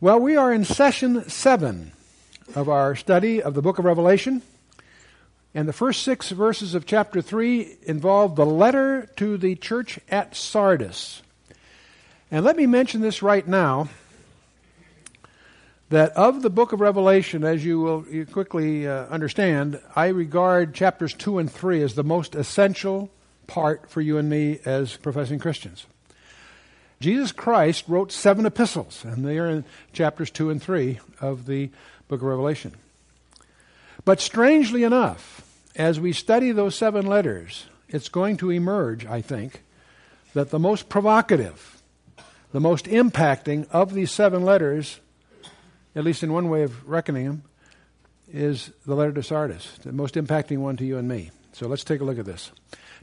Well, 0.00 0.20
we 0.20 0.36
are 0.36 0.52
in 0.52 0.64
session 0.64 1.28
seven 1.28 1.90
of 2.54 2.68
our 2.68 2.94
study 2.94 3.42
of 3.42 3.54
the 3.54 3.62
book 3.62 3.80
of 3.80 3.84
Revelation. 3.84 4.42
And 5.56 5.66
the 5.66 5.72
first 5.72 6.04
six 6.04 6.30
verses 6.30 6.76
of 6.76 6.86
chapter 6.86 7.20
3 7.20 7.78
involve 7.82 8.36
the 8.36 8.46
letter 8.46 9.10
to 9.16 9.36
the 9.36 9.56
church 9.56 9.98
at 10.08 10.36
Sardis. 10.36 11.20
And 12.30 12.44
let 12.44 12.56
me 12.56 12.64
mention 12.64 13.00
this 13.00 13.24
right 13.24 13.44
now 13.44 13.88
that 15.88 16.12
of 16.12 16.42
the 16.42 16.50
book 16.50 16.72
of 16.72 16.78
Revelation, 16.78 17.42
as 17.42 17.64
you 17.64 17.80
will 17.80 18.06
you 18.08 18.24
quickly 18.24 18.86
uh, 18.86 19.06
understand, 19.06 19.80
I 19.96 20.08
regard 20.08 20.76
chapters 20.76 21.12
2 21.12 21.40
and 21.40 21.50
3 21.50 21.82
as 21.82 21.96
the 21.96 22.04
most 22.04 22.36
essential 22.36 23.10
part 23.48 23.90
for 23.90 24.00
you 24.00 24.16
and 24.16 24.30
me 24.30 24.60
as 24.64 24.96
professing 24.96 25.40
Christians. 25.40 25.86
Jesus 27.00 27.30
Christ 27.30 27.84
wrote 27.86 28.10
seven 28.10 28.44
epistles, 28.44 29.04
and 29.04 29.24
they 29.24 29.38
are 29.38 29.48
in 29.48 29.64
chapters 29.92 30.30
2 30.30 30.50
and 30.50 30.62
3 30.62 30.98
of 31.20 31.46
the 31.46 31.70
book 32.08 32.20
of 32.20 32.26
Revelation. 32.26 32.74
But 34.04 34.20
strangely 34.20 34.82
enough, 34.82 35.42
as 35.76 36.00
we 36.00 36.12
study 36.12 36.50
those 36.50 36.74
seven 36.74 37.06
letters, 37.06 37.66
it's 37.88 38.08
going 38.08 38.36
to 38.38 38.50
emerge, 38.50 39.06
I 39.06 39.20
think, 39.20 39.62
that 40.34 40.50
the 40.50 40.58
most 40.58 40.88
provocative, 40.88 41.80
the 42.52 42.60
most 42.60 42.86
impacting 42.86 43.68
of 43.70 43.94
these 43.94 44.10
seven 44.10 44.44
letters, 44.44 44.98
at 45.94 46.04
least 46.04 46.22
in 46.22 46.32
one 46.32 46.48
way 46.48 46.62
of 46.62 46.88
reckoning 46.88 47.26
them, 47.26 47.42
is 48.32 48.72
the 48.86 48.94
letter 48.94 49.12
to 49.12 49.22
Sardis, 49.22 49.78
the 49.84 49.92
most 49.92 50.14
impacting 50.14 50.58
one 50.58 50.76
to 50.76 50.84
you 50.84 50.98
and 50.98 51.08
me. 51.08 51.30
So 51.52 51.66
let's 51.66 51.84
take 51.84 52.00
a 52.00 52.04
look 52.04 52.18
at 52.18 52.26
this. 52.26 52.50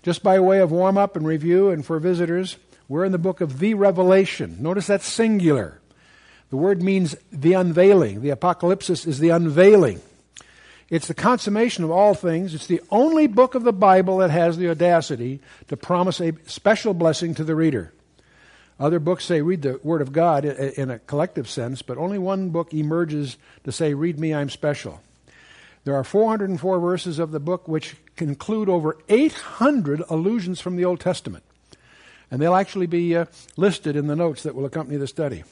Just 0.03 0.21
by 0.21 0.39
way 0.39 0.59
of 0.59 0.71
warm 0.71 0.97
up 0.97 1.15
and 1.15 1.25
review, 1.25 1.69
and 1.69 1.85
for 1.85 1.97
visitors, 1.99 2.57
we're 2.87 3.05
in 3.05 3.11
the 3.11 3.17
book 3.17 3.41
of 3.41 3.59
the 3.59 3.73
Revelation. 3.73 4.57
Notice 4.59 4.87
that's 4.87 5.07
singular. 5.07 5.79
The 6.49 6.57
word 6.57 6.81
means 6.81 7.15
the 7.31 7.53
unveiling. 7.53 8.21
The 8.21 8.29
apocalypse 8.29 8.89
is 8.89 9.19
the 9.19 9.29
unveiling. 9.29 10.01
It's 10.89 11.07
the 11.07 11.15
consummation 11.15 11.83
of 11.83 11.89
all 11.89 12.13
things. 12.13 12.53
It's 12.53 12.67
the 12.67 12.81
only 12.91 13.25
book 13.25 13.55
of 13.55 13.63
the 13.63 13.73
Bible 13.73 14.19
that 14.19 14.29
has 14.29 14.57
the 14.57 14.69
audacity 14.69 15.39
to 15.67 15.75
promise 15.75 16.21
a 16.21 16.33
special 16.45 16.93
blessing 16.93 17.33
to 17.35 17.43
the 17.43 17.55
reader. 17.55 17.91
Other 18.79 18.99
books 18.99 19.25
say 19.25 19.41
read 19.41 19.63
the 19.63 19.79
Word 19.83 20.01
of 20.01 20.11
God 20.11 20.45
in 20.45 20.91
a 20.91 20.99
collective 20.99 21.49
sense, 21.49 21.81
but 21.81 21.97
only 21.97 22.19
one 22.19 22.49
book 22.49 22.73
emerges 22.73 23.37
to 23.63 23.71
say, 23.71 23.93
Read 23.93 24.19
me, 24.19 24.33
I'm 24.33 24.49
special. 24.49 25.01
There 25.85 25.95
are 25.95 26.03
404 26.03 26.79
verses 26.79 27.17
of 27.17 27.31
the 27.31 27.39
book 27.39 27.67
which 27.67 27.95
conclude 28.15 28.69
over 28.69 28.97
800 29.07 30.03
allusions 30.09 30.59
from 30.59 30.75
the 30.75 30.85
Old 30.85 30.99
Testament. 30.99 31.43
And 32.35 32.41
they'll 32.41 32.53
actually 32.53 32.87
be 32.87 33.15
uh, 33.15 33.27
listed 33.55 33.95
in 33.95 34.07
the 34.07 34.15
notes 34.15 34.43
that 34.43 34.55
will 34.55 34.65
accompany 34.65 34.97
the 34.97 35.07
study. 35.07 35.45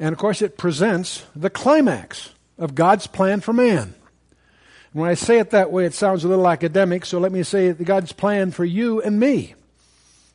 And 0.00 0.14
of 0.14 0.18
course, 0.18 0.40
it 0.40 0.56
presents 0.56 1.26
the 1.36 1.50
climax 1.50 2.30
of 2.56 2.74
God's 2.74 3.06
plan 3.06 3.42
for 3.42 3.52
man. 3.52 3.82
And 3.82 5.02
when 5.02 5.10
I 5.10 5.12
say 5.12 5.40
it 5.40 5.50
that 5.50 5.70
way, 5.70 5.84
it 5.84 5.92
sounds 5.92 6.24
a 6.24 6.28
little 6.28 6.48
academic, 6.48 7.04
so 7.04 7.18
let 7.18 7.32
me 7.32 7.42
say 7.42 7.70
that 7.70 7.84
God's 7.84 8.12
plan 8.12 8.50
for 8.50 8.64
you 8.64 9.02
and 9.02 9.20
me 9.20 9.54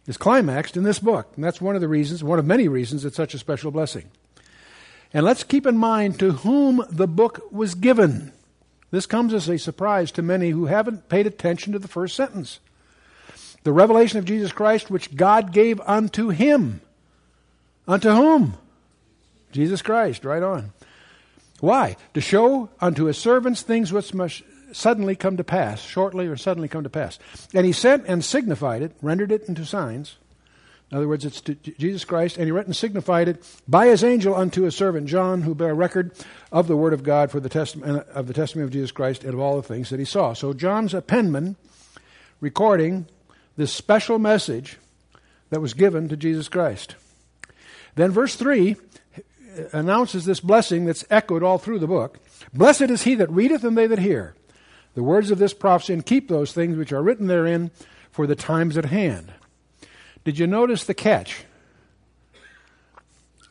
is 0.05 0.17
climaxed 0.17 0.77
in 0.77 0.83
this 0.83 0.99
book. 0.99 1.31
And 1.33 1.43
that's 1.43 1.59
one 1.59 1.73
of 1.73 1.81
the 1.81 1.87
reasons, 1.87 2.23
one 2.23 2.37
of 2.37 2.45
many 2.45 2.67
reasons, 2.67 3.03
it's 3.03 3.17
such 3.17 3.33
a 3.33 3.39
special 3.39 3.71
blessing. 3.71 4.11
And 5.15 5.25
let's 5.25 5.43
keep 5.43 5.65
in 5.65 5.79
mind 5.79 6.19
to 6.19 6.33
whom 6.33 6.85
the 6.91 7.07
book 7.07 7.41
was 7.51 7.73
given. 7.73 8.33
This 8.91 9.07
comes 9.07 9.33
as 9.33 9.49
a 9.49 9.57
surprise 9.57 10.11
to 10.11 10.21
many 10.21 10.51
who 10.51 10.67
haven't 10.67 11.09
paid 11.09 11.25
attention 11.25 11.73
to 11.73 11.79
the 11.79 11.87
first 11.87 12.15
sentence 12.15 12.59
the 13.67 13.73
revelation 13.73 14.17
of 14.17 14.23
Jesus 14.23 14.53
Christ, 14.53 14.89
which 14.89 15.13
God 15.13 15.51
gave 15.51 15.81
unto 15.81 16.29
him. 16.29 16.79
Unto 17.85 18.11
whom? 18.11 18.53
Jesus 19.51 19.81
Christ, 19.81 20.23
right 20.23 20.41
on. 20.41 20.71
Why? 21.59 21.97
To 22.13 22.21
show 22.21 22.69
unto 22.79 23.05
his 23.05 23.17
servants 23.17 23.63
things 23.63 23.91
which 23.91 24.13
must 24.13 24.41
suddenly 24.71 25.17
come 25.17 25.35
to 25.35 25.43
pass, 25.43 25.81
shortly 25.81 26.27
or 26.27 26.37
suddenly 26.37 26.69
come 26.69 26.83
to 26.83 26.89
pass. 26.89 27.19
And 27.53 27.65
he 27.65 27.73
sent 27.73 28.05
and 28.07 28.23
signified 28.23 28.83
it, 28.83 28.93
rendered 29.01 29.33
it 29.33 29.49
into 29.49 29.65
signs. 29.65 30.15
In 30.89 30.95
other 30.95 31.07
words, 31.09 31.25
it's 31.25 31.41
to 31.41 31.55
Jesus 31.55 32.05
Christ, 32.05 32.37
and 32.37 32.45
he 32.45 32.53
wrote 32.53 32.67
and 32.67 32.75
signified 32.75 33.27
it 33.27 33.43
by 33.67 33.87
his 33.87 34.01
angel 34.01 34.33
unto 34.33 34.61
his 34.61 34.77
servant 34.77 35.07
John, 35.07 35.41
who 35.41 35.53
bare 35.53 35.75
record 35.75 36.13
of 36.53 36.67
the 36.67 36.77
word 36.77 36.93
of 36.93 37.03
God 37.03 37.31
for 37.31 37.41
the 37.41 37.49
testament 37.49 37.97
uh, 37.97 38.13
of 38.13 38.27
the 38.27 38.33
testimony 38.33 38.63
of 38.63 38.71
Jesus 38.71 38.93
Christ 38.93 39.25
and 39.25 39.33
of 39.33 39.41
all 39.41 39.57
the 39.57 39.67
things 39.67 39.89
that 39.89 39.99
he 39.99 40.05
saw. 40.05 40.31
So 40.31 40.53
John's 40.53 40.93
a 40.93 41.01
penman 41.01 41.57
recording 42.39 43.07
this 43.57 43.73
special 43.73 44.19
message 44.19 44.77
that 45.49 45.61
was 45.61 45.73
given 45.73 46.07
to 46.09 46.15
Jesus 46.17 46.47
Christ. 46.47 46.95
Then 47.95 48.11
verse 48.11 48.35
3 48.35 48.75
announces 49.73 50.25
this 50.25 50.39
blessing 50.39 50.85
that's 50.85 51.03
echoed 51.09 51.43
all 51.43 51.57
through 51.57 51.79
the 51.79 51.87
book. 51.87 52.19
Blessed 52.53 52.83
is 52.83 53.03
he 53.03 53.15
that 53.15 53.31
readeth 53.31 53.63
and 53.63 53.77
they 53.77 53.87
that 53.87 53.99
hear 53.99 54.35
the 54.93 55.03
words 55.03 55.31
of 55.31 55.39
this 55.39 55.53
prophecy 55.53 55.93
and 55.93 56.05
keep 56.05 56.27
those 56.27 56.53
things 56.53 56.77
which 56.77 56.91
are 56.91 57.03
written 57.03 57.27
therein 57.27 57.71
for 58.11 58.25
the 58.25 58.35
times 58.35 58.77
at 58.77 58.85
hand. 58.85 59.31
Did 60.23 60.39
you 60.39 60.47
notice 60.47 60.83
the 60.85 60.93
catch? 60.93 61.43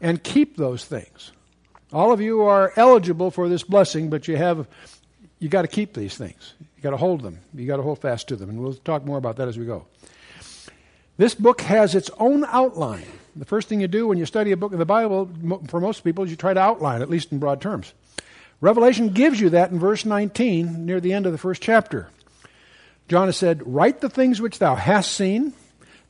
And 0.01 0.23
keep 0.23 0.57
those 0.57 0.85
things. 0.85 1.33
All 1.93 2.13
of 2.13 2.21
you 2.21 2.43
are 2.43 2.73
eligible 2.77 3.31
for 3.31 3.49
this 3.49 3.63
blessing, 3.63 4.11
but 4.11 4.29
you 4.29 4.37
have 4.37 4.67
you 5.39 5.49
got 5.49 5.63
to 5.63 5.69
keep 5.69 5.95
these 5.95 6.17
things. 6.17 6.55
You 6.61 6.83
got 6.83 6.91
to 6.91 6.97
hold 6.97 7.23
them. 7.23 7.39
You 7.55 7.67
got 7.67 7.77
to 7.77 7.83
hold 7.83 8.01
fast 8.01 8.29
to 8.29 8.37
them, 8.37 8.51
and 8.51 8.61
we'll 8.61 8.75
talk 8.75 9.05
more 9.05 9.19
about 9.19 9.37
that 9.37 9.49
as 9.49 9.59
we 9.59 9.67
go. 9.67 9.87
This 11.17 11.35
book 11.35 11.63
has 11.63 11.95
its 11.95 12.11
own 12.19 12.45
outline. 12.45 13.07
The 13.35 13.45
first 13.45 13.69
thing 13.69 13.81
you 13.81 13.89
do 13.89 14.07
when 14.07 14.19
you 14.19 14.27
study 14.27 14.53
a 14.53 14.57
book 14.57 14.73
of 14.73 14.79
the 14.79 14.85
Bible, 14.85 15.31
for 15.69 15.81
most 15.81 16.05
people, 16.05 16.25
is 16.25 16.31
you 16.31 16.37
try 16.37 16.55
to 16.55 16.61
outline, 16.61 17.03
at 17.03 17.11
least 17.11 17.33
in 17.33 17.39
broad 17.39 17.61
terms. 17.61 17.93
Revelation 18.61 19.11
gives 19.11 19.41
you 19.41 19.51
that 19.51 19.71
in 19.71 19.79
verse 19.79 20.05
19, 20.05 20.87
near 20.87 21.01
the 21.01 21.13
end 21.13 21.27
of 21.27 21.33
the 21.33 21.39
first 21.39 21.63
chapter. 21.63 22.09
John 23.09 23.29
has 23.29 23.37
said, 23.37 23.63
Write 23.67 24.01
the 24.01 24.09
things 24.09 24.41
which 24.41 24.59
thou 24.59 24.75
hast 24.75 25.13
seen, 25.13 25.53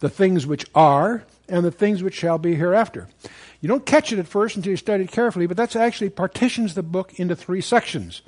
the 0.00 0.08
things 0.08 0.46
which 0.46 0.64
are, 0.74 1.24
and 1.48 1.64
the 1.64 1.70
things 1.70 2.02
which 2.02 2.14
shall 2.14 2.38
be 2.38 2.54
hereafter. 2.54 3.08
You 3.60 3.68
don't 3.68 3.86
catch 3.86 4.12
it 4.12 4.18
at 4.18 4.28
first 4.28 4.56
until 4.56 4.70
you 4.70 4.76
study 4.76 5.04
it 5.04 5.12
carefully, 5.12 5.46
but 5.46 5.56
that's 5.56 5.76
actually 5.76 6.10
partitions 6.10 6.74
the 6.74 6.82
book 6.82 7.18
into 7.18 7.34
three 7.34 7.60
sections. 7.60 8.22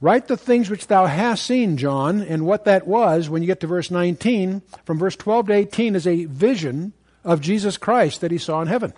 Write 0.00 0.28
the 0.28 0.36
things 0.36 0.68
which 0.68 0.88
thou 0.88 1.06
hast 1.06 1.46
seen, 1.46 1.78
John, 1.78 2.20
and 2.20 2.44
what 2.44 2.66
that 2.66 2.86
was 2.86 3.30
when 3.30 3.42
you 3.42 3.46
get 3.46 3.60
to 3.60 3.66
verse 3.66 3.90
19. 3.90 4.62
From 4.84 4.98
verse 4.98 5.16
12 5.16 5.46
to 5.46 5.52
18 5.54 5.96
is 5.96 6.06
a 6.06 6.26
vision 6.26 6.92
of 7.24 7.40
Jesus 7.40 7.78
Christ 7.78 8.20
that 8.20 8.30
he 8.30 8.38
saw 8.38 8.60
in 8.60 8.68
heaven. 8.68 8.92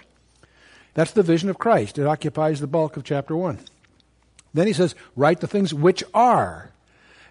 That's 0.94 1.12
the 1.12 1.22
vision 1.22 1.48
of 1.48 1.58
Christ. 1.58 1.98
It 1.98 2.06
occupies 2.06 2.60
the 2.60 2.66
bulk 2.66 2.96
of 2.96 3.04
chapter 3.04 3.36
1. 3.36 3.60
Then 4.52 4.66
he 4.66 4.72
says, 4.72 4.96
Write 5.14 5.40
the 5.40 5.46
things 5.46 5.72
which 5.72 6.02
are. 6.12 6.72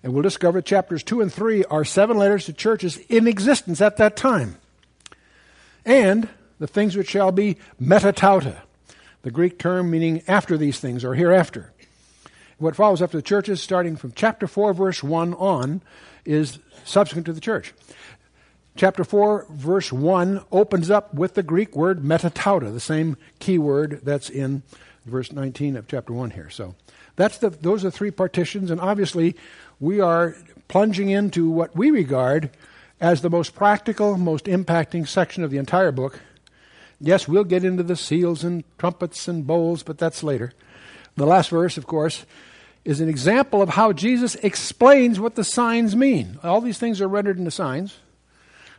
And 0.02 0.14
we'll 0.14 0.24
discover 0.24 0.62
chapters 0.62 1.04
2 1.04 1.20
and 1.20 1.34
3 1.34 1.66
are 1.66 1.84
seven 1.84 2.18
letters 2.18 2.46
to 2.46 2.54
churches 2.54 2.98
in 3.10 3.28
existence 3.28 3.82
at 3.82 3.98
that 3.98 4.16
time. 4.16 4.58
And 5.84 6.30
the 6.60 6.68
things 6.68 6.96
which 6.96 7.10
shall 7.10 7.34
be 7.34 7.58
metatauta, 7.82 8.62
the 9.24 9.32
Greek 9.32 9.60
term 9.60 9.92
meaning 9.92 10.24
after 10.28 10.58
these 10.58 10.80
things 10.80 11.04
or 11.04 11.16
hereafter. 11.16 11.74
What 12.58 12.76
follows 12.76 13.02
after 13.02 13.18
the 13.18 13.24
churches, 13.24 13.62
starting 13.62 13.96
from 13.96 14.14
chapter 14.14 14.48
4, 14.48 14.74
verse 14.74 15.04
1 15.04 15.36
on, 15.36 15.82
is 16.26 16.60
subsequent 16.84 17.26
to 17.28 17.34
the 17.34 17.42
church. 17.42 17.74
Chapter 18.76 19.04
4, 19.04 19.48
verse 19.50 19.92
1 19.92 20.44
opens 20.52 20.90
up 20.90 21.14
with 21.14 21.36
the 21.36 21.44
Greek 21.44 21.76
word 21.76 22.02
metatauta, 22.02 22.74
the 22.74 22.80
same 22.80 23.18
key 23.40 23.58
word 23.58 24.02
that's 24.04 24.30
in 24.30 24.64
verse 25.06 25.32
19 25.32 25.76
of 25.78 25.88
chapter 25.88 26.14
1 26.14 26.32
here. 26.32 26.50
So 26.50 26.76
that's 27.16 27.38
the, 27.38 27.50
those 27.50 27.86
are 27.86 27.92
three 27.92 28.12
partitions, 28.12 28.72
and 28.72 28.82
obviously 28.82 29.36
we 29.80 30.00
are 30.00 30.36
plunging 30.68 31.10
into 31.10 31.50
what 31.50 31.76
we 31.76 31.92
regard 31.92 32.50
as 33.00 33.22
the 33.22 33.30
most 33.30 33.56
practical, 33.56 34.18
most 34.18 34.46
impacting 34.46 35.08
section 35.08 35.44
of 35.44 35.52
the 35.52 35.58
entire 35.58 35.92
book. 35.92 36.20
Yes, 37.00 37.28
we'll 37.28 37.44
get 37.44 37.64
into 37.64 37.84
the 37.84 37.96
seals 37.96 38.44
and 38.44 38.64
trumpets 38.80 39.28
and 39.28 39.46
bowls, 39.46 39.84
but 39.84 40.00
that's 40.00 40.24
later. 40.24 40.54
The 41.18 41.26
last 41.26 41.50
verse, 41.50 41.78
of 41.78 41.88
course, 41.88 42.26
is 42.86 43.02
an 43.02 43.10
example 43.10 43.62
of 43.62 43.70
how 43.70 43.92
Jesus 43.92 44.36
explains 44.36 45.20
what 45.20 45.36
the 45.36 45.44
signs 45.44 45.96
mean. 45.96 46.40
All 46.44 46.62
these 46.62 46.78
things 46.78 47.02
are 47.02 47.08
rendered 47.08 47.38
into 47.38 47.52
signs. 47.52 47.98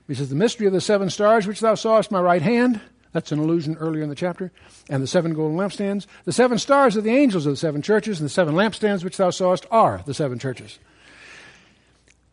He 0.06 0.14
says, 0.14 0.30
The 0.30 0.36
mystery 0.36 0.66
of 0.66 0.72
the 0.72 0.80
seven 0.80 1.10
stars 1.10 1.46
which 1.46 1.60
thou 1.60 1.74
sawest 1.74 2.10
my 2.10 2.20
right 2.20 2.40
hand. 2.40 2.80
That's 3.12 3.32
an 3.32 3.38
allusion 3.38 3.76
earlier 3.76 4.02
in 4.02 4.08
the 4.08 4.14
chapter. 4.14 4.52
And 4.88 5.02
the 5.02 5.06
seven 5.06 5.34
golden 5.34 5.58
lampstands. 5.58 6.06
The 6.24 6.32
seven 6.32 6.58
stars 6.58 6.96
are 6.96 7.00
the 7.00 7.10
angels 7.10 7.44
of 7.44 7.52
the 7.52 7.56
seven 7.58 7.82
churches, 7.82 8.20
and 8.20 8.24
the 8.24 8.32
seven 8.32 8.54
lampstands 8.54 9.02
which 9.02 9.16
thou 9.16 9.30
sawest 9.30 9.66
are 9.70 10.02
the 10.06 10.14
seven 10.14 10.38
churches. 10.38 10.78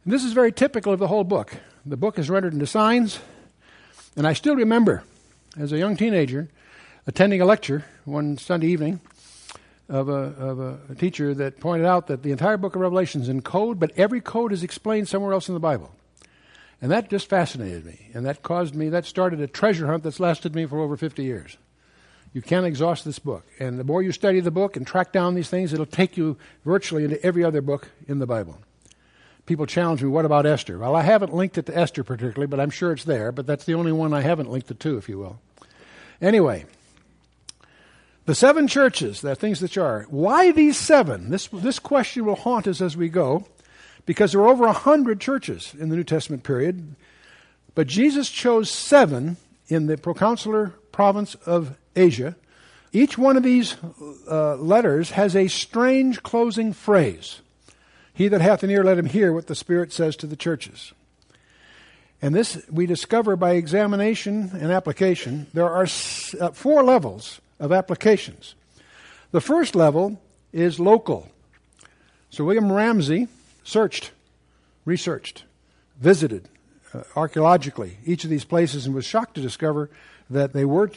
And 0.04 0.14
this 0.14 0.24
is 0.24 0.34
very 0.34 0.52
typical 0.52 0.94
of 0.94 1.00
the 1.00 1.08
whole 1.08 1.24
book. 1.24 1.58
The 1.86 1.98
book 1.98 2.20
is 2.20 2.30
rendered 2.30 2.54
into 2.54 2.68
signs. 2.68 3.20
And 4.16 4.28
I 4.28 4.34
still 4.34 4.56
remember, 4.56 5.04
as 5.58 5.72
a 5.72 5.78
young 5.78 5.98
teenager, 5.98 6.48
attending 7.08 7.42
a 7.42 7.46
lecture 7.46 7.86
one 8.06 8.38
Sunday 8.38 8.68
evening 8.68 9.02
of, 9.90 10.10
a, 10.10 10.14
of 10.14 10.60
a, 10.90 10.96
teacher 10.96 11.34
that 11.36 11.60
pointed 11.60 11.86
out 11.86 12.08
that 12.08 12.24
the 12.24 12.32
entire 12.32 12.58
book 12.58 12.76
of 12.76 12.82
Revelation 12.82 13.22
is 13.22 13.30
in 13.30 13.42
code, 13.42 13.80
but 13.80 13.92
every 13.98 14.22
code 14.22 14.52
is 14.52 14.64
explained 14.64 15.08
somewhere 15.08 15.34
else 15.34 15.48
in 15.48 15.54
the 15.54 15.60
Bible. 15.60 15.92
And 16.82 16.92
that 16.92 17.10
just 17.10 17.30
fascinated 17.30 17.86
me. 17.86 18.10
And 18.14 18.26
that 18.26 18.44
caused 18.44 18.76
me, 18.76 18.90
that 18.90 19.06
started 19.06 19.40
a 19.40 19.48
treasure 19.48 19.88
hunt 19.88 20.04
that's 20.04 20.20
lasted 20.20 20.56
me 20.56 20.66
for 20.66 20.80
over 20.80 20.98
50 20.98 21.24
years. 21.24 21.58
You 22.34 22.42
can't 22.42 22.66
exhaust 22.66 23.06
this 23.06 23.20
book. 23.20 23.46
And 23.60 23.80
the 23.80 23.84
more 23.84 24.02
you 24.02 24.12
study 24.12 24.40
the 24.42 24.52
book 24.52 24.76
and 24.76 24.86
track 24.86 25.14
down 25.14 25.36
these 25.36 25.50
things, 25.50 25.72
it'll 25.72 25.86
take 25.86 26.18
you 26.18 26.38
virtually 26.66 27.06
into 27.06 27.24
every 27.26 27.44
other 27.44 27.62
book 27.62 27.90
in 28.08 28.20
the 28.20 28.26
Bible. 28.26 28.58
People 29.46 29.68
challenge 29.68 30.02
me, 30.02 30.10
what 30.10 30.26
about 30.26 30.46
Esther? 30.46 30.80
Well, 30.80 30.96
I 30.96 31.04
haven't 31.04 31.34
linked 31.34 31.58
it 31.58 31.68
to 31.68 31.78
Esther 31.78 32.04
particularly, 32.04 32.48
but 32.48 32.60
I'm 32.60 32.72
sure 32.72 32.92
it's 32.92 33.04
there. 33.04 33.32
But 33.32 33.46
that's 33.46 33.66
the 33.66 33.76
only 33.76 33.92
one 33.92 34.14
I 34.14 34.22
haven't 34.22 34.52
linked 34.52 34.72
it 34.72 34.80
to, 34.82 34.98
if 34.98 35.08
you 35.08 35.20
will. 35.20 35.40
Anyway, 36.20 36.66
the 38.26 38.36
seven 38.36 38.68
churches, 38.68 39.22
the 39.22 39.36
things 39.36 39.60
that 39.60 39.78
are. 39.78 40.06
Why 40.10 40.52
these 40.52 40.78
seven? 40.78 41.30
This, 41.30 41.48
this 41.48 41.80
question 41.80 42.26
will 42.26 42.36
haunt 42.36 42.68
us 42.68 42.82
as 42.82 42.98
we 42.98 43.10
go, 43.10 43.46
because 44.06 44.32
there 44.32 44.42
are 44.42 44.48
over 44.48 44.66
a 44.66 44.74
hundred 44.74 45.20
churches 45.20 45.74
in 45.78 45.90
the 45.90 45.96
New 45.96 46.04
Testament 46.04 46.44
period. 46.44 46.96
But 47.76 47.88
Jesus 47.88 48.30
chose 48.30 48.70
seven 48.70 49.38
in 49.68 49.88
the 49.88 49.98
proconsular 49.98 50.74
province 50.92 51.36
of 51.46 51.78
Asia. 51.96 52.36
Each 52.94 53.18
one 53.18 53.36
of 53.36 53.44
these 53.44 53.76
uh, 54.30 54.56
letters 54.56 55.12
has 55.12 55.36
a 55.36 55.48
strange 55.48 56.24
closing 56.24 56.72
phrase. 56.72 57.42
He 58.14 58.30
that 58.30 58.42
hath 58.42 58.64
an 58.64 58.72
ear, 58.72 58.84
let 58.84 58.98
him 58.98 59.08
hear 59.08 59.34
what 59.34 59.48
the 59.48 59.56
Spirit 59.56 59.92
says 59.92 60.16
to 60.18 60.28
the 60.28 60.38
churches. 60.38 60.94
And 62.22 62.34
this 62.34 62.64
we 62.72 62.86
discover 62.86 63.36
by 63.36 63.52
examination 63.52 64.52
and 64.54 64.72
application. 64.72 65.48
There 65.54 65.70
are 65.70 65.84
uh, 65.84 66.52
four 66.52 66.84
levels 66.84 67.42
of 67.60 67.72
applications. 67.72 68.56
The 69.32 69.42
first 69.42 69.76
level 69.76 70.22
is 70.54 70.80
local. 70.80 71.30
So 72.30 72.44
William 72.44 72.72
Ramsay 72.72 73.28
searched, 73.64 74.12
researched, 74.86 75.44
visited 76.00 76.50
uh, 76.94 77.04
archaeologically 77.16 77.98
each 78.06 78.24
of 78.24 78.30
these 78.30 78.46
places 78.46 78.86
and 78.86 78.96
was 78.96 79.06
shocked 79.06 79.36
to 79.36 79.42
discover 79.42 79.90
that 80.30 80.54
they 80.54 80.66
were 80.66 80.92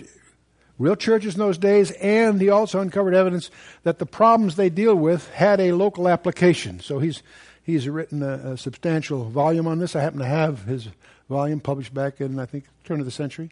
real 0.78 0.96
churches 0.96 1.34
in 1.34 1.40
those 1.40 1.58
days, 1.58 1.90
and 1.93 2.40
he 2.40 2.49
also 2.49 2.81
uncovered 2.81 3.14
evidence 3.14 3.50
that 3.82 3.99
the 3.99 4.06
problems 4.06 4.56
they 4.56 4.70
deal 4.70 4.94
with 4.94 5.28
had 5.31 5.60
a 5.60 5.72
local 5.72 6.08
application. 6.08 6.81
So 6.81 6.99
he's 6.99 7.22
he's 7.62 7.88
written 7.88 8.22
a, 8.22 8.52
a, 8.52 8.56
substantial 8.56 9.25
volume 9.25 9.66
on 9.66 9.78
this. 9.78 9.94
I 9.94 10.00
happen 10.00 10.20
to 10.20 10.25
have 10.25 10.64
his 10.64 10.88
volume 11.28 11.60
published 11.60 11.93
back 11.93 12.20
in 12.20 12.38
I 12.38 12.46
think 12.46 12.64
turn 12.84 13.00
of 13.00 13.06
the 13.06 13.12
century, 13.12 13.50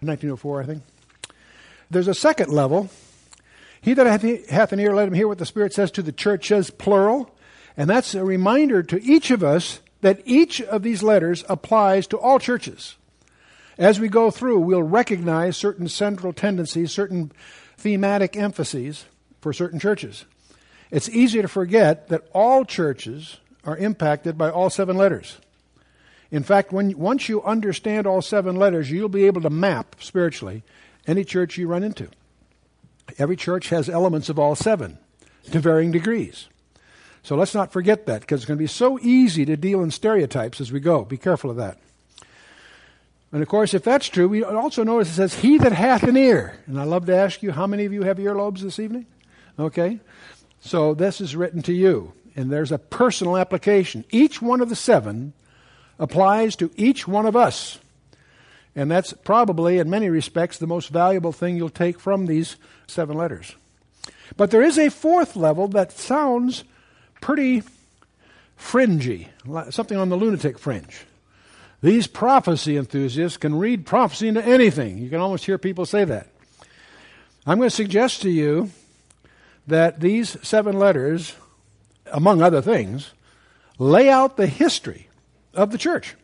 1904, 0.00 0.62
I 0.62 0.66
think. 0.66 0.82
There's 1.94 2.08
a 2.08 2.14
second 2.14 2.50
level. 2.50 2.90
He 3.80 3.94
that 3.94 4.06
hath, 4.50 4.72
an 4.72 4.80
ear, 4.80 4.94
let 4.94 5.06
him 5.06 5.14
hear 5.14 5.28
what 5.28 5.38
the 5.38 5.46
Spirit 5.46 5.72
says 5.72 5.92
to 5.92 6.02
the 6.02 6.10
churches, 6.10 6.70
plural. 6.70 7.30
And 7.76 7.88
that's 7.88 8.14
a 8.14 8.24
reminder 8.24 8.82
to 8.82 9.00
each 9.00 9.30
of 9.30 9.44
us 9.44 9.80
that 10.00 10.20
each 10.24 10.60
of 10.60 10.82
these 10.82 11.04
letters 11.04 11.44
applies 11.48 12.08
to 12.08 12.18
all 12.18 12.40
churches. 12.40 12.96
As 13.78 14.00
we 14.00 14.08
go 14.08 14.32
through, 14.32 14.58
we'll 14.60 14.82
recognize 14.82 15.56
certain 15.56 15.86
central 15.86 16.32
tendencies, 16.32 16.90
certain 16.90 17.30
thematic 17.76 18.36
emphases 18.36 19.04
for 19.40 19.52
certain 19.52 19.78
churches. 19.78 20.24
It's 20.90 21.08
easy 21.08 21.42
to 21.42 21.48
forget 21.48 22.08
that 22.08 22.28
all 22.32 22.64
churches 22.64 23.36
are 23.64 23.76
impacted 23.76 24.36
by 24.36 24.50
all 24.50 24.68
seven 24.68 24.96
letters. 24.96 25.38
In 26.32 26.42
fact, 26.42 26.72
when, 26.72 26.98
once 26.98 27.28
you 27.28 27.40
understand 27.44 28.06
all 28.06 28.20
seven 28.20 28.56
letters, 28.56 28.90
you'll 28.90 29.08
be 29.08 29.26
able 29.26 29.42
to 29.42 29.50
map 29.50 29.94
spiritually 30.00 30.64
any 31.06 31.24
church 31.24 31.56
you 31.58 31.66
run 31.66 31.82
into. 31.82 32.08
Every 33.18 33.36
church 33.36 33.68
has 33.68 33.88
elements 33.88 34.28
of 34.28 34.38
all 34.38 34.54
seven 34.54 34.98
to 35.50 35.60
varying 35.60 35.92
degrees. 35.92 36.48
So 37.22 37.36
let's 37.36 37.54
not 37.54 37.72
forget 37.72 38.06
that 38.06 38.20
because 38.20 38.40
it's 38.40 38.46
going 38.46 38.58
to 38.58 38.62
be 38.62 38.66
so 38.66 38.98
easy 39.00 39.44
to 39.46 39.56
deal 39.56 39.82
in 39.82 39.90
stereotypes 39.90 40.60
as 40.60 40.70
we 40.70 40.80
go. 40.80 41.04
Be 41.04 41.16
careful 41.16 41.50
of 41.50 41.56
that. 41.56 41.78
And 43.32 43.42
of 43.42 43.48
course, 43.48 43.74
if 43.74 43.82
that's 43.82 44.06
true, 44.08 44.28
we 44.28 44.44
also 44.44 44.84
notice 44.84 45.08
it 45.08 45.14
says, 45.14 45.34
He 45.34 45.58
that 45.58 45.72
hath 45.72 46.04
an 46.04 46.16
ear. 46.16 46.60
And 46.66 46.78
I 46.78 46.84
love 46.84 47.06
to 47.06 47.16
ask 47.16 47.42
you, 47.42 47.50
how 47.50 47.66
many 47.66 47.84
of 47.84 47.92
you 47.92 48.02
have 48.02 48.18
earlobes 48.18 48.60
this 48.60 48.78
evening? 48.78 49.06
Okay. 49.58 50.00
So 50.60 50.94
this 50.94 51.20
is 51.20 51.34
written 51.34 51.62
to 51.62 51.72
you. 51.72 52.12
And 52.36 52.50
there's 52.50 52.72
a 52.72 52.78
personal 52.78 53.36
application. 53.36 54.04
Each 54.10 54.40
one 54.40 54.60
of 54.60 54.68
the 54.68 54.76
seven 54.76 55.32
applies 55.98 56.56
to 56.56 56.70
each 56.76 57.08
one 57.08 57.26
of 57.26 57.36
us. 57.36 57.78
And 58.76 58.90
that's 58.90 59.12
probably, 59.12 59.78
in 59.78 59.88
many 59.88 60.08
respects, 60.08 60.58
the 60.58 60.66
most 60.66 60.88
valuable 60.88 61.32
thing 61.32 61.56
you'll 61.56 61.70
take 61.70 62.00
from 62.00 62.26
these 62.26 62.56
seven 62.86 63.16
letters. 63.16 63.54
But 64.36 64.50
there 64.50 64.62
is 64.62 64.78
a 64.78 64.90
fourth 64.90 65.36
level 65.36 65.68
that 65.68 65.92
sounds 65.92 66.64
pretty 67.20 67.62
fringy, 68.56 69.28
something 69.70 69.96
on 69.96 70.08
the 70.08 70.16
lunatic 70.16 70.58
fringe. 70.58 71.06
These 71.82 72.06
prophecy 72.06 72.76
enthusiasts 72.76 73.36
can 73.36 73.54
read 73.56 73.86
prophecy 73.86 74.26
into 74.26 74.44
anything. 74.44 74.98
You 74.98 75.10
can 75.10 75.20
almost 75.20 75.44
hear 75.44 75.58
people 75.58 75.86
say 75.86 76.04
that. 76.04 76.28
I'm 77.46 77.58
going 77.58 77.68
to 77.68 77.76
suggest 77.76 78.22
to 78.22 78.30
you 78.30 78.70
that 79.66 80.00
these 80.00 80.36
seven 80.42 80.78
letters, 80.78 81.34
among 82.10 82.42
other 82.42 82.62
things, 82.62 83.12
lay 83.78 84.08
out 84.08 84.36
the 84.36 84.46
history 84.46 85.08
of 85.52 85.70
the 85.70 85.78
church 85.78 86.16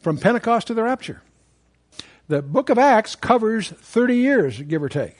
from 0.00 0.18
Pentecost 0.18 0.68
to 0.68 0.74
the 0.74 0.82
rapture. 0.82 1.20
The 2.30 2.42
book 2.42 2.70
of 2.70 2.78
Acts 2.78 3.16
covers 3.16 3.70
30 3.70 4.14
years, 4.14 4.62
give 4.62 4.84
or 4.84 4.88
take. 4.88 5.18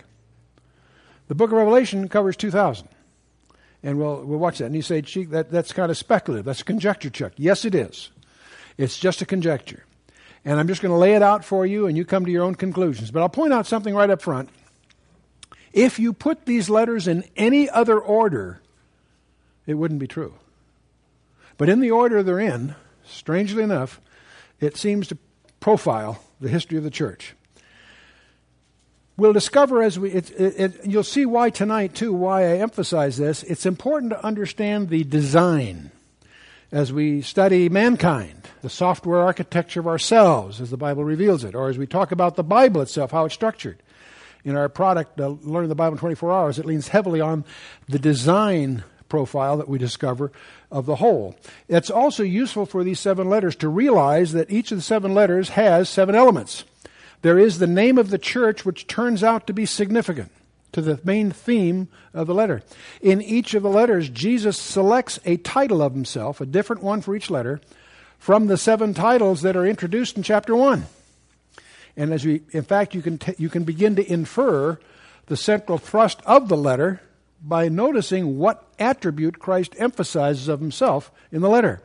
The 1.26 1.34
book 1.34 1.50
of 1.50 1.56
Revelation 1.56 2.06
covers 2.06 2.36
2,000. 2.36 2.86
And 3.82 3.98
we'll, 3.98 4.24
we'll 4.24 4.38
watch 4.38 4.58
that. 4.58 4.66
And 4.66 4.76
you 4.76 4.82
say, 4.82 5.02
Cheek, 5.02 5.30
that, 5.30 5.50
that's 5.50 5.72
kind 5.72 5.90
of 5.90 5.98
speculative. 5.98 6.44
That's 6.44 6.60
a 6.60 6.64
conjecture, 6.64 7.10
Chuck. 7.10 7.32
Yes, 7.36 7.64
it 7.64 7.74
is. 7.74 8.10
It's 8.78 8.96
just 8.96 9.22
a 9.22 9.26
conjecture. 9.26 9.84
And 10.44 10.60
I'm 10.60 10.68
just 10.68 10.82
going 10.82 10.92
to 10.92 10.98
lay 10.98 11.14
it 11.14 11.22
out 11.22 11.44
for 11.44 11.66
you, 11.66 11.88
and 11.88 11.96
you 11.96 12.04
come 12.04 12.24
to 12.26 12.30
your 12.30 12.44
own 12.44 12.54
conclusions. 12.54 13.10
But 13.10 13.22
I'll 13.22 13.28
point 13.28 13.52
out 13.52 13.66
something 13.66 13.92
right 13.92 14.08
up 14.08 14.22
front. 14.22 14.48
If 15.72 15.98
you 15.98 16.12
put 16.12 16.46
these 16.46 16.70
letters 16.70 17.08
in 17.08 17.24
any 17.34 17.68
other 17.68 17.98
order, 17.98 18.62
it 19.66 19.74
wouldn't 19.74 19.98
be 19.98 20.06
true. 20.06 20.34
But 21.58 21.68
in 21.68 21.80
the 21.80 21.90
order 21.90 22.22
they're 22.22 22.38
in, 22.38 22.76
strangely 23.04 23.64
enough, 23.64 24.00
it 24.60 24.76
seems 24.76 25.08
to 25.08 25.18
profile 25.58 26.22
the 26.40 26.48
history 26.48 26.78
of 26.78 26.84
the 26.84 26.90
church. 26.90 27.34
We'll 29.16 29.32
discover 29.34 29.82
as 29.82 29.98
we, 29.98 30.12
it, 30.12 30.30
it, 30.30 30.60
it, 30.60 30.86
you'll 30.86 31.02
see 31.02 31.26
why 31.26 31.50
tonight, 31.50 31.94
too, 31.94 32.12
why 32.12 32.42
I 32.42 32.56
emphasize 32.58 33.18
this. 33.18 33.42
It's 33.42 33.66
important 33.66 34.12
to 34.12 34.24
understand 34.24 34.88
the 34.88 35.04
design 35.04 35.90
as 36.72 36.92
we 36.92 37.20
study 37.20 37.68
mankind, 37.68 38.48
the 38.62 38.70
software 38.70 39.20
architecture 39.20 39.80
of 39.80 39.86
ourselves, 39.86 40.60
as 40.60 40.70
the 40.70 40.76
Bible 40.76 41.04
reveals 41.04 41.44
it, 41.44 41.54
or 41.54 41.68
as 41.68 41.76
we 41.76 41.86
talk 41.86 42.12
about 42.12 42.36
the 42.36 42.44
Bible 42.44 42.80
itself, 42.80 43.10
how 43.10 43.24
it's 43.24 43.34
structured. 43.34 43.82
In 44.42 44.56
our 44.56 44.70
product, 44.70 45.20
uh, 45.20 45.28
Learning 45.42 45.68
the 45.68 45.74
Bible 45.74 45.94
in 45.94 45.98
24 45.98 46.32
Hours, 46.32 46.58
it 46.58 46.64
leans 46.64 46.88
heavily 46.88 47.20
on 47.20 47.44
the 47.88 47.98
design 47.98 48.84
profile 49.08 49.58
that 49.58 49.68
we 49.68 49.76
discover 49.76 50.32
of 50.70 50.86
the 50.86 50.96
whole. 50.96 51.34
It's 51.68 51.90
also 51.90 52.22
useful 52.22 52.66
for 52.66 52.84
these 52.84 53.00
seven 53.00 53.28
letters 53.28 53.56
to 53.56 53.68
realize 53.68 54.32
that 54.32 54.50
each 54.50 54.70
of 54.72 54.78
the 54.78 54.82
seven 54.82 55.14
letters 55.14 55.50
has 55.50 55.88
seven 55.88 56.14
elements. 56.14 56.64
There 57.22 57.38
is 57.38 57.58
the 57.58 57.66
name 57.66 57.98
of 57.98 58.10
the 58.10 58.18
church, 58.18 58.64
which 58.64 58.86
turns 58.86 59.22
out 59.22 59.46
to 59.46 59.52
be 59.52 59.66
significant 59.66 60.30
to 60.72 60.80
the 60.80 61.00
main 61.04 61.30
theme 61.30 61.88
of 62.14 62.26
the 62.26 62.34
letter. 62.34 62.62
In 63.00 63.20
each 63.20 63.54
of 63.54 63.62
the 63.62 63.68
letters, 63.68 64.08
Jesus 64.08 64.56
selects 64.56 65.18
a 65.24 65.36
title 65.38 65.82
of 65.82 65.92
himself, 65.92 66.40
a 66.40 66.46
different 66.46 66.82
one 66.82 67.00
for 67.00 67.14
each 67.14 67.30
letter, 67.30 67.60
from 68.18 68.46
the 68.46 68.56
seven 68.56 68.94
titles 68.94 69.42
that 69.42 69.56
are 69.56 69.66
introduced 69.66 70.16
in 70.16 70.22
chapter 70.22 70.54
1. 70.54 70.86
And 71.96 72.12
as 72.12 72.24
we, 72.24 72.42
in 72.52 72.62
fact, 72.62 72.94
you 72.94 73.02
can, 73.02 73.18
t- 73.18 73.34
you 73.36 73.48
can 73.48 73.64
begin 73.64 73.96
to 73.96 74.12
infer 74.12 74.78
the 75.26 75.36
central 75.36 75.78
thrust 75.78 76.20
of 76.24 76.48
the 76.48 76.56
letter 76.56 77.00
by 77.42 77.68
noticing 77.68 78.38
what 78.38 78.66
attribute 78.78 79.38
Christ 79.38 79.74
emphasizes 79.78 80.48
of 80.48 80.60
himself 80.60 81.10
in 81.32 81.40
the 81.40 81.48
letter. 81.48 81.80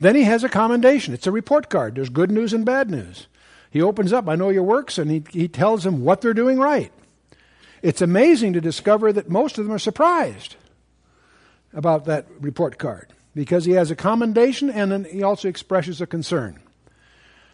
Then 0.00 0.14
he 0.14 0.24
has 0.24 0.44
a 0.44 0.48
commendation. 0.48 1.14
It's 1.14 1.26
a 1.26 1.32
report 1.32 1.70
card. 1.70 1.94
There's 1.94 2.08
good 2.08 2.30
news 2.30 2.52
and 2.52 2.64
bad 2.64 2.90
news. 2.90 3.28
He 3.70 3.80
opens 3.80 4.12
up, 4.12 4.28
I 4.28 4.36
know 4.36 4.50
your 4.50 4.62
works, 4.62 4.98
and 4.98 5.10
he, 5.10 5.24
he 5.30 5.48
tells 5.48 5.84
them 5.84 6.02
what 6.02 6.20
they're 6.20 6.34
doing 6.34 6.58
right. 6.58 6.92
It's 7.82 8.02
amazing 8.02 8.54
to 8.54 8.60
discover 8.60 9.12
that 9.12 9.30
most 9.30 9.58
of 9.58 9.64
them 9.64 9.74
are 9.74 9.78
surprised 9.78 10.56
about 11.72 12.06
that 12.06 12.26
report 12.40 12.78
card 12.78 13.12
because 13.34 13.64
he 13.64 13.72
has 13.72 13.90
a 13.90 13.96
commendation 13.96 14.70
and 14.70 14.90
then 14.90 15.04
he 15.04 15.22
also 15.22 15.48
expresses 15.48 16.00
a 16.00 16.06
concern. 16.06 16.58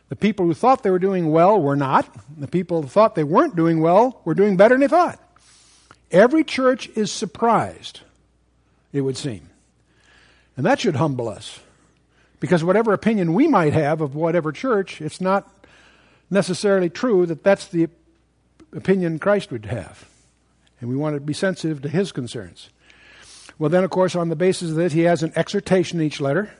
The 0.08 0.16
people 0.16 0.46
who 0.46 0.54
thought 0.54 0.82
they 0.82 0.90
were 0.90 0.98
doing 0.98 1.30
well 1.32 1.60
were 1.60 1.76
not. 1.76 2.08
The 2.38 2.46
people 2.46 2.82
who 2.82 2.88
thought 2.88 3.14
they 3.14 3.24
weren't 3.24 3.56
doing 3.56 3.80
well 3.80 4.20
were 4.24 4.34
doing 4.34 4.56
better 4.56 4.74
than 4.74 4.82
they 4.82 4.88
thought. 4.88 5.18
Every 6.12 6.44
church 6.44 6.88
is 6.90 7.10
surprised, 7.10 8.00
it 8.92 9.00
would 9.00 9.16
seem. 9.16 9.48
And 10.56 10.64
that 10.66 10.80
should 10.80 10.96
humble 10.96 11.28
us. 11.28 11.58
Because 12.38 12.62
whatever 12.62 12.92
opinion 12.92 13.34
we 13.34 13.48
might 13.48 13.72
have 13.72 14.00
of 14.00 14.14
whatever 14.14 14.52
church, 14.52 15.00
it's 15.00 15.20
not 15.20 15.50
necessarily 16.30 16.90
true 16.90 17.26
that 17.26 17.42
that's 17.42 17.66
the 17.66 17.88
opinion 18.74 19.18
Christ 19.18 19.50
would 19.50 19.66
have 19.66 20.06
and 20.82 20.90
we 20.90 20.96
want 20.96 21.14
to 21.14 21.20
be 21.20 21.32
sensitive 21.32 21.80
to 21.82 21.88
his 21.88 22.10
concerns. 22.10 22.68
Well, 23.56 23.70
then, 23.70 23.84
of 23.84 23.90
course, 23.90 24.16
on 24.16 24.28
the 24.28 24.36
basis 24.36 24.70
of 24.70 24.76
this, 24.76 24.92
he 24.92 25.02
has 25.02 25.22
an 25.22 25.32
exhortation 25.36 26.00
in 26.00 26.06
each 26.06 26.20
letter. 26.20 26.50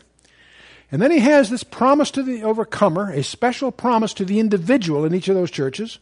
And 0.93 1.03
then 1.03 1.11
he 1.11 1.19
has 1.19 1.51
this 1.51 1.65
promise 1.65 2.13
to 2.13 2.23
the 2.23 2.45
overcomer, 2.45 3.11
a 3.11 3.25
special 3.25 3.73
promise 3.73 4.15
to 4.15 4.25
the 4.25 4.39
individual 4.39 5.05
in 5.05 5.13
each 5.13 5.29
of 5.29 5.35
those 5.35 5.51
churches. 5.51 5.99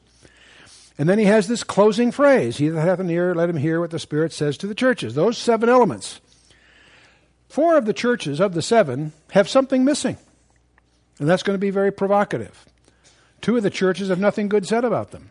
And 1.01 1.09
then 1.09 1.19
he 1.19 1.25
has 1.25 1.49
this 1.49 1.65
closing 1.65 2.13
phrase 2.13 2.59
He 2.59 2.69
that 2.69 2.79
hath 2.79 3.01
an 3.01 3.09
ear, 3.09 3.35
let 3.35 3.49
him 3.49 3.57
hear 3.57 3.81
what 3.81 3.91
the 3.91 3.99
Spirit 3.99 4.35
says 4.35 4.59
to 4.59 4.67
the 4.67 4.75
churches. 4.75 5.15
Those 5.15 5.39
seven 5.39 5.71
elements. 5.71 6.21
Four 7.49 7.79
of 7.79 7.87
the 7.87 7.95
churches, 7.95 8.39
of 8.39 8.53
the 8.53 8.61
seven, 8.61 9.15
have 9.31 9.49
something 9.49 9.83
missing. 9.83 10.19
And 11.19 11.27
that's 11.27 11.43
going 11.43 11.55
to 11.55 11.59
be 11.59 11.71
very 11.71 11.91
provocative. 11.91 12.67
Two 13.41 13.57
of 13.57 13.63
the 13.63 13.71
churches 13.71 14.11
have 14.11 14.21
nothing 14.21 14.51
good 14.51 14.67
said 14.67 14.85
about 14.85 15.11
them. 15.11 15.31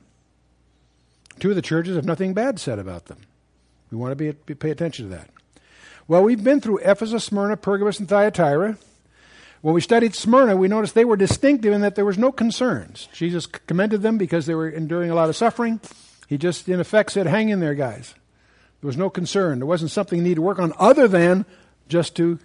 Two 1.39 1.51
of 1.51 1.55
the 1.55 1.61
churches 1.61 1.95
have 1.95 2.03
nothing 2.03 2.33
bad 2.33 2.59
said 2.59 2.79
about 2.79 3.05
them. 3.05 3.19
We 3.91 3.97
want 3.99 4.11
to 4.11 4.15
be, 4.15 4.31
be, 4.31 4.55
pay 4.55 4.71
attention 4.71 5.11
to 5.11 5.15
that. 5.17 5.29
Well, 6.07 6.23
we've 6.23 6.43
been 6.43 6.61
through 6.61 6.79
Ephesus, 6.79 7.25
Smyrna, 7.25 7.57
Pergamos, 7.57 7.99
and 7.99 8.09
Thyatira. 8.09 8.79
When 9.61 9.73
we 9.73 9.81
studied 9.81 10.15
Smyrna, 10.15 10.55
we 10.55 10.69
noticed 10.69 10.95
they 10.95 11.05
were 11.05 11.17
distinctive 11.17 11.73
in 11.73 11.81
that 11.81 11.95
there 11.95 12.05
was 12.05 12.17
no 12.17 12.31
concerns. 12.31 13.09
Jesus 13.11 13.45
commended 13.45 14.01
them 14.01 14.17
because 14.17 14.45
they 14.45 14.55
were 14.55 14.69
enduring 14.69 15.11
a 15.11 15.15
lot 15.15 15.29
of 15.29 15.35
suffering. 15.35 15.81
He 16.27 16.37
just, 16.37 16.69
in 16.69 16.79
effect, 16.79 17.11
said, 17.11 17.27
Hang 17.27 17.49
in 17.49 17.59
there, 17.59 17.75
guys. 17.75 18.13
There 18.81 18.87
was 18.87 18.97
no 18.97 19.09
concern. 19.09 19.59
There 19.59 19.65
wasn't 19.65 19.91
something 19.91 20.19
you 20.19 20.23
need 20.23 20.35
to 20.35 20.41
work 20.41 20.59
on 20.59 20.71
other 20.79 21.07
than 21.07 21.45
just 21.89 22.15
to 22.15 22.39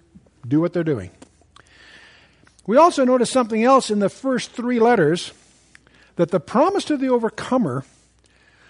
do 0.45 0.59
what 0.59 0.73
they're 0.73 0.83
doing. 0.83 1.11
We 2.67 2.77
also 2.77 3.05
notice 3.05 3.29
something 3.29 3.63
else 3.63 3.89
in 3.89 3.99
the 3.99 4.09
first 4.09 4.51
three 4.51 4.79
letters 4.79 5.31
that 6.17 6.31
the 6.31 6.39
promise 6.39 6.83
to 6.85 6.97
the 6.97 7.09
overcomer 7.09 7.85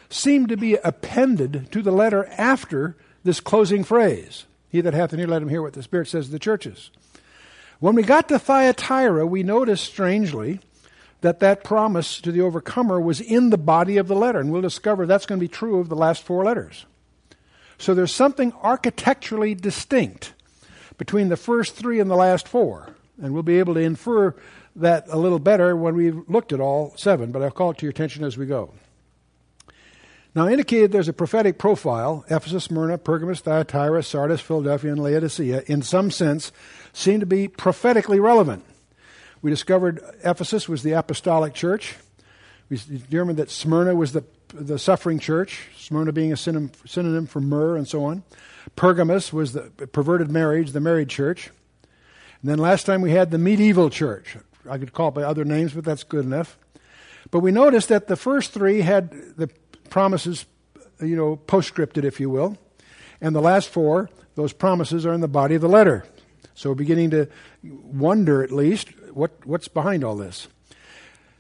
seemed 0.10 0.50
to 0.50 0.58
be 0.58 0.76
appended 0.76 1.72
to 1.72 1.82
the 1.82 1.92
letter 1.92 2.28
after 2.38 2.96
this 3.24 3.40
closing 3.40 3.84
phrase 3.84 4.46
He 4.70 4.82
that 4.82 4.94
hath 4.94 5.14
an 5.14 5.20
ear, 5.20 5.28
let 5.28 5.42
him 5.42 5.50
hear 5.50 5.62
what 5.62 5.74
the 5.74 5.82
Spirit 5.82 6.08
says 6.08 6.28
to 6.28 6.32
the 6.32 6.40
churches. 6.40 6.92
When 7.86 7.94
we 7.94 8.02
got 8.02 8.30
to 8.30 8.40
Thyatira, 8.40 9.28
we 9.28 9.44
noticed 9.44 9.84
strangely 9.84 10.60
that 11.22 11.40
that 11.42 11.64
promise 11.64 12.20
to 12.22 12.32
the 12.32 12.42
overcomer 12.42 13.00
was 13.00 13.22
in 13.22 13.52
the 13.52 13.60
body 13.60 13.98
of 13.98 14.08
the 14.08 14.16
letter, 14.16 14.40
and 14.40 14.52
we'll 14.52 14.64
discover 14.64 15.06
that's 15.06 15.28
going 15.28 15.40
to 15.40 15.44
be 15.44 15.48
true 15.48 15.80
of 15.80 15.88
the 15.88 15.96
last 15.96 16.24
four 16.24 16.44
letters. 16.44 16.88
So 17.78 17.94
there's 17.94 18.12
something 18.12 18.54
architecturally 18.64 19.54
distinct 19.54 20.34
between 20.98 21.30
the 21.30 21.38
first 21.38 21.76
three 21.76 22.00
and 22.00 22.10
the 22.10 22.16
last 22.16 22.48
four. 22.48 22.96
And 23.22 23.36
we'll 23.36 23.44
be 23.44 23.60
able 23.60 23.76
to 23.76 23.82
infer 23.82 24.34
that 24.78 25.06
a 25.10 25.20
little 25.20 25.38
better 25.38 25.76
when 25.76 25.96
we've 25.96 26.28
looked 26.28 26.54
at 26.54 26.60
all 26.60 26.92
seven, 26.98 27.32
but 27.32 27.44
I'll 27.44 27.52
call 27.52 27.70
it 27.70 27.78
to 27.78 27.86
your 27.86 27.92
attention 27.92 28.24
as 28.24 28.36
we 28.36 28.48
go. 28.48 28.74
Now, 30.36 30.50
indicated 30.50 30.92
there's 30.92 31.08
a 31.08 31.14
prophetic 31.14 31.58
profile 31.58 32.26
Ephesus, 32.30 32.66
Smyrna, 32.66 32.98
Pergamos, 32.98 33.40
Thyatira, 33.40 34.04
Sardis, 34.04 34.42
Philadelphia, 34.42 34.92
and 34.92 35.02
Laodicea, 35.02 35.64
in 35.68 35.82
some 35.82 36.12
sense, 36.12 36.52
seem 36.92 37.22
to 37.22 37.26
be 37.26 37.48
prophetically 37.48 38.20
relevant. 38.20 38.66
We 39.42 39.50
discovered 39.50 40.04
Ephesus 40.26 40.68
was 40.68 40.84
the 40.84 40.92
apostolic 40.92 41.54
church. 41.54 41.96
We 42.68 42.78
determined 42.78 43.40
that 43.40 43.50
Smyrna 43.50 43.96
was 43.96 44.12
the, 44.12 44.26
the 44.54 44.78
suffering 44.78 45.20
church, 45.20 45.70
Smyrna 45.78 46.12
being 46.12 46.34
a 46.34 46.38
synonym, 46.38 46.72
synonym 46.86 47.28
for 47.28 47.40
myrrh 47.40 47.78
and 47.78 47.88
so 47.88 48.04
on. 48.04 48.24
Pergamos 48.76 49.32
was 49.32 49.54
the 49.54 49.62
perverted 49.70 50.30
marriage, 50.30 50.72
the 50.72 50.82
married 50.82 51.08
church. 51.08 51.52
And 52.42 52.52
then 52.52 52.58
last 52.58 52.86
time 52.86 53.02
we 53.02 53.12
had 53.12 53.32
the 53.32 53.38
medieval 53.38 53.90
church. 53.90 54.36
I 54.70 54.80
could 54.80 54.92
call 54.92 55.10
it 55.10 55.16
by 55.16 55.24
other 55.24 55.46
names, 55.46 55.74
but 55.74 55.86
that's 55.86 56.04
good 56.04 56.26
enough. 56.26 56.58
But 57.32 57.40
we 57.40 57.52
noticed 57.52 57.90
that 57.90 58.08
the 58.08 58.16
first 58.16 58.52
three 58.52 58.82
had 58.82 59.12
the 59.38 59.50
promises, 59.96 60.46
you 61.00 61.16
know, 61.16 61.38
postscripted, 61.48 62.04
if 62.04 62.20
you 62.20 62.30
will. 62.30 62.58
And 63.22 63.34
the 63.34 63.40
last 63.40 63.70
four, 63.70 64.10
those 64.36 64.52
promises 64.52 65.06
are 65.06 65.14
in 65.14 65.22
the 65.22 65.28
body 65.30 65.56
of 65.56 65.62
the 65.62 65.70
letter. 65.70 66.04
So 66.54 66.70
we're 66.70 66.76
beginning 66.76 67.12
to 67.12 67.30
wonder, 67.64 68.44
at 68.44 68.52
least, 68.52 68.90
what, 69.14 69.32
what's 69.46 69.70
behind 69.70 70.04
all 70.04 70.18
this. 70.18 70.50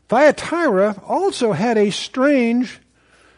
Thyatira 0.07 1.01
also 1.05 1.51
had 1.51 1.77
a 1.77 1.89
strange 1.89 2.79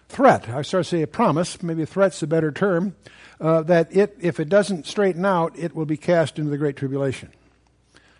threat. 0.07 0.47
I 0.49 0.61
start 0.61 0.83
to 0.83 0.89
say 0.91 1.01
a 1.01 1.07
promise, 1.07 1.63
maybe 1.63 1.81
a 1.81 1.87
threat's 1.87 2.21
a 2.21 2.27
better 2.27 2.51
term, 2.51 2.95
uh, 3.41 3.63
that 3.63 3.95
it, 3.97 4.15
if 4.21 4.39
it 4.39 4.49
doesn't 4.49 4.85
straighten 4.85 5.25
out, 5.25 5.57
it 5.57 5.73
will 5.73 5.87
be 5.87 5.97
cast 5.97 6.37
into 6.37 6.51
the 6.51 6.59
Great 6.59 6.75
Tribulation. 6.75 7.31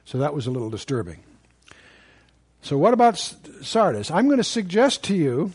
So 0.04 0.18
that 0.18 0.34
was 0.34 0.48
a 0.48 0.52
little 0.52 0.72
disturbing. 0.72 1.20
So, 2.64 2.76
what 2.76 2.96
about 2.96 3.20
Sardis? 3.62 4.10
I'm 4.10 4.26
going 4.26 4.38
to 4.38 4.44
suggest 4.44 5.04
to 5.04 5.16
you 5.16 5.54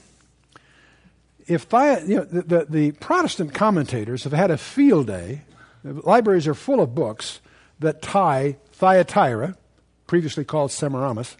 if 1.47 1.67
you 1.73 2.17
know, 2.17 2.25
the, 2.25 2.43
the, 2.43 2.67
the, 2.69 2.93
Protestant 2.93 3.55
commentators 3.55 4.25
have 4.25 4.33
had 4.33 4.51
a 4.51 4.59
field 4.59 5.09
day, 5.09 5.43
the 5.85 6.01
libraries 6.03 6.47
are 6.47 6.55
full 6.55 6.81
of 6.81 6.95
books 6.95 7.41
that 7.81 8.03
tie 8.03 8.57
Thyatira, 8.73 9.57
previously 10.07 10.45
called 10.45 10.71
Semiramis, 10.71 11.37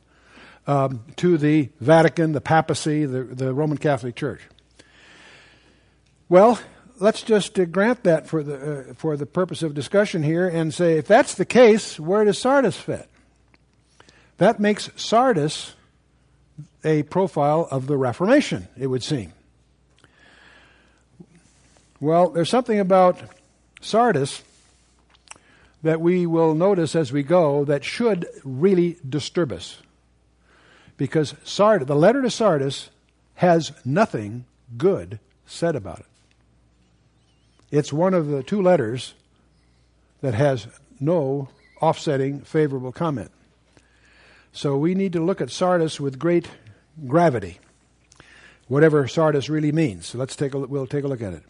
um, 0.67 1.05
to 1.17 1.39
the 1.39 1.71
Vatican, 1.81 2.33
the 2.33 2.41
papacy, 2.41 3.05
the, 3.05 3.23
the 3.23 3.53
Roman 3.53 3.79
Catholic 3.79 4.15
Church. 4.15 4.41
Well, 6.29 6.59
let's 6.99 7.23
just 7.23 7.59
uh, 7.59 7.65
grant 7.65 8.05
that 8.05 8.27
for 8.27 8.43
the, 8.43 8.91
uh, 8.91 8.95
for 8.95 9.17
the 9.17 9.27
purpose 9.27 9.63
of 9.63 9.75
discussion 9.75 10.23
here 10.23 10.49
and 10.49 10.73
say 10.73 10.99
if 10.99 11.07
that's 11.07 11.35
the 11.35 11.45
case, 11.45 11.99
where 12.01 12.25
does 12.25 12.39
Sardis 12.39 12.77
fit? 12.77 13.09
That 14.39 14.59
makes 14.59 14.91
Sardis 14.97 15.75
a 16.85 17.03
profile 17.05 17.69
of 17.71 17.87
the 17.87 17.97
Reformation, 17.97 18.69
it 18.79 18.87
would 18.89 19.03
seem. 19.03 19.33
Well, 22.03 22.31
there's 22.31 22.51
something 22.51 22.81
about 22.81 23.21
Sardis 23.81 24.43
that 25.85 26.01
we 26.01 26.27
will 26.27 26.53
notice 26.53 26.97
as 26.97 27.13
we 27.13 27.23
go 27.23 27.65
that 27.67 27.85
should 27.85 28.27
really 28.43 28.99
disturb 29.09 29.53
us. 29.53 29.79
Because 30.97 31.37
Sard- 31.45 31.87
the 31.87 31.95
letter 31.95 32.21
to 32.21 32.29
Sardis 32.29 32.91
has 33.35 33.71
nothing 33.85 34.47
good 34.77 35.21
said 35.47 35.77
about 35.77 36.01
it. 36.01 36.07
It's 37.71 37.93
one 37.93 38.15
of 38.15 38.27
the 38.27 38.43
two 38.43 38.61
letters 38.61 39.15
that 40.23 40.35
has 40.35 40.67
no 40.99 41.51
offsetting 41.81 42.41
favorable 42.41 42.91
comment. 42.91 43.31
So 44.53 44.77
we 44.77 44.97
need 44.97 45.13
to 45.13 45.25
look 45.25 45.41
at 45.41 45.51
Sardis 45.51 46.01
with 46.01 46.19
great 46.19 46.49
gravity, 47.07 47.61
whatever 48.67 49.07
Sardis 49.07 49.49
really 49.49 49.71
means. 49.71 50.07
So 50.07 50.19
let's 50.19 50.35
take 50.35 50.53
a, 50.53 50.59
we'll 50.59 50.89
take 50.89 51.05
a 51.05 51.09
look 51.09 51.23
at 51.23 51.35
it. 51.35 51.45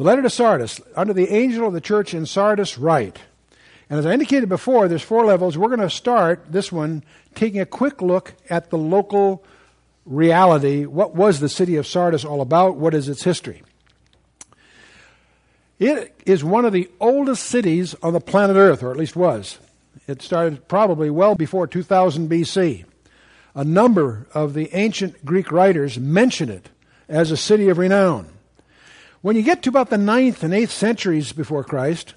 The 0.00 0.06
letter 0.06 0.22
to 0.22 0.30
Sardis, 0.30 0.80
under 0.96 1.12
the 1.12 1.28
angel 1.28 1.66
of 1.66 1.74
the 1.74 1.80
church 1.82 2.14
in 2.14 2.24
Sardis, 2.24 2.78
write. 2.78 3.18
And 3.90 3.98
as 3.98 4.06
I 4.06 4.14
indicated 4.14 4.48
before, 4.48 4.88
there's 4.88 5.02
four 5.02 5.26
levels. 5.26 5.58
We're 5.58 5.68
going 5.68 5.80
to 5.80 5.90
start 5.90 6.46
this 6.48 6.72
one 6.72 7.04
taking 7.34 7.60
a 7.60 7.66
quick 7.66 8.00
look 8.00 8.32
at 8.48 8.70
the 8.70 8.78
local 8.78 9.44
reality. 10.06 10.86
What 10.86 11.14
was 11.14 11.40
the 11.40 11.50
city 11.50 11.76
of 11.76 11.86
Sardis 11.86 12.24
all 12.24 12.40
about? 12.40 12.76
What 12.76 12.94
is 12.94 13.10
its 13.10 13.24
history? 13.24 13.62
It 15.78 16.18
is 16.24 16.42
one 16.42 16.64
of 16.64 16.72
the 16.72 16.90
oldest 16.98 17.44
cities 17.44 17.94
on 18.02 18.14
the 18.14 18.20
planet 18.22 18.56
Earth, 18.56 18.82
or 18.82 18.90
at 18.90 18.96
least 18.96 19.16
was. 19.16 19.58
It 20.08 20.22
started 20.22 20.66
probably 20.66 21.10
well 21.10 21.34
before 21.34 21.66
2000 21.66 22.26
BC. 22.26 22.86
A 23.54 23.64
number 23.64 24.28
of 24.32 24.54
the 24.54 24.74
ancient 24.74 25.26
Greek 25.26 25.52
writers 25.52 25.98
mention 25.98 26.48
it 26.48 26.70
as 27.06 27.30
a 27.30 27.36
city 27.36 27.68
of 27.68 27.76
renown. 27.76 28.32
When 29.22 29.36
you 29.36 29.42
get 29.42 29.62
to 29.64 29.68
about 29.68 29.90
the 29.90 29.96
9th 29.96 30.42
and 30.42 30.54
8th 30.54 30.70
centuries 30.70 31.32
before 31.32 31.62
Christ, 31.62 32.14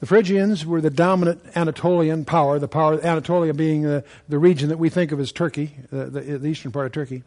the 0.00 0.06
Phrygians 0.06 0.66
were 0.66 0.80
the 0.80 0.90
dominant 0.90 1.40
Anatolian 1.54 2.24
power, 2.24 2.58
the 2.58 2.66
power 2.66 3.00
Anatolia 3.00 3.54
being 3.54 3.82
the, 3.82 4.02
the 4.28 4.40
region 4.40 4.68
that 4.70 4.78
we 4.78 4.90
think 4.90 5.12
of 5.12 5.20
as 5.20 5.30
Turkey, 5.30 5.76
the, 5.92 6.06
the, 6.06 6.20
the 6.38 6.48
eastern 6.48 6.72
part 6.72 6.86
of 6.86 6.92
Turkey. 6.92 7.22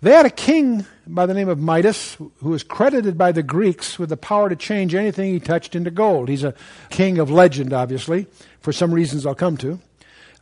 They 0.00 0.10
had 0.10 0.26
a 0.26 0.30
king 0.30 0.84
by 1.06 1.26
the 1.26 1.34
name 1.34 1.48
of 1.48 1.60
Midas 1.60 2.14
who 2.14 2.50
was 2.50 2.64
credited 2.64 3.16
by 3.16 3.30
the 3.30 3.42
Greeks 3.44 4.00
with 4.00 4.08
the 4.08 4.16
power 4.16 4.48
to 4.48 4.56
change 4.56 4.96
anything 4.96 5.32
he 5.32 5.38
touched 5.38 5.76
into 5.76 5.92
gold. 5.92 6.28
He's 6.28 6.44
a 6.44 6.54
king 6.90 7.18
of 7.18 7.30
legend, 7.30 7.72
obviously, 7.72 8.26
for 8.60 8.72
some 8.72 8.92
reasons 8.92 9.26
I'll 9.26 9.36
come 9.36 9.56
to. 9.58 9.78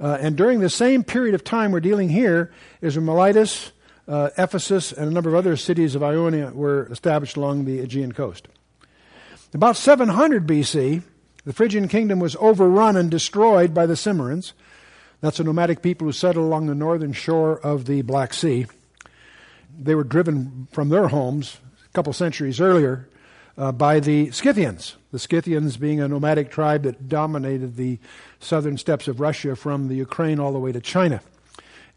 Uh, 0.00 0.16
and 0.18 0.34
during 0.34 0.60
the 0.60 0.70
same 0.70 1.04
period 1.04 1.34
of 1.34 1.44
time 1.44 1.72
we're 1.72 1.80
dealing 1.80 2.08
here 2.08 2.50
is 2.80 2.96
when 2.96 3.04
Miletus 3.04 3.72
uh, 4.08 4.30
Ephesus, 4.38 4.92
and 4.92 5.08
a 5.08 5.12
number 5.12 5.28
of 5.28 5.34
other 5.34 5.56
cities 5.56 5.94
of 5.94 6.02
Ionia 6.02 6.50
were 6.54 6.86
established 6.90 7.36
along 7.36 7.64
the 7.64 7.80
Aegean 7.80 8.12
coast. 8.12 8.48
About 9.52 9.76
700 9.76 10.46
BC, 10.46 11.02
the 11.44 11.52
Phrygian 11.52 11.88
kingdom 11.88 12.18
was 12.18 12.36
overrun 12.36 12.96
and 12.96 13.10
destroyed 13.10 13.72
by 13.72 13.86
the 13.86 13.96
Cimmerians. 13.96 14.52
That's 15.20 15.40
a 15.40 15.44
nomadic 15.44 15.82
people 15.82 16.06
who 16.06 16.12
settled 16.12 16.44
along 16.44 16.66
the 16.66 16.74
northern 16.74 17.12
shore 17.12 17.58
of 17.60 17.86
the 17.86 18.02
Black 18.02 18.34
Sea. 18.34 18.66
They 19.78 19.94
were 19.94 20.04
driven 20.04 20.68
from 20.72 20.88
their 20.88 21.08
homes 21.08 21.58
a 21.84 21.88
couple 21.92 22.12
centuries 22.12 22.60
earlier 22.60 23.08
uh, 23.56 23.72
by 23.72 24.00
the 24.00 24.30
Scythians. 24.30 24.96
The 25.12 25.18
Scythians 25.18 25.76
being 25.76 26.00
a 26.00 26.08
nomadic 26.08 26.50
tribe 26.50 26.82
that 26.82 27.08
dominated 27.08 27.76
the 27.76 27.98
southern 28.40 28.76
steppes 28.76 29.08
of 29.08 29.20
Russia 29.20 29.56
from 29.56 29.88
the 29.88 29.94
Ukraine 29.94 30.38
all 30.38 30.52
the 30.52 30.58
way 30.58 30.72
to 30.72 30.80
China 30.80 31.22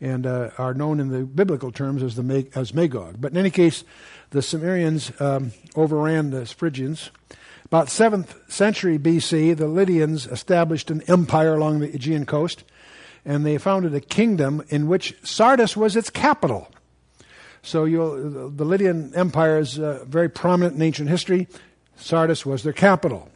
and 0.02 0.26
uh, 0.26 0.50
are 0.58 0.74
known 0.74 1.00
in 1.00 1.10
the 1.10 1.24
biblical 1.24 1.72
terms 1.72 2.04
as, 2.04 2.16
the 2.16 2.48
as 2.56 2.74
Magog. 2.74 3.20
But 3.20 3.32
in 3.32 3.38
any 3.38 3.50
case, 3.50 3.84
the 4.30 4.42
Cimmerians 4.42 5.20
um, 5.22 5.52
overran 5.76 6.32
the 6.32 6.46
Phrygians. 6.46 7.12
About 7.66 7.88
7th 7.88 8.52
century 8.52 8.98
BC, 8.98 9.56
the 9.56 9.68
Lydians 9.68 10.26
established 10.26 10.90
an 10.90 11.04
empire 11.08 11.56
along 11.56 11.80
the 11.80 11.94
Aegean 11.94 12.26
coast, 12.26 12.64
and 13.26 13.46
they 13.46 13.58
founded 13.58 13.94
a 13.94 14.02
kingdom 14.02 14.64
in 14.70 14.88
which 14.88 15.16
Sardis 15.24 15.78
was 15.78 15.96
its 15.96 16.10
capital. 16.10 16.72
So 17.62 17.86
the 17.86 18.66
Lydian 18.66 19.14
Empire 19.16 19.60
is 19.60 19.78
uh, 19.78 20.06
very 20.08 20.30
prominent 20.30 20.76
in 20.76 20.82
ancient 20.82 21.10
history. 21.10 21.48
Sardis 21.98 22.46
was 22.46 22.64
their 22.64 22.74
capital. 22.74 23.30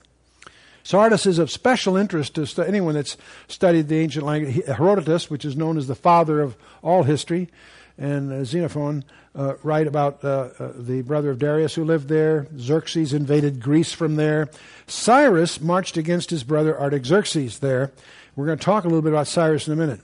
Sardis 0.83 1.25
is 1.25 1.39
of 1.39 1.49
special 1.49 1.95
interest 1.95 2.35
to 2.35 2.67
anyone 2.67 2.93
that's 2.93 3.17
studied 3.47 3.87
the 3.87 3.99
ancient 3.99 4.25
language. 4.25 4.65
Herodotus, 4.65 5.29
which 5.29 5.45
is 5.45 5.55
known 5.55 5.77
as 5.77 5.87
the 5.87 5.95
father 5.95 6.41
of 6.41 6.57
all 6.81 7.03
history, 7.03 7.49
and 7.97 8.31
uh, 8.31 8.43
Xenophon 8.43 9.05
uh, 9.35 9.53
write 9.63 9.87
about 9.87 10.23
uh, 10.23 10.49
uh, 10.59 10.71
the 10.75 11.01
brother 11.01 11.29
of 11.29 11.39
Darius 11.39 11.75
who 11.75 11.85
lived 11.85 12.09
there. 12.09 12.47
Xerxes 12.57 13.13
invaded 13.13 13.61
Greece 13.61 13.93
from 13.93 14.15
there. 14.15 14.49
Cyrus 14.85 15.61
marched 15.61 15.95
against 15.95 16.29
his 16.29 16.43
brother 16.43 16.79
Artaxerxes 16.79 17.59
there. 17.59 17.91
We're 18.35 18.47
going 18.47 18.57
to 18.57 18.65
talk 18.65 18.83
a 18.83 18.87
little 18.87 19.01
bit 19.01 19.13
about 19.13 19.27
Cyrus 19.27 19.67
in 19.67 19.73
a 19.73 19.77
minute. 19.77 20.01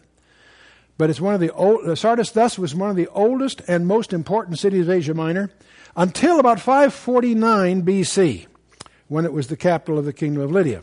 But 0.98 1.09
it's 1.09 1.21
one 1.21 1.33
of 1.33 1.39
the 1.39 1.51
old, 1.53 1.86
uh, 1.86 1.95
Sardis 1.95 2.31
thus 2.31 2.59
was 2.59 2.75
one 2.75 2.89
of 2.89 2.95
the 2.95 3.07
oldest 3.07 3.62
and 3.67 3.88
most 3.88 4.13
important 4.13 4.59
cities 4.59 4.88
of 4.88 4.89
Asia 4.91 5.13
Minor 5.13 5.50
until 5.95 6.39
about 6.39 6.59
549 6.59 7.83
BC 7.83 8.45
when 9.09 9.25
it 9.25 9.33
was 9.33 9.47
the 9.47 9.57
capital 9.57 9.99
of 9.99 10.05
the 10.05 10.13
kingdom 10.13 10.41
of 10.41 10.51
Lydia. 10.51 10.81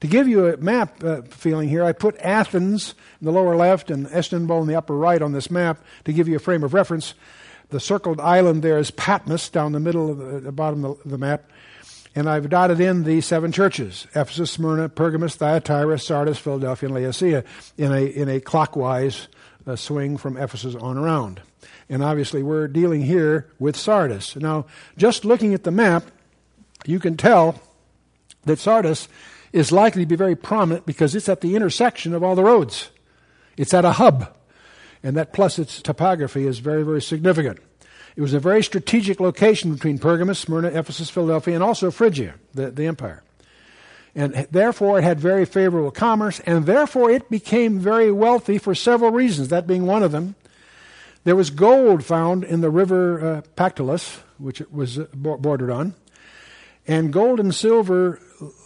To 0.00 0.06
give 0.06 0.28
you 0.28 0.48
a 0.48 0.56
map 0.56 1.02
uh, 1.02 1.22
feeling 1.22 1.68
here, 1.68 1.84
I 1.84 1.92
put 1.92 2.18
Athens 2.18 2.94
in 3.20 3.26
the 3.26 3.32
lower 3.32 3.56
left 3.56 3.90
and 3.90 4.06
Istanbul 4.08 4.62
in 4.62 4.68
the 4.68 4.74
upper 4.74 4.96
right 4.96 5.22
on 5.22 5.32
this 5.32 5.50
map 5.50 5.82
to 6.04 6.12
give 6.12 6.28
you 6.28 6.36
a 6.36 6.40
frame 6.40 6.64
of 6.64 6.74
reference. 6.74 7.14
The 7.70 7.80
circled 7.80 8.20
island 8.20 8.62
there 8.62 8.78
is 8.78 8.90
Patmos 8.90 9.48
down 9.48 9.72
the 9.72 9.80
middle 9.80 10.10
of 10.10 10.18
the, 10.18 10.40
the 10.40 10.52
bottom 10.52 10.84
of 10.84 10.98
the 11.04 11.16
map. 11.16 11.50
And 12.16 12.28
I've 12.28 12.48
dotted 12.48 12.80
in 12.80 13.04
the 13.04 13.20
seven 13.20 13.50
churches 13.50 14.06
Ephesus, 14.14 14.50
Smyrna, 14.50 14.88
Pergamos, 14.88 15.36
Thyatira, 15.36 15.98
Sardis, 15.98 16.38
Philadelphia, 16.38 16.88
and 16.88 16.94
Laodicea 16.94 17.44
in 17.76 17.92
a, 17.92 18.02
in 18.02 18.28
a 18.28 18.40
clockwise 18.40 19.28
uh, 19.66 19.74
swing 19.76 20.16
from 20.16 20.36
Ephesus 20.36 20.74
on 20.74 20.96
around. 20.96 21.40
And 21.88 22.02
obviously, 22.02 22.42
we're 22.42 22.68
dealing 22.68 23.02
here 23.02 23.50
with 23.58 23.76
Sardis. 23.76 24.36
Now, 24.36 24.66
just 24.96 25.24
looking 25.24 25.54
at 25.54 25.64
the 25.64 25.70
map, 25.70 26.04
you 26.86 26.98
can 26.98 27.16
tell 27.16 27.60
that 28.44 28.58
Sardis 28.58 29.08
is 29.52 29.72
likely 29.72 30.02
to 30.02 30.08
be 30.08 30.16
very 30.16 30.36
prominent 30.36 30.84
because 30.86 31.14
it's 31.14 31.28
at 31.28 31.40
the 31.40 31.56
intersection 31.56 32.14
of 32.14 32.22
all 32.22 32.34
the 32.34 32.44
roads. 32.44 32.90
It's 33.56 33.72
at 33.72 33.84
a 33.84 33.92
hub. 33.92 34.34
And 35.02 35.16
that 35.16 35.32
plus 35.32 35.58
its 35.58 35.82
topography 35.82 36.46
is 36.46 36.58
very, 36.58 36.82
very 36.82 37.02
significant. 37.02 37.60
It 38.16 38.22
was 38.22 38.32
a 38.32 38.40
very 38.40 38.62
strategic 38.62 39.20
location 39.20 39.72
between 39.72 39.98
Pergamus, 39.98 40.38
Smyrna, 40.38 40.68
Ephesus, 40.68 41.10
Philadelphia, 41.10 41.54
and 41.54 41.62
also 41.62 41.90
Phrygia, 41.90 42.34
the, 42.52 42.70
the 42.70 42.86
empire. 42.86 43.22
And 44.14 44.46
therefore, 44.50 44.98
it 44.98 45.02
had 45.04 45.18
very 45.18 45.44
favorable 45.44 45.90
commerce, 45.90 46.40
and 46.40 46.66
therefore, 46.66 47.10
it 47.10 47.28
became 47.28 47.80
very 47.80 48.12
wealthy 48.12 48.58
for 48.58 48.74
several 48.74 49.10
reasons, 49.10 49.48
that 49.48 49.66
being 49.66 49.86
one 49.86 50.04
of 50.04 50.12
them. 50.12 50.36
There 51.24 51.34
was 51.34 51.50
gold 51.50 52.04
found 52.04 52.44
in 52.44 52.60
the 52.60 52.70
river 52.70 53.36
uh, 53.36 53.42
Pactolus, 53.56 54.20
which 54.38 54.60
it 54.60 54.72
was 54.72 54.98
uh, 54.98 55.06
bordered 55.12 55.70
on. 55.70 55.94
And 56.86 57.12
gold 57.12 57.40
and 57.40 57.54
silver 57.54 58.20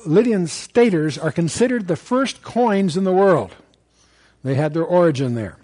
Lydian 0.07 0.47
staters 0.47 1.19
are 1.19 1.31
considered 1.31 1.87
the 1.87 1.97
first 1.97 2.43
coins 2.43 2.97
in 2.97 3.05
the 3.05 3.13
world. 3.13 3.55
They 4.43 4.55
had 4.55 4.75
their 4.75 4.85
origin 4.85 5.35
there. 5.35 5.57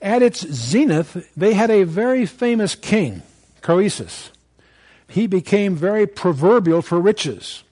At 0.00 0.22
its 0.22 0.46
zenith, 0.46 1.30
they 1.36 1.54
had 1.54 1.70
a 1.70 1.84
very 1.84 2.26
famous 2.26 2.74
king, 2.74 3.22
Croesus. 3.62 4.30
He 5.08 5.26
became 5.26 5.74
very 5.74 6.06
proverbial 6.06 6.82
for 6.82 7.00
riches. 7.00 7.64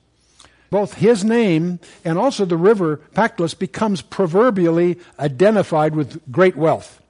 Both 0.71 0.95
his 0.95 1.25
name 1.25 1.79
and 2.05 2.19
also 2.19 2.45
the 2.45 2.57
river 2.57 2.97
Pactolus 3.15 3.55
becomes 3.55 4.03
proverbially 4.03 4.99
identified 5.19 5.95
with 5.95 6.21
great 6.33 6.57
wealth. 6.57 7.01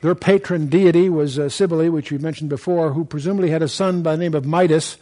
Their 0.00 0.14
patron 0.14 0.68
deity 0.68 1.10
was 1.10 1.38
uh, 1.38 1.48
Cybele, 1.50 1.90
which 1.90 2.10
we 2.10 2.18
mentioned 2.18 2.48
before, 2.48 2.92
who 2.92 3.04
presumably 3.04 3.50
had 3.50 3.62
a 3.62 3.68
son 3.68 4.02
by 4.02 4.16
the 4.16 4.22
name 4.22 4.34
of 4.34 4.46
Midas, 4.46 4.96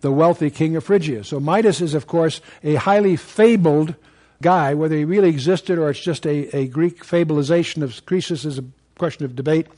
the 0.00 0.10
wealthy 0.10 0.50
king 0.50 0.74
of 0.74 0.84
Phrygia. 0.84 1.22
So 1.22 1.38
Midas 1.38 1.80
is, 1.80 1.94
of 1.94 2.06
course, 2.06 2.40
a 2.64 2.74
highly 2.74 3.16
fabled 3.16 3.94
guy. 4.42 4.74
Whether 4.74 4.96
he 4.96 5.04
really 5.04 5.28
existed 5.28 5.78
or 5.78 5.90
it's 5.90 6.00
just 6.00 6.26
a, 6.26 6.56
a 6.56 6.66
Greek 6.66 7.04
fabulization 7.04 7.82
of 7.82 8.04
Croesus 8.06 8.44
is 8.44 8.58
a 8.58 8.64
question 8.98 9.24
of 9.24 9.36
debate. 9.36 9.68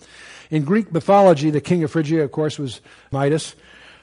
In 0.50 0.64
Greek 0.64 0.90
mythology, 0.90 1.50
the 1.50 1.60
king 1.60 1.82
of 1.82 1.90
Phrygia, 1.90 2.24
of 2.24 2.32
course, 2.32 2.58
was 2.58 2.80
Midas. 3.10 3.54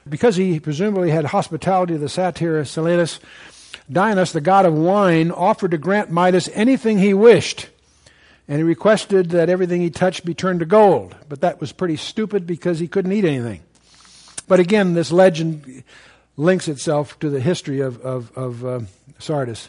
Because 0.08 0.36
he 0.36 0.60
presumably 0.60 1.10
had 1.10 1.26
hospitality 1.26 1.94
to 1.94 1.98
the 1.98 2.08
satyr 2.08 2.64
Silenus, 2.64 3.18
Dionysus, 3.90 4.32
the 4.32 4.40
god 4.40 4.66
of 4.66 4.74
wine, 4.74 5.30
offered 5.30 5.72
to 5.72 5.78
grant 5.78 6.10
Midas 6.10 6.48
anything 6.54 6.98
he 6.98 7.12
wished 7.12 7.68
and 8.50 8.58
he 8.58 8.64
requested 8.64 9.30
that 9.30 9.48
everything 9.48 9.80
he 9.80 9.90
touched 9.90 10.24
be 10.24 10.34
turned 10.34 10.58
to 10.58 10.66
gold. 10.66 11.14
But 11.28 11.40
that 11.42 11.60
was 11.60 11.70
pretty 11.70 11.94
stupid 11.94 12.48
because 12.48 12.80
he 12.80 12.88
couldn't 12.88 13.12
eat 13.12 13.24
anything. 13.24 13.60
But 14.48 14.58
again, 14.58 14.94
this 14.94 15.12
legend 15.12 15.84
links 16.36 16.66
itself 16.66 17.16
to 17.20 17.30
the 17.30 17.38
history 17.38 17.78
of, 17.78 18.00
of, 18.00 18.36
of 18.36 18.66
uh, 18.66 18.80
Sardis. 19.20 19.68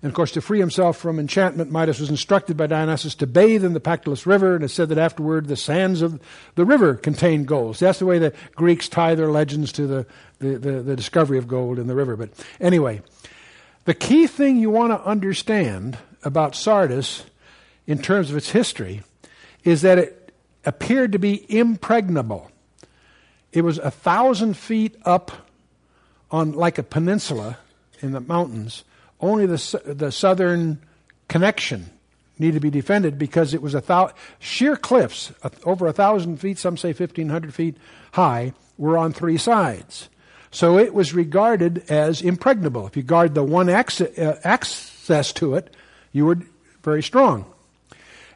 And 0.00 0.08
of 0.08 0.14
course, 0.14 0.32
to 0.32 0.40
free 0.40 0.60
himself 0.60 0.96
from 0.96 1.18
enchantment, 1.18 1.70
Midas 1.70 2.00
was 2.00 2.08
instructed 2.08 2.56
by 2.56 2.66
Dionysus 2.66 3.14
to 3.16 3.26
bathe 3.26 3.62
in 3.62 3.74
the 3.74 3.80
Pactolus 3.80 4.24
River, 4.24 4.54
and 4.54 4.64
it 4.64 4.70
said 4.70 4.88
that 4.88 4.98
afterward 4.98 5.46
the 5.46 5.54
sands 5.54 6.00
of 6.00 6.18
the 6.54 6.64
river 6.64 6.94
contained 6.94 7.46
gold. 7.46 7.76
So 7.76 7.84
that's 7.84 7.98
the 7.98 8.06
way 8.06 8.18
the 8.18 8.32
Greeks 8.54 8.88
tie 8.88 9.14
their 9.14 9.30
legends 9.30 9.72
to 9.72 9.86
the, 9.86 10.06
the, 10.38 10.58
the, 10.58 10.72
the 10.80 10.96
discovery 10.96 11.36
of 11.36 11.48
gold 11.48 11.78
in 11.78 11.86
the 11.86 11.94
river. 11.94 12.16
But 12.16 12.30
anyway, 12.62 13.02
the 13.84 13.94
key 13.94 14.26
thing 14.26 14.56
you 14.56 14.70
want 14.70 14.92
to 14.92 15.06
understand 15.06 15.98
about 16.22 16.54
Sardis 16.54 17.22
in 17.86 17.98
terms 17.98 18.30
of 18.30 18.36
its 18.36 18.50
history 18.50 19.02
is 19.64 19.82
that 19.82 19.98
it 19.98 20.32
appeared 20.64 21.12
to 21.12 21.18
be 21.18 21.46
impregnable. 21.54 22.50
It 23.52 23.62
was 23.62 23.78
a 23.78 23.90
thousand 23.90 24.56
feet 24.56 24.96
up 25.04 25.32
on 26.30 26.52
like 26.52 26.78
a 26.78 26.82
peninsula 26.82 27.58
in 28.00 28.12
the 28.12 28.20
mountains. 28.20 28.84
Only 29.20 29.46
the, 29.46 29.80
the 29.84 30.12
southern 30.12 30.82
connection 31.28 31.90
needed 32.38 32.54
to 32.54 32.60
be 32.60 32.70
defended 32.70 33.18
because 33.18 33.54
it 33.54 33.62
was 33.62 33.74
a 33.74 33.80
thou- 33.80 34.12
sheer 34.38 34.76
cliffs 34.76 35.32
over 35.64 35.86
a 35.86 35.92
thousand 35.92 36.38
feet, 36.38 36.58
some 36.58 36.76
say 36.76 36.88
1,500 36.88 37.54
feet 37.54 37.76
high, 38.12 38.52
were 38.76 38.98
on 38.98 39.12
three 39.12 39.38
sides. 39.38 40.10
So 40.50 40.78
it 40.78 40.92
was 40.92 41.14
regarded 41.14 41.84
as 41.88 42.20
impregnable. 42.22 42.86
If 42.86 42.96
you 42.96 43.02
guard 43.02 43.34
the 43.34 43.42
one 43.42 43.68
access, 43.68 44.16
uh, 44.18 44.38
access 44.44 45.32
to 45.34 45.54
it, 45.54 45.74
you 46.12 46.26
were 46.26 46.38
very 46.82 47.02
strong. 47.02 47.46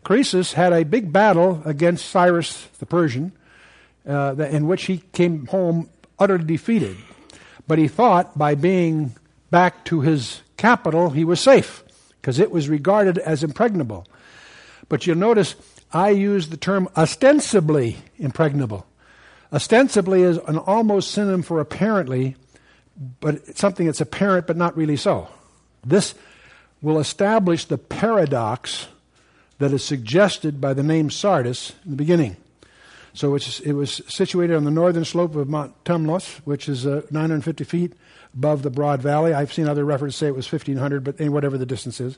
Croesus 0.05 0.55
had 0.55 0.73
a 0.73 0.85
big 0.85 1.13
battle 1.13 1.63
against 1.65 2.07
Cyrus 2.07 2.67
the 2.79 2.87
Persian, 2.87 3.33
uh, 4.09 4.35
in 4.37 4.67
which 4.67 4.85
he 4.85 4.99
came 5.13 5.47
home 5.47 5.91
utterly 6.19 6.45
defeated. 6.45 6.97
But 7.67 7.79
he 7.79 7.89
thought 7.89 8.37
by 8.37 8.55
being 8.55 9.15
back 9.51 9.85
to 9.87 10.01
his 10.01 10.41
capital, 10.57 11.11
he 11.11 11.25
was 11.25 11.41
safe, 11.41 11.85
because 12.21 12.39
it 12.39 12.51
was 12.51 12.69
regarded 12.69 13.19
as 13.19 13.45
impregnable. 13.45 14.07
But 14.89 15.07
you'll 15.07 15.17
notice 15.17 15.55
I 15.93 16.11
use 16.11 16.49
the 16.49 16.57
term 16.57 16.89
ostensibly 16.97 17.99
impregnable. 18.19 18.87
Ostensibly 19.53 20.23
is 20.23 20.39
an 20.47 20.59
almost 20.59 21.11
synonym 21.11 21.43
for 21.43 21.61
apparently, 21.61 22.37
but 23.21 23.57
something 23.57 23.87
that's 23.87 24.01
apparent 24.01 24.47
but 24.47 24.57
not 24.57 24.77
really 24.77 24.97
so. 24.97 25.29
This 25.85 26.15
will 26.83 26.99
establish 26.99 27.65
the 27.65 27.79
paradox 27.79 28.87
that 29.61 29.73
is 29.73 29.85
suggested 29.85 30.61
by 30.61 30.75
the 30.75 30.83
name 30.83 31.11
Sardis 31.11 31.75
in 31.85 31.93
the 31.93 31.97
beginning. 31.97 32.37
So 33.13 33.35
it 33.35 33.73
was 33.73 34.03
situated 34.09 34.57
on 34.57 34.65
the 34.65 34.71
northern 34.71 35.05
slope 35.05 35.35
of 35.35 35.49
Mount 35.49 35.85
Tmolus, 35.85 36.39
which 36.45 36.69
is 36.69 36.87
uh, 36.87 37.03
950 37.11 37.65
feet 37.65 37.93
above 38.35 38.63
the 38.63 38.71
broad 38.71 39.03
valley. 39.03 39.35
I've 39.35 39.53
seen 39.53 39.69
other 39.69 39.85
references 39.85 40.19
say 40.19 40.29
it 40.29 40.35
was 40.35 40.51
1,500, 40.51 41.05
but 41.05 41.21
whatever 41.29 41.59
the 41.59 41.67
distance 41.67 42.01
is. 42.01 42.17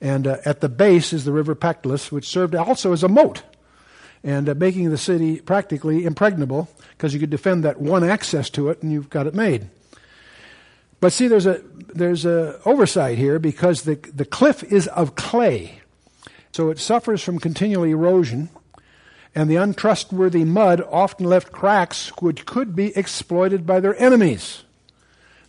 And 0.00 0.26
uh, 0.26 0.36
at 0.44 0.60
the 0.60 0.68
base 0.68 1.12
is 1.12 1.24
the 1.24 1.32
river 1.32 1.54
Pactolus, 1.54 2.12
which 2.12 2.28
served 2.28 2.54
also 2.54 2.92
as 2.92 3.02
a 3.02 3.08
moat, 3.08 3.42
and 4.22 4.48
uh, 4.48 4.54
making 4.54 4.90
the 4.90 4.98
city 4.98 5.40
practically 5.40 6.04
impregnable 6.04 6.68
because 6.90 7.14
you 7.14 7.20
could 7.20 7.30
defend 7.30 7.64
that 7.64 7.80
one 7.80 8.04
access 8.04 8.50
to 8.50 8.68
it, 8.68 8.82
and 8.82 8.92
you've 8.92 9.10
got 9.10 9.26
it 9.26 9.34
made. 9.34 9.68
But 11.00 11.12
see, 11.12 11.28
there's 11.28 11.46
a 11.46 11.62
there's 11.94 12.24
a 12.24 12.60
oversight 12.64 13.18
here 13.18 13.38
because 13.38 13.82
the 13.82 13.96
the 14.14 14.24
cliff 14.24 14.62
is 14.64 14.86
of 14.88 15.14
clay. 15.14 15.80
So 16.56 16.70
it 16.70 16.78
suffers 16.78 17.22
from 17.22 17.38
continual 17.38 17.84
erosion, 17.84 18.48
and 19.34 19.50
the 19.50 19.56
untrustworthy 19.56 20.42
mud 20.42 20.80
often 20.90 21.26
left 21.26 21.52
cracks 21.52 22.08
which 22.22 22.46
could 22.46 22.74
be 22.74 22.96
exploited 22.96 23.66
by 23.66 23.80
their 23.80 23.94
enemies. 24.00 24.64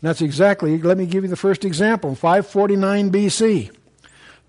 And 0.02 0.10
that's 0.10 0.20
exactly, 0.20 0.78
let 0.80 0.98
me 0.98 1.06
give 1.06 1.24
you 1.24 1.30
the 1.30 1.38
first 1.38 1.64
example. 1.64 2.14
549 2.14 3.10
BC. 3.10 3.74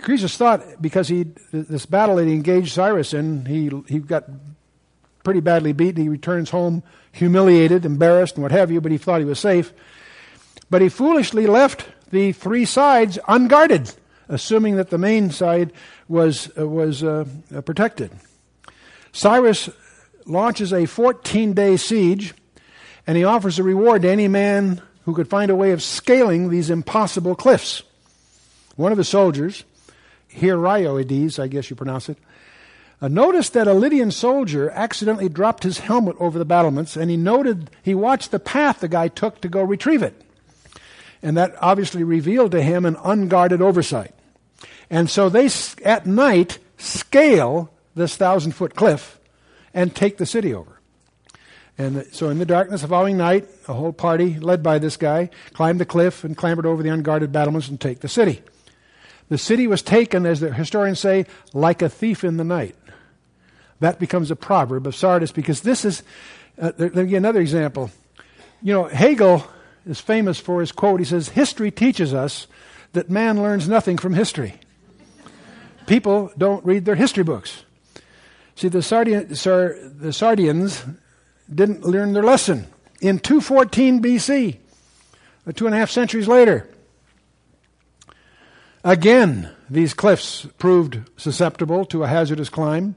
Croesus 0.00 0.36
thought 0.36 0.82
because 0.82 1.06
he 1.06 1.26
this 1.52 1.86
battle 1.86 2.16
that 2.16 2.26
he 2.26 2.32
engaged 2.32 2.72
Cyrus 2.72 3.14
in, 3.14 3.46
he 3.46 3.70
he 3.86 4.00
got 4.00 4.24
pretty 5.22 5.38
badly 5.38 5.72
beaten. 5.72 6.02
He 6.02 6.08
returns 6.08 6.50
home 6.50 6.82
humiliated, 7.12 7.84
embarrassed, 7.84 8.34
and 8.34 8.42
what 8.42 8.50
have 8.50 8.72
you, 8.72 8.80
but 8.80 8.90
he 8.90 8.98
thought 8.98 9.20
he 9.20 9.24
was 9.24 9.38
safe. 9.38 9.72
But 10.70 10.82
he 10.82 10.88
foolishly 10.88 11.46
left 11.46 11.86
the 12.10 12.32
three 12.32 12.64
sides 12.64 13.16
unguarded 13.28 13.94
assuming 14.28 14.76
that 14.76 14.90
the 14.90 14.98
main 14.98 15.30
side 15.30 15.72
was, 16.08 16.50
uh, 16.58 16.66
was 16.68 17.02
uh, 17.02 17.24
uh, 17.54 17.60
protected. 17.62 18.10
Cyrus 19.12 19.70
launches 20.26 20.72
a 20.72 20.86
14 20.86 21.54
day 21.54 21.76
siege 21.76 22.34
and 23.06 23.16
he 23.16 23.24
offers 23.24 23.58
a 23.58 23.62
reward 23.62 24.02
to 24.02 24.10
any 24.10 24.28
man 24.28 24.82
who 25.04 25.14
could 25.14 25.28
find 25.28 25.50
a 25.50 25.56
way 25.56 25.72
of 25.72 25.82
scaling 25.82 26.50
these 26.50 26.68
impossible 26.68 27.34
cliffs. 27.34 27.82
One 28.76 28.92
of 28.92 28.98
his 28.98 29.08
soldiers, 29.08 29.64
Hierioides, 30.34 31.38
I 31.38 31.48
guess 31.48 31.70
you 31.70 31.76
pronounce 31.76 32.10
it, 32.10 32.18
uh, 33.00 33.08
noticed 33.08 33.54
that 33.54 33.66
a 33.66 33.72
Lydian 33.72 34.10
soldier 34.10 34.70
accidentally 34.70 35.28
dropped 35.28 35.62
his 35.62 35.78
helmet 35.78 36.16
over 36.18 36.38
the 36.38 36.44
battlements, 36.44 36.96
and 36.96 37.10
he 37.10 37.16
noted, 37.16 37.70
he 37.82 37.94
watched 37.94 38.30
the 38.30 38.38
path 38.38 38.80
the 38.80 38.88
guy 38.88 39.08
took 39.08 39.40
to 39.40 39.48
go 39.48 39.62
retrieve 39.62 40.02
it. 40.02 40.20
And 41.22 41.36
that 41.36 41.54
obviously 41.60 42.04
revealed 42.04 42.50
to 42.52 42.62
him 42.62 42.84
an 42.84 42.96
unguarded 43.02 43.62
oversight. 43.62 44.14
And 44.90 45.08
so 45.10 45.28
they, 45.28 45.48
at 45.84 46.06
night, 46.06 46.58
scale 46.76 47.70
this 47.94 48.16
thousand 48.16 48.52
foot 48.52 48.74
cliff 48.74 49.18
and 49.74 49.94
take 49.94 50.16
the 50.16 50.26
city 50.26 50.54
over. 50.54 50.80
And 51.76 52.06
so, 52.10 52.28
in 52.28 52.38
the 52.38 52.46
darkness 52.46 52.82
the 52.82 52.88
following 52.88 53.16
night, 53.16 53.48
a 53.68 53.72
whole 53.72 53.92
party, 53.92 54.40
led 54.40 54.64
by 54.64 54.80
this 54.80 54.96
guy, 54.96 55.30
climbed 55.52 55.78
the 55.78 55.86
cliff 55.86 56.24
and 56.24 56.36
clambered 56.36 56.66
over 56.66 56.82
the 56.82 56.88
unguarded 56.88 57.30
battlements 57.30 57.68
and 57.68 57.80
take 57.80 58.00
the 58.00 58.08
city. 58.08 58.42
The 59.28 59.38
city 59.38 59.68
was 59.68 59.80
taken, 59.82 60.26
as 60.26 60.40
the 60.40 60.52
historians 60.52 60.98
say, 60.98 61.26
like 61.52 61.80
a 61.80 61.88
thief 61.88 62.24
in 62.24 62.36
the 62.36 62.44
night. 62.44 62.74
That 63.78 64.00
becomes 64.00 64.32
a 64.32 64.36
proverb 64.36 64.88
of 64.88 64.96
Sardis 64.96 65.30
because 65.30 65.60
this 65.60 65.84
is, 65.84 66.02
uh, 66.60 66.72
let 66.78 66.96
me 66.96 67.06
give 67.06 67.18
another 67.18 67.40
example. 67.40 67.92
You 68.60 68.72
know, 68.72 68.84
Hegel 68.84 69.46
is 69.86 70.00
famous 70.00 70.40
for 70.40 70.60
his 70.60 70.72
quote. 70.72 70.98
He 70.98 71.06
says, 71.06 71.28
History 71.28 71.70
teaches 71.70 72.12
us 72.12 72.48
that 72.92 73.10
man 73.10 73.42
learns 73.42 73.68
nothing 73.68 73.98
from 73.98 74.14
history. 74.14 74.54
People 75.86 76.30
don't 76.36 76.64
read 76.64 76.84
their 76.84 76.94
history 76.94 77.24
books. 77.24 77.64
See, 78.56 78.68
the, 78.68 78.82
Sardian, 78.82 79.36
Sar, 79.36 79.76
the 79.80 80.12
Sardians 80.12 80.84
didn't 81.52 81.84
learn 81.84 82.12
their 82.12 82.22
lesson. 82.22 82.66
In 83.00 83.18
214 83.20 84.02
BC, 84.02 84.56
uh, 85.46 85.52
two 85.52 85.66
and 85.66 85.74
a 85.74 85.78
half 85.78 85.90
centuries 85.90 86.28
later, 86.28 86.68
again, 88.84 89.50
these 89.70 89.94
cliffs 89.94 90.46
proved 90.58 91.00
susceptible 91.16 91.84
to 91.86 92.02
a 92.02 92.08
hazardous 92.08 92.48
climb 92.48 92.96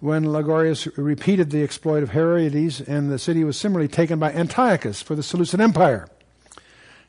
when 0.00 0.24
Ligorius 0.24 0.88
repeated 0.96 1.50
the 1.50 1.62
exploit 1.62 2.04
of 2.04 2.10
Heroides, 2.10 2.80
and 2.80 3.10
the 3.10 3.18
city 3.18 3.42
was 3.42 3.58
similarly 3.58 3.88
taken 3.88 4.18
by 4.18 4.32
Antiochus 4.32 5.02
for 5.02 5.16
the 5.16 5.22
Seleucid 5.22 5.60
Empire. 5.60 6.08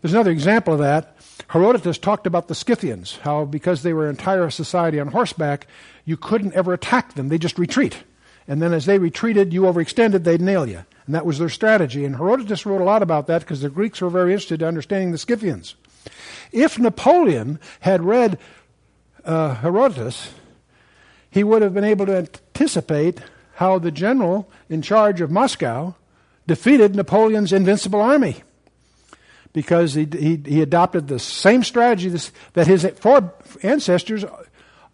There's 0.01 0.13
another 0.13 0.31
example 0.31 0.73
of 0.73 0.79
that. 0.79 1.18
Herodotus 1.47 1.97
talked 1.97 2.27
about 2.27 2.47
the 2.47 2.55
Scythians, 2.55 3.17
how 3.23 3.45
because 3.45 3.81
they 3.81 3.93
were 3.93 4.05
an 4.05 4.11
entire 4.11 4.49
society 4.49 4.99
on 4.99 5.07
horseback, 5.07 5.67
you 6.05 6.17
couldn't 6.17 6.53
ever 6.53 6.73
attack 6.73 7.13
them. 7.13 7.29
They 7.29 7.37
just 7.37 7.57
retreat. 7.57 8.03
And 8.47 8.61
then 8.61 8.73
as 8.73 8.85
they 8.85 8.99
retreated, 8.99 9.53
you 9.53 9.61
overextended, 9.61 10.23
they'd 10.23 10.41
nail 10.41 10.67
you. 10.67 10.83
And 11.05 11.15
that 11.15 11.25
was 11.25 11.39
their 11.39 11.49
strategy. 11.49 12.05
And 12.05 12.17
Herodotus 12.17 12.65
wrote 12.65 12.81
a 12.81 12.85
lot 12.85 13.03
about 13.03 13.27
that 13.27 13.41
because 13.41 13.61
the 13.61 13.69
Greeks 13.69 14.01
were 14.01 14.09
very 14.09 14.31
interested 14.31 14.61
in 14.61 14.67
understanding 14.67 15.11
the 15.11 15.17
Scythians. 15.17 15.75
If 16.51 16.79
Napoleon 16.79 17.59
had 17.81 18.03
read 18.03 18.37
uh, 19.23 19.55
Herodotus, 19.55 20.33
he 21.29 21.43
would 21.43 21.61
have 21.61 21.73
been 21.73 21.83
able 21.83 22.05
to 22.07 22.17
anticipate 22.17 23.21
how 23.55 23.77
the 23.77 23.91
general 23.91 24.49
in 24.69 24.81
charge 24.81 25.21
of 25.21 25.29
Moscow 25.29 25.95
defeated 26.47 26.95
Napoleon's 26.95 27.53
invincible 27.53 28.01
army 28.01 28.43
because 29.59 29.93
he, 29.93 30.07
he, 30.09 30.41
he 30.45 30.61
adopted 30.61 31.09
the 31.09 31.19
same 31.19 31.65
strategy 31.65 32.07
that 32.53 32.65
his 32.65 32.85
four 33.01 33.33
ancestors 33.61 34.23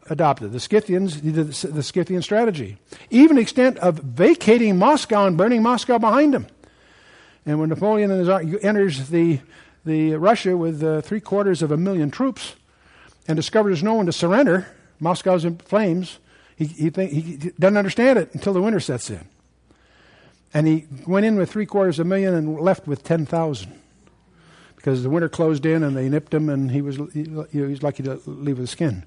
adopted. 0.10 0.54
The 0.54 0.60
Scythians 0.60 1.22
the 1.22 1.84
Scythian 1.84 2.24
strategy, 2.24 2.80
even 3.12 3.38
extent 3.38 3.78
of 3.78 4.00
vacating 4.00 4.80
Moscow 4.80 5.28
and 5.28 5.38
burning 5.38 5.62
Moscow 5.62 6.00
behind 6.00 6.34
him. 6.34 6.48
And 7.46 7.60
when 7.60 7.70
Napoleon 7.70 8.10
enters 8.64 9.10
the, 9.10 9.40
the 9.86 10.16
Russia 10.16 10.58
with 10.58 10.84
uh, 10.84 11.02
three 11.02 11.22
quarters 11.22 11.62
of 11.62 11.70
a 11.70 11.78
million 11.78 12.10
troops 12.10 12.56
and 13.28 13.36
discovers 13.36 13.84
no 13.84 13.94
one 13.94 14.08
to 14.08 14.12
surrender, 14.12 14.66
Moscow's 15.00 15.46
in 15.46 15.58
flames, 15.58 16.18
he, 16.56 16.66
he, 16.66 16.90
think, 16.90 17.12
he 17.12 17.52
doesn't 17.60 17.78
understand 17.78 18.18
it 18.18 18.34
until 18.34 18.54
the 18.54 18.64
winter 18.64 18.80
sets 18.80 19.12
in. 19.12 19.28
And 20.56 20.66
he 20.66 20.88
went 21.06 21.28
in 21.28 21.36
with 21.36 21.52
three 21.52 21.68
quarters 21.68 22.00
of 22.00 22.08
a 22.08 22.10
million 22.10 22.34
and 22.34 22.60
left 22.60 22.88
with 22.88 23.04
10,000 23.04 23.82
because 24.86 25.02
the 25.02 25.10
winter 25.10 25.28
closed 25.28 25.66
in 25.66 25.82
and 25.82 25.98
they 25.98 26.08
nipped 26.08 26.32
him 26.32 26.48
and 26.48 26.70
he 26.70 26.80
was, 26.80 26.98
he, 27.12 27.24
he 27.52 27.62
was 27.62 27.82
lucky 27.82 28.04
to 28.04 28.22
leave 28.28 28.60
with 28.60 28.70
skin. 28.70 29.04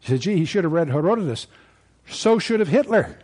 He 0.00 0.08
said, 0.08 0.20
gee, 0.22 0.36
he 0.36 0.44
should 0.44 0.64
have 0.64 0.72
read 0.72 0.88
Herodotus. 0.88 1.46
So 2.08 2.40
should 2.40 2.58
have 2.58 2.66
Hitler 2.66 3.16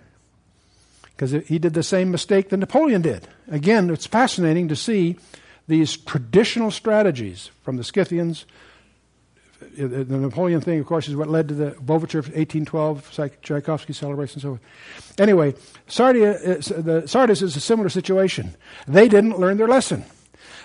because 1.02 1.32
he 1.32 1.58
did 1.58 1.74
the 1.74 1.82
same 1.82 2.12
mistake 2.12 2.50
that 2.50 2.58
Napoleon 2.58 3.02
did. 3.02 3.26
Again, 3.48 3.90
it's 3.90 4.06
fascinating 4.06 4.68
to 4.68 4.76
see 4.76 5.16
these 5.66 5.96
traditional 5.96 6.70
strategies 6.70 7.50
from 7.64 7.76
the 7.76 7.82
Scythians 7.82 8.46
the 9.76 10.04
Napoleon 10.04 10.62
thing, 10.62 10.80
of 10.80 10.86
course, 10.86 11.06
is 11.06 11.16
what 11.16 11.28
led 11.28 11.48
to 11.48 11.54
the 11.54 11.66
of 11.66 11.84
1812, 11.84 13.30
Tchaikovsky 13.42 13.92
celebration, 13.92 14.36
and 14.36 14.42
so 14.42 14.48
forth. 14.56 15.20
Anyway, 15.20 15.54
Sardia, 15.86 16.34
uh, 16.34 16.80
the 16.80 17.06
Sardis 17.06 17.42
is 17.42 17.56
a 17.56 17.60
similar 17.60 17.90
situation. 17.90 18.54
They 18.88 19.06
didn't 19.06 19.38
learn 19.38 19.58
their 19.58 19.68
lesson. 19.68 20.04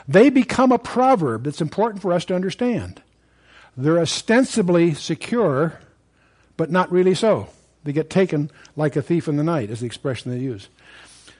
They 0.08 0.30
become 0.30 0.72
a 0.72 0.80
proverb 0.80 1.44
that's 1.44 1.62
important 1.62 2.02
for 2.02 2.14
us 2.14 2.26
to 2.26 2.36
understand. 2.36 3.02
They're 3.76 4.00
ostensibly 4.00 4.94
secure, 4.94 5.80
but 6.58 6.72
not 6.72 6.92
really 6.92 7.16
so. 7.16 7.50
They 7.84 7.94
get 7.94 8.10
taken 8.10 8.52
like 8.76 8.96
a 8.96 9.02
thief 9.02 9.28
in 9.28 9.38
the 9.38 9.44
night, 9.44 9.70
is 9.70 9.80
the 9.82 9.86
expression 9.86 10.32
they 10.32 10.40
use. 10.40 10.70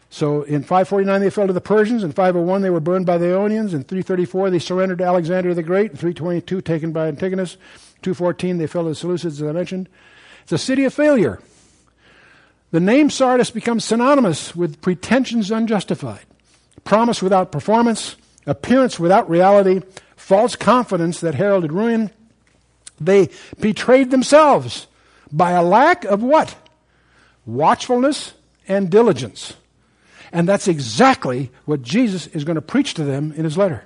So 0.10 0.44
in 0.44 0.62
549 0.62 1.22
they 1.22 1.30
fell 1.30 1.48
to 1.48 1.54
the 1.54 1.62
Persians. 1.62 2.04
In 2.04 2.12
501 2.12 2.62
they 2.62 2.70
were 2.70 2.80
burned 2.80 3.06
by 3.06 3.18
the 3.18 3.34
Ionians. 3.34 3.74
In 3.74 3.84
334 3.84 4.50
they 4.50 4.60
surrendered 4.60 5.00
to 5.00 5.04
Alexander 5.04 5.54
the 5.54 5.64
Great. 5.64 5.92
In 5.92 5.98
322 5.98 6.62
taken 6.62 6.92
by 6.92 7.08
Antigonus. 7.08 7.58
214 8.02 8.58
they 8.58 8.68
fell 8.68 8.84
to 8.84 8.90
the 8.90 8.96
Seleucids, 8.96 9.26
as 9.26 9.44
I 9.44 9.52
mentioned. 9.52 9.90
It's 10.44 10.52
a 10.52 10.58
city 10.58 10.86
of 10.86 10.94
failure. 10.94 11.42
The 12.72 12.80
name 12.80 13.10
Sardis 13.10 13.52
becomes 13.52 13.86
synonymous 13.86 14.56
with 14.56 14.82
pretensions 14.82 15.50
unjustified, 15.52 16.26
promise 16.84 17.22
without 17.22 17.52
performance, 17.52 18.16
appearance 18.46 19.00
without 19.00 19.30
reality, 19.30 19.82
false 20.16 20.56
confidence 20.56 21.20
that 21.22 21.36
heralded 21.36 21.72
ruin. 21.72 22.12
They 23.00 23.30
betrayed 23.60 24.12
themselves 24.12 24.88
by 25.32 25.52
a 25.52 25.64
lack 25.64 26.06
of 26.06 26.24
what? 26.24 26.56
Watchfulness 27.46 28.34
and 28.68 28.90
diligence. 28.90 29.54
And 30.32 30.48
that's 30.48 30.68
exactly 30.68 31.52
what 31.66 31.82
Jesus 31.82 32.28
is 32.28 32.44
going 32.44 32.56
to 32.56 32.62
preach 32.62 32.94
to 32.96 33.04
them 33.04 33.34
in 33.36 33.44
his 33.44 33.58
letter. 33.58 33.86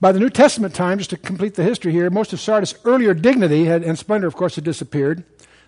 By 0.00 0.12
the 0.12 0.20
New 0.20 0.30
Testament 0.30 0.74
time, 0.74 0.98
just 0.98 1.10
to 1.10 1.16
complete 1.16 1.54
the 1.54 1.64
history 1.64 1.92
here, 1.92 2.08
most 2.08 2.32
of 2.32 2.40
Sardis' 2.40 2.74
earlier 2.84 3.14
dignity 3.14 3.64
had, 3.64 3.82
and 3.82 3.98
splendor, 3.98 4.28
of 4.28 4.36
course, 4.36 4.54
had 4.54 4.64
disappeared. 4.64 5.24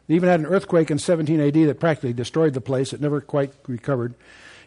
They 0.07 0.15
even 0.15 0.29
had 0.29 0.41
an 0.41 0.47
earthquake 0.47 0.91
in 0.91 0.99
17 0.99 1.41
AD 1.41 1.55
that 1.55 1.81
practically 1.81 2.13
destroyed 2.13 2.55
the 2.55 2.61
place. 2.61 2.93
It 2.93 3.01
never 3.01 3.21
quite 3.21 3.53
recovered. 3.67 4.15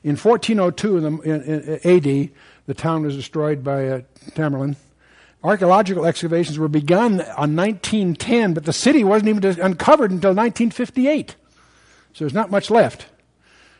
In 0.03 0.17
1402 0.17 0.97
in 0.97 1.03
the, 1.03 1.21
in, 1.21 1.41
in 1.43 1.97
AD, 1.97 2.29
the 2.65 2.73
town 2.73 3.03
was 3.03 3.15
destroyed 3.15 3.63
by 3.63 3.87
uh, 3.87 4.01
Tamerlane. 4.31 4.75
Archaeological 5.43 6.05
excavations 6.05 6.57
were 6.57 6.69
begun 6.69 7.19
on 7.19 7.55
1910, 7.55 8.53
but 8.53 8.63
the 8.63 8.71
city 8.71 9.03
wasn't 9.03 9.29
even 9.29 9.61
uncovered 9.61 10.11
until 10.11 10.29
1958. 10.29 11.35
So 12.13 12.23
there's 12.23 12.33
not 12.33 12.49
much 12.49 12.71
left. 12.71 13.07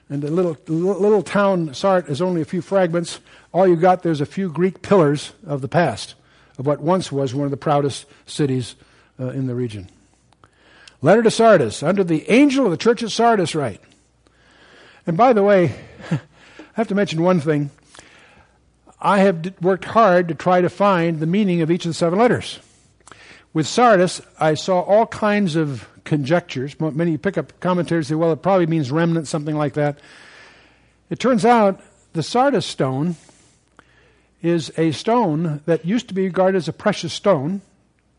And 0.09 0.21
the 0.21 0.29
little, 0.29 0.57
little 0.67 1.23
town 1.23 1.73
Sart 1.73 2.09
is 2.09 2.21
only 2.21 2.41
a 2.41 2.45
few 2.45 2.61
fragments. 2.61 3.21
All 3.53 3.65
you 3.65 3.77
got 3.77 4.03
there's 4.03 4.19
a 4.19 4.25
few 4.25 4.49
Greek 4.49 4.81
pillars 4.81 5.31
of 5.45 5.61
the 5.61 5.69
past, 5.69 6.15
of 6.57 6.65
what 6.65 6.81
once 6.81 7.11
was 7.11 7.33
one 7.33 7.45
of 7.45 7.51
the 7.51 7.57
proudest 7.57 8.05
cities 8.25 8.75
uh, 9.17 9.29
in 9.29 9.47
the 9.47 9.55
region. 9.55 9.87
Letter 11.01 11.23
to 11.23 11.31
Sardis, 11.31 11.81
under 11.81 12.03
the 12.03 12.29
angel 12.29 12.65
of 12.65 12.71
the 12.71 12.77
church 12.77 13.03
at 13.03 13.11
Sardis, 13.11 13.55
right? 13.55 13.81
And 15.07 15.15
by 15.15 15.33
the 15.33 15.43
way, 15.43 15.75
I 16.11 16.19
have 16.73 16.87
to 16.89 16.95
mention 16.95 17.21
one 17.21 17.39
thing. 17.39 17.71
I 19.03 19.19
have 19.19 19.53
worked 19.61 19.83
hard 19.83 20.29
to 20.29 20.33
try 20.33 20.61
to 20.61 20.69
find 20.69 21.19
the 21.19 21.27
meaning 21.27 21.61
of 21.61 21.69
each 21.69 21.85
of 21.85 21.89
the 21.89 21.93
seven 21.93 22.17
letters. 22.17 22.59
With 23.53 23.67
Sardis, 23.67 24.21
I 24.39 24.53
saw 24.53 24.79
all 24.79 25.05
kinds 25.05 25.57
of 25.57 25.87
conjectures. 26.05 26.79
Many 26.79 27.17
pick 27.17 27.37
up 27.37 27.59
commentators 27.59 28.07
say, 28.07 28.15
well, 28.15 28.31
it 28.31 28.41
probably 28.41 28.65
means 28.65 28.91
remnant, 28.91 29.27
something 29.27 29.57
like 29.57 29.73
that. 29.73 29.99
It 31.09 31.19
turns 31.19 31.43
out 31.43 31.81
the 32.13 32.23
Sardis 32.23 32.65
stone 32.65 33.17
is 34.41 34.71
a 34.77 34.91
stone 34.91 35.61
that 35.65 35.85
used 35.85 36.07
to 36.07 36.13
be 36.13 36.23
regarded 36.23 36.57
as 36.57 36.69
a 36.69 36.73
precious 36.73 37.13
stone. 37.13 37.61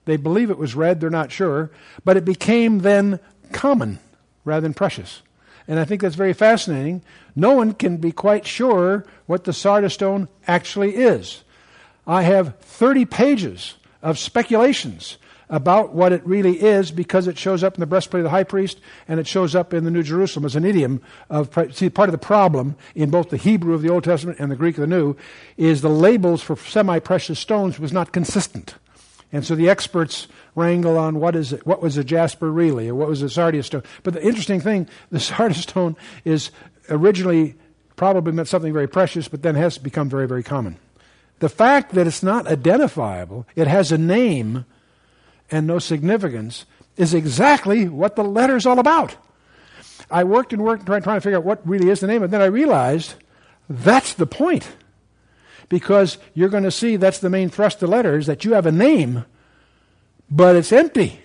They 0.05 0.19
believe 0.19 0.51
it 0.51 0.59
was 0.59 0.75
red, 0.75 1.01
they're 1.01 1.09
not 1.09 1.33
sure, 1.33 1.71
but 2.05 2.19
it 2.19 2.27
became 2.27 2.81
then 2.81 3.21
common 3.53 4.01
rather 4.45 4.61
than 4.61 4.75
precious. 4.75 5.23
And 5.67 5.81
I 5.81 5.85
think 5.85 6.03
that's 6.03 6.15
very 6.15 6.33
fascinating. 6.33 7.03
No 7.35 7.53
one 7.53 7.73
can 7.73 7.97
be 7.97 8.13
quite 8.13 8.47
sure 8.47 9.07
what 9.27 9.45
the 9.45 9.53
Sardis 9.53 9.95
stone 9.95 10.29
actually 10.47 10.97
is. 10.97 11.43
I 12.07 12.23
have 12.23 12.59
30 12.59 13.07
pages 13.07 13.75
of 14.03 14.19
speculations 14.19 15.17
about 15.49 15.95
what 15.95 16.13
it 16.13 16.27
really 16.27 16.61
is 16.63 16.91
because 16.91 17.29
it 17.29 17.39
shows 17.39 17.63
up 17.63 17.75
in 17.75 17.81
the 17.81 17.87
breastplate 17.87 18.21
of 18.21 18.25
the 18.25 18.31
high 18.31 18.45
priest 18.45 18.81
and 19.09 19.21
it 19.21 19.27
shows 19.27 19.55
up 19.55 19.75
in 19.75 19.85
the 19.85 19.91
New 19.91 20.03
Jerusalem 20.03 20.45
as 20.45 20.57
an 20.57 20.65
idiom 20.65 21.01
of 21.31 21.51
see 21.73 21.91
part 21.91 22.09
of 22.09 22.13
the 22.13 22.19
problem 22.19 22.77
in 22.95 23.11
both 23.11 23.31
the 23.31 23.37
Hebrew 23.37 23.75
of 23.75 23.83
the 23.83 23.91
Old 23.91 24.05
Testament 24.05 24.39
and 24.41 24.51
the 24.51 24.57
Greek 24.57 24.77
of 24.77 24.83
the 24.83 24.87
New 24.87 25.17
is 25.57 25.81
the 25.81 25.91
labels 25.91 26.43
for 26.43 26.57
semi-precious 26.57 27.39
stones 27.39 27.79
was 27.79 27.93
not 27.93 28.13
consistent. 28.13 28.75
And 29.35 29.45
so 29.45 29.57
the 29.57 29.69
experts 29.69 30.29
wrangle 30.55 30.97
on 30.97 31.19
what 31.19 31.35
is 31.35 31.53
it, 31.53 31.67
what 31.67 31.83
was 31.83 31.97
a 31.97 32.05
jasper 32.05 32.53
really, 32.53 32.89
or 32.89 32.95
what 32.95 33.09
was 33.09 33.21
a 33.21 33.29
sardius 33.29 33.67
stone. 33.67 33.83
But 34.05 34.15
the 34.15 34.23
interesting 34.23 34.61
thing, 34.61 34.89
the 35.11 35.19
sardius 35.19 35.63
stone 35.65 35.97
is 36.25 36.53
originally 36.89 37.57
probably 37.97 38.33
meant 38.33 38.47
something 38.47 38.73
very 38.73 38.87
precious, 38.87 39.27
but 39.27 39.43
then 39.43 39.57
has 39.57 39.77
become 39.77 40.09
very, 40.09 40.29
very 40.29 40.45
common. 40.45 40.77
The 41.41 41.49
fact 41.49 41.95
that 41.95 42.07
it's 42.07 42.23
not 42.23 42.47
identifiable, 42.47 43.45
it 43.57 43.67
has 43.67 43.91
a 43.91 43.99
name 43.99 44.67
and 45.51 45.67
no 45.67 45.81
significance, 45.81 46.65
is 46.97 47.13
exactly 47.13 47.89
what 47.89 48.15
the 48.15 48.23
letter 48.23 48.55
is 48.55 48.67
all 48.67 48.79
about. 48.79 49.17
I 50.13 50.23
worked 50.23 50.53
and 50.53 50.63
worked 50.63 50.83
and 50.83 50.87
trying, 50.87 51.03
trying 51.03 51.17
to 51.17 51.21
figure 51.21 51.39
out 51.39 51.45
what 51.45 51.67
really 51.69 51.91
is 51.91 51.99
the 51.99 52.07
name, 52.07 52.23
and 52.23 52.33
then 52.33 52.41
I 52.41 52.47
realized 52.47 53.15
that's 53.69 54.15
the 54.15 54.27
point 54.27 54.69
because 55.69 56.19
you're 56.35 56.49
going 56.49 56.65
to 56.65 56.71
see 56.71 56.97
that's 56.97 57.19
the 57.19 57.31
main 57.31 57.49
thrust 57.49 57.77
of 57.77 57.91
the 57.91 57.97
letter 57.97 58.19
is 58.19 58.27
that 58.27 58.45
you 58.45 58.55
have 58.55 58.67
a 58.67 58.73
name, 58.73 59.25
but 60.31 60.57
it's 60.57 60.73
empty. 60.73 61.21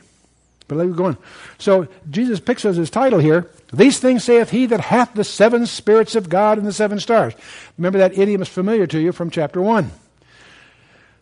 But 0.67 0.77
let 0.77 0.87
me 0.87 0.93
go 0.93 1.05
on. 1.05 1.17
So 1.57 1.87
Jesus 2.09 2.39
picks 2.39 2.63
as 2.63 2.77
his 2.77 2.91
title 2.91 3.19
here, 3.19 3.49
These 3.73 3.99
things 3.99 4.23
saith 4.23 4.51
he 4.51 4.67
that 4.67 4.79
hath 4.79 5.13
the 5.13 5.23
seven 5.23 5.65
spirits 5.65 6.15
of 6.15 6.29
God 6.29 6.57
and 6.57 6.65
the 6.65 6.73
seven 6.73 6.99
stars. 6.99 7.33
Remember 7.77 7.97
that 7.97 8.17
idiom 8.17 8.41
is 8.41 8.47
familiar 8.47 8.85
to 8.87 8.99
you 8.99 9.11
from 9.11 9.31
chapter 9.31 9.61
1. 9.61 9.91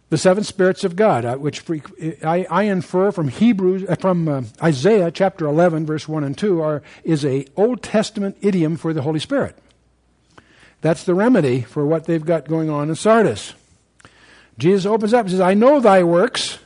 The 0.09 0.17
seven 0.17 0.43
spirits 0.45 0.85
of 0.85 0.95
God, 0.95 1.25
uh, 1.25 1.35
which 1.35 1.63
I, 2.23 2.45
I, 2.49 2.63
infer 2.63 3.11
from 3.11 3.27
Hebrews, 3.27 3.89
uh, 3.89 3.95
from 3.95 4.27
uh, 4.27 4.41
Isaiah 4.63 5.11
chapter 5.11 5.45
11, 5.45 5.85
verse 5.85 6.07
1 6.07 6.23
and 6.23 6.37
2, 6.37 6.61
are, 6.61 6.81
is 7.03 7.25
a 7.25 7.45
Old 7.57 7.83
Testament 7.83 8.37
idiom 8.41 8.77
for 8.77 8.93
the 8.93 9.01
Holy 9.01 9.19
Spirit. 9.19 9.57
That's 10.81 11.03
the 11.03 11.15
remedy 11.15 11.61
for 11.61 11.85
what 11.85 12.05
they've 12.05 12.23
got 12.23 12.47
going 12.47 12.69
on 12.69 12.89
in 12.89 12.95
Sardis. 12.95 13.53
Jesus 14.57 14.85
opens 14.85 15.13
up 15.13 15.21
and 15.21 15.31
says, 15.31 15.41
I 15.41 15.53
know 15.53 15.79
thy 15.79 16.03
works. 16.03 16.59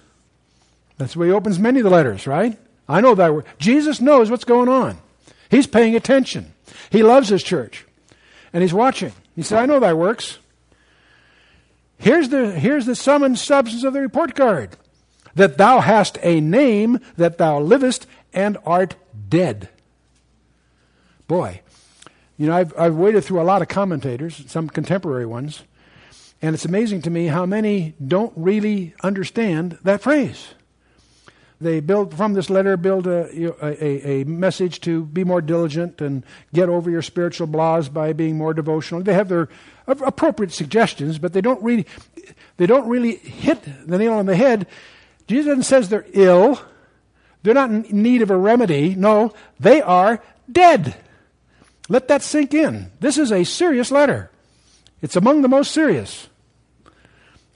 That's 0.98 1.14
the 1.14 1.20
way 1.20 1.28
he 1.28 1.34
opens 1.34 1.60
many 1.60 1.80
of 1.80 1.84
the 1.84 1.90
letters, 1.90 2.28
right? 2.28 2.58
I 2.88 3.02
know 3.02 3.16
thy 3.16 3.30
works. 3.30 3.50
Jesus 3.58 4.02
knows 4.02 4.30
what's 4.30 4.44
going 4.44 4.70
on. 4.70 4.98
He's 5.50 5.68
paying 5.68 5.96
attention. 5.96 6.54
He 6.90 7.04
loves 7.04 7.30
his 7.30 7.44
church. 7.44 7.86
And 8.54 8.62
he's 8.62 8.74
watching. 8.74 9.14
He 9.36 9.44
said, 9.44 9.60
I 9.60 9.66
know 9.66 9.80
thy 9.80 9.94
works. 9.94 10.40
Here's 11.98 12.30
the, 12.30 12.52
here's 12.52 12.86
the 12.86 12.96
sum 12.96 13.24
and 13.24 13.38
substance 13.38 13.84
of 13.84 13.94
the 13.94 14.02
report 14.02 14.36
card 14.36 14.76
that 15.36 15.58
thou 15.58 15.80
hast 15.80 16.18
a 16.22 16.42
name, 16.42 17.00
that 17.16 17.38
thou 17.38 17.60
livest, 17.60 18.08
and 18.34 18.58
art 18.66 18.96
dead. 19.30 19.70
Boy, 21.28 21.62
you 22.42 22.48
know, 22.48 22.56
I've, 22.56 22.74
I've 22.76 22.96
waded 22.96 23.24
through 23.24 23.40
a 23.40 23.44
lot 23.44 23.62
of 23.62 23.68
commentators, 23.68 24.44
some 24.48 24.68
contemporary 24.68 25.28
ones, 25.28 25.62
and 26.42 26.56
it's 26.56 26.66
amazing 26.66 27.04
to 27.04 27.12
me 27.12 27.28
how 27.28 27.46
many 27.46 27.94
don't 28.04 28.34
really 28.36 28.96
understand 29.04 29.78
that 29.84 30.02
phrase. 30.02 30.56
They 31.60 31.82
build 31.82 32.18
from 32.18 32.34
this 32.34 32.50
letter, 32.50 32.78
build 32.78 33.06
a, 33.06 33.30
a, 33.64 34.22
a 34.22 34.24
message 34.24 34.82
to 34.82 35.06
be 35.06 35.24
more 35.24 35.40
diligent 35.40 36.02
and 36.02 36.24
get 36.52 36.68
over 36.68 36.90
your 36.90 37.04
spiritual 37.04 37.48
blahs 37.48 37.94
by 37.94 38.12
being 38.12 38.40
more 38.40 38.56
devotional. 38.56 39.04
They 39.04 39.14
have 39.14 39.30
their 39.30 39.48
appropriate 39.86 40.52
suggestions, 40.52 41.20
but 41.20 41.34
they 41.34 41.42
don't 41.42 41.62
really, 41.62 41.86
they 42.58 42.66
don't 42.66 42.90
really 42.90 43.18
hit 43.18 43.62
the 43.86 44.00
nail 44.00 44.14
on 44.14 44.26
the 44.26 44.36
head. 44.36 44.66
Jesus 45.28 45.46
doesn't 45.46 45.64
says 45.66 45.90
they're 45.90 46.08
ill. 46.14 46.60
They're 47.44 47.54
not 47.54 47.70
in 47.70 48.02
need 48.02 48.24
of 48.24 48.32
a 48.32 48.36
remedy. 48.36 48.96
No, 48.96 49.32
they 49.60 49.80
are 49.84 50.24
dead. 50.52 50.98
Let 51.92 52.08
that 52.08 52.22
sink 52.22 52.54
in. 52.54 52.90
This 53.02 53.18
is 53.18 53.34
a 53.34 53.44
serious 53.44 53.92
letter. 53.92 54.32
It's 55.02 55.18
among 55.18 55.42
the 55.42 55.50
most 55.50 55.72
serious. 55.74 56.30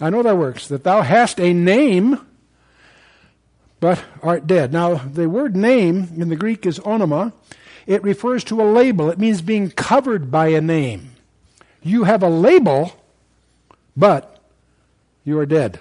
I 0.02 0.10
know 0.10 0.24
thy 0.24 0.34
works, 0.34 0.68
that 0.68 0.84
thou 0.84 1.04
hast 1.04 1.40
a 1.40 1.54
name, 1.54 2.20
but 3.80 4.04
art 4.22 4.46
dead. 4.46 4.74
Now, 4.74 4.96
the 4.96 5.30
word 5.30 5.56
name 5.56 6.10
in 6.18 6.28
the 6.28 6.36
Greek 6.36 6.66
is 6.66 6.80
onoma. 6.80 7.32
It 7.88 8.04
refers 8.04 8.44
to 8.46 8.62
a 8.62 8.68
label. 8.70 9.10
It 9.10 9.18
means 9.18 9.42
being 9.42 9.72
covered 9.72 10.30
by 10.30 10.48
a 10.48 10.60
name. 10.60 11.12
You 11.82 12.04
have 12.04 12.22
a 12.22 12.28
label, 12.28 12.92
but 13.96 14.44
you 15.24 15.40
are 15.40 15.46
dead. 15.46 15.80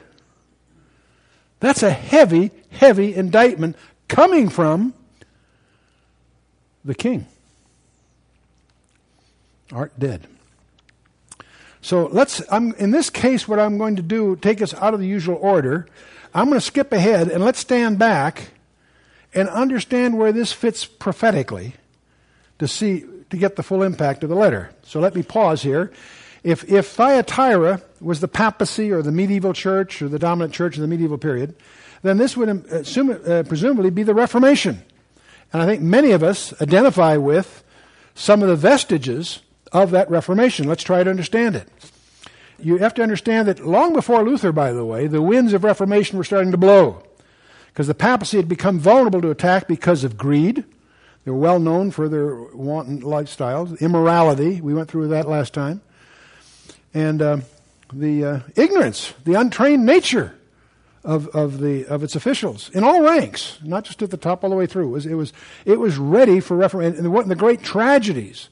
That's 1.59 1.83
a 1.83 1.90
heavy, 1.90 2.53
heavy 2.71 3.17
indictment 3.17 3.75
coming 4.07 4.49
from 4.49 4.95
the 6.85 6.95
king 6.95 7.27
art 9.72 9.98
dead. 9.98 10.27
So 11.81 12.07
let's, 12.07 12.42
I'm, 12.50 12.72
in 12.74 12.92
this 12.92 13.11
case, 13.11 13.46
what 13.46 13.59
I'm 13.59 13.77
going 13.77 13.96
to 13.96 14.03
do, 14.03 14.37
take 14.37 14.62
us 14.62 14.72
out 14.74 14.94
of 14.94 15.00
the 15.00 15.07
usual 15.07 15.37
order. 15.37 15.87
I'm 16.33 16.46
going 16.46 16.59
to 16.59 16.64
skip 16.64 16.92
ahead 16.92 17.29
and 17.29 17.44
let's 17.44 17.59
stand 17.59 17.98
back 17.98 18.53
and 19.35 19.48
understand 19.48 20.16
where 20.16 20.33
this 20.33 20.53
fits 20.53 20.87
prophetically 20.87 21.74
to 22.59 22.66
see, 22.66 23.05
to 23.31 23.37
get 23.37 23.57
the 23.57 23.62
full 23.62 23.83
impact 23.83 24.22
of 24.22 24.31
the 24.31 24.35
letter. 24.35 24.70
So 24.83 24.98
let 24.98 25.14
me 25.14 25.22
pause 25.22 25.62
here. 25.62 25.92
If, 26.42 26.70
if 26.70 26.88
Thyatira 26.88 27.83
was 28.00 28.20
the 28.20 28.29
papacy 28.29 28.90
or 28.90 29.03
the 29.03 29.12
medieval 29.12 29.53
church 29.53 30.00
or 30.00 30.09
the 30.09 30.18
dominant 30.18 30.55
church 30.55 30.77
of 30.77 30.83
the 30.83 30.88
medieval 30.88 31.18
period, 31.18 31.55
then 32.03 32.18
this 32.18 32.37
would 32.37 32.48
assume, 32.48 33.11
uh, 33.11 33.42
presumably 33.48 33.90
be 33.90 34.03
the 34.03 34.14
Reformation. 34.14 34.83
And 35.53 35.62
I 35.62 35.66
think 35.66 35.83
many 35.83 36.12
of 36.12 36.22
us 36.22 36.59
identify 36.61 37.16
with 37.16 37.62
some 38.14 38.42
of 38.42 38.48
the 38.48 38.57
vestiges 38.57 39.40
of 39.75 39.91
that 39.91 40.09
Reformation. 40.09 40.67
Let's 40.69 40.85
try 40.85 41.03
to 41.03 41.11
understand 41.11 41.57
it. 41.57 41.69
You 42.59 42.79
have 42.79 42.95
to 42.95 43.03
understand 43.03 43.49
that 43.49 43.67
long 43.67 43.93
before 43.93 44.23
Luther, 44.23 44.53
by 44.53 44.73
the 44.73 44.85
way, 44.85 45.09
the 45.09 45.21
winds 45.21 45.53
of 45.53 45.65
Reformation 45.65 46.17
were 46.17 46.25
starting 46.25 46.53
to 46.53 46.57
blow 46.57 47.03
because 47.67 47.89
the 47.89 47.95
papacy 47.95 48.37
had 48.37 48.49
become 48.49 48.79
vulnerable 48.79 49.21
to 49.21 49.31
attack 49.31 49.67
because 49.67 50.05
of 50.05 50.17
greed. 50.17 50.65
They 51.25 51.31
were 51.33 51.39
well 51.39 51.59
known 51.59 51.91
for 51.91 52.09
their 52.09 52.37
wanton 52.37 53.03
lifestyles, 53.03 53.79
immorality. 53.81 54.61
We 54.61 54.73
went 54.73 54.89
through 54.89 55.09
that 55.09 55.29
last 55.29 55.53
time. 55.53 55.83
And 56.95 57.21
uh, 57.21 57.39
the 57.93 58.25
uh, 58.25 58.41
ignorance, 58.55 59.13
the 59.25 59.35
untrained 59.35 59.85
nature 59.85 60.37
of, 61.03 61.27
of, 61.29 61.59
the, 61.59 61.85
of 61.87 62.05
its 62.05 62.15
officials 62.15 62.71
in 62.71 62.85
all 62.85 63.03
ranks, 63.03 63.59
not 63.65 63.85
just 63.85 64.01
at 64.03 64.11
the 64.11 64.17
top 64.17 64.45
all 64.45 64.51
the 64.51 64.57
way 64.57 64.67
through. 64.67 64.89
It 64.89 64.93
was, 64.93 65.07
it 65.07 65.15
was, 65.15 65.33
it 65.65 65.81
was 65.81 65.99
ready 65.99 66.39
for 66.39 66.57
reformation. 66.57 67.05
And 67.05 67.15
the, 67.15 67.23
the 67.23 67.35
great 67.35 67.63
tragedies 67.63 68.49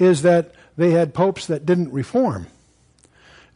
is 0.00 0.22
that 0.22 0.54
they 0.76 0.92
had 0.92 1.14
popes 1.14 1.46
that 1.46 1.66
didn't 1.66 1.92
reform. 1.92 2.46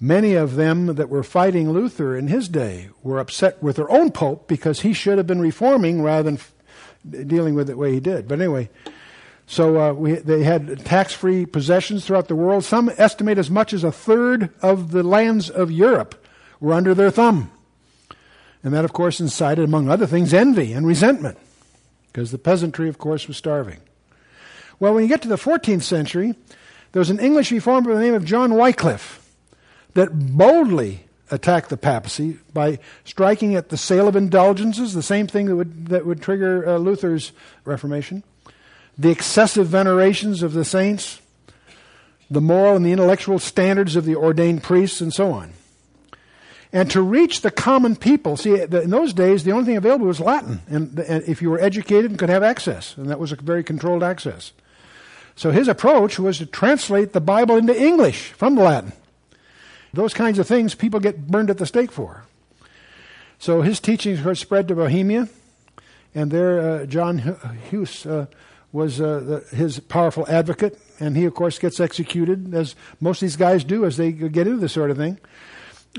Many 0.01 0.35
of 0.35 0.57
them 0.57 0.97
that 0.97 1.09
were 1.09 1.23
fighting 1.23 1.73
Luther 1.73 2.17
in 2.17 2.29
his 2.29 2.49
day 2.49 2.91
were 3.03 3.19
upset 3.19 3.63
with 3.63 3.77
their 3.77 3.91
own 3.91 4.11
pope 4.11 4.47
because 4.47 4.81
he 4.81 4.93
should 4.93 5.17
have 5.17 5.27
been 5.27 5.41
reforming 5.41 6.03
rather 6.03 6.25
than 6.25 6.35
f- 6.35 6.53
dealing 7.27 7.55
with 7.55 7.71
it 7.71 7.73
the 7.73 7.79
way 7.79 7.93
he 7.93 8.01
did. 8.01 8.29
But 8.29 8.41
anyway, 8.41 8.69
so 9.47 9.81
uh, 9.81 9.93
we, 9.95 10.13
they 10.13 10.43
had 10.43 10.85
tax-free 10.85 11.47
possessions 11.47 12.05
throughout 12.05 12.29
the 12.29 12.37
world. 12.37 12.65
Some 12.65 12.91
estimate 12.99 13.39
as 13.39 13.51
much 13.51 13.73
as 13.73 13.85
a 13.85 13.93
third 13.93 14.51
of 14.61 14.91
the 14.91 15.03
lands 15.03 15.49
of 15.49 15.71
Europe 15.71 16.27
were 16.61 16.75
under 16.75 16.95
their 16.95 17.11
thumb. 17.11 17.51
And 18.63 18.75
that, 18.75 18.85
of 18.85 18.93
course, 18.93 19.21
incited, 19.21 19.65
among 19.65 19.89
other 19.89 20.07
things, 20.07 20.35
envy 20.35 20.73
and 20.73 20.87
resentment, 20.87 21.39
because 22.07 22.31
the 22.31 22.39
peasantry, 22.39 22.89
of 22.89 22.99
course, 22.99 23.29
was 23.29 23.37
starving. 23.37 23.81
Well, 24.85 24.93
when 24.93 25.03
you 25.03 25.09
get 25.09 25.23
to 25.23 25.29
the 25.29 25.37
14th 25.37 25.81
century, 25.81 26.35
there 26.93 27.01
was 27.01 27.09
an 27.09 27.19
English 27.19 27.51
reformer 27.51 27.95
by 27.95 27.97
the 27.97 28.05
name 28.05 28.13
of 28.13 28.27
John 28.27 28.53
Wycliffe 28.53 29.27
that 29.95 30.11
boldly 30.37 31.07
attacked 31.31 31.71
the 31.71 31.79
papacy 31.79 32.37
by 32.53 32.79
striking 33.03 33.55
at 33.55 33.71
the 33.71 33.79
sale 33.79 34.09
of 34.09 34.15
indulgences, 34.15 34.93
the 34.93 35.03
same 35.03 35.27
thing 35.27 35.47
that 35.47 35.57
would, 35.57 35.87
that 35.87 36.05
would 36.05 36.21
trigger 36.21 36.69
uh, 36.69 36.77
Luther's 36.77 37.33
Reformation, 37.65 38.25
the 38.99 39.09
excessive 39.09 39.69
venerations 39.69 40.43
of 40.43 40.53
the 40.53 40.67
saints, 40.67 41.23
the 42.31 42.43
moral 42.43 42.77
and 42.77 42.85
the 42.85 42.93
intellectual 42.93 43.39
standards 43.39 43.97
of 43.97 44.05
the 44.05 44.17
ordained 44.17 44.63
priests, 44.63 45.01
and 45.01 45.15
so 45.15 45.33
on. 45.33 45.55
And 46.75 46.91
to 46.91 47.01
reach 47.01 47.41
the 47.41 47.51
common 47.51 47.97
people, 47.97 48.37
see, 48.37 48.61
in 48.61 48.91
those 48.91 49.15
days, 49.15 49.45
the 49.45 49.53
only 49.53 49.65
thing 49.65 49.79
available 49.79 50.09
was 50.09 50.21
Latin, 50.21 50.61
and, 50.69 50.99
and 50.99 51.25
if 51.27 51.41
you 51.41 51.49
were 51.49 51.59
educated 51.59 52.11
and 52.11 52.19
could 52.19 52.29
have 52.29 52.43
access, 52.43 52.95
and 52.99 53.09
that 53.09 53.19
was 53.19 53.33
a 53.33 53.37
very 53.37 53.65
controlled 53.65 54.03
access. 54.03 54.53
So 55.37 55.51
his 55.51 55.69
approach 55.69 56.19
was 56.19 56.39
to 56.39 56.47
translate 56.47 57.13
the 57.13 57.21
Bible 57.21 57.57
into 57.57 57.77
English 57.81 58.31
from 58.31 58.55
the 58.55 58.63
Latin. 58.63 58.93
Those 59.93 60.15
kinds 60.15 60.39
of 60.39 60.47
things 60.47 60.75
people 60.75 61.01
get 61.01 61.27
burned 61.27 61.51
at 61.51 61.59
the 61.59 61.67
stake 61.67 61.93
for. 61.93 62.25
So 63.39 63.63
his 63.63 63.81
teachings 63.81 64.23
were 64.23 64.35
spread 64.35 64.69
to 64.69 64.75
Bohemia, 64.75 65.29
and 66.15 66.31
there 66.31 66.61
uh, 66.61 66.87
John 66.87 67.19
Huss 67.19 68.07
uh, 68.07 68.27
was 68.73 69.01
uh, 69.01 69.21
the, 69.21 69.57
his 69.57 69.81
powerful 69.81 70.27
advocate, 70.29 70.81
and 70.99 71.17
he, 71.17 71.25
of 71.25 71.35
course, 71.35 71.59
gets 71.59 71.79
executed, 71.79 72.55
as 72.55 72.75
most 73.01 73.19
of 73.19 73.27
these 73.27 73.37
guys 73.37 73.63
do 73.65 73.85
as 73.85 73.97
they 73.97 74.13
get 74.13 74.47
into 74.47 74.59
this 74.59 74.73
sort 74.73 74.91
of 74.91 74.97
thing. 74.97 75.19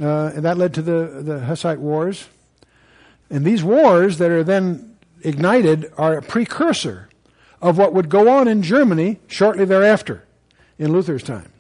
Uh, 0.02 0.32
and 0.36 0.44
that 0.44 0.58
led 0.58 0.74
to 0.74 0.82
the, 0.82 1.22
the 1.24 1.40
Hussite 1.40 1.80
Wars. 1.80 2.28
And 3.30 3.46
these 3.46 3.64
wars 3.64 4.18
that 4.18 4.30
are 4.30 4.44
then 4.44 4.98
ignited 5.22 5.92
are 5.98 6.18
a 6.18 6.22
precursor 6.22 7.10
of 7.62 7.78
what 7.78 7.94
would 7.94 8.10
go 8.10 8.30
on 8.30 8.48
in 8.48 8.62
Germany 8.62 9.20
shortly 9.28 9.66
thereafter 9.66 10.24
in 10.78 10.92
Luther's 10.92 11.24
time. 11.24 11.52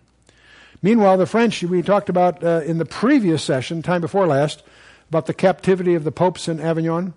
Meanwhile, 0.81 1.17
the 1.17 1.25
French, 1.25 1.63
we 1.63 1.81
talked 1.81 2.09
about 2.09 2.43
uh, 2.43 2.61
in 2.65 2.77
the 2.77 2.85
previous 2.85 3.43
session, 3.43 3.81
time 3.81 4.01
before 4.01 4.27
last, 4.27 4.63
about 5.09 5.25
the 5.25 5.33
captivity 5.33 5.95
of 5.95 6.03
the 6.03 6.11
popes 6.11 6.47
in 6.47 6.59
Avignon 6.59 7.13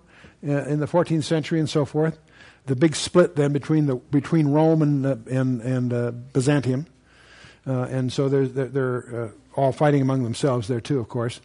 uh, 0.47 0.65
in 0.65 0.79
the 0.79 0.87
14th 0.87 1.23
century 1.23 1.59
and 1.59 1.69
so 1.69 1.85
forth. 1.85 2.17
The 2.65 2.75
big 2.75 2.95
split 2.95 3.35
then 3.35 3.53
between, 3.53 3.85
the, 3.85 3.95
between 3.95 4.47
Rome 4.47 4.81
and, 4.81 5.05
uh, 5.05 5.15
and, 5.29 5.61
and 5.61 5.93
uh, 5.93 6.11
Byzantium. 6.11 6.87
Uh, 7.67 7.83
and 7.83 8.11
so 8.11 8.29
they're, 8.29 8.47
they're 8.47 9.23
uh, 9.23 9.29
all 9.55 9.71
fighting 9.71 10.01
among 10.01 10.23
themselves 10.23 10.67
there 10.67 10.81
too, 10.81 10.99
of 10.99 11.09
course. 11.09 11.41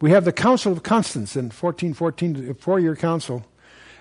We 0.00 0.10
have 0.10 0.24
the 0.24 0.32
Council 0.32 0.72
of 0.72 0.82
Constance 0.82 1.36
in 1.36 1.46
1414, 1.46 2.50
a 2.50 2.54
four 2.54 2.78
year 2.78 2.94
council, 2.94 3.44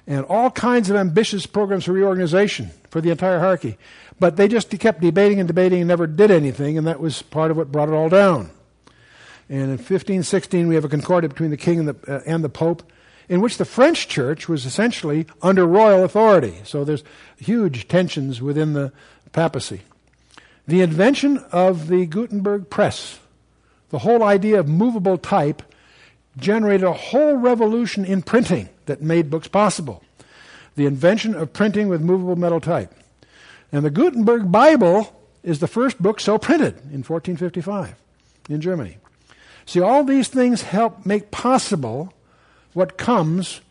and 0.07 0.25
all 0.25 0.51
kinds 0.51 0.89
of 0.89 0.95
ambitious 0.95 1.45
programs 1.45 1.85
for 1.85 1.93
reorganization 1.93 2.71
for 2.89 3.01
the 3.01 3.09
entire 3.09 3.39
hierarchy. 3.39 3.77
But 4.19 4.37
they 4.37 4.47
just 4.47 4.69
kept 4.79 5.01
debating 5.01 5.39
and 5.39 5.47
debating 5.47 5.81
and 5.81 5.87
never 5.87 6.07
did 6.07 6.31
anything, 6.31 6.77
and 6.77 6.87
that 6.87 6.99
was 6.99 7.21
part 7.21 7.51
of 7.51 7.57
what 7.57 7.71
brought 7.71 7.89
it 7.89 7.93
all 7.93 8.09
down. 8.09 8.49
And 9.49 9.63
in 9.63 9.69
1516, 9.69 10.67
we 10.67 10.75
have 10.75 10.85
a 10.85 10.89
concordat 10.89 11.31
between 11.31 11.51
the 11.51 11.57
king 11.57 11.79
and 11.79 11.87
the, 11.89 11.95
uh, 12.07 12.21
and 12.25 12.43
the 12.43 12.49
pope, 12.49 12.83
in 13.27 13.41
which 13.41 13.57
the 13.57 13.65
French 13.65 14.07
church 14.07 14.47
was 14.47 14.65
essentially 14.65 15.25
under 15.41 15.65
royal 15.65 16.03
authority. 16.03 16.55
So 16.63 16.83
there's 16.83 17.03
huge 17.37 17.87
tensions 17.87 18.41
within 18.41 18.73
the 18.73 18.91
papacy. 19.31 19.81
The 20.67 20.81
invention 20.81 21.39
of 21.51 21.87
the 21.87 22.05
Gutenberg 22.05 22.69
press, 22.69 23.19
the 23.89 23.99
whole 23.99 24.23
idea 24.23 24.59
of 24.59 24.67
movable 24.67 25.17
type, 25.17 25.61
generated 26.37 26.83
a 26.83 26.93
whole 26.93 27.37
revolution 27.37 28.05
in 28.05 28.21
printing 28.21 28.69
that 28.85 29.01
made 29.01 29.29
books 29.29 29.47
possible. 29.47 30.03
The 30.75 30.85
invention 30.85 31.35
of 31.35 31.53
printing 31.53 31.87
with 31.87 32.01
movable 32.01 32.35
metal 32.35 32.59
type. 32.59 32.93
And 33.71 33.85
the 33.85 33.89
Gutenberg 33.89 34.51
Bible 34.51 35.15
is 35.43 35.59
the 35.59 35.67
first 35.67 36.01
book 36.01 36.19
so 36.19 36.37
printed 36.37 36.75
in 36.91 37.03
1455 37.03 37.95
in 38.49 38.61
Germany. 38.61 38.97
See, 39.65 39.79
all 39.79 40.03
these 40.03 40.27
things 40.27 40.61
help 40.61 41.05
make 41.05 41.31
possible 41.31 42.13
what 42.73 42.97
comes 42.97 43.61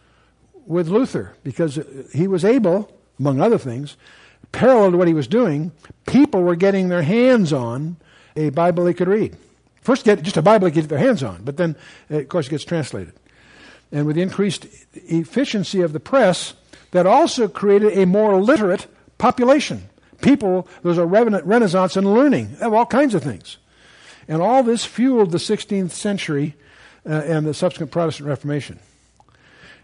with 0.66 0.88
Luther 0.88 1.34
because 1.44 1.78
he 2.12 2.26
was 2.26 2.44
able, 2.44 2.90
among 3.18 3.40
other 3.40 3.58
things, 3.58 3.96
parallel 4.50 4.92
to 4.92 4.96
what 4.96 5.08
he 5.08 5.14
was 5.14 5.28
doing, 5.28 5.72
people 6.06 6.42
were 6.42 6.56
getting 6.56 6.88
their 6.88 7.02
hands 7.02 7.52
on 7.52 7.96
a 8.36 8.50
Bible 8.50 8.84
they 8.84 8.94
could 8.94 9.08
read. 9.08 9.36
First, 9.84 10.06
get 10.06 10.22
just 10.22 10.38
a 10.38 10.42
Bible 10.42 10.66
to 10.66 10.70
get 10.74 10.88
their 10.88 10.98
hands 10.98 11.22
on, 11.22 11.42
but 11.44 11.58
then, 11.58 11.76
uh, 12.10 12.20
of 12.20 12.28
course, 12.30 12.46
it 12.46 12.50
gets 12.50 12.64
translated. 12.64 13.12
And 13.92 14.06
with 14.06 14.16
the 14.16 14.22
increased 14.22 14.66
efficiency 14.94 15.82
of 15.82 15.92
the 15.92 16.00
press, 16.00 16.54
that 16.92 17.06
also 17.06 17.48
created 17.48 17.98
a 17.98 18.06
more 18.06 18.40
literate 18.40 18.86
population. 19.18 19.82
People, 20.22 20.66
there 20.82 20.88
was 20.88 20.96
a 20.96 21.04
renaissance 21.04 21.98
in 21.98 22.14
learning 22.14 22.56
of 22.62 22.72
all 22.72 22.86
kinds 22.86 23.14
of 23.14 23.22
things. 23.22 23.58
And 24.26 24.40
all 24.40 24.62
this 24.62 24.86
fueled 24.86 25.32
the 25.32 25.38
16th 25.38 25.90
century 25.90 26.54
uh, 27.04 27.12
and 27.26 27.46
the 27.46 27.52
subsequent 27.52 27.92
Protestant 27.92 28.26
Reformation. 28.26 28.78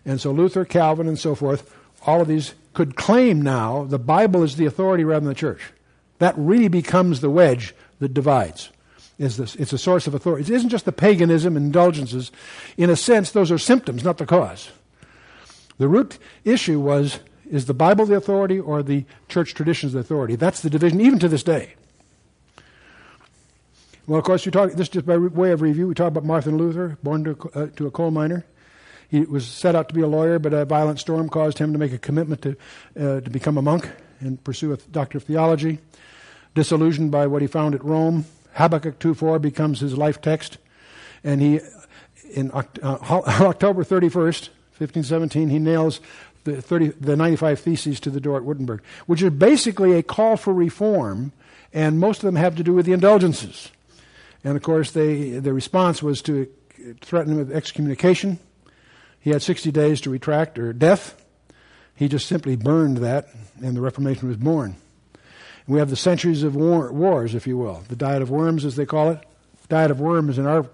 And 0.07 0.19
so 0.19 0.33
Luther, 0.33 0.65
Calvin, 0.65 1.09
and 1.09 1.19
so 1.19 1.35
forth, 1.35 1.77
all 2.07 2.23
of 2.23 2.29
these 2.29 2.55
could 2.73 2.97
claim 2.97 3.43
now 3.43 3.85
the 3.85 3.99
Bible 3.99 4.43
is 4.43 4.57
the 4.57 4.65
authority 4.65 5.05
rather 5.05 5.21
than 5.21 5.29
the 5.29 5.35
church. 5.35 5.61
That 6.21 6.35
really 6.39 6.69
becomes 6.69 7.21
the 7.21 7.29
wedge 7.29 7.75
that 7.99 8.15
divides. 8.15 8.71
Is 9.21 9.37
this, 9.37 9.55
it's 9.57 9.75
a 9.75 9.79
source 9.79 10.07
of 10.07 10.15
authority. 10.15 10.51
It 10.51 10.57
isn't 10.57 10.71
just 10.71 10.87
the 10.87 10.93
paganism 10.93 11.55
indulgences. 11.55 12.33
In 12.79 12.89
a 12.89 12.97
sense, 12.97 13.33
those 13.33 13.53
are 13.53 13.59
symptoms, 13.59 14.03
not 14.03 14.17
the 14.17 14.25
cause. 14.25 14.71
The 15.77 15.89
root 15.89 16.17
issue 16.43 16.81
was 16.81 17.19
is 17.51 17.67
the 17.67 17.75
Bible 17.75 18.07
the 18.07 18.15
authority 18.15 18.59
or 18.59 18.83
the 18.83 19.05
church 19.29 19.53
traditions 19.53 19.93
the 19.93 19.99
authority? 19.99 20.37
That's 20.37 20.63
the 20.63 20.71
division, 20.71 21.03
even 21.03 21.19
to 21.19 21.29
this 21.29 21.43
day. 21.43 21.75
Well, 24.07 24.19
of 24.19 24.25
course, 24.25 24.47
we 24.47 24.53
talk, 24.53 24.73
this 24.73 24.89
just 24.89 25.05
by 25.05 25.19
way 25.19 25.51
of 25.51 25.61
review, 25.61 25.89
we 25.89 25.95
talk 25.95 26.09
about 26.09 26.25
Martin 26.25 26.57
Luther, 26.57 26.97
born 27.03 27.25
to, 27.25 27.51
uh, 27.55 27.67
to 27.77 27.87
a 27.87 27.91
coal 27.91 28.11
miner. 28.11 28.47
He 29.11 29.21
was 29.21 29.47
set 29.47 29.75
out 29.75 29.91
to 29.91 29.95
be 29.95 30.01
a 30.01 30.07
lawyer, 30.07 30.39
but 30.39 30.55
a 30.55 30.65
violent 30.65 30.99
storm 30.99 31.29
caused 31.29 31.59
him 31.59 31.75
to 31.75 31.79
make 31.79 31.93
a 31.93 31.99
commitment 31.99 32.41
to, 32.41 32.57
uh, 32.99 33.21
to 33.21 33.29
become 33.29 33.59
a 33.59 33.63
monk 33.63 33.91
and 34.21 34.43
pursue 34.43 34.73
a 34.73 34.79
doctor 34.79 35.19
of 35.19 35.25
theology. 35.25 35.79
Disillusioned 36.55 37.11
by 37.11 37.27
what 37.27 37.43
he 37.43 37.49
found 37.49 37.75
at 37.75 37.85
Rome, 37.85 38.25
Habakkuk 38.55 38.99
2.4 38.99 39.41
becomes 39.41 39.81
his 39.81 39.97
life 39.97 40.21
text. 40.21 40.59
And 41.23 41.41
he, 41.41 41.61
in 42.33 42.51
uh, 42.51 42.63
October 42.83 43.85
31st, 43.85 44.49
1517, 44.79 45.51
he 45.51 45.59
nails 45.59 46.01
the, 46.45 46.63
30, 46.63 46.89
the 47.01 47.17
95 47.17 47.61
Theses 47.61 48.01
to 48.01 48.11
the 48.11 48.21
door 48.21 48.39
at 48.39 48.45
Wittenberg, 48.45 48.83
which 49.07 49.23
is 49.23 49.31
basically 49.31 49.93
a 49.93 50.03
call 50.03 50.37
for 50.37 50.55
reform, 50.55 51.33
and 51.73 52.01
most 52.01 52.19
of 52.19 52.23
them 52.23 52.37
have 52.37 52.57
to 52.57 52.65
do 52.65 52.73
with 52.73 52.87
the 52.87 52.93
indulgences. 52.93 53.71
And 54.43 54.57
of 54.57 54.63
course, 54.63 54.93
they, 54.93 55.33
the 55.33 55.53
response 55.53 56.03
was 56.03 56.23
to 56.23 56.49
threaten 57.03 57.33
him 57.33 57.39
with 57.39 57.53
excommunication 57.53 58.39
he 59.21 59.31
had 59.31 59.43
60 59.43 59.71
days 59.71 60.01
to 60.01 60.11
retract 60.11 60.59
or 60.59 60.73
death. 60.73 61.23
He 61.95 62.09
just 62.09 62.27
simply 62.27 62.57
burned 62.57 62.99
that, 62.99 63.29
and 63.63 63.77
the 63.77 63.83
Reformation 63.83 64.29
was 64.29 64.39
born. 64.39 64.77
We 65.71 65.79
have 65.79 65.89
the 65.89 65.95
centuries 65.95 66.43
of 66.43 66.57
war, 66.57 66.93
wars, 66.93 67.37
if 67.37 67.47
you 67.47 67.57
will. 67.57 67.85
The 67.87 67.95
Diet 67.95 68.23
of 68.23 68.29
Worms, 68.29 68.65
as 68.65 68.75
they 68.75 68.85
call 68.85 69.11
it. 69.11 69.21
Diet 69.69 69.93
of 69.93 70.01
Worms 70.01 70.37
in 70.37 70.45
our 70.45 70.67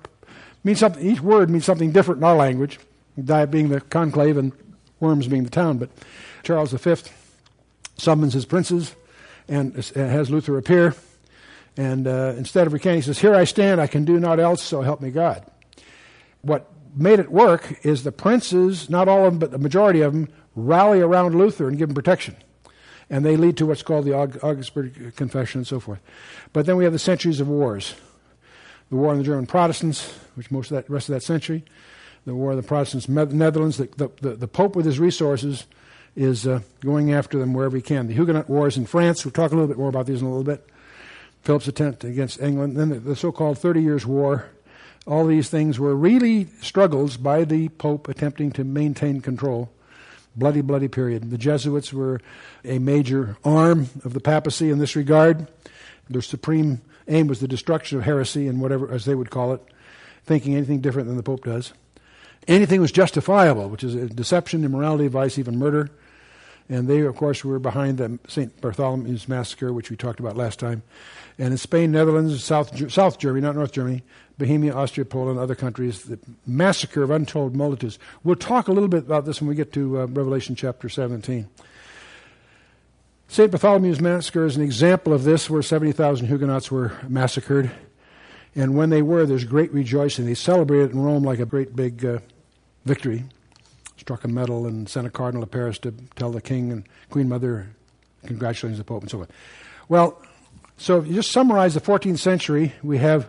means 0.64 0.78
something. 0.78 1.06
Each 1.06 1.20
word 1.20 1.50
means 1.50 1.66
something 1.66 1.92
different 1.92 2.22
in 2.22 2.24
our 2.24 2.34
language. 2.34 2.80
Diet 3.22 3.50
being 3.50 3.68
the 3.68 3.82
conclave 3.82 4.38
and 4.38 4.52
Worms 4.98 5.28
being 5.28 5.44
the 5.44 5.50
town. 5.50 5.76
But 5.76 5.90
Charles 6.44 6.72
V 6.72 6.94
summons 7.98 8.32
his 8.32 8.46
princes 8.46 8.96
and 9.48 9.74
has 9.94 10.30
Luther 10.30 10.56
appear. 10.56 10.94
And 11.76 12.06
uh, 12.08 12.32
instead 12.38 12.66
of 12.66 12.72
recanting, 12.72 13.02
he 13.02 13.02
says, 13.02 13.18
"Here 13.18 13.34
I 13.34 13.44
stand. 13.44 13.82
I 13.82 13.88
can 13.88 14.06
do 14.06 14.18
naught 14.18 14.40
else. 14.40 14.62
So 14.62 14.80
help 14.80 15.02
me 15.02 15.10
God." 15.10 15.44
What 16.40 16.72
made 16.96 17.18
it 17.18 17.30
work 17.30 17.84
is 17.84 18.02
the 18.02 18.12
princes, 18.12 18.88
not 18.88 19.08
all 19.08 19.26
of 19.26 19.32
them, 19.34 19.40
but 19.40 19.50
the 19.50 19.58
majority 19.58 20.00
of 20.00 20.14
them, 20.14 20.28
rally 20.54 21.02
around 21.02 21.34
Luther 21.34 21.68
and 21.68 21.76
give 21.76 21.90
him 21.90 21.94
protection. 21.94 22.34
And 23.08 23.24
they 23.24 23.36
lead 23.36 23.56
to 23.58 23.66
what's 23.66 23.82
called 23.82 24.04
the 24.04 24.14
Augsburg 24.14 25.14
Confession 25.16 25.60
and 25.60 25.66
so 25.66 25.78
forth. 25.78 26.00
But 26.52 26.66
then 26.66 26.76
we 26.76 26.84
have 26.84 26.92
the 26.92 26.98
centuries 26.98 27.40
of 27.40 27.48
wars. 27.48 27.94
The 28.90 28.96
war 28.96 29.10
on 29.10 29.18
the 29.18 29.24
German 29.24 29.46
Protestants, 29.46 30.12
which 30.34 30.50
most 30.50 30.70
of 30.70 30.76
that 30.76 30.90
rest 30.90 31.08
of 31.08 31.14
that 31.14 31.22
century, 31.22 31.64
the 32.24 32.34
war 32.34 32.50
of 32.50 32.56
the 32.56 32.62
Protestants, 32.62 33.08
Netherlands, 33.08 33.76
the, 33.76 33.88
the, 33.96 34.10
the, 34.20 34.36
the 34.36 34.48
Pope 34.48 34.74
with 34.74 34.86
his 34.86 34.98
resources 34.98 35.66
is 36.16 36.46
uh, 36.46 36.60
going 36.80 37.12
after 37.12 37.38
them 37.38 37.54
wherever 37.54 37.76
he 37.76 37.82
can. 37.82 38.08
The 38.08 38.14
Huguenot 38.14 38.48
wars 38.48 38.76
in 38.76 38.86
France, 38.86 39.24
we'll 39.24 39.32
talk 39.32 39.52
a 39.52 39.54
little 39.54 39.68
bit 39.68 39.78
more 39.78 39.88
about 39.88 40.06
these 40.06 40.20
in 40.20 40.26
a 40.26 40.30
little 40.30 40.44
bit. 40.44 40.66
Philip's 41.42 41.68
attempt 41.68 42.02
against 42.02 42.40
England, 42.40 42.76
then 42.76 42.88
the, 42.88 42.98
the 42.98 43.16
so-called 43.16 43.58
Thirty 43.58 43.82
Years' 43.82 44.06
War 44.06 44.46
all 45.06 45.26
these 45.26 45.48
things 45.48 45.78
were 45.78 45.94
really 45.94 46.46
struggles 46.60 47.16
by 47.16 47.44
the 47.44 47.68
Pope 47.68 48.08
attempting 48.08 48.50
to 48.52 48.64
maintain 48.64 49.20
control. 49.20 49.70
Bloody, 50.36 50.60
bloody 50.60 50.88
period. 50.88 51.30
The 51.30 51.38
Jesuits 51.38 51.92
were 51.92 52.20
a 52.64 52.78
major 52.78 53.36
arm 53.44 53.88
of 54.04 54.12
the 54.12 54.20
papacy 54.20 54.70
in 54.70 54.78
this 54.78 54.94
regard. 54.94 55.48
Their 56.10 56.22
supreme 56.22 56.82
aim 57.08 57.26
was 57.26 57.40
the 57.40 57.48
destruction 57.48 57.98
of 57.98 58.04
heresy 58.04 58.46
and 58.46 58.60
whatever, 58.60 58.92
as 58.92 59.04
they 59.04 59.14
would 59.14 59.30
call 59.30 59.54
it, 59.54 59.62
thinking 60.24 60.54
anything 60.54 60.80
different 60.80 61.08
than 61.08 61.16
the 61.16 61.22
Pope 61.22 61.44
does. 61.44 61.72
Anything 62.46 62.80
was 62.80 62.92
justifiable, 62.92 63.68
which 63.68 63.82
is 63.82 63.94
deception, 64.10 64.64
immorality, 64.64 65.08
vice, 65.08 65.38
even 65.38 65.58
murder. 65.58 65.90
And 66.68 66.88
they, 66.88 67.00
of 67.00 67.14
course, 67.14 67.44
were 67.44 67.58
behind 67.58 67.98
the 67.98 68.18
St. 68.26 68.60
Bartholomew's 68.60 69.28
massacre, 69.28 69.72
which 69.72 69.90
we 69.90 69.96
talked 69.96 70.18
about 70.18 70.36
last 70.36 70.58
time. 70.58 70.82
And 71.38 71.52
in 71.52 71.58
Spain, 71.58 71.92
Netherlands, 71.92 72.42
South, 72.42 72.90
South 72.90 73.18
Germany, 73.18 73.42
not 73.42 73.54
North 73.54 73.72
Germany, 73.72 74.02
Bohemia, 74.38 74.74
Austria, 74.74 75.04
Poland, 75.04 75.38
other 75.38 75.54
countries, 75.54 76.02
the 76.02 76.18
massacre 76.46 77.02
of 77.02 77.10
untold 77.10 77.54
multitudes. 77.54 77.98
We'll 78.24 78.36
talk 78.36 78.68
a 78.68 78.72
little 78.72 78.88
bit 78.88 79.04
about 79.04 79.26
this 79.26 79.40
when 79.40 79.48
we 79.48 79.54
get 79.54 79.72
to 79.74 80.00
uh, 80.00 80.06
Revelation 80.06 80.56
chapter 80.56 80.88
17. 80.88 81.48
St. 83.28 83.50
Bartholomew's 83.50 84.00
massacre 84.00 84.46
is 84.46 84.56
an 84.56 84.62
example 84.62 85.12
of 85.12 85.24
this, 85.24 85.48
where 85.48 85.62
70,000 85.62 86.26
Huguenots 86.26 86.70
were 86.70 86.92
massacred. 87.08 87.70
And 88.54 88.76
when 88.76 88.90
they 88.90 89.02
were, 89.02 89.26
there's 89.26 89.44
great 89.44 89.72
rejoicing. 89.72 90.26
They 90.26 90.34
celebrated 90.34 90.92
in 90.92 91.02
Rome 91.02 91.22
like 91.22 91.38
a 91.38 91.46
great 91.46 91.76
big 91.76 92.04
uh, 92.04 92.18
victory 92.84 93.24
struck 94.06 94.22
a 94.22 94.28
medal 94.28 94.68
and 94.68 94.88
sent 94.88 95.04
a 95.04 95.10
cardinal 95.10 95.42
to 95.42 95.48
Paris 95.48 95.80
to 95.80 95.90
tell 96.14 96.30
the 96.30 96.40
king 96.40 96.70
and 96.70 96.88
queen 97.10 97.28
mother 97.28 97.66
congratulations 98.24 98.78
the 98.78 98.84
pope 98.84 99.02
and 99.02 99.10
so 99.10 99.22
on. 99.22 99.26
Well, 99.88 100.22
so 100.76 101.00
if 101.00 101.08
you 101.08 101.14
just 101.14 101.32
summarize 101.32 101.74
the 101.74 101.80
14th 101.80 102.20
century, 102.20 102.72
we 102.84 102.98
have 102.98 103.28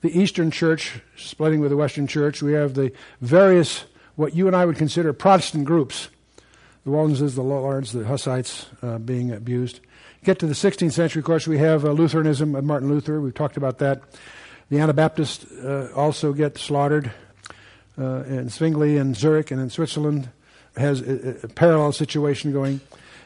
the 0.00 0.20
Eastern 0.20 0.50
Church 0.50 1.00
splitting 1.16 1.60
with 1.60 1.70
the 1.70 1.76
Western 1.76 2.08
Church. 2.08 2.42
We 2.42 2.54
have 2.54 2.74
the 2.74 2.90
various 3.20 3.84
what 4.16 4.34
you 4.34 4.48
and 4.48 4.56
I 4.56 4.66
would 4.66 4.74
consider 4.74 5.12
Protestant 5.12 5.66
groups. 5.66 6.08
The 6.82 6.90
Waldenses, 6.90 7.36
the 7.36 7.44
Lollards, 7.44 7.92
the 7.92 8.04
Hussites 8.04 8.66
uh, 8.82 8.98
being 8.98 9.30
abused. 9.30 9.78
Get 10.24 10.40
to 10.40 10.48
the 10.48 10.52
16th 10.52 10.90
century, 10.90 11.20
of 11.20 11.26
course, 11.26 11.46
we 11.46 11.58
have 11.58 11.84
uh, 11.84 11.92
Lutheranism 11.92 12.56
of 12.56 12.64
Martin 12.64 12.88
Luther. 12.88 13.20
We've 13.20 13.32
talked 13.32 13.56
about 13.56 13.78
that. 13.78 14.02
The 14.68 14.80
Anabaptists 14.80 15.44
uh, 15.44 15.92
also 15.94 16.32
get 16.32 16.58
slaughtered. 16.58 17.12
Uh, 17.98 18.22
in 18.24 18.48
Zwingli 18.48 18.96
and 18.96 19.16
Zurich 19.16 19.50
and 19.50 19.60
in 19.60 19.70
Switzerland 19.70 20.30
has 20.76 21.00
a, 21.00 21.36
a 21.42 21.48
parallel 21.48 21.92
situation 21.92 22.52
going. 22.52 22.80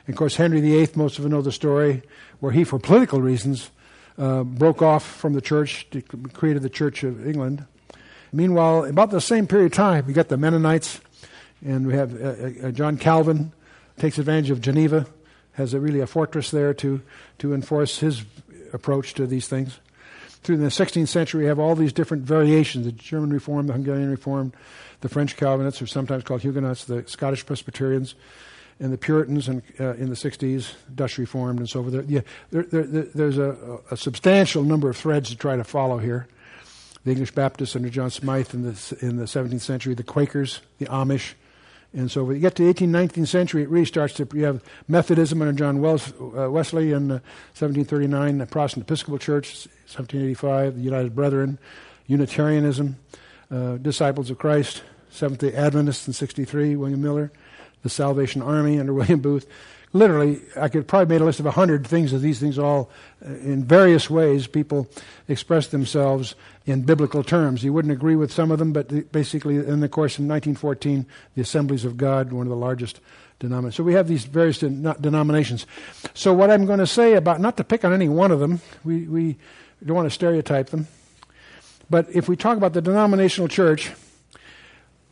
And 0.07 0.15
of 0.15 0.17
course, 0.17 0.37
Henry 0.37 0.61
VIII, 0.61 0.89
most 0.95 1.19
of 1.19 1.25
you 1.25 1.31
know 1.31 1.43
the 1.43 1.53
story, 1.53 2.03
where 2.41 2.53
he, 2.53 2.65
for 2.65 2.79
political 2.79 3.21
reasons, 3.21 3.71
uh, 4.19 4.43
broke 4.43 4.83
off 4.83 5.05
from 5.05 5.33
the 5.35 5.41
church, 5.41 5.87
created 6.33 6.63
the 6.63 6.71
Church 6.71 7.05
of 7.05 7.27
England. 7.27 7.65
Meanwhile, 8.33 8.87
about 8.87 9.11
the 9.11 9.21
same 9.21 9.47
period 9.47 9.67
of 9.67 9.73
time, 9.73 10.07
we 10.07 10.13
got 10.13 10.29
the 10.29 10.37
Mennonites, 10.37 11.01
and 11.65 11.87
we 11.87 11.95
have 11.95 12.21
uh, 12.21 12.69
uh, 12.69 12.71
John 12.71 12.97
Calvin 12.97 13.53
takes 13.99 14.19
advantage 14.19 14.51
of 14.51 14.61
Geneva, 14.61 15.07
has 15.53 15.75
a, 15.75 15.81
really 15.81 16.01
a 16.01 16.07
fortress 16.07 16.51
there 16.51 16.73
to, 16.75 17.03
to 17.39 17.55
enforce 17.55 17.99
his 17.99 18.25
approach 18.73 19.15
to 19.15 19.27
these 19.27 19.49
things. 19.49 19.79
Through 20.43 20.57
the 20.57 20.67
16th 20.67 21.09
century, 21.09 21.43
we 21.43 21.49
have 21.49 21.61
all 21.61 21.77
these 21.77 21.93
different 21.93 22.25
variations 22.25 22.87
the 22.87 22.93
German 22.93 23.33
Reform, 23.33 23.69
the 23.69 23.73
Hungarian 23.75 24.11
Reform, 24.11 24.53
the 25.01 25.09
French 25.09 25.37
Calvinists, 25.37 25.81
or 25.81 25.87
sometimes 25.87 26.25
called 26.25 26.43
Huguenots, 26.43 26.85
the 26.85 27.05
Scottish 27.07 27.47
Presbyterians, 27.47 28.17
and 28.81 28.93
the 28.93 28.99
Puritans 28.99 29.49
in, 29.49 29.63
uh, 29.79 29.95
in 29.95 30.09
the 30.09 30.17
60s, 30.17 30.75
Dutch 30.93 31.19
Reformed, 31.19 31.61
and 31.61 31.69
so 31.69 31.83
forth. 31.83 32.09
Yeah, 32.09 32.23
there, 32.51 32.65
there, 32.65 32.83
there's 32.83 33.39
a, 33.39 33.81
a, 33.93 33.97
substantial 33.97 34.65
number 34.65 34.91
of 34.91 34.97
threads 34.97 35.31
to 35.31 35.37
try 35.37 35.57
to 35.57 35.63
follow 35.63 35.99
here. 35.99 36.27
The 37.05 37.13
English 37.13 37.33
Baptists 37.33 37.77
under 37.77 37.91
John 37.91 38.11
Smythe 38.11 38.55
in 38.55 38.63
the, 38.63 38.99
in 39.01 39.17
the 39.17 39.25
17th 39.25 39.61
century, 39.61 39.95
the 39.95 40.03
Quakers, 40.03 40.61
the 40.79 40.87
Amish, 40.87 41.35
and 41.95 42.11
so 42.11 42.25
when 42.25 42.37
you 42.37 42.41
get 42.41 42.55
to 42.57 42.65
the 42.65 42.73
18th, 42.73 43.11
19th 43.11 43.29
century, 43.29 43.63
it 43.63 43.69
really 43.69 43.85
starts 43.85 44.15
to, 44.15 44.27
you 44.33 44.45
have 44.45 44.65
Methodism 44.89 45.43
under 45.43 45.53
John 45.53 45.81
Wells, 45.81 46.13
uh, 46.21 46.51
Wesley 46.51 46.93
in 46.93 47.11
uh, 47.11 47.21
1739, 47.55 48.39
the 48.39 48.47
Protestant 48.47 48.87
Episcopal 48.87 49.19
Church, 49.19 49.67
1785, 49.93 50.77
the 50.77 50.81
United 50.81 51.15
Brethren, 51.15 51.59
Unitarianism, 52.07 52.97
uh, 53.51 53.77
Disciples 53.77 54.31
of 54.31 54.39
Christ, 54.39 54.83
Seventh-day 55.11 55.53
Adventists 55.53 56.07
in 56.07 56.15
63, 56.15 56.77
William 56.77 57.03
Miller, 57.03 57.31
the 57.83 57.91
Salvation 57.91 58.41
Army 58.41 58.81
under 58.81 58.95
William 58.95 59.21
Booth. 59.21 59.47
Literally, 59.95 60.41
I 60.57 60.69
could 60.69 60.89
probably 60.89 61.15
make 61.15 61.21
a 61.21 61.25
list 61.25 61.41
of 61.41 61.45
a 61.45 61.51
hundred 61.51 61.87
things 61.87 62.15
of 62.15 62.23
these 62.23 62.41
things 62.41 62.59
all, 62.59 62.91
uh, 63.25 63.29
in 63.29 63.65
various 63.65 64.09
ways, 64.09 64.47
people 64.47 64.89
express 65.29 65.67
themselves 65.67 66.35
in 66.65 66.83
biblical 66.83 67.23
terms. 67.23 67.63
You 67.63 67.75
wouldn't 67.75 67.93
agree 67.93 68.17
with 68.17 68.33
some 68.33 68.51
of 68.51 68.59
them, 68.59 68.73
but 68.73 69.13
basically, 69.13 69.57
in 69.57 69.81
the 69.81 69.89
course 69.89 70.15
of 70.15 70.25
1914, 70.25 71.05
the 71.35 71.43
Assemblies 71.43 71.85
of 71.85 71.99
God, 71.99 72.33
one 72.33 72.47
of 72.47 72.51
the 72.51 72.57
largest 72.57 73.01
denominations. 73.39 73.77
So 73.77 73.85
we 73.85 73.93
have 73.93 74.09
these 74.09 74.25
various 74.25 74.59
denominations. 74.59 75.67
So 76.15 76.33
what 76.33 76.51
I'm 76.51 76.65
going 76.65 76.79
to 76.79 76.87
say 76.87 77.15
about, 77.15 77.41
not 77.41 77.59
to 77.59 77.65
pick 77.65 77.85
on 77.85 77.93
any 77.93 78.09
one 78.09 78.31
of 78.31 78.41
them, 78.41 78.63
we, 78.85 79.07
we 79.07 79.37
don't 79.85 79.97
want 79.97 80.07
to 80.07 80.15
stereotype 80.15 80.71
them, 80.71 80.89
but 81.91 82.07
if 82.15 82.29
we 82.29 82.37
talk 82.37 82.57
about 82.57 82.73
the 82.73 82.81
denominational 82.81 83.49
church, 83.49 83.93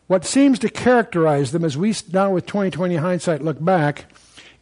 what 0.07 0.25
seems 0.25 0.59
to 0.61 0.71
characterize 0.71 1.53
them 1.53 1.65
as 1.65 1.77
we 1.77 1.95
now 2.11 2.33
with 2.33 2.47
2020 2.47 2.97
hindsight 2.97 3.43
look 3.43 3.63
back 3.63 4.07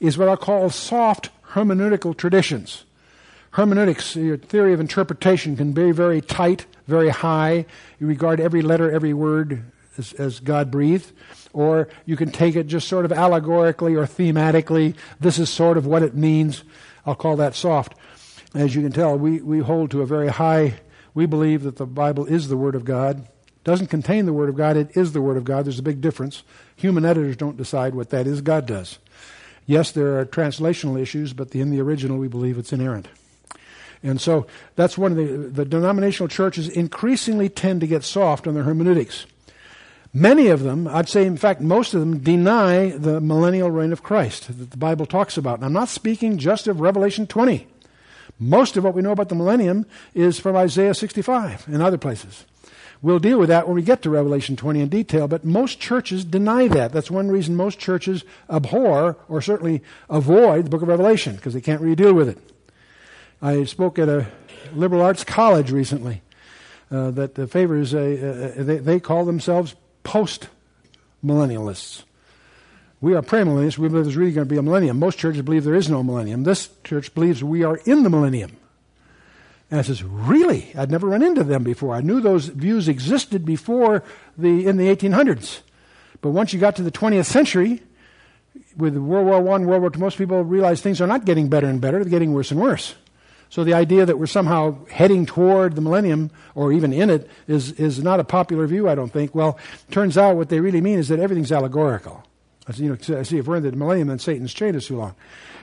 is 0.01 0.17
what 0.17 0.29
I'll 0.29 0.37
call 0.37 0.71
soft 0.71 1.31
hermeneutical 1.53 2.17
traditions. 2.17 2.85
Hermeneutics, 3.53 4.15
your 4.15 4.37
theory 4.37 4.73
of 4.73 4.81
interpretation, 4.81 5.57
can 5.57 5.73
be 5.73 5.91
very 5.91 6.21
tight, 6.21 6.67
very 6.87 7.09
high. 7.09 7.67
You 7.99 8.07
regard 8.07 8.41
every 8.41 8.63
letter, 8.63 8.91
every 8.91 9.15
word 9.15 9.65
as, 9.97 10.13
as 10.15 10.41
God 10.41 10.71
breathed. 10.71 11.13
Or 11.53 11.89
you 12.05 12.17
can 12.17 12.31
take 12.31 12.57
it 12.57 12.67
just 12.67 12.89
sort 12.89 13.05
of 13.05 13.13
allegorically 13.13 13.95
or 13.95 14.05
thematically. 14.05 14.95
This 15.19 15.39
is 15.39 15.49
sort 15.51 15.77
of 15.77 15.87
what 15.87 16.03
it 16.03 16.15
means. 16.15 16.63
I'll 17.07 17.15
call 17.15 17.37
that 17.37 17.55
soft. 17.55 17.95
As 18.55 18.75
you 18.75 18.83
can 18.83 18.93
tell, 18.93 19.19
we, 19.19 19.41
we 19.41 19.61
hold 19.61 19.91
to 19.91 20.03
a 20.03 20.07
very 20.07 20.29
high, 20.29 20.75
we 21.15 21.27
believe 21.27 21.63
that 21.63 21.77
the 21.77 21.87
Bible 21.87 22.27
is 22.27 22.49
the 22.49 22.57
Word 22.57 22.75
of 22.75 22.85
God. 22.85 23.27
Doesn't 23.65 23.89
contain 23.89 24.25
the 24.27 24.33
Word 24.33 24.49
of 24.49 24.57
God, 24.57 24.77
it 24.77 24.97
is 24.97 25.13
the 25.13 25.21
Word 25.21 25.37
of 25.37 25.45
God. 25.45 25.65
There's 25.65 25.79
a 25.79 25.83
big 25.83 26.01
difference. 26.01 26.43
Human 26.77 27.05
editors 27.05 27.37
don't 27.37 27.57
decide 27.57 27.95
what 27.95 28.11
that 28.11 28.27
is, 28.27 28.41
God 28.41 28.67
does. 28.67 28.99
Yes, 29.69 29.93
there 29.93 30.19
are 30.19 30.25
translational 30.25 30.99
issues, 30.99 31.35
but 31.35 31.55
in 31.55 31.69
the 31.69 31.79
original, 31.83 32.17
we 32.17 32.27
believe 32.27 32.57
it's 32.57 32.73
inerrant. 32.73 33.07
And 34.03 34.19
so 34.19 34.47
that's 34.77 34.97
one 34.97 35.13
of 35.13 35.19
the, 35.19 35.27
the 35.27 35.65
denominational 35.67 36.29
churches 36.29 36.71
increasingly 36.71 37.51
tend 37.51 37.83
to 37.83 37.87
get 37.87 38.03
soft 38.03 38.47
on 38.47 38.55
their 38.55 38.63
hermeneutics. 38.63 39.27
Many 40.15 40.47
of 40.49 40.63
them, 40.63 40.89
I'd 40.89 41.11
say, 41.11 41.27
in 41.27 41.37
fact, 41.37 41.61
most 41.61 41.93
of 41.93 42.01
them 42.01 42.21
deny 42.21 42.93
the 42.93 43.21
millennial 43.21 43.71
reign 43.71 43.93
of 43.93 44.03
Christ 44.03 44.49
that 44.59 44.71
the 44.71 44.79
Bible 44.79 45.05
talks 45.05 45.37
about. 45.37 45.57
And 45.57 45.67
I'm 45.67 45.75
not 45.75 45.91
speaking 45.91 46.39
just 46.39 46.67
of 46.67 46.81
Revelation 46.81 47.27
20. 47.27 47.67
Most 48.39 48.79
of 48.79 48.85
what 48.85 48.95
we 48.95 49.03
know 49.03 49.13
about 49.13 49.29
the 49.29 49.35
millennium 49.35 49.85
is 50.15 50.41
from 50.41 50.57
Isaiah 50.57 50.95
65 50.95 51.69
and 51.69 51.83
other 51.83 51.99
places. 51.99 52.47
We'll 53.01 53.21
deal 53.21 53.39
with 53.39 53.49
that 53.49 53.67
when 53.67 53.77
we 53.77 53.83
get 53.83 54.03
to 54.03 54.11
Revelation 54.11 54.57
20 54.57 54.81
in 54.81 54.89
detail, 54.89 55.29
but 55.29 55.45
most 55.45 55.79
churches 55.79 56.25
deny 56.25 56.67
that. 56.69 56.93
That's 56.93 57.11
one 57.11 57.29
reason 57.29 57.55
most 57.55 57.79
churches 57.79 58.25
abhor 58.51 59.17
or 59.29 59.41
certainly 59.41 59.83
avoid 60.11 60.67
the 60.67 60.71
book 60.71 60.83
of 60.83 60.89
Revelation 60.89 61.37
because 61.37 61.55
they 61.55 61.61
can't 61.61 61.81
really 61.81 61.95
deal 61.95 62.13
with 62.13 62.29
it. 62.29 62.39
I 63.41 63.65
spoke 63.65 64.01
at 64.01 64.09
a 64.09 64.27
liberal 64.75 65.03
arts 65.03 65.23
college 65.23 65.71
recently 65.71 66.23
uh, 66.91 67.13
that 67.13 67.51
favors, 67.51 67.95
a, 67.95 68.59
uh, 68.59 68.65
they, 68.65 68.79
they 68.79 69.01
call 69.01 69.25
themselves 69.25 69.77
post 70.03 70.49
millennialists. 71.25 72.03
We 73.01 73.15
are 73.15 73.23
premillennialists. 73.23 73.79
We 73.79 73.89
believe 73.89 74.07
there's 74.07 74.17
really 74.17 74.33
going 74.33 74.49
to 74.49 74.53
be 74.53 74.59
a 74.59 74.63
millennium. 74.63 74.99
Most 74.99 75.19
churches 75.19 75.43
believe 75.43 75.63
there 75.63 75.75
is 75.75 75.89
no 75.89 76.03
millennium. 76.03 76.43
This 76.43 76.69
church 76.83 77.15
believes 77.15 77.45
we 77.45 77.63
are 77.63 77.77
in 77.85 78.03
the 78.03 78.11
millennium. 78.11 78.57
And 79.71 79.81
I 79.81 79.83
says, 79.83 80.03
really? 80.03 80.73
I'd 80.77 80.91
never 80.91 81.09
run 81.09 81.23
into 81.23 81.45
them 81.45 81.63
before. 81.63 81.95
I 81.95 82.01
knew 82.01 82.21
those 82.21 82.47
views 82.47 82.89
existed 82.89 83.45
before 83.45 84.03
the 84.37 84.67
in 84.67 84.77
the 84.79 84.95
1800s, 84.95 85.61
but 86.21 86.31
once 86.31 86.53
you 86.53 86.61
got 86.61 86.77
to 86.77 86.83
the 86.83 86.91
20th 86.91 87.27
century, 87.27 87.83
with 88.77 88.97
World 88.97 89.27
War 89.27 89.41
One, 89.41 89.67
World 89.67 89.83
War 89.83 89.91
II, 89.93 90.01
most 90.01 90.19
people 90.19 90.43
realize 90.43 90.81
things 90.81 91.01
are 91.01 91.07
not 91.07 91.25
getting 91.25 91.49
better 91.49 91.67
and 91.67 91.81
better; 91.81 91.99
they're 91.99 92.11
getting 92.11 92.33
worse 92.33 92.51
and 92.51 92.61
worse. 92.61 92.95
So 93.51 93.65
the 93.65 93.75
idea 93.75 94.05
that 94.05 94.19
we're 94.19 94.27
somehow 94.27 94.85
heading 94.87 95.25
toward 95.25 95.75
the 95.75 95.81
millennium 95.81 96.31
or 96.55 96.73
even 96.73 96.93
in 96.93 97.11
it 97.11 97.29
is 97.47 97.73
is 97.73 98.03
not 98.03 98.21
a 98.21 98.25
popular 98.25 98.67
view. 98.67 98.89
I 98.89 98.95
don't 98.95 99.13
think. 99.13 99.35
Well, 99.35 99.59
turns 99.91 100.17
out 100.17 100.37
what 100.37 100.49
they 100.49 100.61
really 100.61 100.81
mean 100.81 100.99
is 100.99 101.09
that 101.09 101.19
everything's 101.19 101.53
allegorical. 101.53 102.25
I 102.67 102.73
see, 102.73 102.85
you 102.85 102.91
know, 102.91 103.19
I 103.19 103.23
see 103.23 103.39
if 103.39 103.47
we're 103.47 103.57
in 103.57 103.63
the 103.63 103.73
millennium, 103.73 104.09
then 104.09 104.19
Satan's 104.19 104.53
chained 104.53 104.77
us 104.77 104.87
too 104.87 104.99
long. 104.99 105.15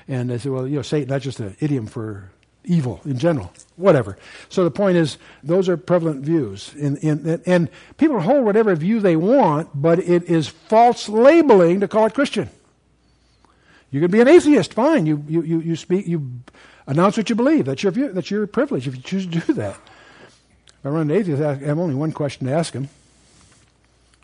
And 0.08 0.30
they 0.30 0.40
say, 0.40 0.50
well, 0.50 0.68
you 0.68 0.78
know, 0.78 0.82
Satan, 0.82 1.08
that's 1.08 1.24
just 1.24 1.40
an 1.40 1.56
idiom 1.60 1.86
for 1.86 2.32
evil 2.66 3.02
in 3.06 3.18
general, 3.18 3.52
whatever. 3.76 4.18
So 4.50 4.64
the 4.64 4.72
point 4.72 4.98
is, 4.98 5.18
those 5.44 5.70
are 5.70 5.78
prevalent 5.78 6.24
views. 6.24 6.74
In, 6.76 6.98
in, 6.98 7.42
and 7.46 7.70
people 7.98 8.20
hold 8.22 8.46
whatever 8.46 8.76
view 8.76 9.00
they 9.00 9.16
want, 9.16 9.70
but 9.74 10.00
it 10.00 10.24
is 10.24 10.48
false 10.48 11.10
labeling 11.10 11.80
to 11.80 11.88
call 11.88 12.06
it 12.06 12.14
Christian. 12.14 12.50
You 13.92 14.02
can 14.02 14.12
be 14.12 14.20
an 14.20 14.28
atheist, 14.28 14.74
fine. 14.74 15.06
You, 15.06 15.24
you, 15.28 15.42
you, 15.42 15.60
you 15.62 15.76
speak, 15.76 16.08
you 16.08 16.32
announce 16.88 17.18
what 17.18 17.30
you 17.30 17.36
believe. 17.36 17.66
That's 17.66 17.84
your 17.84 17.92
view. 17.92 18.12
That's 18.12 18.30
your 18.30 18.46
privilege 18.48 18.88
if 18.88 18.96
you 18.96 19.02
choose 19.02 19.26
to 19.26 19.40
do 19.40 19.54
that. 19.54 19.76
If 20.68 20.86
I 20.86 20.90
run 20.90 21.10
an 21.10 21.18
atheist, 21.18 21.42
I 21.42 21.56
have 21.56 21.80
only 21.80 21.96
one 21.96 22.12
question 22.12 22.48
to 22.48 22.54
ask 22.54 22.74
him. 22.74 22.90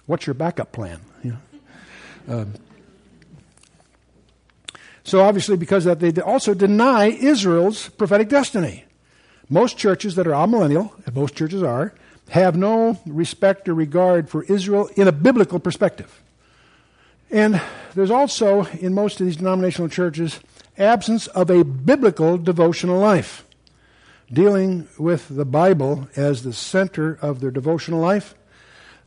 What's 0.08 0.28
your 0.28 0.34
backup 0.34 0.72
plan? 0.72 1.00
You 1.24 1.38
know? 2.28 2.39
Um, 2.42 2.54
so 5.04 5.22
obviously, 5.22 5.58
because 5.58 5.86
that, 5.86 5.99
they 5.99 6.12
also 6.22 6.54
deny 6.54 7.08
Israel's 7.08 7.89
prophetic 7.89 8.30
destiny. 8.30 8.86
Most 9.49 9.78
churches 9.78 10.16
that 10.16 10.28
are 10.28 10.32
amillennial, 10.32 10.91
and 11.06 11.16
most 11.16 11.36
churches 11.36 11.64
are, 11.64 11.93
have 12.30 12.56
no 12.56 12.99
respect 13.06 13.68
or 13.68 13.74
regard 13.74 14.30
for 14.30 14.43
Israel 14.43 14.89
in 14.95 15.08
a 15.08 15.12
biblical 15.12 15.60
perspective. 15.60 16.22
And 17.30 17.62
there's 17.95 18.12
also, 18.12 18.66
in 18.80 18.93
most 18.93 19.20
of 19.20 19.26
these 19.26 19.38
denominational 19.38 19.89
churches, 19.89 20.39
absence 20.78 21.28
of 21.28 21.49
a 21.49 21.64
biblical 21.64 22.38
devotional 22.38 22.99
life. 22.99 23.45
Dealing 24.32 24.88
with 24.97 25.28
the 25.28 25.45
Bible 25.45 26.08
as 26.16 26.43
the 26.43 26.54
center 26.54 27.18
of 27.22 27.41
their 27.41 27.52
devotional 27.52 27.99
life. 27.99 28.34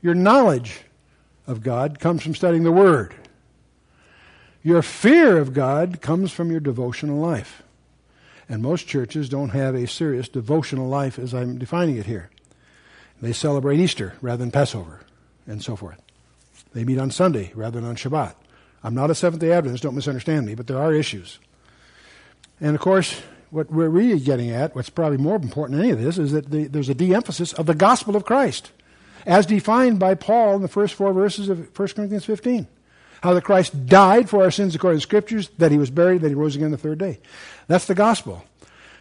Your 0.02 0.14
knowledge 0.14 0.82
of 1.46 1.62
God 1.62 1.98
comes 1.98 2.22
from 2.22 2.34
studying 2.34 2.64
the 2.64 2.72
Word. 2.72 3.14
Your 4.64 4.80
fear 4.80 5.36
of 5.36 5.52
God 5.52 6.00
comes 6.00 6.32
from 6.32 6.50
your 6.50 6.58
devotional 6.58 7.18
life. 7.18 7.62
And 8.48 8.62
most 8.62 8.86
churches 8.86 9.28
don't 9.28 9.50
have 9.50 9.74
a 9.74 9.86
serious 9.86 10.26
devotional 10.26 10.88
life 10.88 11.18
as 11.18 11.34
I'm 11.34 11.58
defining 11.58 11.98
it 11.98 12.06
here. 12.06 12.30
They 13.20 13.34
celebrate 13.34 13.78
Easter 13.78 14.14
rather 14.22 14.38
than 14.38 14.50
Passover 14.50 15.00
and 15.46 15.62
so 15.62 15.76
forth. 15.76 16.00
They 16.72 16.82
meet 16.82 16.98
on 16.98 17.10
Sunday 17.10 17.52
rather 17.54 17.78
than 17.78 17.88
on 17.88 17.96
Shabbat. 17.96 18.34
I'm 18.82 18.94
not 18.94 19.10
a 19.10 19.14
Seventh 19.14 19.42
day 19.42 19.52
Adventist, 19.52 19.82
don't 19.82 19.94
misunderstand 19.94 20.46
me, 20.46 20.54
but 20.54 20.66
there 20.66 20.80
are 20.80 20.94
issues. 20.94 21.38
And 22.58 22.74
of 22.74 22.80
course, 22.80 23.20
what 23.50 23.70
we're 23.70 23.88
really 23.90 24.18
getting 24.18 24.50
at, 24.50 24.74
what's 24.74 24.90
probably 24.90 25.18
more 25.18 25.36
important 25.36 25.76
than 25.76 25.84
any 25.84 25.92
of 25.92 26.02
this, 26.02 26.16
is 26.16 26.32
that 26.32 26.50
the, 26.50 26.68
there's 26.68 26.88
a 26.88 26.94
de 26.94 27.14
emphasis 27.14 27.52
of 27.52 27.66
the 27.66 27.74
gospel 27.74 28.16
of 28.16 28.24
Christ, 28.24 28.72
as 29.26 29.44
defined 29.44 29.98
by 29.98 30.14
Paul 30.14 30.56
in 30.56 30.62
the 30.62 30.68
first 30.68 30.94
four 30.94 31.12
verses 31.12 31.50
of 31.50 31.78
1 31.78 31.88
Corinthians 31.88 32.24
15 32.24 32.66
how 33.24 33.32
that 33.32 33.42
Christ 33.42 33.86
died 33.86 34.28
for 34.28 34.42
our 34.42 34.50
sins 34.50 34.74
according 34.74 34.98
to 34.98 34.98
the 34.98 35.08
Scriptures, 35.08 35.48
that 35.56 35.72
he 35.72 35.78
was 35.78 35.88
buried, 35.88 36.20
that 36.20 36.28
he 36.28 36.34
rose 36.34 36.56
again 36.56 36.70
the 36.72 36.76
third 36.76 36.98
day. 36.98 37.18
That's 37.68 37.86
the 37.86 37.94
gospel, 37.94 38.44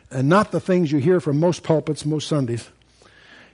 and 0.10 0.30
not 0.30 0.54
the 0.54 0.62
things 0.62 0.94
you 0.94 1.00
hear 1.00 1.20
from 1.20 1.42
most 1.42 1.62
pulpits 1.62 2.06
most 2.06 2.30
Sundays. 2.30 2.70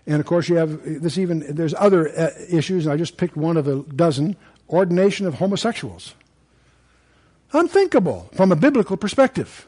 And 0.06 0.20
of 0.20 0.28
course, 0.28 0.48
you 0.48 0.58
have 0.58 0.84
this 1.02 1.18
even, 1.18 1.56
there's 1.56 1.74
other 1.74 2.08
uh, 2.08 2.30
issues, 2.48 2.86
and 2.86 2.94
I 2.94 2.98
just 2.98 3.18
picked 3.18 3.36
one 3.36 3.58
of 3.58 3.68
a 3.68 3.82
dozen 3.82 4.36
ordination 4.70 5.26
of 5.26 5.34
homosexuals. 5.34 6.14
Unthinkable 7.52 8.30
from 8.34 8.52
a 8.52 8.56
biblical 8.56 8.96
perspective. 8.96 9.66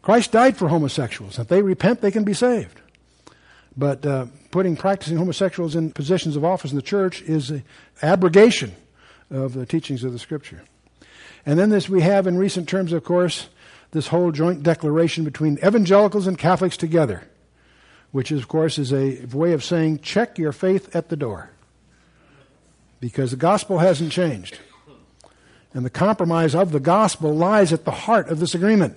Christ 0.00 0.32
died 0.32 0.56
for 0.56 0.68
homosexuals. 0.68 1.38
If 1.38 1.48
they 1.48 1.60
repent, 1.60 2.00
they 2.00 2.10
can 2.10 2.24
be 2.24 2.32
saved. 2.32 2.80
But 3.76 4.06
uh, 4.06 4.26
putting 4.50 4.76
practicing 4.76 5.18
homosexuals 5.18 5.76
in 5.76 5.90
positions 5.90 6.36
of 6.36 6.44
office 6.44 6.70
in 6.70 6.76
the 6.76 6.82
church 6.82 7.20
is 7.20 7.52
abrogation 8.00 8.74
of 9.30 9.54
the 9.54 9.66
teachings 9.66 10.04
of 10.04 10.12
the 10.12 10.18
Scripture. 10.18 10.62
And 11.44 11.58
then 11.58 11.70
this 11.70 11.88
we 11.88 12.02
have 12.02 12.26
in 12.26 12.36
recent 12.36 12.68
terms, 12.68 12.92
of 12.92 13.04
course, 13.04 13.48
this 13.92 14.08
whole 14.08 14.32
joint 14.32 14.62
declaration 14.62 15.24
between 15.24 15.58
evangelicals 15.58 16.26
and 16.26 16.36
Catholics 16.36 16.76
together, 16.76 17.24
which, 18.10 18.30
of 18.30 18.48
course, 18.48 18.78
is 18.78 18.92
a 18.92 19.24
way 19.26 19.52
of 19.52 19.64
saying 19.64 20.00
check 20.00 20.38
your 20.38 20.52
faith 20.52 20.94
at 20.94 21.08
the 21.08 21.16
door. 21.16 21.50
Because 22.98 23.30
the 23.30 23.36
gospel 23.36 23.78
hasn't 23.78 24.12
changed. 24.12 24.58
And 25.72 25.84
the 25.84 25.90
compromise 25.90 26.54
of 26.54 26.72
the 26.72 26.80
gospel 26.80 27.34
lies 27.34 27.72
at 27.72 27.84
the 27.84 27.90
heart 27.90 28.28
of 28.28 28.40
this 28.40 28.54
agreement. 28.54 28.96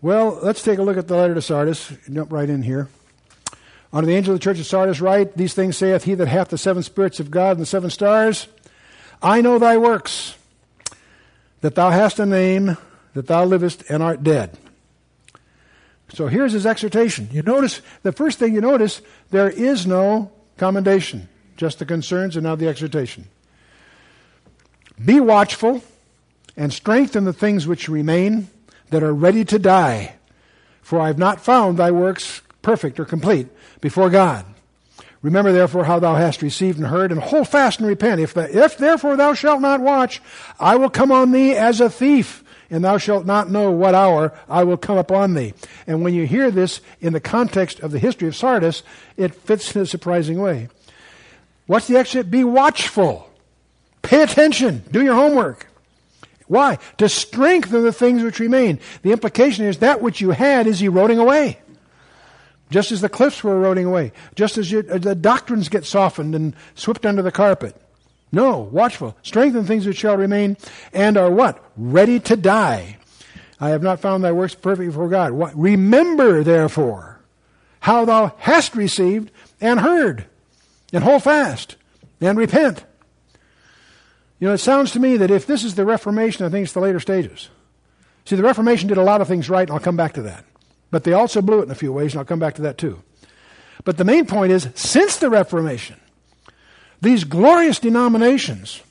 Well, 0.00 0.38
let's 0.42 0.62
take 0.62 0.78
a 0.78 0.82
look 0.82 0.96
at 0.96 1.08
the 1.08 1.16
letter 1.16 1.34
to 1.34 1.42
Sardis. 1.42 1.92
Jump 2.10 2.32
right 2.32 2.48
in 2.48 2.62
here. 2.62 2.88
Unto 3.96 4.08
the 4.08 4.14
angel 4.14 4.34
of 4.34 4.40
the 4.40 4.44
church 4.44 4.60
of 4.60 4.66
Sardis 4.66 5.00
write, 5.00 5.38
These 5.38 5.54
things 5.54 5.74
saith 5.74 6.04
he 6.04 6.12
that 6.16 6.28
hath 6.28 6.50
the 6.50 6.58
seven 6.58 6.82
spirits 6.82 7.18
of 7.18 7.30
God 7.30 7.52
and 7.52 7.60
the 7.60 7.64
seven 7.64 7.88
stars. 7.88 8.46
I 9.22 9.40
know 9.40 9.58
thy 9.58 9.78
works, 9.78 10.36
that 11.62 11.76
thou 11.76 11.88
hast 11.88 12.18
a 12.18 12.26
name, 12.26 12.76
that 13.14 13.26
thou 13.26 13.46
livest 13.46 13.84
and 13.88 14.02
art 14.02 14.22
dead. 14.22 14.58
So 16.12 16.26
here's 16.26 16.52
his 16.52 16.66
exhortation. 16.66 17.30
You 17.32 17.40
notice, 17.40 17.80
the 18.02 18.12
first 18.12 18.38
thing 18.38 18.54
you 18.54 18.60
notice, 18.60 19.00
there 19.30 19.48
is 19.48 19.86
no 19.86 20.30
commendation, 20.58 21.30
just 21.56 21.78
the 21.78 21.86
concerns 21.86 22.36
and 22.36 22.44
now 22.44 22.54
the 22.54 22.68
exhortation. 22.68 23.28
Be 25.02 25.20
watchful 25.20 25.82
and 26.54 26.70
strengthen 26.70 27.24
the 27.24 27.32
things 27.32 27.66
which 27.66 27.88
remain 27.88 28.48
that 28.90 29.02
are 29.02 29.14
ready 29.14 29.46
to 29.46 29.58
die, 29.58 30.16
for 30.82 31.00
I 31.00 31.06
have 31.06 31.18
not 31.18 31.40
found 31.40 31.78
thy 31.78 31.90
works 31.92 32.42
perfect 32.66 32.98
or 32.98 33.04
complete 33.04 33.46
before 33.80 34.10
God. 34.10 34.44
Remember 35.22 35.52
therefore 35.52 35.84
how 35.84 36.00
thou 36.00 36.16
hast 36.16 36.42
received 36.42 36.78
and 36.78 36.88
heard, 36.88 37.12
and 37.12 37.20
hold 37.20 37.46
fast 37.46 37.78
and 37.78 37.88
repent. 37.88 38.20
If, 38.20 38.34
the, 38.34 38.64
if 38.64 38.76
therefore 38.76 39.16
thou 39.16 39.34
shalt 39.34 39.60
not 39.60 39.80
watch, 39.80 40.20
I 40.58 40.74
will 40.74 40.90
come 40.90 41.12
on 41.12 41.30
thee 41.30 41.54
as 41.54 41.80
a 41.80 41.88
thief, 41.88 42.42
and 42.68 42.84
thou 42.84 42.98
shalt 42.98 43.24
not 43.24 43.52
know 43.52 43.70
what 43.70 43.94
hour 43.94 44.32
I 44.48 44.64
will 44.64 44.76
come 44.76 44.98
upon 44.98 45.34
thee. 45.34 45.54
And 45.86 46.02
when 46.02 46.12
you 46.12 46.26
hear 46.26 46.50
this 46.50 46.80
in 47.00 47.12
the 47.12 47.20
context 47.20 47.78
of 47.78 47.92
the 47.92 48.00
history 48.00 48.26
of 48.26 48.34
Sardis, 48.34 48.82
it 49.16 49.32
fits 49.32 49.76
in 49.76 49.82
a 49.82 49.86
surprising 49.86 50.40
way. 50.40 50.68
What's 51.66 51.86
the 51.86 51.98
exit? 51.98 52.32
Be 52.32 52.42
watchful. 52.42 53.30
Pay 54.02 54.24
attention. 54.24 54.82
Do 54.90 55.04
your 55.04 55.14
homework. 55.14 55.68
Why? 56.48 56.78
To 56.98 57.08
strengthen 57.08 57.84
the 57.84 57.92
things 57.92 58.24
which 58.24 58.40
remain. 58.40 58.80
The 59.02 59.12
implication 59.12 59.66
is 59.66 59.78
that 59.78 60.02
which 60.02 60.20
you 60.20 60.32
had 60.32 60.66
is 60.66 60.82
eroding 60.82 61.20
away. 61.20 61.60
Just 62.70 62.90
as 62.90 63.00
the 63.00 63.08
cliffs 63.08 63.44
were 63.44 63.56
eroding 63.56 63.86
away. 63.86 64.12
Just 64.34 64.58
as 64.58 64.70
you, 64.70 64.84
uh, 64.90 64.98
the 64.98 65.14
doctrines 65.14 65.68
get 65.68 65.84
softened 65.84 66.34
and 66.34 66.54
swept 66.74 67.06
under 67.06 67.22
the 67.22 67.30
carpet. 67.30 67.80
No, 68.32 68.58
watchful. 68.58 69.16
Strengthen 69.22 69.66
things 69.66 69.86
which 69.86 69.98
shall 69.98 70.16
remain 70.16 70.56
and 70.92 71.16
are 71.16 71.30
what? 71.30 71.62
Ready 71.76 72.18
to 72.20 72.36
die. 72.36 72.98
I 73.60 73.70
have 73.70 73.82
not 73.82 74.00
found 74.00 74.22
thy 74.24 74.32
works 74.32 74.54
perfect 74.54 74.90
before 74.90 75.08
God. 75.08 75.32
What? 75.32 75.56
Remember, 75.56 76.42
therefore, 76.42 77.20
how 77.80 78.04
thou 78.04 78.34
hast 78.38 78.74
received 78.74 79.30
and 79.60 79.80
heard, 79.80 80.26
and 80.92 81.02
hold 81.02 81.22
fast, 81.22 81.76
and 82.20 82.36
repent. 82.36 82.84
You 84.38 84.48
know, 84.48 84.54
it 84.54 84.58
sounds 84.58 84.90
to 84.92 85.00
me 85.00 85.16
that 85.16 85.30
if 85.30 85.46
this 85.46 85.64
is 85.64 85.76
the 85.76 85.86
Reformation, 85.86 86.44
I 86.44 86.50
think 86.50 86.64
it's 86.64 86.74
the 86.74 86.80
later 86.80 87.00
stages. 87.00 87.48
See, 88.26 88.36
the 88.36 88.42
Reformation 88.42 88.88
did 88.88 88.98
a 88.98 89.02
lot 89.02 89.20
of 89.20 89.28
things 89.28 89.48
right, 89.48 89.66
and 89.66 89.70
I'll 89.70 89.82
come 89.82 89.96
back 89.96 90.14
to 90.14 90.22
that. 90.22 90.44
But 90.90 91.04
they 91.04 91.12
also 91.12 91.42
blew 91.42 91.60
it 91.60 91.64
in 91.64 91.70
a 91.70 91.76
few 91.76 91.92
ways, 91.92 92.12
and 92.12 92.20
I'll 92.20 92.24
come 92.24 92.38
back 92.38 92.54
to 92.54 92.62
that 92.62 92.78
too. 92.78 93.02
But 93.84 93.98
the 93.98 94.04
main 94.04 94.26
point 94.26 94.52
is 94.52 94.68
since 94.74 95.16
the 95.16 95.30
Reformation, 95.30 96.00
these 97.00 97.24
glorious 97.24 97.78
denominations 97.78 98.82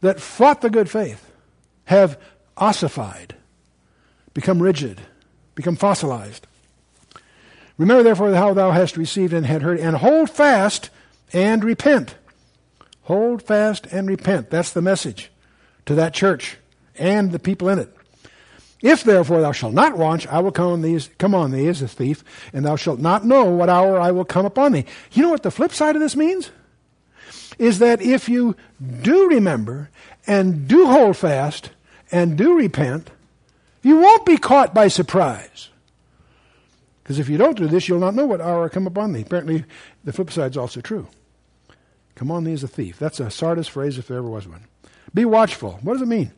that 0.00 0.20
fought 0.20 0.60
the 0.60 0.70
good 0.70 0.90
faith 0.90 1.30
have 1.84 2.18
ossified, 2.56 3.34
become 4.34 4.62
rigid, 4.62 5.00
become 5.54 5.76
fossilized. 5.76 6.46
Remember, 7.76 8.02
therefore, 8.02 8.34
how 8.34 8.54
thou 8.54 8.70
hast 8.70 8.96
received 8.96 9.32
and 9.32 9.46
had 9.46 9.62
heard, 9.62 9.78
and 9.80 9.96
hold 9.96 10.30
fast 10.30 10.90
and 11.32 11.64
repent. 11.64 12.14
Hold 13.02 13.42
fast 13.42 13.86
and 13.86 14.08
repent. 14.08 14.50
That's 14.50 14.72
the 14.72 14.82
message 14.82 15.30
to 15.86 15.94
that 15.94 16.14
church 16.14 16.58
and 16.96 17.32
the 17.32 17.38
people 17.38 17.68
in 17.68 17.78
it. 17.78 17.94
If 18.82 19.04
therefore 19.04 19.42
thou 19.42 19.52
shalt 19.52 19.74
not 19.74 19.98
watch, 19.98 20.26
I 20.26 20.40
will 20.40 20.52
come 20.52 20.72
on 20.72 20.82
thee, 20.82 21.00
come 21.18 21.34
on 21.34 21.50
thee 21.50 21.68
as 21.68 21.82
a 21.82 21.88
thief, 21.88 22.24
and 22.52 22.64
thou 22.64 22.76
shalt 22.76 22.98
not 22.98 23.26
know 23.26 23.44
what 23.44 23.68
hour 23.68 24.00
I 24.00 24.10
will 24.10 24.24
come 24.24 24.46
upon 24.46 24.72
thee. 24.72 24.86
You 25.12 25.22
know 25.22 25.28
what 25.30 25.42
the 25.42 25.50
flip 25.50 25.72
side 25.72 25.96
of 25.96 26.02
this 26.02 26.16
means? 26.16 26.50
Is 27.58 27.78
that 27.80 28.00
if 28.00 28.28
you 28.28 28.56
do 29.02 29.28
remember 29.28 29.90
and 30.26 30.66
do 30.66 30.86
hold 30.86 31.16
fast 31.18 31.70
and 32.10 32.38
do 32.38 32.56
repent, 32.56 33.10
you 33.82 33.98
won't 33.98 34.24
be 34.24 34.38
caught 34.38 34.72
by 34.72 34.88
surprise. 34.88 35.68
Because 37.02 37.18
if 37.18 37.28
you 37.28 37.36
don't 37.36 37.58
do 37.58 37.66
this, 37.66 37.88
you'll 37.88 37.98
not 37.98 38.14
know 38.14 38.24
what 38.24 38.40
hour 38.40 38.64
I 38.64 38.68
come 38.68 38.86
upon 38.86 39.12
thee. 39.12 39.22
Apparently, 39.22 39.64
the 40.04 40.12
flip 40.12 40.30
side 40.30 40.52
is 40.52 40.56
also 40.56 40.80
true. 40.80 41.06
Come 42.14 42.30
on 42.30 42.44
thee 42.44 42.52
as 42.52 42.62
a 42.62 42.68
thief. 42.68 42.98
That's 42.98 43.20
a 43.20 43.30
Sardis 43.30 43.68
phrase 43.68 43.98
if 43.98 44.08
there 44.08 44.18
ever 44.18 44.28
was 44.28 44.46
one. 44.46 44.64
Be 45.12 45.24
watchful. 45.24 45.80
What 45.82 45.94
does 45.94 46.02
it 46.02 46.08
mean? 46.08 46.32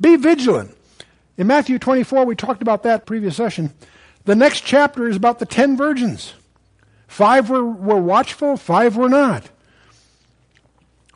Be 0.00 0.16
vigilant. 0.16 0.74
In 1.38 1.46
Matthew 1.46 1.78
24, 1.78 2.26
we 2.26 2.34
talked 2.34 2.62
about 2.62 2.82
that 2.82 3.06
previous 3.06 3.36
session. 3.36 3.72
The 4.24 4.34
next 4.34 4.62
chapter 4.62 5.08
is 5.08 5.14
about 5.14 5.38
the 5.38 5.46
ten 5.46 5.76
virgins. 5.76 6.34
Five 7.06 7.48
were, 7.48 7.64
were 7.64 8.00
watchful, 8.00 8.56
five 8.56 8.96
were 8.96 9.08
not. 9.08 9.48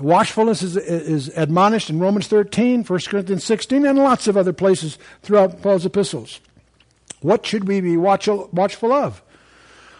Watchfulness 0.00 0.62
is, 0.62 0.76
is 0.76 1.28
admonished 1.36 1.90
in 1.90 1.98
Romans 1.98 2.28
13, 2.28 2.84
1 2.84 3.00
Corinthians 3.08 3.44
16, 3.44 3.84
and 3.84 3.98
lots 3.98 4.28
of 4.28 4.36
other 4.36 4.52
places 4.52 4.96
throughout 5.22 5.60
Paul's 5.60 5.84
epistles. 5.84 6.40
What 7.20 7.44
should 7.44 7.68
we 7.68 7.80
be 7.80 7.96
watchful, 7.96 8.48
watchful 8.52 8.92
of? 8.92 9.22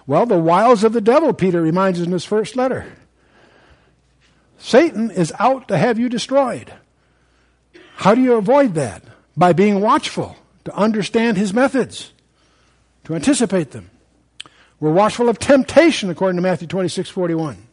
Well, 0.07 0.25
the 0.25 0.39
wiles 0.39 0.83
of 0.83 0.93
the 0.93 1.01
devil, 1.01 1.33
Peter 1.33 1.61
reminds 1.61 2.01
us 2.01 2.07
in 2.07 2.13
his 2.13 2.25
first 2.25 2.57
letter. 2.57 2.87
Satan 4.59 5.11
is 5.11 5.33
out 5.39 5.69
to 5.69 5.77
have 5.77 5.99
you 5.99 6.09
destroyed. 6.09 6.73
How 7.97 8.15
do 8.15 8.21
you 8.21 8.35
avoid 8.35 8.75
that? 8.75 9.03
By 9.37 9.53
being 9.53 9.81
watchful, 9.81 10.37
to 10.65 10.75
understand 10.75 11.37
his 11.37 11.53
methods, 11.53 12.13
to 13.05 13.15
anticipate 13.15 13.73
them. 13.73 13.91
We're 14.79 14.93
watchful 14.93 15.29
of 15.29 15.39
temptation, 15.39 16.11
according 16.11 16.37
to 16.37 16.43
Matthew 16.43 16.69
26, 16.69 17.09
41. 17.09 17.67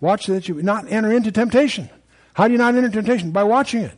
Watch 0.00 0.26
that 0.26 0.48
you 0.48 0.60
not 0.62 0.90
enter 0.90 1.12
into 1.12 1.32
temptation. 1.32 1.88
How 2.34 2.46
do 2.46 2.52
you 2.52 2.58
not 2.58 2.74
enter 2.74 2.90
temptation? 2.90 3.30
By 3.30 3.44
watching 3.44 3.82
it. 3.82 3.96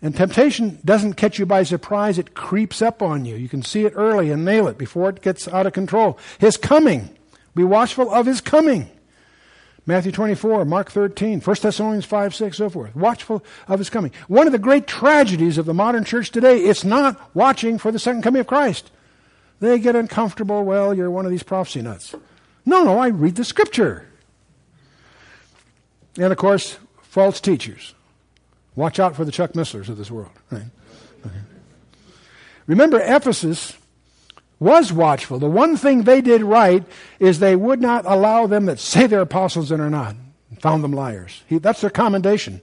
And 0.00 0.14
temptation 0.14 0.78
doesn't 0.84 1.14
catch 1.14 1.38
you 1.38 1.46
by 1.46 1.64
surprise, 1.64 2.18
it 2.18 2.34
creeps 2.34 2.82
up 2.82 3.02
on 3.02 3.24
you. 3.24 3.34
You 3.34 3.48
can 3.48 3.62
see 3.62 3.84
it 3.84 3.94
early 3.96 4.30
and 4.30 4.44
nail 4.44 4.68
it 4.68 4.78
before 4.78 5.08
it 5.08 5.22
gets 5.22 5.48
out 5.48 5.66
of 5.66 5.72
control. 5.72 6.18
His 6.38 6.56
coming. 6.56 7.16
Be 7.54 7.64
watchful 7.64 8.12
of 8.12 8.26
his 8.26 8.40
coming. 8.40 8.88
Matthew 9.88 10.12
24, 10.12 10.66
Mark 10.66 10.90
13, 10.90 11.40
1 11.40 11.56
Thessalonians 11.62 12.04
5, 12.04 12.34
6, 12.34 12.58
so 12.58 12.68
forth. 12.68 12.94
Watchful 12.94 13.42
of 13.68 13.78
his 13.78 13.88
coming. 13.88 14.12
One 14.28 14.46
of 14.46 14.52
the 14.52 14.58
great 14.58 14.86
tragedies 14.86 15.56
of 15.56 15.64
the 15.64 15.72
modern 15.72 16.04
church 16.04 16.30
today, 16.30 16.58
it's 16.58 16.84
not 16.84 17.18
watching 17.34 17.78
for 17.78 17.90
the 17.90 17.98
second 17.98 18.20
coming 18.20 18.40
of 18.40 18.46
Christ. 18.46 18.90
They 19.60 19.78
get 19.78 19.96
uncomfortable. 19.96 20.62
Well, 20.62 20.92
you're 20.92 21.10
one 21.10 21.24
of 21.24 21.30
these 21.30 21.42
prophecy 21.42 21.80
nuts. 21.80 22.14
No, 22.66 22.84
no, 22.84 22.98
I 22.98 23.08
read 23.08 23.36
the 23.36 23.46
scripture. 23.46 24.06
And 26.18 26.32
of 26.32 26.36
course, 26.36 26.76
false 27.00 27.40
teachers. 27.40 27.94
Watch 28.76 29.00
out 29.00 29.16
for 29.16 29.24
the 29.24 29.32
Chuck 29.32 29.54
Misslers 29.54 29.88
of 29.88 29.96
this 29.96 30.10
world. 30.10 30.32
Right? 30.50 30.64
Remember, 32.66 33.00
Ephesus 33.00 33.72
was 34.60 34.92
watchful. 34.92 35.38
The 35.38 35.46
one 35.46 35.76
thing 35.76 36.02
they 36.02 36.20
did 36.20 36.42
right 36.42 36.84
is 37.18 37.38
they 37.38 37.56
would 37.56 37.80
not 37.80 38.04
allow 38.06 38.46
them 38.46 38.66
that 38.66 38.80
say 38.80 39.06
they're 39.06 39.20
apostles 39.20 39.70
and 39.70 39.80
are 39.80 39.90
not. 39.90 40.16
Found 40.60 40.82
them 40.82 40.92
liars. 40.92 41.42
He, 41.46 41.58
that's 41.58 41.80
their 41.80 41.90
commendation. 41.90 42.60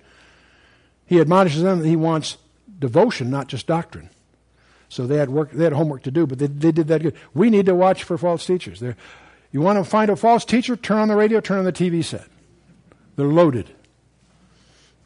He 1.05 1.21
admonishes 1.21 1.63
them 1.63 1.79
that 1.79 1.87
he 1.87 1.95
wants 1.95 2.37
devotion, 2.79 3.29
not 3.29 3.47
just 3.47 3.67
doctrine. 3.67 4.09
So 4.89 5.07
they 5.07 5.17
had 5.17 5.29
work, 5.29 5.51
they 5.51 5.63
had 5.63 5.73
homework 5.73 6.03
to 6.03 6.11
do, 6.11 6.27
but 6.27 6.39
they, 6.39 6.47
they 6.47 6.71
did 6.71 6.87
that 6.87 7.01
good. 7.01 7.15
We 7.33 7.49
need 7.49 7.67
to 7.67 7.75
watch 7.75 8.03
for 8.03 8.17
false 8.17 8.45
teachers. 8.45 8.79
They're, 8.79 8.97
you 9.51 9.61
want 9.61 9.77
to 9.77 9.83
find 9.83 10.09
a 10.09 10.15
false 10.15 10.43
teacher? 10.43 10.75
Turn 10.75 10.97
on 10.97 11.07
the 11.07 11.15
radio, 11.15 11.39
turn 11.39 11.59
on 11.59 11.65
the 11.65 11.73
TV 11.73 12.03
set. 12.03 12.27
They're 13.15 13.27
loaded. 13.27 13.73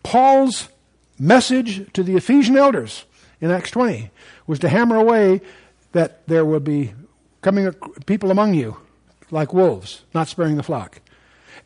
Paul's 0.04 0.70
message 1.20 1.92
to 1.94 2.02
the 2.02 2.16
Ephesian 2.16 2.58
elders 2.58 3.06
in 3.42 3.52
Acts 3.52 3.72
20 3.72 4.10
was 4.48 4.60
to 4.60 4.70
hammer 4.70 4.96
away 4.96 5.42
that 5.92 6.28
there 6.28 6.46
will 6.46 6.60
be 6.60 6.94
coming 7.42 7.72
people 8.06 8.32
among 8.32 8.54
you 8.54 8.78
like 9.32 9.54
wolves, 9.54 10.04
not 10.14 10.28
sparing 10.28 10.58
the 10.58 10.64
flock. 10.64 11.02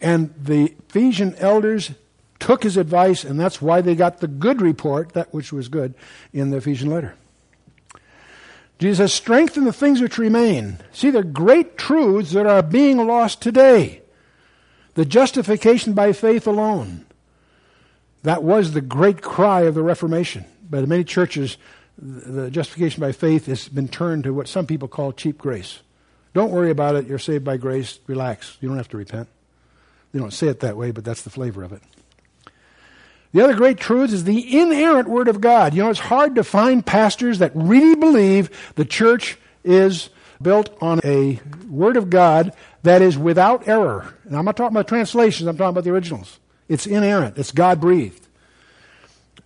And 0.02 0.34
the 0.38 0.76
Ephesian 0.90 1.36
elders 1.36 1.92
took 2.40 2.64
his 2.64 2.76
advice, 2.78 3.24
and 3.24 3.40
that's 3.40 3.62
why 3.62 3.82
they 3.82 3.96
got 3.96 4.20
the 4.20 4.28
good 4.28 4.62
report, 4.62 5.14
that 5.14 5.34
which 5.34 5.54
was 5.54 5.70
good, 5.70 5.94
in 6.34 6.50
the 6.50 6.58
Ephesian 6.58 6.90
letter. 6.90 7.16
Jesus 8.80 8.98
says, 8.98 9.14
strengthen 9.14 9.64
the 9.64 9.72
things 9.72 10.02
which 10.02 10.18
remain. 10.18 10.80
See, 10.92 11.10
the 11.10 11.24
great 11.24 11.78
truths 11.78 12.32
that 12.32 12.46
are 12.46 12.62
being 12.62 12.98
lost 12.98 13.42
today. 13.42 14.02
The 14.96 15.06
justification 15.06 15.94
by 15.94 16.12
faith 16.12 16.46
alone. 16.46 17.06
That 18.24 18.44
was 18.44 18.72
the 18.72 18.82
great 18.82 19.22
cry 19.22 19.62
of 19.62 19.76
the 19.76 19.84
Reformation. 19.84 20.46
But 20.70 20.88
many 20.88 21.04
churches, 21.04 21.58
the 21.98 22.50
justification 22.50 23.02
by 23.02 23.12
faith 23.12 23.46
has 23.46 23.68
been 23.68 23.88
turned 23.88 24.24
to 24.24 24.34
what 24.34 24.48
some 24.48 24.66
people 24.66 24.88
call 24.88 25.12
cheap 25.12 25.38
grace. 25.38 25.80
Don't 26.34 26.52
worry 26.52 26.72
about 26.72 26.96
it. 26.96 27.08
You're 27.08 27.20
saved 27.20 27.44
by 27.44 27.58
grace. 27.58 28.00
Relax. 28.08 28.58
You 28.60 28.70
don't 28.70 28.78
have 28.78 28.90
to 28.90 28.98
repent. 28.98 29.28
They 30.12 30.20
don't 30.20 30.34
say 30.34 30.48
it 30.48 30.60
that 30.62 30.78
way, 30.78 30.92
but 30.92 31.04
that's 31.04 31.22
the 31.22 31.30
flavor 31.30 31.64
of 31.64 31.72
it. 31.72 31.82
The 33.34 33.44
other 33.44 33.56
great 33.56 33.80
truth 33.80 34.14
is 34.14 34.24
the 34.24 34.60
inerrant 34.60 35.08
Word 35.08 35.28
of 35.28 35.42
God. 35.42 35.74
You 35.74 35.84
know, 35.84 35.90
it's 35.90 36.00
hard 36.00 36.36
to 36.36 36.44
find 36.44 36.86
pastors 36.86 37.40
that 37.40 37.52
really 37.56 37.96
believe 37.96 38.74
the 38.76 38.86
church 38.86 39.38
is 39.64 40.10
built 40.40 40.76
on 40.82 41.00
a 41.04 41.40
Word 41.68 41.98
of 41.98 42.12
God 42.12 42.54
that 42.84 43.02
is 43.02 43.18
without 43.18 43.68
error. 43.68 44.14
And 44.26 44.36
I'm 44.36 44.46
not 44.46 44.56
talking 44.56 44.76
about 44.76 44.88
translations, 44.88 45.48
I'm 45.48 45.58
talking 45.58 45.70
about 45.70 45.84
the 45.84 45.92
originals. 45.92 46.40
It's 46.70 46.86
inerrant, 46.86 47.38
it's 47.38 47.52
God 47.52 47.82
breathed. 47.82 48.28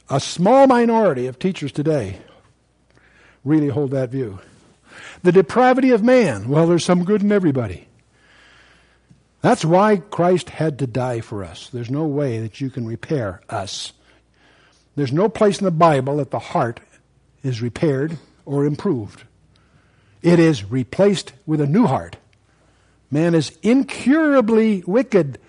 A 0.10 0.20
small 0.20 0.68
minority 0.68 1.28
of 1.28 1.40
teachers 1.40 1.72
today 1.72 2.20
really 3.48 3.70
hold 3.70 3.92
that 3.92 4.10
view. 4.10 4.40
The 5.24 5.32
depravity 5.32 5.92
of 5.92 6.04
man, 6.04 6.48
well, 6.50 6.68
there's 6.68 6.86
some 6.86 7.04
good 7.04 7.22
in 7.22 7.32
everybody. 7.32 7.88
That's 9.42 9.64
why 9.64 9.98
Christ 9.98 10.50
had 10.50 10.80
to 10.80 10.88
die 10.88 11.22
for 11.22 11.44
us. 11.44 11.70
There's 11.70 11.90
no 11.90 12.06
way 12.06 12.40
that 12.40 12.60
you 12.60 12.70
can 12.70 12.86
repair 12.86 13.42
us. 13.50 13.94
There's 14.96 15.14
no 15.14 15.30
place 15.30 15.60
in 15.60 15.66
the 15.66 15.72
Bible 15.72 16.18
that 16.18 16.32
the 16.32 16.40
heart 16.40 16.80
is 17.44 17.62
repaired 17.62 18.18
or 18.46 18.66
improved. 18.66 19.24
It 20.22 20.40
is 20.40 20.70
replaced 20.70 21.34
with 21.46 21.62
a 21.62 21.68
new 21.68 21.86
heart. 21.86 22.18
Man 23.12 23.36
is 23.36 23.58
incurably 23.62 24.84
wicked, 24.86 25.40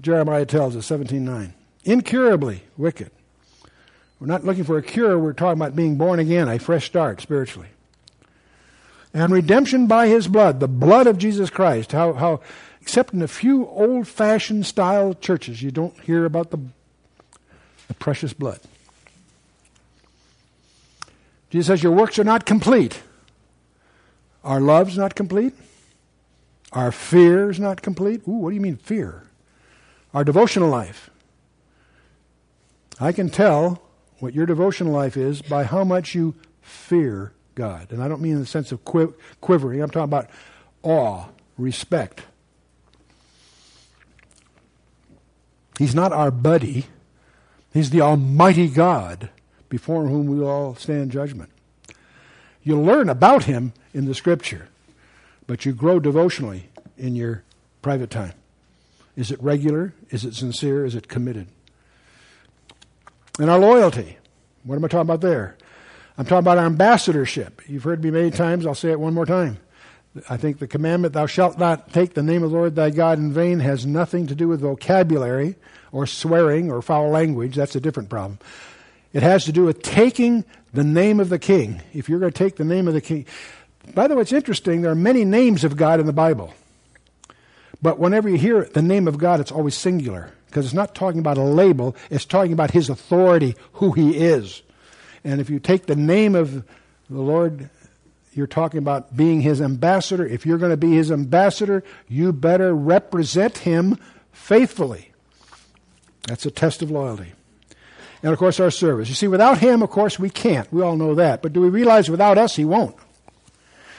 Jeremiah 0.00 0.44
tells 0.44 0.76
us, 0.76 0.88
17.9. 0.90 1.52
Incurably 1.84 2.64
wicked. 2.76 3.10
We're 4.20 4.26
not 4.26 4.44
looking 4.44 4.64
for 4.64 4.78
a 4.78 4.82
cure, 4.82 5.18
we're 5.18 5.32
talking 5.32 5.60
about 5.60 5.76
being 5.76 5.96
born 5.96 6.18
again, 6.18 6.48
a 6.48 6.58
fresh 6.58 6.86
start 6.86 7.20
spiritually. 7.20 7.68
And 9.12 9.32
redemption 9.32 9.86
by 9.86 10.08
his 10.08 10.26
blood, 10.26 10.60
the 10.60 10.68
blood 10.68 11.06
of 11.06 11.18
Jesus 11.18 11.50
Christ. 11.50 11.92
How, 11.92 12.14
how 12.14 12.40
except 12.80 13.14
in 13.14 13.22
a 13.22 13.28
few 13.28 13.66
old 13.68 14.08
fashioned 14.08 14.66
style 14.66 15.14
churches, 15.14 15.62
you 15.62 15.70
don't 15.70 15.98
hear 16.00 16.24
about 16.24 16.50
the, 16.50 16.58
the 17.88 17.94
precious 17.94 18.32
blood. 18.32 18.60
Jesus 21.50 21.68
says, 21.68 21.82
Your 21.82 21.92
works 21.92 22.18
are 22.18 22.24
not 22.24 22.44
complete. 22.44 23.00
Our 24.42 24.60
love's 24.60 24.98
not 24.98 25.14
complete. 25.14 25.54
Our 26.72 26.90
fear 26.90 27.50
is 27.50 27.60
not 27.60 27.82
complete. 27.82 28.22
Ooh, 28.26 28.32
what 28.32 28.50
do 28.50 28.56
you 28.56 28.60
mean 28.60 28.76
fear? 28.76 29.22
Our 30.12 30.24
devotional 30.24 30.68
life. 30.68 31.08
I 33.00 33.12
can 33.12 33.30
tell 33.30 33.80
what 34.24 34.34
your 34.34 34.46
devotional 34.46 34.92
life 34.92 35.16
is 35.16 35.42
by 35.42 35.64
how 35.64 35.84
much 35.84 36.14
you 36.14 36.34
fear 36.62 37.32
God. 37.54 37.92
And 37.92 38.02
I 38.02 38.08
don't 38.08 38.22
mean 38.22 38.32
in 38.32 38.40
the 38.40 38.46
sense 38.46 38.72
of 38.72 38.82
quivering, 38.84 39.82
I'm 39.82 39.90
talking 39.90 40.04
about 40.04 40.30
awe, 40.82 41.26
respect, 41.58 42.22
He's 45.78 45.94
not 45.94 46.12
our 46.12 46.30
buddy. 46.30 46.86
He's 47.72 47.90
the 47.90 48.00
Almighty 48.00 48.68
God 48.68 49.28
before 49.68 50.06
whom 50.06 50.26
we 50.26 50.40
all 50.40 50.76
stand 50.76 51.10
judgment. 51.10 51.50
You 52.62 52.80
learn 52.80 53.08
about 53.08 53.44
Him 53.44 53.72
in 53.92 54.04
the 54.04 54.14
Scripture, 54.14 54.68
but 55.48 55.66
you 55.66 55.72
grow 55.72 55.98
devotionally 55.98 56.68
in 56.96 57.16
your 57.16 57.42
private 57.82 58.10
time. 58.10 58.34
Is 59.16 59.32
it 59.32 59.42
regular? 59.42 59.94
Is 60.10 60.24
it 60.24 60.34
sincere? 60.34 60.86
Is 60.86 60.94
it 60.94 61.08
committed? 61.08 61.48
And 63.38 63.50
our 63.50 63.58
loyalty. 63.58 64.16
What 64.62 64.76
am 64.76 64.84
I 64.84 64.88
talking 64.88 65.02
about 65.02 65.20
there? 65.20 65.56
I'm 66.16 66.24
talking 66.24 66.38
about 66.38 66.58
our 66.58 66.66
ambassadorship. 66.66 67.62
You've 67.66 67.82
heard 67.82 68.02
me 68.02 68.10
many 68.10 68.30
times. 68.30 68.66
I'll 68.66 68.74
say 68.74 68.90
it 68.90 69.00
one 69.00 69.14
more 69.14 69.26
time. 69.26 69.58
I 70.30 70.36
think 70.36 70.60
the 70.60 70.68
commandment, 70.68 71.12
thou 71.14 71.26
shalt 71.26 71.58
not 71.58 71.92
take 71.92 72.14
the 72.14 72.22
name 72.22 72.44
of 72.44 72.52
the 72.52 72.56
Lord 72.56 72.76
thy 72.76 72.90
God 72.90 73.18
in 73.18 73.32
vain, 73.32 73.58
has 73.58 73.84
nothing 73.84 74.28
to 74.28 74.34
do 74.36 74.46
with 74.46 74.60
vocabulary 74.60 75.56
or 75.90 76.06
swearing 76.06 76.70
or 76.70 76.80
foul 76.82 77.10
language. 77.10 77.56
That's 77.56 77.74
a 77.74 77.80
different 77.80 78.10
problem. 78.10 78.38
It 79.12 79.24
has 79.24 79.44
to 79.46 79.52
do 79.52 79.64
with 79.64 79.82
taking 79.82 80.44
the 80.72 80.84
name 80.84 81.18
of 81.18 81.30
the 81.30 81.38
king. 81.38 81.82
If 81.92 82.08
you're 82.08 82.20
going 82.20 82.32
to 82.32 82.38
take 82.38 82.56
the 82.56 82.64
name 82.64 82.86
of 82.86 82.94
the 82.94 83.00
king. 83.00 83.26
By 83.92 84.06
the 84.06 84.14
way, 84.14 84.22
it's 84.22 84.32
interesting. 84.32 84.82
There 84.82 84.92
are 84.92 84.96
many 84.96 85.24
names 85.24 85.64
of 85.64 85.76
God 85.76 85.98
in 85.98 86.06
the 86.06 86.12
Bible. 86.12 86.54
But 87.82 87.98
whenever 87.98 88.28
you 88.28 88.38
hear 88.38 88.64
the 88.64 88.82
name 88.82 89.08
of 89.08 89.18
God, 89.18 89.40
it's 89.40 89.52
always 89.52 89.76
singular 89.76 90.32
because 90.54 90.66
it's 90.66 90.74
not 90.74 90.94
talking 90.94 91.18
about 91.18 91.36
a 91.36 91.42
label, 91.42 91.96
it's 92.10 92.24
talking 92.24 92.52
about 92.52 92.70
his 92.70 92.88
authority, 92.88 93.56
who 93.72 93.90
he 93.90 94.16
is. 94.16 94.62
And 95.24 95.40
if 95.40 95.50
you 95.50 95.58
take 95.58 95.86
the 95.86 95.96
name 95.96 96.36
of 96.36 96.64
the 97.10 97.20
Lord 97.20 97.70
you're 98.36 98.46
talking 98.46 98.78
about 98.78 99.16
being 99.16 99.40
his 99.40 99.60
ambassador. 99.60 100.26
If 100.26 100.44
you're 100.44 100.58
going 100.58 100.72
to 100.72 100.76
be 100.76 100.92
his 100.92 101.12
ambassador, 101.12 101.84
you 102.08 102.32
better 102.32 102.74
represent 102.74 103.58
him 103.58 103.98
faithfully. 104.32 105.12
That's 106.26 106.44
a 106.44 106.50
test 106.50 106.82
of 106.82 106.90
loyalty. 106.90 107.32
And 108.22 108.32
of 108.32 108.38
course, 108.38 108.58
our 108.58 108.70
service. 108.70 109.08
You 109.08 109.14
see, 109.14 109.28
without 109.28 109.58
him, 109.58 109.82
of 109.82 109.90
course, 109.90 110.18
we 110.18 110.30
can't. 110.30 110.70
We 110.72 110.82
all 110.82 110.96
know 110.96 111.14
that. 111.14 111.42
But 111.42 111.52
do 111.52 111.60
we 111.60 111.68
realize 111.68 112.10
without 112.10 112.38
us, 112.38 112.56
he 112.56 112.64
won't? 112.64 112.96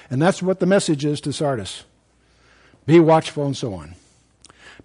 And 0.10 0.22
that's 0.22 0.42
what 0.42 0.60
the 0.60 0.66
message 0.66 1.06
is 1.06 1.22
to 1.22 1.32
Sardis 1.32 1.84
be 2.86 3.00
watchful 3.00 3.46
and 3.46 3.56
so 3.56 3.74
on. 3.74 3.96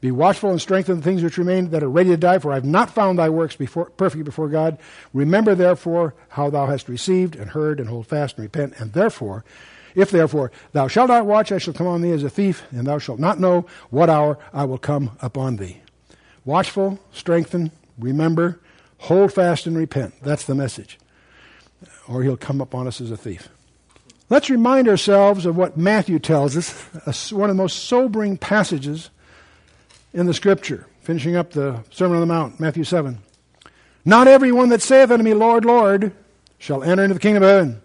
Be 0.01 0.11
watchful 0.11 0.51
and 0.51 0.61
strengthen 0.61 0.97
the 0.97 1.03
things 1.03 1.23
which 1.23 1.37
remain 1.37 1.71
that 1.71 1.83
are 1.83 1.91
ready 1.91 2.11
to 2.11 2.17
die, 2.17 2.39
for 2.39 2.53
I 2.53 2.55
have 2.55 2.65
not 2.65 2.91
found 2.91 3.19
thy 3.19 3.29
works 3.29 3.55
before, 3.55 3.87
perfect 3.91 4.25
before 4.25 4.49
God. 4.49 4.79
Remember, 5.13 5.55
therefore, 5.55 6.15
how 6.31 6.49
thou 6.49 6.67
hast 6.67 6.89
received 6.89 7.37
and 7.37 7.51
heard, 7.51 7.79
and 7.79 7.89
hold 7.89 8.07
fast 8.07 8.37
and 8.37 8.45
repent. 8.45 8.75
And 8.79 8.95
therefore, 8.95 9.45
if 9.95 10.11
therefore 10.11 10.53
thou 10.73 10.89
shalt 10.89 11.09
not 11.09 11.27
watch, 11.27 11.53
I 11.53 11.59
shall 11.59 11.75
come 11.75 11.87
on 11.87 12.01
thee 12.01 12.13
as 12.13 12.23
a 12.23 12.31
thief, 12.31 12.63
and 12.71 12.87
thou 12.87 12.99
shalt 12.99 13.19
not 13.19 13.39
know 13.39 13.67
what 13.91 14.09
hour 14.09 14.39
I 14.55 14.65
will 14.65 14.79
come 14.79 15.19
upon 15.21 15.57
thee. 15.57 15.83
Watchful, 16.47 16.99
strengthen, 17.13 17.71
remember, 17.99 18.59
hold 18.99 19.33
fast 19.35 19.67
and 19.67 19.77
repent. 19.77 20.15
That's 20.23 20.45
the 20.45 20.55
message. 20.55 20.99
Or 22.09 22.23
he'll 22.23 22.39
come 22.39 22.63
upon 22.63 22.87
us 22.87 23.03
as 23.03 23.11
a 23.11 23.17
thief. 23.17 23.51
Let's 24.31 24.49
remind 24.49 24.89
ourselves 24.89 25.45
of 25.45 25.57
what 25.57 25.77
Matthew 25.77 26.19
tells 26.21 26.57
us, 26.57 27.33
one 27.33 27.51
of 27.51 27.57
the 27.57 27.63
most 27.63 27.85
sobering 27.85 28.39
passages 28.39 29.11
in 30.13 30.27
the 30.27 30.35
scripture, 30.35 30.87
finishing 31.01 31.37
up 31.37 31.53
the 31.53 31.83
Sermon 31.91 32.17
on 32.17 32.21
the 32.21 32.27
Mount, 32.27 32.61
Matthew 32.61 32.85
7. 32.85 33.19
Not 34.05 34.29
everyone 34.29 34.71
that 34.71 34.83
saith 34.83 35.11
unto 35.11 35.25
me, 35.25 35.35
Lord, 35.35 35.65
Lord, 35.65 36.13
shall 36.59 36.83
enter 36.83 37.05
into 37.05 37.15
the 37.15 37.21
kingdom 37.21 37.43
of 37.43 37.49
heaven, 37.49 37.83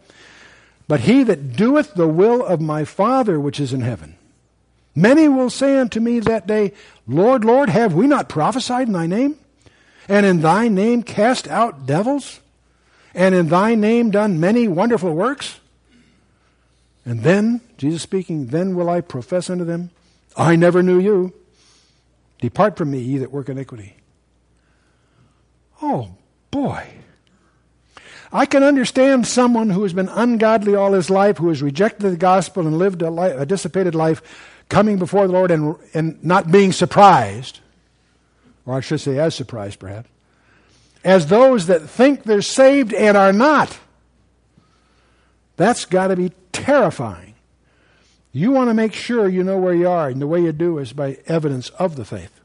but 0.88 1.02
he 1.02 1.24
that 1.24 1.56
doeth 1.56 1.94
the 1.94 2.08
will 2.08 2.46
of 2.46 2.62
my 2.62 2.86
Father 2.86 3.40
which 3.40 3.60
is 3.60 3.74
in 3.74 3.82
heaven. 3.82 4.16
Many 4.96 5.28
will 5.28 5.50
say 5.50 5.78
unto 5.78 6.00
me 6.00 6.20
that 6.22 6.48
day, 6.48 6.72
Lord, 7.08 7.44
Lord, 7.44 7.70
have 7.70 7.94
we 7.94 8.08
not 8.08 8.30
prophesied 8.30 8.88
in 8.88 8.94
thy 8.94 9.08
name? 9.08 9.38
And 10.08 10.26
in 10.26 10.42
thy 10.42 10.68
name 10.68 11.04
cast 11.04 11.48
out 11.48 11.86
devils? 11.86 12.40
And 13.14 13.36
in 13.36 13.50
thy 13.50 13.76
name 13.76 14.12
done 14.12 14.40
many 14.40 14.68
wonderful 14.68 15.14
works? 15.14 15.60
And 17.06 17.24
then, 17.24 17.62
Jesus 17.78 18.02
speaking, 18.02 18.48
then 18.48 18.76
will 18.76 18.90
I 18.90 19.02
profess 19.02 19.50
unto 19.50 19.66
them, 19.66 19.92
I 20.38 20.56
never 20.56 20.82
knew 20.82 21.00
you. 21.00 21.34
Depart 22.46 22.78
from 22.78 22.92
me, 22.92 23.00
ye 23.00 23.18
that 23.18 23.32
work 23.32 23.50
iniquity. 23.50 23.96
Oh, 25.82 26.16
boy. 26.52 26.88
I 28.32 28.46
can 28.46 28.62
understand 28.62 29.26
someone 29.26 29.72
who 29.72 29.82
has 29.82 29.94
been 29.94 30.10
ungodly 30.10 30.76
all 30.76 30.94
his 30.94 31.10
life, 31.10 31.38
who 31.38 31.50
has 31.50 31.64
rejected 31.64 32.12
the 32.12 32.18
gospel 32.18 32.68
and 32.68 32.78
lived 32.78 33.02
a, 33.02 33.40
a 33.40 33.46
dissipated 33.48 33.96
life, 33.96 34.22
coming 34.70 35.00
before 35.00 35.26
the 35.26 35.34
Lord 35.34 35.50
and, 35.52 35.76
and 35.94 36.24
not 36.24 36.52
being 36.52 36.72
surprised, 36.72 37.62
or 38.66 38.76
I 38.76 38.80
should 38.82 39.02
say, 39.02 39.18
as 39.18 39.34
surprised 39.34 39.80
perhaps, 39.80 40.10
as 41.04 41.28
those 41.28 41.66
that 41.68 41.82
think 41.82 42.24
they're 42.24 42.42
saved 42.44 42.94
and 42.94 43.18
are 43.18 43.34
not. 43.34 43.78
That's 45.56 45.86
got 45.86 46.08
to 46.08 46.16
be 46.16 46.32
terrifying. 46.52 47.35
You 48.36 48.52
want 48.52 48.70
to 48.70 48.74
make 48.74 48.92
sure 48.92 49.30
you 49.30 49.46
know 49.46 49.58
where 49.58 49.74
you 49.74 49.88
are, 49.88 50.10
and 50.10 50.22
the 50.22 50.28
way 50.28 50.42
you 50.42 50.52
do 50.52 50.78
is 50.78 50.92
by 50.92 51.20
evidence 51.26 51.70
of 51.70 51.96
the 51.96 52.04
faith. 52.04 52.42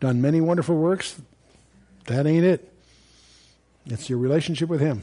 Done 0.00 0.20
many 0.20 0.42
wonderful 0.42 0.76
works, 0.76 1.18
that 2.08 2.26
ain't 2.26 2.44
it. 2.44 2.70
It's 3.86 4.10
your 4.10 4.18
relationship 4.18 4.68
with 4.68 4.82
Him. 4.82 5.02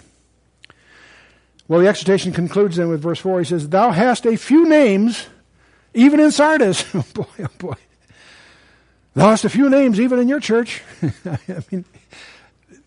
Well, 1.67 1.79
the 1.79 1.87
exhortation 1.87 2.33
concludes 2.33 2.75
then 2.75 2.87
with 2.87 3.01
verse 3.01 3.17
4. 3.17 3.39
He 3.39 3.45
says, 3.45 3.67
Thou 3.67 3.89
hast 3.89 4.27
a 4.27 4.37
few 4.37 4.69
names, 4.69 5.25
even 5.95 6.19
in 6.19 6.29
Sardis. 6.29 6.85
oh 6.93 7.03
boy, 7.15 7.25
oh 7.39 7.47
boy. 7.57 7.77
Thou 9.15 9.29
hast 9.29 9.43
a 9.43 9.49
few 9.49 9.71
names, 9.71 9.99
even 9.99 10.19
in 10.19 10.27
your 10.27 10.39
church. 10.39 10.83
I 11.25 11.63
mean, 11.71 11.83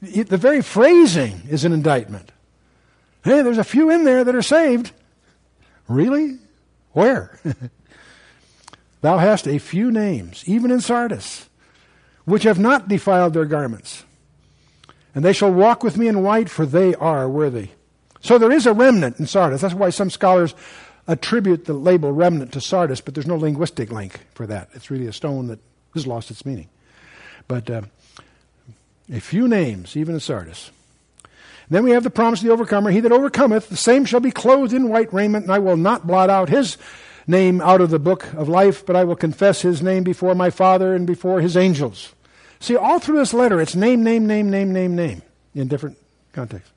the 0.01 0.37
very 0.37 0.63
phrasing 0.63 1.43
is 1.51 1.65
an 1.65 1.73
indictment. 1.73 2.31
Hey, 3.25 3.43
there's 3.43 3.59
a 3.59 3.65
few 3.65 3.91
in 3.91 4.05
there 4.05 4.23
that 4.23 4.37
are 4.37 4.41
saved. 4.41 4.93
Really? 5.89 6.39
Where? 6.93 7.39
Thou 9.01 9.19
hast 9.19 9.47
a 9.47 9.59
few 9.59 9.91
names, 9.91 10.43
even 10.47 10.71
in 10.71 10.81
Sardis, 10.81 11.49
which 12.25 12.43
have 12.45 12.59
not 12.59 12.89
defiled 12.89 13.35
their 13.35 13.45
garments. 13.45 14.05
And 15.15 15.25
they 15.25 15.33
shall 15.33 15.53
walk 15.53 15.83
with 15.83 15.97
me 15.97 16.09
in 16.09 16.23
white, 16.23 16.49
for 16.49 16.67
they 16.67 16.95
are 16.95 17.29
worthy. 17.29 17.71
So 18.21 18.39
there 18.39 18.53
is 18.53 18.67
a 18.67 18.73
remnant 18.73 19.21
in 19.21 19.27
Sardis. 19.27 19.61
That's 19.61 19.75
why 19.75 19.91
some 19.91 20.11
scholars 20.11 20.55
attribute 21.07 21.67
the 21.67 21.73
label 21.73 22.13
remnant 22.13 22.53
to 22.53 22.61
Sardis, 22.61 23.01
but 23.01 23.15
there's 23.15 23.27
no 23.27 23.37
linguistic 23.37 23.93
link 23.93 24.21
for 24.35 24.47
that. 24.47 24.69
It's 24.75 24.91
really 24.91 25.07
a 25.07 25.13
stone 25.13 25.47
that 25.47 25.61
has 25.95 26.07
lost 26.07 26.31
its 26.31 26.45
meaning. 26.45 26.69
But 27.47 27.71
uh, 27.71 27.83
a 29.13 29.21
few 29.21 29.47
names, 29.47 29.97
even 29.97 30.15
in 30.15 30.21
Sardis. 30.21 30.71
Then 31.69 31.85
we 31.85 31.91
have 31.91 32.05
the 32.05 32.11
promise 32.11 32.41
of 32.41 32.47
the 32.47 32.53
overcomer. 32.53 32.91
He 32.91 33.01
that 33.01 33.13
overcometh, 33.13 33.69
the 33.69 33.77
same 33.77 34.05
shall 34.05 34.21
be 34.21 34.31
clothed 34.31 34.73
in 34.73 34.89
white 34.89 35.13
raiment, 35.13 35.45
and 35.45 35.53
I 35.53 35.59
will 35.59 35.77
not 35.77 36.07
blot 36.07 36.31
out 36.31 36.49
his 36.49 36.79
name 37.27 37.61
out 37.61 37.81
of 37.81 37.91
the 37.91 37.99
book 37.99 38.33
of 38.35 38.49
life, 38.49 38.87
but 38.87 38.95
I 38.95 39.05
will 39.05 39.17
confess 39.17 39.63
his 39.63 39.83
name 39.83 40.05
before 40.05 40.35
my 40.35 40.51
Father 40.51 40.95
and 40.95 41.07
before 41.07 41.41
his 41.41 41.57
angels. 41.57 42.15
See, 42.61 42.77
all 42.77 42.99
through 42.99 43.19
this 43.19 43.35
letter, 43.35 43.61
it's 43.61 43.75
name, 43.75 44.03
name, 44.05 44.27
name, 44.27 44.49
name, 44.51 44.73
name, 44.73 44.95
name 44.95 45.23
in 45.55 45.69
different 45.69 45.99
contexts. 46.33 46.73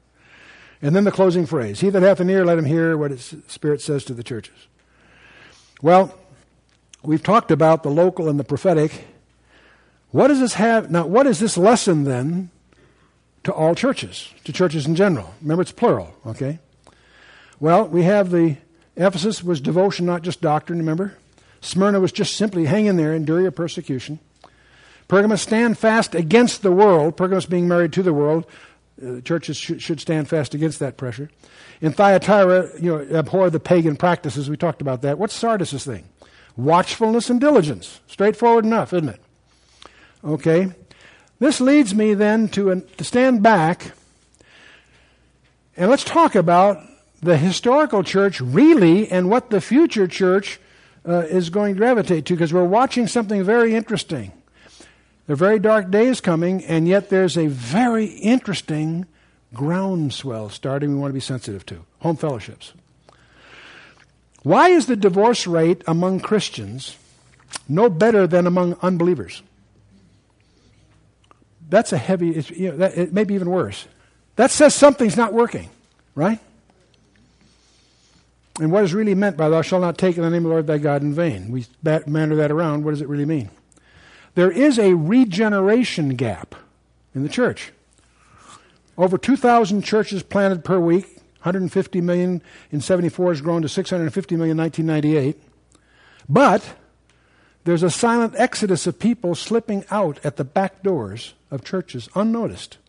And 0.82 0.96
then 0.96 1.04
the 1.04 1.12
closing 1.12 1.46
phrase 1.46 1.82
He 1.82 1.90
that 1.90 2.02
hath 2.02 2.20
an 2.20 2.30
ear, 2.30 2.46
let 2.46 2.58
him 2.58 2.66
hear 2.66 2.98
what 2.98 3.12
his 3.12 3.36
Spirit 3.48 3.82
says 3.82 4.04
to 4.06 4.14
the 4.14 4.24
churches. 4.24 4.68
Well, 5.82 6.18
we've 7.04 7.24
talked 7.24 7.52
about 7.52 7.84
the 7.84 7.90
local 7.90 8.28
and 8.28 8.40
the 8.40 8.44
prophetic. 8.44 9.06
What 10.12 10.30
does 10.30 10.40
this 10.40 10.56
have? 10.56 10.90
Now, 10.90 11.06
what 11.06 11.28
is 11.28 11.40
this 11.40 11.58
lesson 11.58 12.06
then 12.06 12.50
to 13.44 13.54
all 13.54 13.76
churches, 13.76 14.34
to 14.44 14.54
churches 14.54 14.86
in 14.86 14.96
general. 14.96 15.34
Remember, 15.42 15.62
it's 15.62 15.72
plural, 15.72 16.14
okay? 16.26 16.60
Well, 17.60 17.88
we 17.88 18.04
have 18.04 18.32
the 18.32 18.58
Ephesus 18.96 19.44
was 19.44 19.62
devotion, 19.62 20.06
not 20.06 20.24
just 20.24 20.42
doctrine, 20.42 20.80
remember? 20.80 21.16
Smyrna 21.62 22.00
was 22.00 22.12
just 22.12 22.36
simply 22.36 22.66
hang 22.66 22.86
in 22.86 22.98
there, 22.98 23.14
endure 23.14 23.42
your 23.42 23.52
persecution. 23.52 24.20
Pergamos, 25.08 25.42
stand 25.42 25.78
fast 25.78 26.14
against 26.16 26.62
the 26.62 26.72
world. 26.72 27.18
Pergamos 27.18 27.46
being 27.46 27.68
married 27.68 27.94
to 27.94 28.04
the 28.04 28.14
world. 28.14 28.46
Uh, 29.04 29.22
churches 29.22 29.58
should, 29.58 29.82
should 29.82 30.00
stand 30.00 30.30
fast 30.30 30.54
against 30.54 30.80
that 30.80 30.98
pressure. 30.98 31.30
In 31.82 31.94
Thyatira, 31.94 32.70
you 32.80 32.92
know, 32.92 33.18
abhor 33.18 33.50
the 33.50 33.60
pagan 33.60 33.96
practices. 33.96 34.50
We 34.50 34.58
talked 34.58 34.82
about 34.82 35.02
that. 35.02 35.18
What's 35.18 35.34
Sardis' 35.34 35.84
thing? 35.84 36.04
Watchfulness 36.58 37.30
and 37.30 37.40
diligence. 37.40 38.02
Straightforward 38.08 38.66
enough, 38.66 38.94
isn't 38.94 39.10
it? 39.10 39.22
Okay. 40.24 40.72
This 41.40 41.62
leads 41.62 41.96
me 41.96 42.14
then 42.14 42.50
to, 42.50 42.82
to 42.82 43.04
stand 43.04 43.42
back 43.42 43.94
and 45.80 45.90
let's 45.90 46.04
talk 46.04 46.36
about 46.36 46.84
the 47.22 47.38
historical 47.38 48.04
church 48.04 48.42
really 48.42 49.10
and 49.10 49.30
what 49.30 49.50
the 49.50 49.62
future 49.62 50.08
church 50.08 50.60
uh, 51.08 51.20
is 51.22 51.50
going 51.50 51.76
to 51.76 51.78
gravitate 51.78 52.26
to 52.26 52.34
because 52.34 52.52
we're 52.52 52.66
watching 52.66 53.08
something 53.08 53.46
very 53.46 53.74
interesting. 53.74 54.34
Are 55.30 55.36
very 55.36 55.58
dark 55.58 55.90
days 55.90 56.20
coming, 56.20 56.66
and 56.66 56.86
yet 56.86 57.10
there's 57.10 57.38
a 57.38 57.48
very 57.48 58.06
interesting 58.06 59.06
groundswell 59.54 60.50
starting 60.50 60.90
we 60.90 60.96
want 60.98 61.12
to 61.12 61.14
be 61.14 61.20
sensitive 61.22 61.66
to 61.68 61.86
home 62.00 62.18
fellowships. 62.18 62.74
Why 64.44 64.70
is 64.70 64.88
the 64.88 64.98
divorce 64.98 65.48
rate 65.48 65.82
among 65.88 66.20
Christians 66.20 66.98
no 67.70 67.90
better 67.90 68.28
than 68.28 68.48
among 68.48 68.76
unbelievers? 68.82 69.44
That's 71.70 71.94
a 71.94 71.98
heavy, 71.98 72.44
you 72.56 72.72
know, 72.72 72.78
that, 72.78 72.98
it 72.98 73.14
may 73.14 73.24
be 73.24 73.36
even 73.36 73.50
worse. 73.50 73.88
That 74.36 74.52
says 74.52 74.74
something's 74.74 75.16
not 75.16 75.34
working, 75.34 75.70
right? 76.16 76.40
And 78.60 78.72
what 78.72 78.84
is 78.84 78.94
really 78.94 79.16
meant 79.16 79.38
by 79.38 79.50
thou 79.50 79.62
shalt 79.62 79.82
not 79.82 79.98
take 79.98 80.18
in 80.18 80.24
the 80.24 80.30
name 80.30 80.46
of 80.46 80.50
the 80.50 80.50
Lord 80.50 80.68
thy 80.68 80.80
God 80.80 81.02
in 81.02 81.14
vain? 81.14 81.52
We 81.52 81.66
bat, 81.82 82.08
manner 82.08 82.36
that 82.36 82.52
around. 82.52 82.84
What 82.84 82.92
does 82.92 83.02
it 83.02 83.08
really 83.08 83.26
mean? 83.26 83.50
There 84.36 84.52
is 84.52 84.78
a 84.78 84.94
regeneration 84.94 86.16
gap 86.16 86.56
in 87.16 87.24
the 87.24 87.30
church. 87.30 87.72
Over 88.98 89.18
2,000 89.18 89.82
churches 89.84 90.24
planted 90.24 90.66
per 90.66 90.80
week, 90.80 91.06
150 91.40 92.02
million 92.02 92.42
in 92.72 92.82
74 92.82 93.30
has 93.32 93.42
grown 93.42 93.62
to 93.62 93.70
650 93.70 94.36
million 94.36 94.58
in 94.60 94.64
1998. 94.64 95.42
But 96.28 96.76
there's 97.70 97.84
a 97.84 97.92
silent 97.92 98.34
exodus 98.36 98.88
of 98.88 98.98
people 98.98 99.36
slipping 99.36 99.86
out 99.92 100.20
at 100.26 100.38
the 100.38 100.44
back 100.44 100.82
doors 100.82 101.36
of 101.52 101.64
churches 101.64 102.10
unnoticed. 102.16 102.80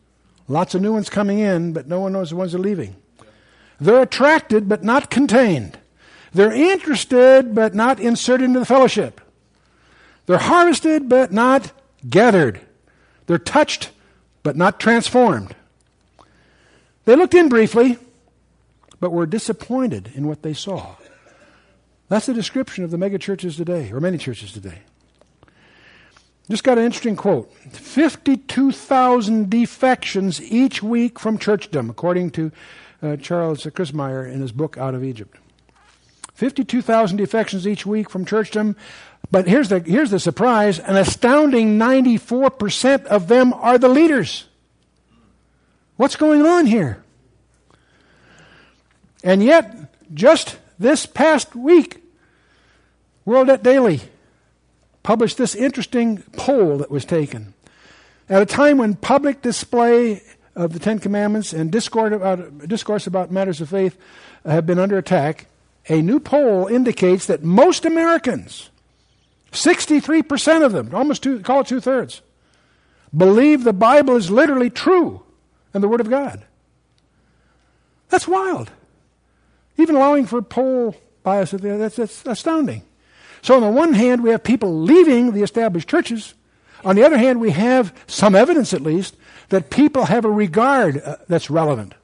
Lots 0.49 0.75
of 0.75 0.81
new 0.81 0.95
ones 0.95 1.11
coming 1.11 1.39
in, 1.39 1.75
but 1.75 1.87
no 1.87 2.01
one 2.01 2.15
knows 2.15 2.31
the 2.31 2.37
ones 2.37 2.55
are 2.55 2.59
leaving. 2.59 2.97
They're 3.79 4.01
attracted, 4.01 4.71
but 4.71 4.83
not 4.83 5.11
contained. 5.11 5.79
They're 6.33 6.51
interested, 6.51 7.55
but 7.55 7.75
not 7.75 8.01
inserted 8.01 8.47
into 8.47 8.59
the 8.59 8.65
fellowship. 8.65 9.21
They're 10.25 10.39
harvested, 10.39 11.11
but 11.11 11.31
not 11.31 11.73
gathered. 12.09 12.63
They're 13.27 13.37
touched, 13.37 13.91
but 14.43 14.57
not 14.57 14.81
transformed. 14.81 15.55
They 17.05 17.17
looked 17.17 17.35
in 17.35 17.51
briefly, 17.51 17.99
but 18.99 19.13
were 19.13 19.27
disappointed 19.27 20.11
in 20.15 20.27
what 20.27 20.41
they 20.41 20.55
saw. 20.55 20.95
That's 22.11 22.27
the 22.27 22.35
description 22.35 22.83
of 22.83 22.91
the 22.91 22.97
megachurches 22.97 23.57
today, 23.57 23.93
or 23.93 24.01
many 24.01 24.19
churches 24.19 24.53
today. 24.53 24.81
Just 26.51 26.65
got 26.65 26.77
an 26.77 26.85
interesting 26.85 27.15
quote 27.15 27.53
52,000 27.53 29.49
defections 29.49 30.43
each 30.43 30.83
week 30.83 31.21
from 31.21 31.39
churchdom, 31.39 31.89
according 31.89 32.33
to 32.33 32.51
uh, 33.01 33.17
Charles 33.17 33.65
Christmyer 33.65 34.29
in 34.29 34.41
his 34.41 34.51
book 34.51 34.77
Out 34.77 34.97
of 34.97 35.05
Egypt. 35.05 35.39
52,000 36.35 37.17
defections 37.17 37.65
each 37.65 37.87
week 37.87 38.11
from 38.11 38.27
churchdom. 38.27 38.75
But 39.31 39.47
here's 39.47 39.69
the, 39.69 39.79
here's 39.79 40.11
the 40.11 40.19
surprise 40.19 40.81
an 40.81 40.97
astounding 40.97 41.79
94% 41.79 43.05
of 43.05 43.29
them 43.29 43.53
are 43.53 43.79
the 43.79 43.89
leaders. 43.89 44.49
What's 45.97 46.17
going 46.17 46.43
on 46.45 46.67
here? 46.67 47.05
And 49.23 49.45
yet, 49.45 49.95
just 50.13 50.59
this 50.81 51.07
past 51.07 51.55
week, 51.55 52.00
World 53.31 53.63
Daily 53.63 54.01
published 55.05 55.39
this 55.39 55.55
interesting 55.55 56.25
poll 56.33 56.79
that 56.79 56.91
was 56.91 57.05
taken. 57.05 57.55
At 58.29 58.43
a 58.43 58.47
time 58.47 58.77
when 58.77 58.97
public 58.97 59.41
display 59.41 60.23
of 60.57 60.73
the 60.73 60.81
Ten 60.81 60.99
Commandments 60.99 61.53
and 61.53 61.71
discourse 61.71 62.13
about, 62.13 62.67
discourse 62.67 63.07
about 63.07 63.31
matters 63.31 63.61
of 63.61 63.69
faith 63.69 63.97
have 64.45 64.67
been 64.67 64.81
under 64.81 64.99
attack, 64.99 65.47
a 65.89 66.03
new 66.03 66.19
poll 66.19 66.67
indicates 66.67 67.27
that 67.27 67.45
most 67.45 67.85
Americans, 67.85 68.69
63% 69.53 70.65
of 70.65 70.73
them, 70.73 70.93
almost 70.93 71.23
two, 71.23 71.39
call 71.39 71.61
it 71.61 71.69
two 71.69 71.81
thirds, 71.81 72.23
believe 73.17 73.63
the 73.63 73.73
Bible 73.73 74.17
is 74.17 74.29
literally 74.29 74.71
true 74.71 75.23
and 75.73 75.85
the 75.85 75.89
Word 75.89 76.01
of 76.01 76.11
God. 76.11 76.43
That's 78.09 78.27
wild. 78.27 78.73
Even 79.77 79.95
allowing 79.95 80.27
for 80.27 80.43
poll 80.43 80.97
bias, 81.23 81.53
that's, 81.53 81.95
that's 81.95 82.27
astounding. 82.27 82.83
So, 83.43 83.57
on 83.57 83.63
the 83.63 83.71
one 83.71 83.95
hand, 83.95 84.23
we 84.23 84.31
have 84.31 84.43
people 84.43 84.81
leaving 84.81 85.33
the 85.33 85.43
established 85.43 85.89
churches. 85.89 86.35
On 86.85 86.97
the 86.97 87.05
other 87.05 87.19
hand, 87.19 87.41
we 87.41 87.51
have 87.51 87.95
some 88.07 88.35
evidence, 88.35 88.73
at 88.73 88.83
least, 88.83 89.17
that 89.49 89.71
people 89.71 90.07
have 90.07 90.25
a 90.25 90.31
regard 90.31 91.03
uh, 91.03 91.17
that's 91.29 91.51
relevant. 91.51 91.95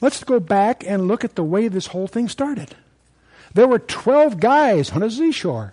Let's 0.00 0.22
go 0.24 0.40
back 0.40 0.84
and 0.86 1.08
look 1.08 1.24
at 1.24 1.36
the 1.36 1.44
way 1.44 1.68
this 1.68 1.88
whole 1.88 2.06
thing 2.06 2.28
started. 2.28 2.74
There 3.54 3.66
were 3.66 3.78
12 3.78 4.38
guys 4.38 4.90
on 4.90 5.02
a 5.02 5.10
seashore. 5.10 5.72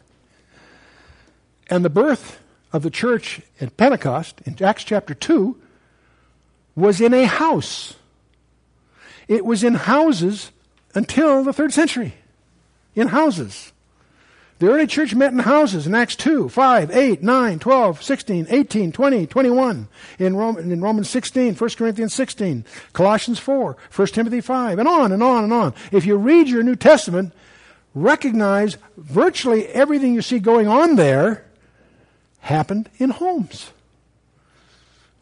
And 1.70 1.84
the 1.84 1.90
birth 1.90 2.40
of 2.72 2.84
the 2.84 2.90
church 2.90 3.42
at 3.60 3.76
Pentecost, 3.76 4.42
in 4.46 4.62
Acts 4.64 4.84
chapter 4.84 5.14
2, 5.14 5.58
was 6.76 7.02
in 7.02 7.14
a 7.14 7.26
house. 7.26 7.96
It 9.28 9.46
was 9.46 9.64
in 9.64 9.76
houses 9.76 10.52
until 10.96 11.44
the 11.44 11.54
third 11.54 11.74
century. 11.74 12.16
In 12.96 13.10
houses. 13.10 13.73
The 14.60 14.70
early 14.70 14.88
church 14.88 15.16
met 15.16 15.34
in 15.34 15.40
houses 15.40 15.88
in 15.88 15.96
Acts 15.96 16.16
2, 16.16 16.48
5, 16.48 16.92
8, 16.92 17.24
9, 17.24 17.60
12, 17.60 18.04
16, 18.04 18.48
18, 18.50 18.92
20, 18.92 19.28
21, 19.28 19.88
in, 20.20 20.36
Roman, 20.36 20.72
in 20.72 20.82
Romans 20.82 21.10
16, 21.10 21.56
1 21.56 21.70
Corinthians 21.72 22.14
16, 22.14 22.64
Colossians 22.94 23.40
4, 23.40 23.78
1 23.94 24.08
Timothy 24.08 24.42
5, 24.42 24.80
and 24.80 24.88
on 24.88 25.12
and 25.12 25.24
on 25.24 25.44
and 25.44 25.54
on. 25.54 25.74
If 25.92 26.06
you 26.06 26.16
read 26.16 26.48
your 26.48 26.64
New 26.64 26.76
Testament, 26.76 27.34
recognize 27.96 28.78
virtually 28.96 29.68
everything 29.68 30.14
you 30.14 30.22
see 30.22 30.40
going 30.40 30.68
on 30.68 30.96
there 30.96 31.46
happened 32.40 32.90
in 32.98 33.10
homes. 33.10 33.72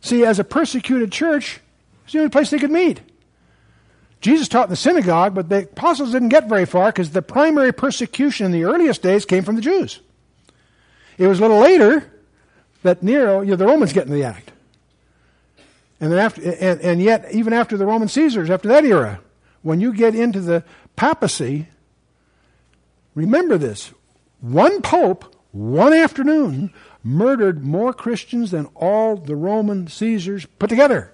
See, 0.01 0.25
as 0.25 0.39
a 0.39 0.43
persecuted 0.43 1.11
church, 1.11 1.61
it's 2.03 2.13
the 2.13 2.19
only 2.19 2.29
place 2.29 2.49
they 2.49 2.59
could 2.59 2.71
meet. 2.71 3.01
Jesus 4.21 4.47
taught 4.47 4.65
in 4.65 4.69
the 4.69 4.75
synagogue, 4.75 5.33
but 5.33 5.49
the 5.49 5.63
apostles 5.63 6.11
didn't 6.11 6.29
get 6.29 6.47
very 6.47 6.65
far 6.65 6.91
because 6.91 7.09
the 7.09 7.23
primary 7.23 7.73
persecution 7.73 8.45
in 8.45 8.51
the 8.51 8.63
earliest 8.63 9.01
days 9.01 9.25
came 9.25 9.43
from 9.43 9.55
the 9.55 9.61
Jews. 9.61 9.99
It 11.17 11.27
was 11.27 11.39
a 11.39 11.41
little 11.41 11.59
later 11.59 12.11
that 12.83 13.03
Nero, 13.03 13.41
you 13.41 13.51
know, 13.51 13.55
the 13.55 13.65
Romans 13.65 13.93
get 13.93 14.05
in 14.05 14.13
the 14.13 14.23
act. 14.23 14.51
And 15.99 16.11
then 16.11 16.19
after, 16.19 16.41
and, 16.41 16.79
and 16.81 17.01
yet, 17.01 17.27
even 17.31 17.53
after 17.53 17.77
the 17.77 17.85
Roman 17.85 18.07
Caesars, 18.07 18.49
after 18.49 18.67
that 18.69 18.85
era, 18.85 19.19
when 19.61 19.81
you 19.81 19.93
get 19.93 20.15
into 20.15 20.39
the 20.39 20.63
papacy, 20.95 21.67
remember 23.13 23.57
this: 23.57 23.91
one 24.39 24.81
pope, 24.81 25.35
one 25.51 25.93
afternoon, 25.93 26.73
murdered 27.03 27.63
more 27.63 27.93
Christians 27.93 28.51
than 28.51 28.65
all 28.75 29.15
the 29.15 29.35
Roman 29.35 29.87
Caesars 29.87 30.45
put 30.57 30.69
together. 30.69 31.13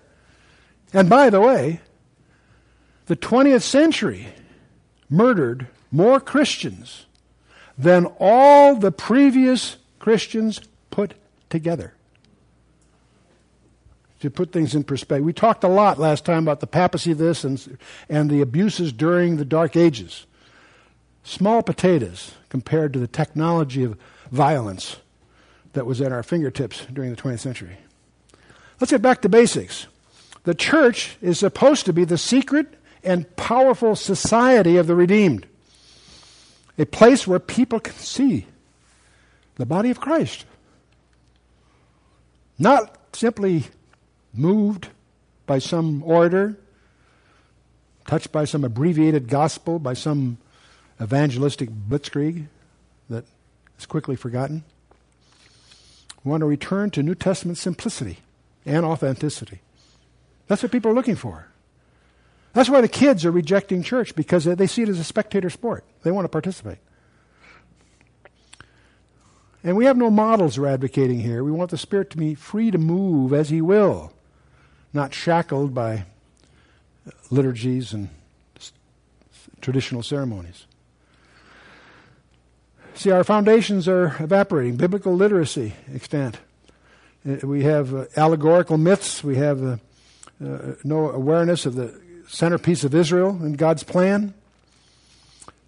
And 0.93 1.09
by 1.09 1.29
the 1.29 1.41
way, 1.41 1.81
the 3.07 3.15
20th 3.15 3.63
century 3.63 4.27
murdered 5.09 5.67
more 5.91 6.19
Christians 6.19 7.05
than 7.77 8.05
all 8.19 8.75
the 8.75 8.91
previous 8.91 9.77
Christians 9.99 10.61
put 10.89 11.13
together 11.49 11.93
to 14.19 14.29
put 14.31 14.51
things 14.51 14.73
in 14.73 14.83
perspective. 14.83 15.25
We 15.25 15.33
talked 15.33 15.63
a 15.63 15.69
lot 15.69 15.99
last 15.99 16.25
time 16.25 16.43
about 16.43 16.59
the 16.59 16.67
papacy 16.67 17.11
of 17.11 17.17
this 17.17 17.43
and, 17.43 17.77
and 18.09 18.29
the 18.29 18.41
abuses 18.41 18.91
during 18.91 19.37
the 19.37 19.45
Dark 19.45 19.75
Ages. 19.75 20.25
Small 21.23 21.61
potatoes 21.61 22.33
compared 22.49 22.93
to 22.93 22.99
the 22.99 23.07
technology 23.07 23.83
of 23.83 23.97
violence 24.31 24.97
that 25.73 25.85
was 25.85 26.01
at 26.01 26.11
our 26.11 26.23
fingertips 26.23 26.85
during 26.91 27.11
the 27.11 27.21
20th 27.21 27.39
century. 27.39 27.77
Let's 28.79 28.91
get 28.91 29.01
back 29.01 29.21
to 29.21 29.29
basics. 29.29 29.87
The 30.43 30.55
church 30.55 31.17
is 31.21 31.37
supposed 31.37 31.85
to 31.85 31.93
be 31.93 32.05
the 32.05 32.17
secret 32.17 32.73
and 33.03 33.35
powerful 33.35 33.95
society 33.95 34.77
of 34.77 34.87
the 34.87 34.95
redeemed, 34.95 35.45
a 36.77 36.85
place 36.85 37.25
where 37.27 37.39
people 37.39 37.79
can 37.79 37.95
see 37.95 38.45
the 39.55 39.65
body 39.65 39.89
of 39.89 39.99
Christ. 39.99 40.45
Not 42.59 42.97
simply 43.13 43.65
moved 44.33 44.89
by 45.45 45.59
some 45.59 46.03
orator, 46.03 46.57
touched 48.05 48.31
by 48.31 48.45
some 48.45 48.63
abbreviated 48.63 49.27
gospel, 49.27 49.79
by 49.79 49.93
some 49.93 50.37
evangelistic 51.01 51.69
blitzkrieg 51.69 52.47
that 53.09 53.25
is 53.77 53.85
quickly 53.85 54.15
forgotten. 54.15 54.63
We 56.23 56.31
want 56.31 56.41
to 56.41 56.47
return 56.47 56.89
to 56.91 57.03
New 57.03 57.15
Testament 57.15 57.57
simplicity 57.57 58.19
and 58.65 58.85
authenticity. 58.85 59.61
That's 60.47 60.63
what 60.63 60.71
people 60.71 60.91
are 60.91 60.95
looking 60.95 61.15
for. 61.15 61.47
That's 62.57 62.69
why 62.69 62.81
the 62.81 62.87
kids 62.87 63.23
are 63.23 63.29
rejecting 63.29 63.83
church 63.83 64.15
because 64.15 64.45
they 64.45 64.65
see 64.65 64.81
it 64.81 64.89
as 64.89 64.97
a 64.97 65.03
spectator 65.03 65.51
sport. 65.51 65.85
They 66.01 66.09
want 66.09 66.25
to 66.25 66.29
participate. 66.29 66.79
And 69.63 69.77
we 69.77 69.85
have 69.85 69.95
no 69.95 70.09
models 70.09 70.57
we're 70.57 70.65
advocating 70.65 71.19
here. 71.19 71.43
We 71.43 71.51
want 71.51 71.69
the 71.69 71.77
Spirit 71.77 72.09
to 72.09 72.17
be 72.17 72.33
free 72.33 72.71
to 72.71 72.79
move 72.79 73.31
as 73.31 73.49
He 73.49 73.61
will 73.61 74.11
not 74.91 75.13
shackled 75.13 75.75
by 75.75 76.05
liturgies 77.29 77.93
and 77.93 78.09
traditional 79.61 80.01
ceremonies. 80.01 80.65
See, 82.95 83.11
our 83.11 83.23
foundations 83.23 83.87
are 83.87 84.15
evaporating. 84.19 84.77
Biblical 84.77 85.13
literacy 85.13 85.75
extant. 85.93 86.39
Uh, 87.23 87.35
we 87.45 87.65
have 87.65 87.93
uh, 87.93 88.05
allegorical 88.15 88.79
myths. 88.79 89.23
We 89.23 89.35
have 89.35 89.63
uh, 89.63 89.77
uh, 90.43 90.73
no 90.83 91.11
awareness 91.11 91.67
of 91.67 91.75
the 91.75 92.06
centerpiece 92.27 92.83
of 92.83 92.93
Israel 92.93 93.29
and 93.29 93.57
God's 93.57 93.83
plan. 93.83 94.33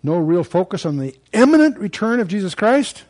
No 0.03 0.17
real 0.17 0.43
focus 0.43 0.85
on 0.85 0.97
the 0.97 1.15
imminent 1.33 1.77
return 1.77 2.19
of 2.19 2.27
Jesus 2.27 2.55
Christ. 2.55 3.03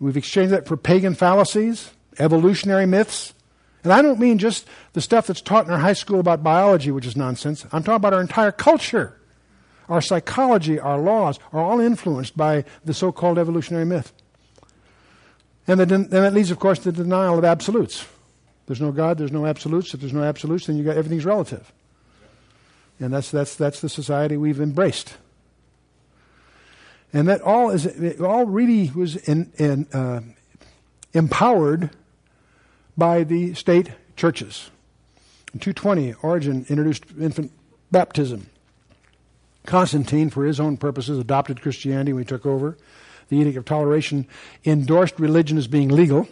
We've 0.00 0.16
exchanged 0.16 0.52
that 0.52 0.66
for 0.66 0.76
pagan 0.76 1.14
fallacies, 1.14 1.90
evolutionary 2.18 2.86
myths, 2.86 3.34
and 3.82 3.92
I 3.92 4.02
don't 4.02 4.18
mean 4.18 4.38
just 4.38 4.66
the 4.92 5.00
stuff 5.00 5.26
that's 5.26 5.40
taught 5.40 5.66
in 5.66 5.72
our 5.72 5.78
high 5.78 5.94
school 5.94 6.20
about 6.20 6.42
biology, 6.42 6.90
which 6.90 7.06
is 7.06 7.16
nonsense. 7.16 7.64
I'm 7.72 7.82
talking 7.82 7.96
about 7.96 8.12
our 8.12 8.20
entire 8.20 8.52
culture. 8.52 9.16
Our 9.88 10.00
psychology, 10.00 10.78
our 10.78 10.98
laws 10.98 11.38
are 11.52 11.62
all 11.62 11.80
influenced 11.80 12.36
by 12.36 12.64
the 12.84 12.94
so 12.94 13.10
called 13.10 13.38
evolutionary 13.38 13.86
myth. 13.86 14.12
And 15.66 15.80
that 15.80 16.34
leads, 16.34 16.50
of 16.50 16.58
course, 16.58 16.78
to 16.80 16.92
the 16.92 17.02
denial 17.04 17.38
of 17.38 17.44
absolutes. 17.44 18.06
There's 18.66 18.80
no 18.80 18.92
God, 18.92 19.18
there's 19.18 19.32
no 19.32 19.46
absolutes. 19.46 19.94
If 19.94 20.00
there's 20.00 20.12
no 20.12 20.22
absolutes, 20.22 20.66
then 20.66 20.76
you 20.76 20.84
got 20.84 20.96
everything's 20.96 21.24
relative. 21.24 21.72
And 23.00 23.12
that's, 23.12 23.30
that's, 23.30 23.56
that's 23.56 23.80
the 23.80 23.88
society 23.88 24.36
we've 24.36 24.60
embraced. 24.60 25.14
And 27.12 27.26
that 27.28 27.40
all 27.40 27.70
is 27.70 28.20
all 28.20 28.44
really 28.44 28.90
was 28.90 29.16
in, 29.16 29.50
in, 29.56 29.86
uh, 29.92 30.20
empowered 31.12 31.90
by 32.96 33.24
the 33.24 33.54
state 33.54 33.90
churches. 34.16 34.70
In 35.52 35.58
220, 35.58 36.14
Origen 36.22 36.66
introduced 36.68 37.04
infant 37.18 37.50
baptism. 37.90 38.48
Constantine, 39.66 40.30
for 40.30 40.44
his 40.44 40.60
own 40.60 40.76
purposes, 40.76 41.18
adopted 41.18 41.60
Christianity 41.60 42.12
when 42.12 42.22
he 42.22 42.26
took 42.26 42.46
over. 42.46 42.76
The 43.28 43.38
Edict 43.38 43.56
of 43.56 43.64
Toleration 43.64 44.26
endorsed 44.64 45.18
religion 45.18 45.58
as 45.58 45.66
being 45.66 45.88
legal. 45.88 46.28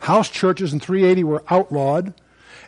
House 0.00 0.28
churches 0.28 0.72
in 0.72 0.80
380 0.80 1.24
were 1.24 1.44
outlawed, 1.48 2.14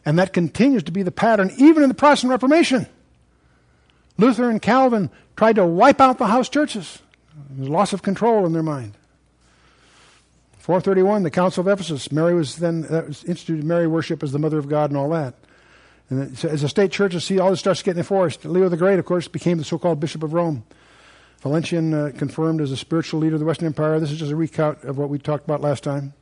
and 0.05 0.19
that 0.19 0.33
continues 0.33 0.83
to 0.85 0.93
be 0.93 1.03
the 1.03 1.11
pattern 1.11 1.51
even 1.59 1.83
in 1.83 1.89
the 1.89 1.95
Protestant 1.95 2.31
Reformation. 2.31 2.87
Luther 4.17 4.51
and 4.51 4.61
Calvin 4.61 5.11
tried 5.37 5.57
to 5.57 5.67
wipe 5.67 6.01
out 6.01 6.19
the 6.19 6.27
house 6.27 6.49
churches. 6.49 6.99
There's 7.51 7.69
loss 7.69 7.93
of 7.93 8.03
control 8.03 8.45
in 8.47 8.53
their 8.53 8.63
mind. 8.63 8.95
431, 10.59 11.23
the 11.23 11.31
Council 11.31 11.63
of 11.63 11.69
Ephesus. 11.69 12.13
Mary 12.13 12.35
was 12.35 12.57
then 12.57 12.83
was 12.83 13.25
instituted 13.25 13.65
Mary 13.65 13.87
worship 13.87 14.23
as 14.23 14.33
the 14.33 14.39
mother 14.39 14.59
of 14.59 14.69
God 14.69 14.91
and 14.91 14.99
all 14.99 15.09
that. 15.11 15.35
And 16.11 16.37
so 16.37 16.49
as 16.49 16.63
a 16.63 16.69
state 16.69 16.91
church, 16.91 17.15
you 17.15 17.21
see 17.21 17.39
all 17.39 17.51
this 17.51 17.61
starts 17.61 17.83
getting 17.83 17.99
enforced. 17.99 18.45
Leo 18.45 18.69
the 18.69 18.77
Great, 18.77 18.99
of 18.99 19.05
course, 19.05 19.29
became 19.29 19.59
the 19.59 19.65
so-called 19.65 20.01
Bishop 20.01 20.23
of 20.23 20.33
Rome. 20.33 20.65
Valentinian 21.41 21.95
uh, 21.95 22.13
confirmed 22.17 22.61
as 22.61 22.73
a 22.73 22.77
spiritual 22.77 23.21
leader 23.21 23.37
of 23.37 23.41
the 23.41 23.47
Western 23.47 23.67
Empire. 23.67 24.01
This 24.01 24.11
is 24.11 24.19
just 24.19 24.33
a 24.33 24.37
recount 24.37 24.83
of 24.85 24.99
what 24.99 25.09
we 25.09 25.19
talked 25.19 25.45
about 25.45 25.61
last 25.61 25.85
time. 25.85 26.13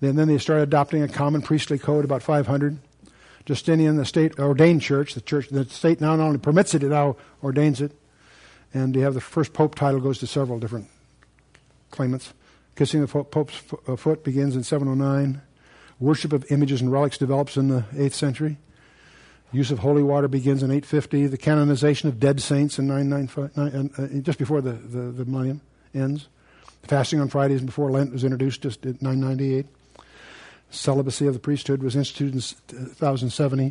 Then, 0.00 0.16
then 0.16 0.28
they 0.28 0.38
started 0.38 0.62
adopting 0.62 1.02
a 1.02 1.08
common 1.08 1.42
priestly 1.42 1.78
code 1.78 2.04
about 2.04 2.22
500. 2.22 2.78
Justinian, 3.46 3.96
the 3.96 4.06
state 4.06 4.38
ordained 4.38 4.80
church, 4.80 5.14
the 5.14 5.20
church, 5.20 5.48
the 5.48 5.64
state 5.66 6.00
now 6.00 6.16
not 6.16 6.24
only 6.24 6.38
permits 6.38 6.74
it, 6.74 6.82
it 6.82 6.88
now 6.88 7.16
ordains 7.42 7.80
it. 7.80 7.92
And 8.72 8.94
you 8.96 9.02
have 9.02 9.14
the 9.14 9.20
first 9.20 9.52
pope 9.52 9.74
title 9.74 10.00
goes 10.00 10.18
to 10.18 10.26
several 10.26 10.58
different 10.58 10.88
claimants. 11.90 12.32
Kissing 12.74 13.02
the 13.02 13.06
Pope's 13.06 13.62
uh, 13.86 13.94
foot 13.94 14.24
begins 14.24 14.56
in 14.56 14.64
709. 14.64 15.40
Worship 16.00 16.32
of 16.32 16.50
images 16.50 16.80
and 16.80 16.90
relics 16.90 17.16
develops 17.16 17.56
in 17.56 17.68
the 17.68 17.84
8th 17.94 18.14
century. 18.14 18.56
Use 19.52 19.70
of 19.70 19.78
holy 19.78 20.02
water 20.02 20.26
begins 20.26 20.64
in 20.64 20.72
850. 20.72 21.28
The 21.28 21.38
canonization 21.38 22.08
of 22.08 22.18
dead 22.18 22.42
saints 22.42 22.80
in 22.80 22.88
995, 22.88 23.96
uh, 23.96 24.20
just 24.22 24.40
before 24.40 24.60
the, 24.60 24.72
the, 24.72 25.12
the 25.12 25.24
millennium 25.24 25.60
ends. 25.94 26.26
Fasting 26.82 27.20
on 27.20 27.28
Fridays 27.28 27.62
before 27.62 27.92
Lent 27.92 28.12
was 28.12 28.24
introduced 28.24 28.62
just 28.62 28.84
at 28.84 29.00
998. 29.00 29.66
Celibacy 30.74 31.26
of 31.26 31.34
the 31.34 31.40
priesthood 31.40 31.82
was 31.82 31.96
instituted 31.96 32.34
in 32.34 32.78
1070. 32.78 33.66
Uh, 33.66 33.70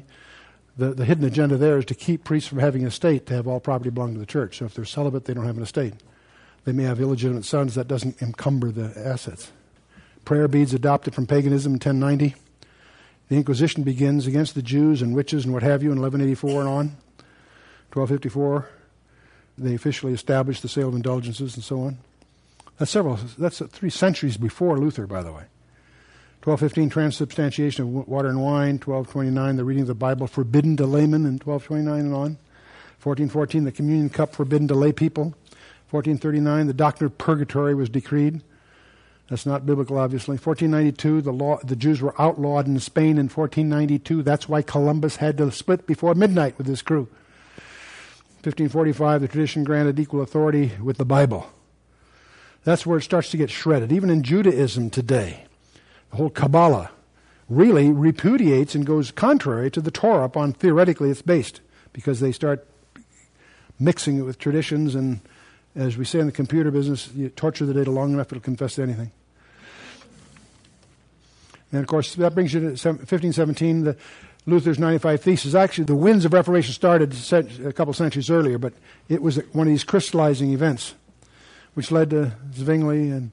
the, 0.76 0.94
the 0.94 1.06
hidden 1.06 1.24
agenda 1.24 1.58
there 1.58 1.78
is 1.78 1.86
to 1.86 1.96
keep 1.96 2.24
priests 2.24 2.50
from 2.50 2.60
having 2.60 2.82
an 2.82 2.88
estate 2.88 3.28
to 3.28 3.36
have 3.36 3.48
all 3.48 3.60
property 3.60 3.90
belong 3.90 4.14
to 4.14 4.20
the 4.20 4.26
church. 4.26 4.58
So 4.58 4.66
if 4.66 4.74
they're 4.74 4.86
celibate, 4.86 5.26
they 5.26 5.34
don't 5.34 5.46
have 5.46 5.58
an 5.58 5.64
estate. 5.64 5.94
They 6.66 6.72
may 6.72 6.84
have 6.84 7.00
illegitimate 7.00 7.46
sons. 7.46 7.76
That 7.76 7.88
doesn't 7.88 8.22
encumber 8.22 8.72
the 8.72 8.94
assets. 8.98 9.52
Prayer 10.26 10.48
beads 10.48 10.74
adopted 10.74 11.14
from 11.14 11.28
paganism 11.28 11.74
in 11.74 11.76
1090. 11.76 12.36
The 13.30 13.36
Inquisition 13.36 13.84
begins 13.84 14.26
against 14.26 14.56
the 14.56 14.62
Jews 14.62 15.02
and 15.02 15.14
witches 15.14 15.46
and 15.46 15.54
what 15.54 15.64
have 15.64 15.84
you 15.84 15.92
in 15.92 16.00
1184 16.00 16.62
and 16.62 16.70
on. 16.70 16.86
1254, 17.92 18.68
they 19.58 19.76
officially 19.76 20.14
established 20.14 20.62
the 20.62 20.68
sale 20.68 20.90
of 20.90 20.96
indulgences 20.96 21.56
and 21.56 21.64
so 21.64 21.82
on. 21.82 21.98
That's 22.78 22.92
several. 22.92 23.20
That's 23.38 23.60
three 23.60 23.90
centuries 23.90 24.38
before 24.38 24.80
Luther, 24.80 25.06
by 25.06 25.22
the 25.22 25.32
way. 25.32 25.44
1215, 26.44 26.90
transubstantiation 26.90 27.86
of 27.86 28.08
water 28.08 28.28
and 28.28 28.42
wine. 28.42 28.74
1229, 28.74 29.56
the 29.56 29.64
reading 29.64 29.84
of 29.84 29.88
the 29.88 29.96
Bible 29.96 30.28
forbidden 30.28 30.76
to 30.76 30.86
laymen 30.86 31.26
in 31.26 31.40
1229 31.40 32.00
and 32.02 32.14
on. 32.14 32.38
1414, 33.02 33.64
the 33.64 33.72
communion 33.72 34.10
cup 34.10 34.36
forbidden 34.36 34.68
to 34.68 34.76
lay 34.76 34.92
people. 34.92 35.34
1439, 35.90 36.68
the 36.68 36.74
doctrine 36.74 37.06
of 37.06 37.18
purgatory 37.18 37.74
was 37.74 37.88
decreed. 37.88 38.42
That's 39.30 39.46
not 39.46 39.66
biblical, 39.66 39.98
obviously. 39.98 40.34
1492, 40.34 41.22
the, 41.22 41.32
law, 41.32 41.60
the 41.64 41.78
Jews 41.78 42.02
were 42.02 42.14
outlawed 42.22 42.68
in 42.68 42.78
Spain 42.82 43.18
in 43.18 43.30
1492. 43.30 44.22
That's 44.22 44.50
why 44.50 44.62
Columbus 44.62 45.16
had 45.16 45.38
to 45.38 45.50
split 45.50 45.88
before 45.88 46.14
midnight 46.14 46.58
with 46.58 46.68
his 46.68 46.82
crew. 46.82 47.08
1545, 48.44 49.22
the 49.22 49.28
tradition 49.30 49.64
granted 49.64 49.98
equal 49.98 50.22
authority 50.22 50.74
with 50.82 50.98
the 50.98 51.06
Bible. 51.06 51.50
That's 52.66 52.86
where 52.86 52.98
it 52.98 53.04
starts 53.04 53.32
to 53.32 53.38
get 53.38 53.50
shredded. 53.50 53.94
Even 53.94 54.10
in 54.10 54.24
Judaism 54.24 54.90
today, 54.90 55.46
whole 56.14 56.30
Kabbalah 56.30 56.92
really 57.50 57.92
repudiates 57.92 58.74
and 58.74 58.86
goes 58.86 59.12
contrary 59.12 59.70
to 59.72 59.82
the 59.82 59.92
Torah 59.92 60.24
upon 60.24 60.54
theoretically 60.54 61.10
it's 61.10 61.22
based. 61.22 61.62
because 61.94 62.20
they 62.20 62.32
start 62.32 62.68
mixing 63.80 64.18
it 64.18 64.24
with 64.24 64.40
traditions 64.40 64.96
and 64.96 65.22
as 65.76 65.98
we 65.98 66.06
say 66.06 66.20
in 66.20 66.26
the 66.26 66.32
computer 66.32 66.70
business, 66.70 67.10
you 67.16 67.30
torture 67.30 67.66
the 67.66 67.74
data 67.74 67.90
long 67.90 68.14
enough, 68.14 68.28
it'll 68.28 68.42
confess 68.42 68.76
to 68.76 68.84
anything. 68.84 69.12
And 71.72 71.82
of 71.82 71.88
course, 71.88 72.14
that 72.14 72.36
brings 72.36 72.54
you 72.54 72.60
to 72.60 72.68
1517, 72.68 73.84
the 73.84 73.98
Luther's 74.46 74.78
95 74.78 75.22
Theses. 75.22 75.56
Actually, 75.56 75.86
the 75.86 75.96
winds 75.96 76.26
of 76.26 76.34
Reformation 76.34 76.74
started 76.74 77.16
a 77.66 77.74
couple 77.74 77.92
centuries 77.94 78.30
earlier, 78.30 78.60
but 78.60 78.74
it 79.10 79.24
was 79.24 79.38
one 79.54 79.66
of 79.66 79.72
these 79.72 79.84
crystallizing 79.84 80.52
events, 80.52 80.94
which 81.74 81.92
led 81.92 82.12
to 82.12 82.34
Zwingli 82.54 83.10
and 83.10 83.32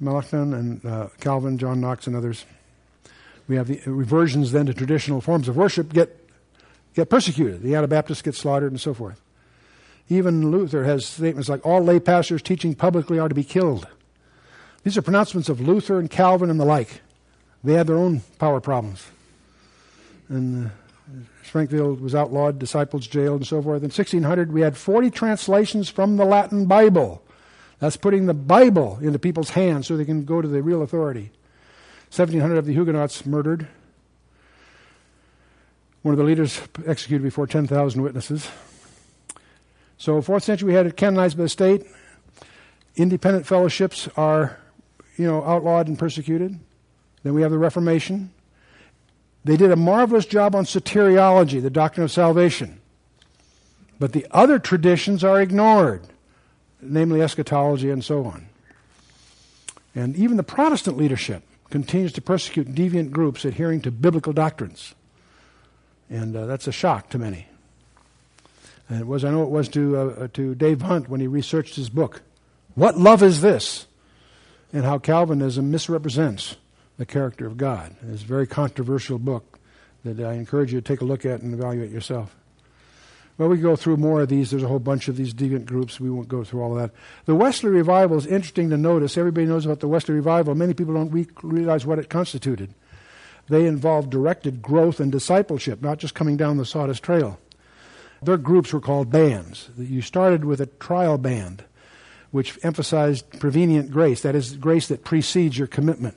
Melanchthon 0.00 0.54
and 0.54 0.84
uh, 0.84 1.08
Calvin, 1.20 1.58
John 1.58 1.80
Knox, 1.80 2.06
and 2.06 2.16
others. 2.16 2.44
We 3.48 3.56
have 3.56 3.68
the 3.68 3.80
reversions 3.86 4.52
then 4.52 4.66
to 4.66 4.74
traditional 4.74 5.20
forms 5.20 5.48
of 5.48 5.56
worship 5.56 5.92
get 5.92 6.14
get 6.94 7.10
persecuted. 7.10 7.62
The 7.62 7.74
Anabaptists 7.74 8.22
get 8.22 8.34
slaughtered 8.34 8.72
and 8.72 8.80
so 8.80 8.92
forth. 8.92 9.20
Even 10.08 10.50
Luther 10.50 10.84
has 10.84 11.06
statements 11.06 11.48
like 11.48 11.64
all 11.64 11.82
lay 11.82 12.00
pastors 12.00 12.42
teaching 12.42 12.74
publicly 12.74 13.18
are 13.18 13.28
to 13.28 13.34
be 13.34 13.44
killed. 13.44 13.86
These 14.82 14.96
are 14.96 15.02
pronouncements 15.02 15.48
of 15.48 15.60
Luther 15.60 15.98
and 15.98 16.10
Calvin 16.10 16.50
and 16.50 16.58
the 16.58 16.64
like. 16.64 17.02
They 17.62 17.74
had 17.74 17.86
their 17.86 17.96
own 17.96 18.22
power 18.38 18.60
problems. 18.60 19.06
And 20.28 20.66
uh, 20.66 20.70
Schwenkfeld 21.44 22.00
was 22.00 22.14
outlawed, 22.14 22.58
disciples 22.58 23.06
jailed, 23.06 23.40
and 23.40 23.46
so 23.46 23.60
forth. 23.60 23.82
In 23.82 23.90
1600, 23.90 24.52
we 24.52 24.60
had 24.60 24.76
40 24.76 25.10
translations 25.10 25.88
from 25.88 26.16
the 26.16 26.24
Latin 26.24 26.66
Bible. 26.66 27.22
That's 27.78 27.96
putting 27.96 28.26
the 28.26 28.34
Bible 28.34 28.98
into 29.00 29.18
people's 29.18 29.50
hands 29.50 29.86
so 29.86 29.96
they 29.96 30.04
can 30.04 30.24
go 30.24 30.42
to 30.42 30.48
the 30.48 30.62
real 30.62 30.82
authority. 30.82 31.30
1700 32.10 32.56
of 32.56 32.66
the 32.66 32.72
Huguenots 32.72 33.24
murdered. 33.26 33.68
One 36.02 36.12
of 36.12 36.18
the 36.18 36.24
leaders 36.24 36.60
executed 36.86 37.22
before 37.22 37.46
10,000 37.46 38.02
witnesses. 38.02 38.48
So, 39.98 40.22
fourth 40.22 40.44
century, 40.44 40.68
we 40.68 40.74
had 40.74 40.86
it 40.86 40.96
canonized 40.96 41.36
by 41.36 41.44
the 41.44 41.48
state. 41.48 41.84
Independent 42.96 43.46
fellowships 43.46 44.08
are, 44.16 44.58
you 45.16 45.26
know, 45.26 45.44
outlawed 45.44 45.88
and 45.88 45.98
persecuted. 45.98 46.58
Then 47.22 47.34
we 47.34 47.42
have 47.42 47.50
the 47.50 47.58
Reformation. 47.58 48.32
They 49.44 49.56
did 49.56 49.70
a 49.70 49.76
marvelous 49.76 50.26
job 50.26 50.54
on 50.54 50.64
soteriology, 50.64 51.60
the 51.60 51.70
doctrine 51.70 52.04
of 52.04 52.10
salvation. 52.10 52.80
But 53.98 54.12
the 54.12 54.26
other 54.30 54.58
traditions 54.58 55.24
are 55.24 55.40
ignored, 55.40 56.02
namely 56.80 57.22
eschatology 57.22 57.90
and 57.90 58.04
so 58.04 58.24
on. 58.24 58.48
And 59.94 60.16
even 60.16 60.36
the 60.36 60.42
Protestant 60.42 60.96
leadership 60.96 61.42
continues 61.70 62.12
to 62.14 62.22
persecute 62.22 62.74
deviant 62.74 63.10
groups 63.10 63.44
adhering 63.44 63.80
to 63.82 63.90
biblical 63.90 64.32
doctrines. 64.32 64.94
And 66.10 66.34
uh, 66.36 66.46
that's 66.46 66.66
a 66.66 66.72
shock 66.72 67.10
to 67.10 67.18
many. 67.18 67.46
And 68.88 69.00
it 69.00 69.06
was, 69.06 69.24
I 69.24 69.30
know 69.30 69.42
it 69.42 69.50
was 69.50 69.68
to, 69.70 69.96
uh, 69.96 70.28
to 70.34 70.54
Dave 70.54 70.82
Hunt 70.82 71.08
when 71.08 71.20
he 71.20 71.26
researched 71.26 71.76
his 71.76 71.90
book. 71.90 72.22
What 72.74 72.96
love 72.96 73.22
is 73.22 73.40
this? 73.40 73.86
And 74.72 74.84
how 74.84 74.98
Calvinism 74.98 75.70
misrepresents 75.70 76.56
the 76.96 77.06
character 77.06 77.46
of 77.46 77.56
God. 77.56 77.94
It's 78.10 78.22
a 78.22 78.26
very 78.26 78.46
controversial 78.46 79.18
book 79.18 79.58
that 80.04 80.20
I 80.20 80.34
encourage 80.34 80.72
you 80.72 80.80
to 80.80 80.86
take 80.86 81.00
a 81.00 81.04
look 81.04 81.26
at 81.26 81.42
and 81.42 81.52
evaluate 81.52 81.90
yourself. 81.90 82.34
Well, 83.38 83.48
we 83.48 83.58
go 83.58 83.76
through 83.76 83.98
more 83.98 84.20
of 84.20 84.28
these. 84.28 84.50
There's 84.50 84.64
a 84.64 84.68
whole 84.68 84.80
bunch 84.80 85.06
of 85.08 85.16
these 85.16 85.32
deviant 85.32 85.64
groups. 85.64 86.00
We 86.00 86.10
won't 86.10 86.28
go 86.28 86.44
through 86.44 86.60
all 86.60 86.76
of 86.76 86.82
that. 86.82 86.90
The 87.24 87.36
Wesley 87.36 87.70
Revival 87.70 88.18
is 88.18 88.26
interesting 88.26 88.68
to 88.70 88.76
notice. 88.76 89.16
Everybody 89.16 89.46
knows 89.46 89.64
about 89.64 89.80
the 89.80 89.88
Wesley 89.88 90.14
Revival. 90.14 90.54
Many 90.54 90.74
people 90.74 90.94
don't 90.94 91.28
realize 91.42 91.86
what 91.86 92.00
it 92.00 92.10
constituted. 92.10 92.74
They 93.48 93.66
involved 93.66 94.10
directed 94.10 94.60
growth 94.60 95.00
and 95.00 95.10
discipleship, 95.10 95.80
not 95.80 95.98
just 95.98 96.14
coming 96.14 96.36
down 96.36 96.56
the 96.56 96.66
Sawdust 96.66 97.02
Trail. 97.02 97.38
Their 98.20 98.36
groups 98.36 98.72
were 98.72 98.80
called 98.80 99.10
bands. 99.10 99.70
You 99.78 100.02
started 100.02 100.44
with 100.44 100.60
a 100.60 100.66
trial 100.66 101.16
band, 101.16 101.64
which 102.32 102.58
emphasized 102.64 103.38
prevenient 103.38 103.90
grace, 103.90 104.22
that 104.22 104.34
is, 104.34 104.56
grace 104.56 104.88
that 104.88 105.04
precedes 105.04 105.56
your 105.56 105.68
commitment 105.68 106.16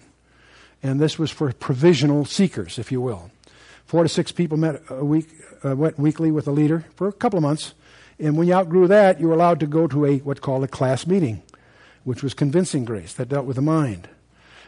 and 0.83 0.99
this 0.99 1.19
was 1.19 1.31
for 1.31 1.51
provisional 1.53 2.25
seekers, 2.25 2.79
if 2.79 2.91
you 2.91 3.01
will. 3.01 3.31
Four 3.91 4.03
to 4.03 4.07
six 4.07 4.31
people 4.31 4.55
met 4.55 4.81
a 4.89 5.03
week, 5.03 5.27
uh, 5.65 5.75
went 5.75 5.99
weekly 5.99 6.31
with 6.31 6.47
a 6.47 6.51
leader 6.51 6.85
for 6.95 7.09
a 7.09 7.11
couple 7.11 7.35
of 7.35 7.43
months, 7.43 7.73
and 8.17 8.37
when 8.37 8.47
you 8.47 8.53
outgrew 8.53 8.87
that, 8.87 9.19
you 9.19 9.27
were 9.27 9.33
allowed 9.33 9.59
to 9.59 9.67
go 9.67 9.85
to 9.85 10.05
a 10.05 10.19
what's 10.19 10.39
called 10.39 10.63
a 10.63 10.67
class 10.69 11.05
meeting, 11.05 11.43
which 12.05 12.23
was 12.23 12.33
convincing 12.33 12.85
grace 12.85 13.13
that 13.15 13.27
dealt 13.27 13.45
with 13.45 13.57
the 13.57 13.61
mind. 13.61 14.07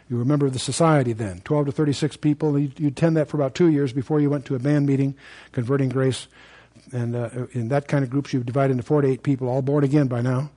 You 0.09 0.17
were 0.17 0.23
a 0.23 0.25
member 0.25 0.45
of 0.45 0.51
the 0.51 0.59
society 0.59 1.13
then, 1.13 1.39
12 1.45 1.67
to 1.67 1.71
36 1.71 2.17
people. 2.17 2.59
You'd, 2.59 2.77
you'd 2.77 2.91
attend 2.97 3.15
that 3.15 3.29
for 3.29 3.37
about 3.37 3.55
two 3.55 3.69
years 3.69 3.93
before 3.93 4.19
you 4.19 4.29
went 4.29 4.43
to 4.47 4.55
a 4.55 4.59
band 4.59 4.87
meeting, 4.87 5.15
converting 5.53 5.87
grace. 5.87 6.27
And 6.91 7.15
uh, 7.15 7.29
in 7.53 7.69
that 7.69 7.87
kind 7.87 8.03
of 8.03 8.09
groups, 8.09 8.33
you 8.33 8.43
divide 8.43 8.71
into 8.71 8.83
four 8.83 9.01
to 9.01 9.07
eight 9.07 9.23
people, 9.23 9.47
all 9.47 9.61
born 9.61 9.85
again 9.85 10.07
by 10.07 10.19
now 10.19 10.51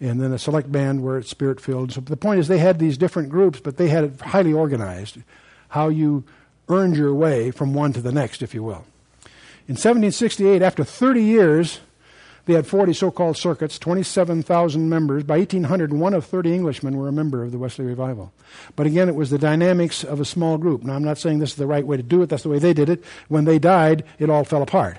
and 0.00 0.20
then 0.20 0.32
a 0.32 0.38
select 0.38 0.72
band 0.72 1.04
where 1.04 1.18
it's 1.18 1.30
spirit 1.30 1.60
filled. 1.60 1.92
So 1.92 2.00
the 2.00 2.16
point 2.16 2.40
is, 2.40 2.48
they 2.48 2.58
had 2.58 2.80
these 2.80 2.98
different 2.98 3.28
groups, 3.28 3.60
but 3.60 3.76
they 3.76 3.88
had 3.88 4.02
it 4.02 4.20
highly 4.20 4.52
organized, 4.52 5.18
how 5.68 5.90
you 5.90 6.24
earned 6.70 6.96
your 6.96 7.14
way 7.14 7.50
from 7.50 7.74
one 7.74 7.92
to 7.92 8.00
the 8.00 8.12
next, 8.12 8.42
if 8.42 8.54
you 8.54 8.62
will. 8.62 8.84
In 9.68 9.74
1768, 9.74 10.62
after 10.62 10.84
30 10.84 11.22
years, 11.22 11.80
they 12.46 12.54
had 12.54 12.66
40 12.66 12.92
so 12.92 13.10
called 13.10 13.36
circuits, 13.36 13.78
27,000 13.78 14.88
members. 14.88 15.22
By 15.24 15.38
1800, 15.38 15.92
one 15.92 16.14
of 16.14 16.24
30 16.24 16.54
Englishmen 16.54 16.96
were 16.96 17.08
a 17.08 17.12
member 17.12 17.44
of 17.44 17.52
the 17.52 17.58
Wesley 17.58 17.84
Revival. 17.84 18.32
But 18.74 18.86
again, 18.86 19.08
it 19.08 19.14
was 19.14 19.30
the 19.30 19.38
dynamics 19.38 20.02
of 20.02 20.20
a 20.20 20.24
small 20.24 20.58
group. 20.58 20.82
Now, 20.82 20.94
I'm 20.94 21.04
not 21.04 21.18
saying 21.18 21.38
this 21.38 21.50
is 21.50 21.56
the 21.56 21.66
right 21.66 21.86
way 21.86 21.96
to 21.96 22.02
do 22.02 22.22
it, 22.22 22.28
that's 22.28 22.42
the 22.42 22.48
way 22.48 22.58
they 22.58 22.72
did 22.72 22.88
it. 22.88 23.04
When 23.28 23.44
they 23.44 23.58
died, 23.58 24.04
it 24.18 24.30
all 24.30 24.44
fell 24.44 24.62
apart. 24.62 24.98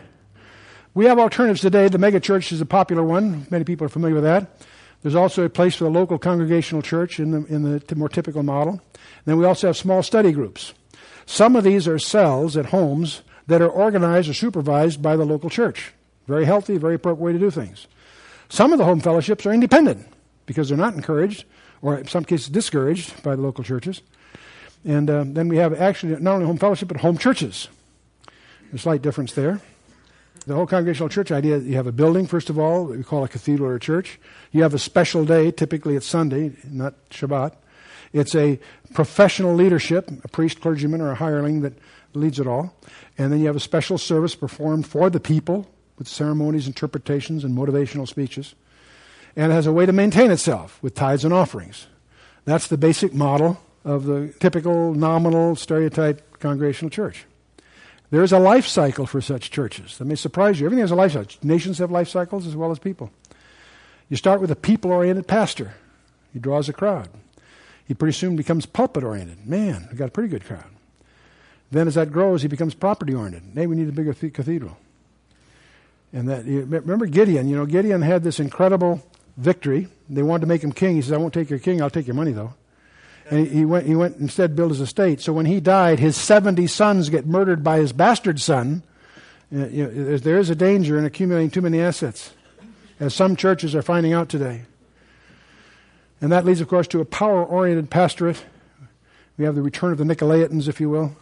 We 0.94 1.06
have 1.06 1.20
alternatives 1.20 1.62
today. 1.62 1.88
The 1.88 1.98
megachurch 1.98 2.52
is 2.52 2.62
a 2.62 2.66
popular 2.66 3.04
one. 3.04 3.48
Many 3.50 3.64
people 3.64 3.86
are 3.86 3.90
familiar 3.90 4.16
with 4.16 4.26
that. 4.26 4.62
There's 5.02 5.16
also 5.16 5.44
a 5.44 5.50
place 5.50 5.76
for 5.76 5.86
the 5.86 5.90
local 5.90 6.20
congregational 6.20 6.82
church 6.82 7.20
in 7.20 7.32
the, 7.32 7.46
in 7.54 7.64
the 7.64 7.96
more 7.96 8.10
typical 8.10 8.44
model. 8.44 8.82
then 9.26 9.38
we 9.38 9.46
also 9.46 9.68
have 9.68 9.78
small 9.78 10.04
study 10.04 10.32
groups. 10.32 10.74
Some 11.26 11.56
of 11.56 11.64
these 11.64 11.88
are 11.88 12.00
cells 12.00 12.58
at 12.58 12.68
homes 12.68 13.22
that 13.48 13.62
are 13.62 13.70
organized 13.70 14.30
or 14.30 14.34
supervised 14.34 15.02
by 15.02 15.16
the 15.16 15.26
local 15.26 15.50
church. 15.50 15.94
Very 16.28 16.46
healthy, 16.46 16.78
very 16.78 16.96
appropriate 16.96 17.24
way 17.24 17.34
to 17.34 17.40
do 17.40 17.52
things. 17.52 17.88
Some 18.50 18.72
of 18.74 18.78
the 18.78 18.86
home 18.86 19.00
fellowships 19.00 19.46
are 19.46 19.54
independent 19.54 20.08
because 20.46 20.70
they're 20.70 20.78
not 20.78 20.94
encouraged, 20.94 21.46
or 21.82 21.98
in 21.98 22.08
some 22.08 22.26
cases 22.26 22.50
discouraged 22.50 23.22
by 23.24 23.36
the 23.36 23.42
local 23.42 23.64
churches. 23.64 24.02
And 24.84 25.10
uh, 25.10 25.24
then 25.28 25.48
we 25.48 25.58
have 25.58 25.80
actually 25.80 26.16
not 26.18 26.34
only 26.34 26.46
home 26.46 26.58
fellowship, 26.58 26.88
but 26.88 26.98
home 26.98 27.18
churches. 27.18 27.68
A 28.74 28.78
slight 28.78 29.02
difference 29.02 29.34
there. 29.34 29.62
The 30.48 30.56
whole 30.56 30.66
congregational 30.66 31.10
church 31.10 31.32
idea 31.32 31.60
you 31.60 31.76
have 31.76 31.86
a 31.88 31.92
building, 31.92 32.26
first 32.26 32.50
of 32.50 32.58
all, 32.58 32.86
we 32.86 33.04
call 33.04 33.24
a 33.24 33.28
cathedral 33.28 33.70
or 33.70 33.76
a 33.76 33.80
church. 33.80 34.20
You 34.52 34.64
have 34.64 34.74
a 34.74 34.80
special 34.80 35.24
day, 35.24 35.52
typically 35.52 35.96
it's 35.96 36.08
Sunday, 36.08 36.54
not 36.68 36.96
Shabbat. 37.10 37.54
It's 38.14 38.36
a 38.36 38.60
professional 38.94 39.54
leadership, 39.54 40.10
a 40.24 40.28
priest, 40.28 40.62
clergyman, 40.62 41.02
or 41.02 41.12
a 41.12 41.16
hireling 41.16 41.62
that 41.62 41.74
leads 42.14 42.40
it 42.40 42.48
all. 42.48 42.74
And 43.18 43.32
then 43.32 43.40
you 43.40 43.48
have 43.48 43.56
a 43.56 43.62
special 43.62 43.98
service 43.98 44.36
performed 44.36 44.86
for 44.86 45.10
the 45.10 45.20
people 45.20 45.70
with 45.98 46.08
ceremonies, 46.08 46.68
interpretations, 46.68 47.44
and 47.44 47.58
motivational 47.58 48.08
speeches. 48.08 48.56
And 49.36 49.52
it 49.52 49.56
has 49.56 49.68
a 49.68 49.74
way 49.74 49.86
to 49.86 49.94
maintain 49.94 50.32
itself 50.32 50.82
with 50.82 50.96
tithes 50.96 51.24
and 51.24 51.34
offerings. 51.34 51.88
That's 52.44 52.68
the 52.68 52.78
basic 52.78 53.14
model 53.14 53.62
of 53.86 54.06
the 54.06 54.34
typical, 54.40 54.94
nominal, 54.94 55.56
stereotype 55.56 56.40
congregational 56.40 56.90
church. 56.90 57.26
There 58.10 58.24
is 58.24 58.34
a 58.34 58.40
life 58.40 58.68
cycle 58.68 59.06
for 59.06 59.22
such 59.22 59.52
churches. 59.52 59.98
That 59.98 60.06
may 60.06 60.16
surprise 60.16 60.60
you. 60.60 60.66
Everything 60.66 60.82
has 60.82 60.92
a 60.92 60.96
life 60.96 61.14
cycle. 61.14 61.38
Nations 61.44 61.78
have 61.78 61.92
life 61.92 62.10
cycles 62.10 62.46
as 62.46 62.56
well 62.56 62.72
as 62.72 62.80
people. 62.80 63.10
You 64.10 64.18
start 64.18 64.42
with 64.42 64.52
a 64.52 64.56
people 64.56 64.92
oriented 64.92 65.28
pastor, 65.28 65.76
he 66.34 66.40
draws 66.40 66.68
a 66.68 66.74
crowd. 66.74 67.08
He 67.92 67.94
pretty 67.94 68.14
soon 68.14 68.38
becomes 68.38 68.66
pulpit 68.66 69.04
oriented. 69.04 69.46
Man, 69.46 69.90
we 69.92 69.98
got 69.98 70.08
a 70.08 70.12
pretty 70.12 70.30
good 70.30 70.46
crowd. 70.46 70.64
Then, 71.72 71.90
as 71.90 71.96
that 71.96 72.10
grows, 72.10 72.42
he 72.42 72.48
becomes 72.48 72.74
property 72.74 73.14
oriented. 73.14 73.44
Hey, 73.54 73.68
we 73.68 73.76
need 73.76 73.90
a 73.90 73.92
bigger 73.92 74.14
th- 74.14 74.32
cathedral. 74.32 74.78
And 76.14 76.30
that 76.30 76.46
remember 76.46 77.06
Gideon. 77.06 77.50
You 77.50 77.58
know, 77.58 77.66
Gideon 77.66 78.02
had 78.02 78.24
this 78.24 78.40
incredible 78.40 79.06
victory. 79.36 79.90
They 80.10 80.24
wanted 80.24 80.40
to 80.40 80.48
make 80.48 80.64
him 80.64 80.72
king. 80.72 80.96
He 80.96 81.02
says, 81.02 81.12
"I 81.12 81.18
won't 81.18 81.34
take 81.34 81.50
your 81.50 81.60
king. 81.60 81.82
I'll 81.82 81.90
take 81.90 82.08
your 82.08 82.16
money, 82.16 82.32
though." 82.32 82.54
And 83.30 83.46
he 83.46 83.66
went, 83.66 83.86
he 83.86 83.96
went 83.96 84.16
instead 84.20 84.56
build 84.56 84.72
his 84.72 84.80
estate. 84.80 85.20
So 85.20 85.34
when 85.34 85.46
he 85.46 85.60
died, 85.60 86.00
his 86.00 86.16
70 86.16 86.68
sons 86.68 87.10
get 87.10 87.28
murdered 87.28 87.62
by 87.62 87.80
his 87.80 87.92
bastard 87.92 88.40
son. 88.40 88.84
Uh, 89.54 89.68
you 89.68 89.86
know, 89.86 90.18
there 90.18 90.40
is 90.40 90.50
a 90.50 90.56
danger 90.56 90.98
in 90.98 91.04
accumulating 91.04 91.50
too 91.50 91.62
many 91.62 91.82
assets, 91.82 92.32
as 93.02 93.14
some 93.14 93.36
churches 93.36 93.76
are 93.76 93.82
finding 93.82 94.14
out 94.14 94.30
today. 94.30 94.62
And 96.22 96.32
that 96.32 96.46
leads, 96.46 96.62
of 96.62 96.68
course, 96.68 96.88
to 96.90 97.02
a 97.02 97.06
power 97.06 97.44
oriented 97.44 97.90
pastorate. 97.90 98.46
We 99.38 99.46
have 99.46 99.56
the 99.56 99.62
return 99.62 99.92
of 99.92 99.98
the 99.98 100.04
Nicolaitans, 100.04 100.68
if 100.68 100.80
you 100.80 100.90
will, 100.90 101.16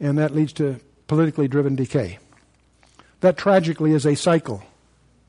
and 0.00 0.18
that 0.18 0.34
leads 0.34 0.52
to 0.54 0.80
politically 1.06 1.46
driven 1.46 1.76
decay. 1.76 2.18
That 3.20 3.36
tragically 3.36 3.92
is 3.92 4.04
a 4.04 4.16
cycle 4.16 4.62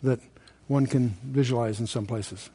that 0.01 0.19
one 0.67 0.87
can 0.87 1.17
visualize 1.23 1.79
in 1.79 1.87
some 1.87 2.05
places. 2.05 2.49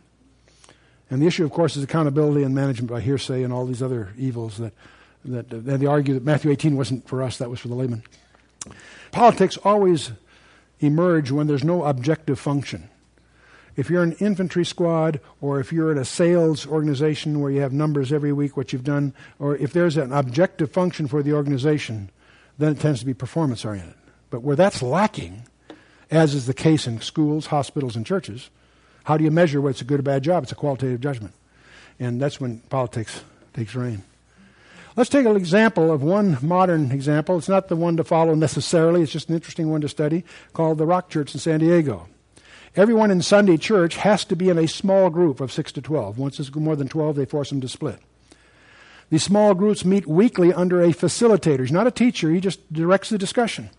And 1.11 1.21
the 1.23 1.27
issue, 1.27 1.45
of 1.45 1.51
course, 1.51 1.77
is 1.77 1.85
accountability 1.85 2.43
and 2.43 2.55
management 2.55 2.91
by 2.91 3.01
hearsay 3.01 3.43
and 3.43 3.53
all 3.53 3.67
these 3.67 3.83
other 3.83 4.13
evils 4.19 4.59
that, 4.59 4.73
that, 5.25 5.51
they 5.51 5.87
argue 5.87 6.15
that 6.15 6.25
Matthew 6.25 6.51
18 6.51 6.77
wasn't 6.77 7.07
for 7.07 7.23
us, 7.23 7.39
that 7.39 7.51
was 7.51 7.61
for 7.61 7.69
the 7.69 7.75
layman. 7.75 8.03
Politics 9.13 9.57
always 9.65 10.13
emerge 10.81 11.31
when 11.31 11.47
there's 11.47 11.65
no 11.65 11.85
objective 11.85 12.39
function. 12.39 12.89
If 13.77 13.91
you're 13.91 14.03
an 14.03 14.13
infantry 14.21 14.65
squad, 14.65 15.21
or 15.41 15.59
if 15.59 15.73
you're 15.73 15.91
in 15.91 15.99
a 15.99 16.05
sales 16.05 16.67
organization 16.67 17.41
where 17.41 17.51
you 17.51 17.61
have 17.61 17.73
numbers 17.73 18.13
every 18.13 18.33
week, 18.33 18.57
what 18.57 18.73
you've 18.73 18.85
done, 18.85 19.13
or 19.39 19.57
if 19.57 19.73
there's 19.73 19.97
an 19.97 20.13
objective 20.13 20.71
function 20.71 21.09
for 21.09 21.23
the 21.23 21.33
organization, 21.33 22.11
then 22.59 22.73
it 22.73 22.81
tends 22.81 23.01
to 23.01 23.07
be 23.07 23.15
performance 23.15 23.65
oriented. 23.65 23.95
But 24.31 24.43
where 24.43 24.57
that's 24.57 24.83
lacking, 24.83 25.43
as 26.11 26.35
is 26.35 26.47
the 26.47 26.55
case 26.55 26.87
in 26.87 27.01
schools, 27.01 27.47
hospitals, 27.47 27.97
and 27.97 28.07
churches, 28.07 28.51
how 29.05 29.17
do 29.17 29.25
you 29.25 29.31
measure 29.31 29.61
what's 29.61 29.81
a 29.81 29.85
good 29.85 30.01
or 30.01 30.05
bad 30.05 30.23
job? 30.23 30.45
It's 30.45 30.53
a 30.53 30.57
qualitative 30.57 31.01
judgment. 31.01 31.35
And 31.99 32.21
that's 32.21 32.41
when 32.41 32.61
politics 32.71 33.23
takes 33.53 33.75
reign. 33.75 34.03
Let's 34.97 35.11
take 35.11 35.27
an 35.27 35.37
example 35.37 35.91
of 35.91 36.03
one 36.03 36.39
modern 36.41 36.93
example. 36.93 37.37
It's 37.37 37.49
not 37.49 37.69
the 37.69 37.75
one 37.75 37.97
to 37.97 38.05
follow 38.05 38.35
necessarily, 38.37 39.03
it's 39.03 39.11
just 39.11 39.29
an 39.29 39.35
interesting 39.35 39.69
one 39.69 39.81
to 39.81 39.89
study, 39.89 40.25
called 40.53 40.79
the 40.79 40.87
Rock 40.87 41.11
Church 41.11 41.35
in 41.35 41.41
San 41.41 41.59
Diego. 41.61 42.07
Everyone 42.77 43.13
in 43.13 43.23
Sunday 43.23 43.57
church 43.57 43.97
has 43.97 44.25
to 44.25 44.35
be 44.35 44.49
in 44.49 44.59
a 44.59 44.67
small 44.67 45.09
group 45.09 45.41
of 45.41 45.53
6 45.53 45.71
to 45.73 45.83
12. 45.83 46.19
Once 46.19 46.41
it's 46.41 46.53
more 46.53 46.75
than 46.75 46.89
12, 46.89 47.15
they 47.15 47.25
force 47.25 47.51
them 47.51 47.61
to 47.61 47.69
split. 47.69 48.01
These 49.11 49.23
small 49.23 49.55
groups 49.55 49.85
meet 49.85 50.09
weekly 50.09 50.53
under 50.53 50.83
a 50.83 50.89
facilitator. 50.89 51.61
He's 51.61 51.71
not 51.71 51.87
a 51.87 51.93
teacher, 51.93 52.31
he 52.31 52.41
just 52.41 52.73
directs 52.73 53.11
the 53.11 53.19
discussion. 53.19 53.71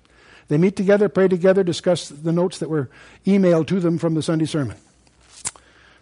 They 0.47 0.57
meet 0.57 0.77
together, 0.77 1.09
pray 1.09 1.27
together, 1.27 1.63
discuss 1.63 2.07
the 2.07 2.31
notes 2.31 2.59
that 2.59 2.69
were 2.69 2.89
emailed 3.25 3.67
to 3.67 3.81
them 3.81 3.97
from 3.97 4.13
the 4.13 4.21
Sunday 4.21 4.45
sermon. 4.45 4.77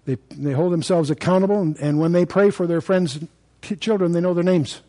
They, 0.06 0.18
they 0.30 0.52
hold 0.52 0.74
themselves 0.74 1.10
accountable, 1.10 1.62
and, 1.62 1.78
and 1.78 2.00
when 2.00 2.12
they 2.12 2.26
pray 2.26 2.52
for 2.52 2.68
their 2.68 2.82
friends' 2.82 3.20
children, 3.80 4.12
they 4.12 4.22
know 4.22 4.34
their 4.34 4.44
names. 4.44 4.82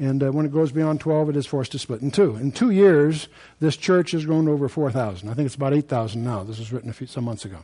And 0.00 0.22
uh, 0.22 0.30
when 0.32 0.46
it 0.46 0.52
goes 0.52 0.72
beyond 0.72 0.98
12, 0.98 1.28
it 1.28 1.36
is 1.36 1.46
forced 1.46 1.72
to 1.72 1.78
split 1.78 2.00
in 2.00 2.10
two. 2.10 2.34
In 2.36 2.52
two 2.52 2.70
years, 2.70 3.28
this 3.60 3.76
church 3.76 4.12
has 4.12 4.24
grown 4.24 4.46
to 4.46 4.52
over 4.52 4.66
4,000. 4.66 5.28
I 5.28 5.34
think 5.34 5.44
it's 5.44 5.54
about 5.54 5.74
8,000 5.74 6.24
now. 6.24 6.42
This 6.42 6.58
was 6.58 6.72
written 6.72 6.90
few, 6.94 7.06
some 7.06 7.24
months 7.24 7.44
ago. 7.44 7.58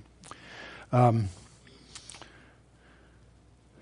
Um, 0.93 1.30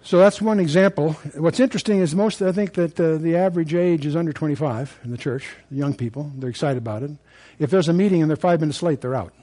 so 0.05 0.18
that's 0.18 0.40
one 0.40 0.61
example. 0.61 1.14
What's 1.34 1.59
interesting 1.59 1.98
is 1.98 2.14
most, 2.14 2.42
I 2.42 2.52
think 2.52 2.74
that 2.74 3.00
uh, 3.00 3.16
the 3.16 3.34
average 3.36 3.74
age 3.74 4.07
is 4.07 4.14
under 4.14 4.32
25 4.32 5.00
in 5.02 5.11
the 5.11 5.18
church, 5.18 5.48
the 5.68 5.76
young 5.76 5.94
people. 5.94 6.30
They're 6.36 6.50
excited 6.50 6.78
about 6.78 7.02
it. 7.02 7.11
If 7.59 7.70
there's 7.70 7.88
a 7.88 7.92
meeting 7.92 8.22
and 8.22 8.30
they're 8.30 8.36
five 8.36 8.61
minutes 8.61 8.84
late, 8.84 9.00
they're 9.00 9.16
out. 9.16 9.34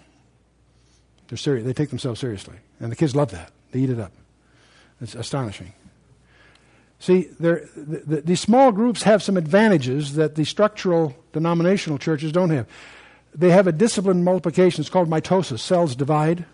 They're 1.27 1.37
serious. 1.37 1.65
They 1.65 1.73
take 1.73 1.89
themselves 1.89 2.21
seriously. 2.21 2.55
And 2.79 2.89
the 2.89 2.95
kids 2.95 3.13
love 3.13 3.31
that. 3.31 3.51
They 3.71 3.79
eat 3.79 3.89
it 3.89 3.99
up. 3.99 4.13
It's 5.01 5.15
astonishing. 5.15 5.73
See, 7.01 7.29
the, 7.39 7.67
the, 7.75 8.21
these 8.21 8.39
small 8.39 8.71
groups 8.71 9.01
have 9.03 9.23
some 9.23 9.35
advantages 9.35 10.13
that 10.13 10.35
the 10.35 10.45
structural 10.45 11.15
denominational 11.33 11.97
churches 11.97 12.31
don't 12.31 12.51
have. 12.51 12.67
They 13.33 13.49
have 13.49 13.65
a 13.65 13.71
disciplined 13.71 14.23
multiplication. 14.23 14.81
It's 14.81 14.89
called 14.89 15.09
mitosis. 15.09 15.59
Cells 15.61 15.95
divide. 15.95 16.45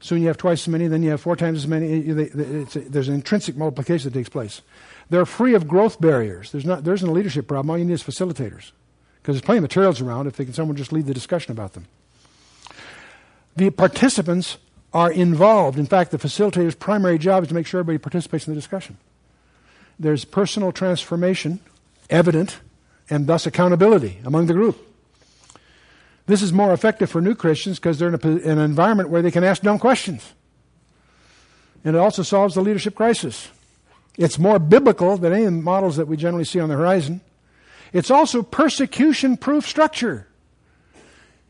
Soon 0.00 0.22
you 0.22 0.28
have 0.28 0.38
twice 0.38 0.62
as 0.62 0.68
many, 0.68 0.86
then 0.88 1.02
you 1.02 1.10
have 1.10 1.20
four 1.20 1.36
times 1.36 1.58
as 1.58 1.66
many. 1.66 2.00
there's 2.00 3.08
an 3.08 3.14
intrinsic 3.14 3.54
multiplication 3.54 4.10
that 4.10 4.18
takes 4.18 4.30
place. 4.30 4.62
They're 5.10 5.26
free 5.26 5.54
of 5.54 5.68
growth 5.68 6.00
barriers. 6.00 6.50
There's 6.50 6.64
not, 6.64 6.84
there 6.84 6.94
isn't 6.94 7.06
a 7.06 7.12
leadership 7.12 7.46
problem. 7.46 7.68
All 7.68 7.76
you 7.76 7.84
need 7.84 7.92
is 7.92 8.02
facilitators. 8.02 8.72
Because 9.20 9.34
there's 9.34 9.42
plenty 9.42 9.58
of 9.58 9.64
materials 9.64 10.00
around 10.00 10.28
if 10.28 10.36
they 10.36 10.46
can, 10.46 10.54
someone 10.54 10.78
just 10.78 10.94
lead 10.94 11.04
the 11.04 11.12
discussion 11.12 11.52
about 11.52 11.74
them. 11.74 11.84
The 13.56 13.68
participants 13.68 14.56
are 14.94 15.12
involved. 15.12 15.78
In 15.78 15.84
fact, 15.84 16.10
the 16.10 16.18
facilitator's 16.18 16.74
primary 16.74 17.18
job 17.18 17.42
is 17.42 17.48
to 17.50 17.54
make 17.54 17.66
sure 17.66 17.80
everybody 17.80 17.98
participates 17.98 18.48
in 18.48 18.54
the 18.54 18.58
discussion 18.58 18.96
there's 19.98 20.24
personal 20.24 20.72
transformation 20.72 21.60
evident 22.10 22.60
and 23.10 23.26
thus 23.26 23.46
accountability 23.46 24.18
among 24.24 24.46
the 24.46 24.54
group. 24.54 24.78
This 26.26 26.42
is 26.42 26.52
more 26.52 26.72
effective 26.72 27.10
for 27.10 27.20
new 27.20 27.34
Christians 27.34 27.78
because 27.78 27.98
they're 27.98 28.08
in, 28.08 28.14
a, 28.14 28.28
in, 28.28 28.58
an 28.58 28.58
environment 28.58 29.08
where 29.08 29.22
they 29.22 29.30
can 29.30 29.44
ask 29.44 29.62
dumb 29.62 29.78
questions. 29.78 30.32
And 31.84 31.96
it 31.96 31.98
also 31.98 32.22
solves 32.22 32.54
the 32.54 32.60
leadership 32.60 32.94
crisis. 32.94 33.48
It's 34.16 34.38
more 34.38 34.58
biblical 34.58 35.16
than 35.16 35.32
any 35.32 35.48
models 35.48 35.96
that 35.96 36.06
we 36.06 36.16
generally 36.16 36.44
see 36.44 36.60
on 36.60 36.68
the 36.68 36.76
horizon. 36.76 37.20
It's 37.92 38.10
also 38.10 38.42
persecution 38.42 39.36
proof 39.36 39.66
structure. 39.66 40.28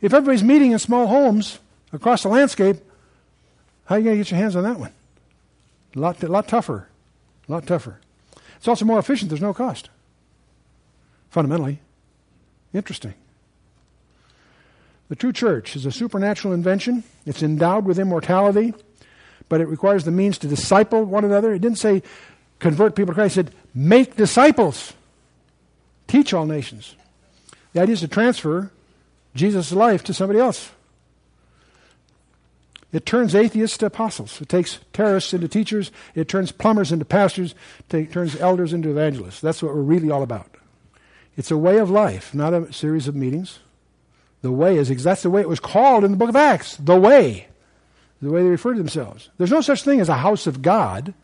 If 0.00 0.14
everybody's 0.14 0.42
meeting 0.42 0.72
in 0.72 0.78
small 0.78 1.06
homes 1.06 1.58
across 1.92 2.22
the 2.22 2.28
landscape, 2.28 2.76
how 3.84 3.96
are 3.96 3.98
you 3.98 4.04
going 4.04 4.16
to 4.16 4.24
get 4.24 4.30
your 4.30 4.40
hands 4.40 4.56
on 4.56 4.64
that 4.64 4.78
one? 4.78 4.92
A 5.94 5.98
lot, 5.98 6.22
a 6.22 6.28
lot 6.28 6.48
tougher. 6.48 6.88
A 7.48 7.52
lot 7.52 7.66
tougher. 7.66 8.00
It's 8.62 8.68
also 8.68 8.84
more 8.84 9.00
efficient, 9.00 9.28
there's 9.28 9.42
no 9.42 9.52
cost. 9.52 9.90
Fundamentally. 11.30 11.80
Interesting. 12.72 13.14
The 15.08 15.16
true 15.16 15.32
church 15.32 15.74
is 15.74 15.84
a 15.84 15.90
supernatural 15.90 16.54
invention. 16.54 17.02
It's 17.26 17.42
endowed 17.42 17.86
with 17.86 17.98
immortality, 17.98 18.72
but 19.48 19.60
it 19.60 19.66
requires 19.66 20.04
the 20.04 20.12
means 20.12 20.38
to 20.38 20.46
disciple 20.46 21.02
one 21.02 21.24
another. 21.24 21.52
It 21.52 21.58
didn't 21.58 21.78
say 21.78 22.04
convert 22.60 22.94
people 22.94 23.12
to 23.12 23.16
Christ, 23.16 23.36
it 23.36 23.46
said 23.46 23.54
make 23.74 24.14
disciples, 24.14 24.92
teach 26.06 26.32
all 26.32 26.46
nations. 26.46 26.94
The 27.72 27.80
idea 27.80 27.94
is 27.94 28.00
to 28.02 28.08
transfer 28.08 28.70
Jesus' 29.34 29.72
life 29.72 30.04
to 30.04 30.14
somebody 30.14 30.38
else. 30.38 30.70
It 32.92 33.06
turns 33.06 33.34
atheists 33.34 33.78
to 33.78 33.86
apostles. 33.86 34.40
It 34.40 34.50
takes 34.50 34.78
terrorists 34.92 35.32
into 35.32 35.48
teachers. 35.48 35.90
It 36.14 36.28
turns 36.28 36.52
plumbers 36.52 36.92
into 36.92 37.06
pastors. 37.06 37.54
It 37.90 38.12
turns 38.12 38.36
elders 38.36 38.74
into 38.74 38.90
evangelists. 38.90 39.40
That's 39.40 39.62
what 39.62 39.74
we're 39.74 39.80
really 39.80 40.10
all 40.10 40.22
about. 40.22 40.50
It's 41.36 41.50
a 41.50 41.56
way 41.56 41.78
of 41.78 41.90
life, 41.90 42.34
not 42.34 42.52
a 42.52 42.70
series 42.72 43.08
of 43.08 43.16
meetings. 43.16 43.60
The 44.42 44.52
way 44.52 44.76
is 44.76 44.88
that's 45.02 45.22
the 45.22 45.30
way 45.30 45.40
it 45.40 45.48
was 45.48 45.60
called 45.60 46.04
in 46.04 46.10
the 46.10 46.16
book 46.18 46.28
of 46.28 46.36
Acts. 46.36 46.76
The 46.76 46.98
way. 46.98 47.46
The 48.20 48.30
way 48.30 48.42
they 48.42 48.50
refer 48.50 48.72
to 48.72 48.78
themselves. 48.78 49.30
There's 49.38 49.50
no 49.50 49.62
such 49.62 49.82
thing 49.82 50.00
as 50.00 50.10
a 50.10 50.18
house 50.18 50.46
of 50.46 50.60
God. 50.60 51.14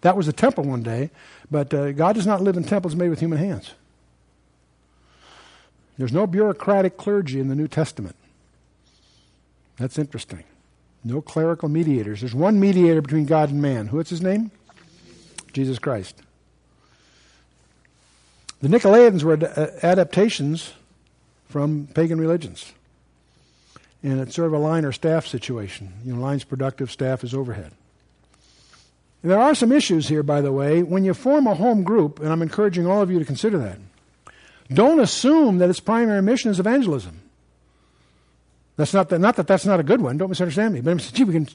That 0.00 0.16
was 0.16 0.28
a 0.28 0.32
temple 0.32 0.64
one 0.64 0.82
day, 0.82 1.10
but 1.50 1.74
uh, 1.74 1.92
God 1.92 2.14
does 2.14 2.26
not 2.26 2.40
live 2.40 2.56
in 2.56 2.64
temples 2.64 2.96
made 2.96 3.10
with 3.10 3.20
human 3.20 3.38
hands. 3.38 3.74
There's 5.98 6.12
no 6.12 6.26
bureaucratic 6.26 6.96
clergy 6.96 7.40
in 7.40 7.48
the 7.48 7.56
New 7.56 7.68
Testament. 7.68 8.14
That's 9.76 9.98
interesting. 9.98 10.44
No 11.04 11.20
clerical 11.20 11.68
mediators. 11.68 12.20
There's 12.20 12.34
one 12.34 12.60
mediator 12.60 13.00
between 13.00 13.24
God 13.24 13.50
and 13.50 13.62
man. 13.62 13.88
What's 13.88 14.10
his 14.10 14.22
name? 14.22 14.50
Jesus 15.52 15.78
Christ. 15.78 16.16
The 18.60 18.68
Nicolaitans 18.68 19.22
were 19.22 19.34
uh, 19.34 19.70
adaptations 19.82 20.72
from 21.48 21.88
pagan 21.94 22.20
religions. 22.20 22.72
And 24.02 24.20
it's 24.20 24.34
sort 24.34 24.48
of 24.48 24.52
a 24.52 24.58
line 24.58 24.84
or 24.84 24.92
staff 24.92 25.26
situation. 25.26 25.92
You 26.04 26.14
know, 26.14 26.20
line's 26.20 26.44
productive, 26.44 26.90
staff 26.90 27.24
is 27.24 27.34
overhead. 27.34 27.72
And 29.22 29.32
there 29.32 29.40
are 29.40 29.54
some 29.54 29.72
issues 29.72 30.08
here, 30.08 30.22
by 30.22 30.40
the 30.40 30.52
way. 30.52 30.82
When 30.82 31.04
you 31.04 31.14
form 31.14 31.46
a 31.46 31.54
home 31.54 31.82
group, 31.82 32.20
and 32.20 32.30
I'm 32.30 32.42
encouraging 32.42 32.86
all 32.86 33.02
of 33.02 33.10
you 33.10 33.18
to 33.18 33.24
consider 33.24 33.58
that, 33.58 33.78
don't 34.72 35.00
assume 35.00 35.58
that 35.58 35.70
its 35.70 35.80
primary 35.80 36.22
mission 36.22 36.50
is 36.50 36.60
evangelism. 36.60 37.20
That's 38.78 38.94
not 38.94 39.08
that, 39.08 39.18
not 39.18 39.34
that 39.36 39.48
that's 39.48 39.66
not 39.66 39.80
a 39.80 39.82
good 39.82 40.00
one. 40.00 40.16
Don't 40.16 40.28
misunderstand 40.28 40.72
me. 40.72 40.80
But 40.80 40.92
I'm 40.92 41.00
saying, 41.00 41.14
gee, 41.14 41.24
we 41.24 41.32
can 41.32 41.48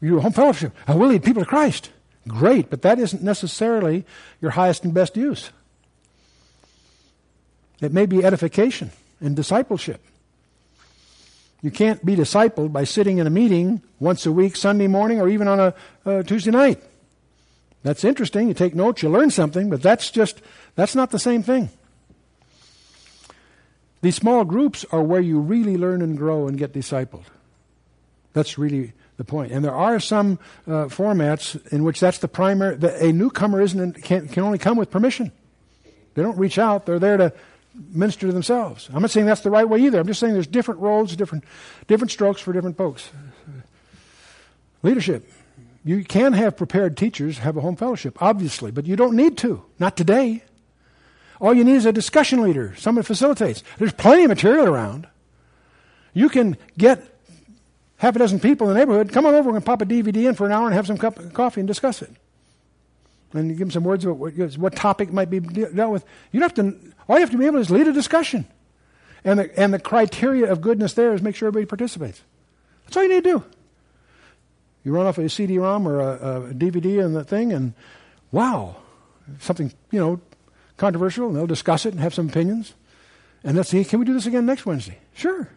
you 0.00 0.20
home 0.20 0.32
fellowship. 0.32 0.72
I 0.86 0.94
will 0.94 1.08
lead 1.08 1.24
people 1.24 1.42
to 1.42 1.48
Christ. 1.48 1.90
Great, 2.28 2.68
but 2.68 2.82
that 2.82 2.98
isn't 2.98 3.22
necessarily 3.22 4.04
your 4.42 4.50
highest 4.50 4.84
and 4.84 4.92
best 4.92 5.16
use. 5.16 5.50
It 7.80 7.94
may 7.94 8.04
be 8.04 8.22
edification 8.22 8.90
and 9.20 9.34
discipleship. 9.34 10.02
You 11.62 11.70
can't 11.70 12.04
be 12.04 12.14
discipled 12.14 12.72
by 12.72 12.84
sitting 12.84 13.16
in 13.18 13.26
a 13.26 13.30
meeting 13.30 13.80
once 13.98 14.26
a 14.26 14.32
week, 14.32 14.54
Sunday 14.54 14.86
morning, 14.86 15.18
or 15.18 15.28
even 15.30 15.48
on 15.48 15.58
a, 15.58 15.74
a 16.04 16.22
Tuesday 16.24 16.50
night. 16.50 16.82
That's 17.84 18.04
interesting. 18.04 18.48
You 18.48 18.54
take 18.54 18.74
notes, 18.74 19.02
you 19.02 19.08
learn 19.08 19.30
something, 19.30 19.70
but 19.70 19.80
that's 19.80 20.10
just 20.10 20.42
that's 20.74 20.94
not 20.94 21.10
the 21.10 21.18
same 21.18 21.42
thing. 21.42 21.70
These 24.06 24.14
small 24.14 24.44
groups 24.44 24.84
are 24.92 25.02
where 25.02 25.20
you 25.20 25.40
really 25.40 25.76
learn 25.76 26.00
and 26.00 26.16
grow 26.16 26.46
and 26.46 26.56
get 26.56 26.72
discipled. 26.72 27.24
That's 28.34 28.56
really 28.56 28.92
the 29.16 29.24
point. 29.24 29.50
And 29.50 29.64
there 29.64 29.74
are 29.74 29.98
some 29.98 30.38
uh, 30.64 30.86
formats 30.86 31.60
in 31.72 31.82
which 31.82 31.98
that's 31.98 32.18
the 32.18 32.28
primary. 32.28 32.76
The, 32.76 33.04
a 33.04 33.12
newcomer 33.12 33.60
isn't 33.60 34.04
can, 34.04 34.28
can 34.28 34.44
only 34.44 34.58
come 34.58 34.76
with 34.76 34.92
permission. 34.92 35.32
They 36.14 36.22
don't 36.22 36.38
reach 36.38 36.56
out. 36.56 36.86
They're 36.86 37.00
there 37.00 37.16
to 37.16 37.32
minister 37.74 38.28
to 38.28 38.32
themselves. 38.32 38.88
I'm 38.94 39.02
not 39.02 39.10
saying 39.10 39.26
that's 39.26 39.40
the 39.40 39.50
right 39.50 39.68
way 39.68 39.80
either. 39.80 39.98
I'm 39.98 40.06
just 40.06 40.20
saying 40.20 40.34
there's 40.34 40.46
different 40.46 40.78
roles, 40.78 41.16
different 41.16 41.42
different 41.88 42.12
strokes 42.12 42.40
for 42.40 42.52
different 42.52 42.76
folks. 42.76 43.10
Leadership. 44.84 45.28
You 45.84 46.04
can 46.04 46.32
have 46.32 46.56
prepared 46.56 46.96
teachers 46.96 47.38
have 47.38 47.56
a 47.56 47.60
home 47.60 47.74
fellowship, 47.74 48.22
obviously, 48.22 48.70
but 48.70 48.86
you 48.86 48.94
don't 48.94 49.16
need 49.16 49.36
to. 49.38 49.64
Not 49.80 49.96
today. 49.96 50.44
All 51.40 51.54
you 51.54 51.64
need 51.64 51.76
is 51.76 51.86
a 51.86 51.92
discussion 51.92 52.42
leader, 52.42 52.74
someone 52.76 53.02
facilitates. 53.02 53.62
There's 53.78 53.92
plenty 53.92 54.24
of 54.24 54.28
material 54.28 54.66
around. 54.66 55.06
You 56.14 56.28
can 56.28 56.56
get 56.78 57.02
half 57.98 58.16
a 58.16 58.18
dozen 58.18 58.40
people 58.40 58.68
in 58.68 58.74
the 58.74 58.80
neighborhood, 58.80 59.12
come 59.12 59.26
on 59.26 59.34
over 59.34 59.54
and 59.54 59.64
pop 59.64 59.82
a 59.82 59.86
DVD 59.86 60.28
in 60.28 60.34
for 60.34 60.46
an 60.46 60.52
hour 60.52 60.66
and 60.66 60.74
have 60.74 60.86
some 60.86 60.98
cup 60.98 61.18
of 61.18 61.32
coffee 61.32 61.60
and 61.60 61.68
discuss 61.68 62.02
it. 62.02 62.10
And 63.32 63.50
give 63.50 63.58
them 63.58 63.70
some 63.70 63.84
words 63.84 64.04
about 64.04 64.16
what, 64.16 64.34
what 64.56 64.74
topic 64.74 65.12
might 65.12 65.28
be 65.28 65.40
dealt 65.40 65.92
with. 65.92 66.04
You 66.32 66.40
don't 66.40 66.56
have 66.56 66.66
to, 66.72 66.94
all 67.08 67.16
you 67.16 67.20
have 67.20 67.30
to 67.30 67.38
be 67.38 67.46
able 67.46 67.56
to 67.56 67.60
is 67.60 67.70
lead 67.70 67.88
a 67.88 67.92
discussion. 67.92 68.46
And 69.24 69.40
the, 69.40 69.60
and 69.60 69.74
the 69.74 69.78
criteria 69.78 70.50
of 70.50 70.60
goodness 70.60 70.94
there 70.94 71.12
is 71.12 71.20
make 71.20 71.34
sure 71.34 71.48
everybody 71.48 71.66
participates. 71.66 72.22
That's 72.84 72.96
all 72.96 73.02
you 73.02 73.08
need 73.08 73.24
to 73.24 73.38
do. 73.38 73.44
You 74.84 74.92
run 74.92 75.06
off 75.06 75.18
a 75.18 75.28
CD-ROM 75.28 75.88
or 75.88 76.00
a, 76.00 76.50
a 76.50 76.54
DVD 76.54 77.04
and 77.04 77.16
the 77.16 77.24
thing, 77.24 77.52
and 77.52 77.74
wow, 78.30 78.76
something 79.40 79.72
you 79.90 79.98
know 79.98 80.20
controversial, 80.76 81.26
and 81.28 81.36
they'll 81.36 81.46
discuss 81.46 81.86
it 81.86 81.92
and 81.92 82.00
have 82.00 82.14
some 82.14 82.28
opinions. 82.28 82.74
And 83.44 83.56
they'll 83.56 83.64
say, 83.64 83.84
can 83.84 83.98
we 83.98 84.04
do 84.04 84.14
this 84.14 84.26
again 84.26 84.46
next 84.46 84.66
Wednesday? 84.66 84.98
Sure. 85.14 85.48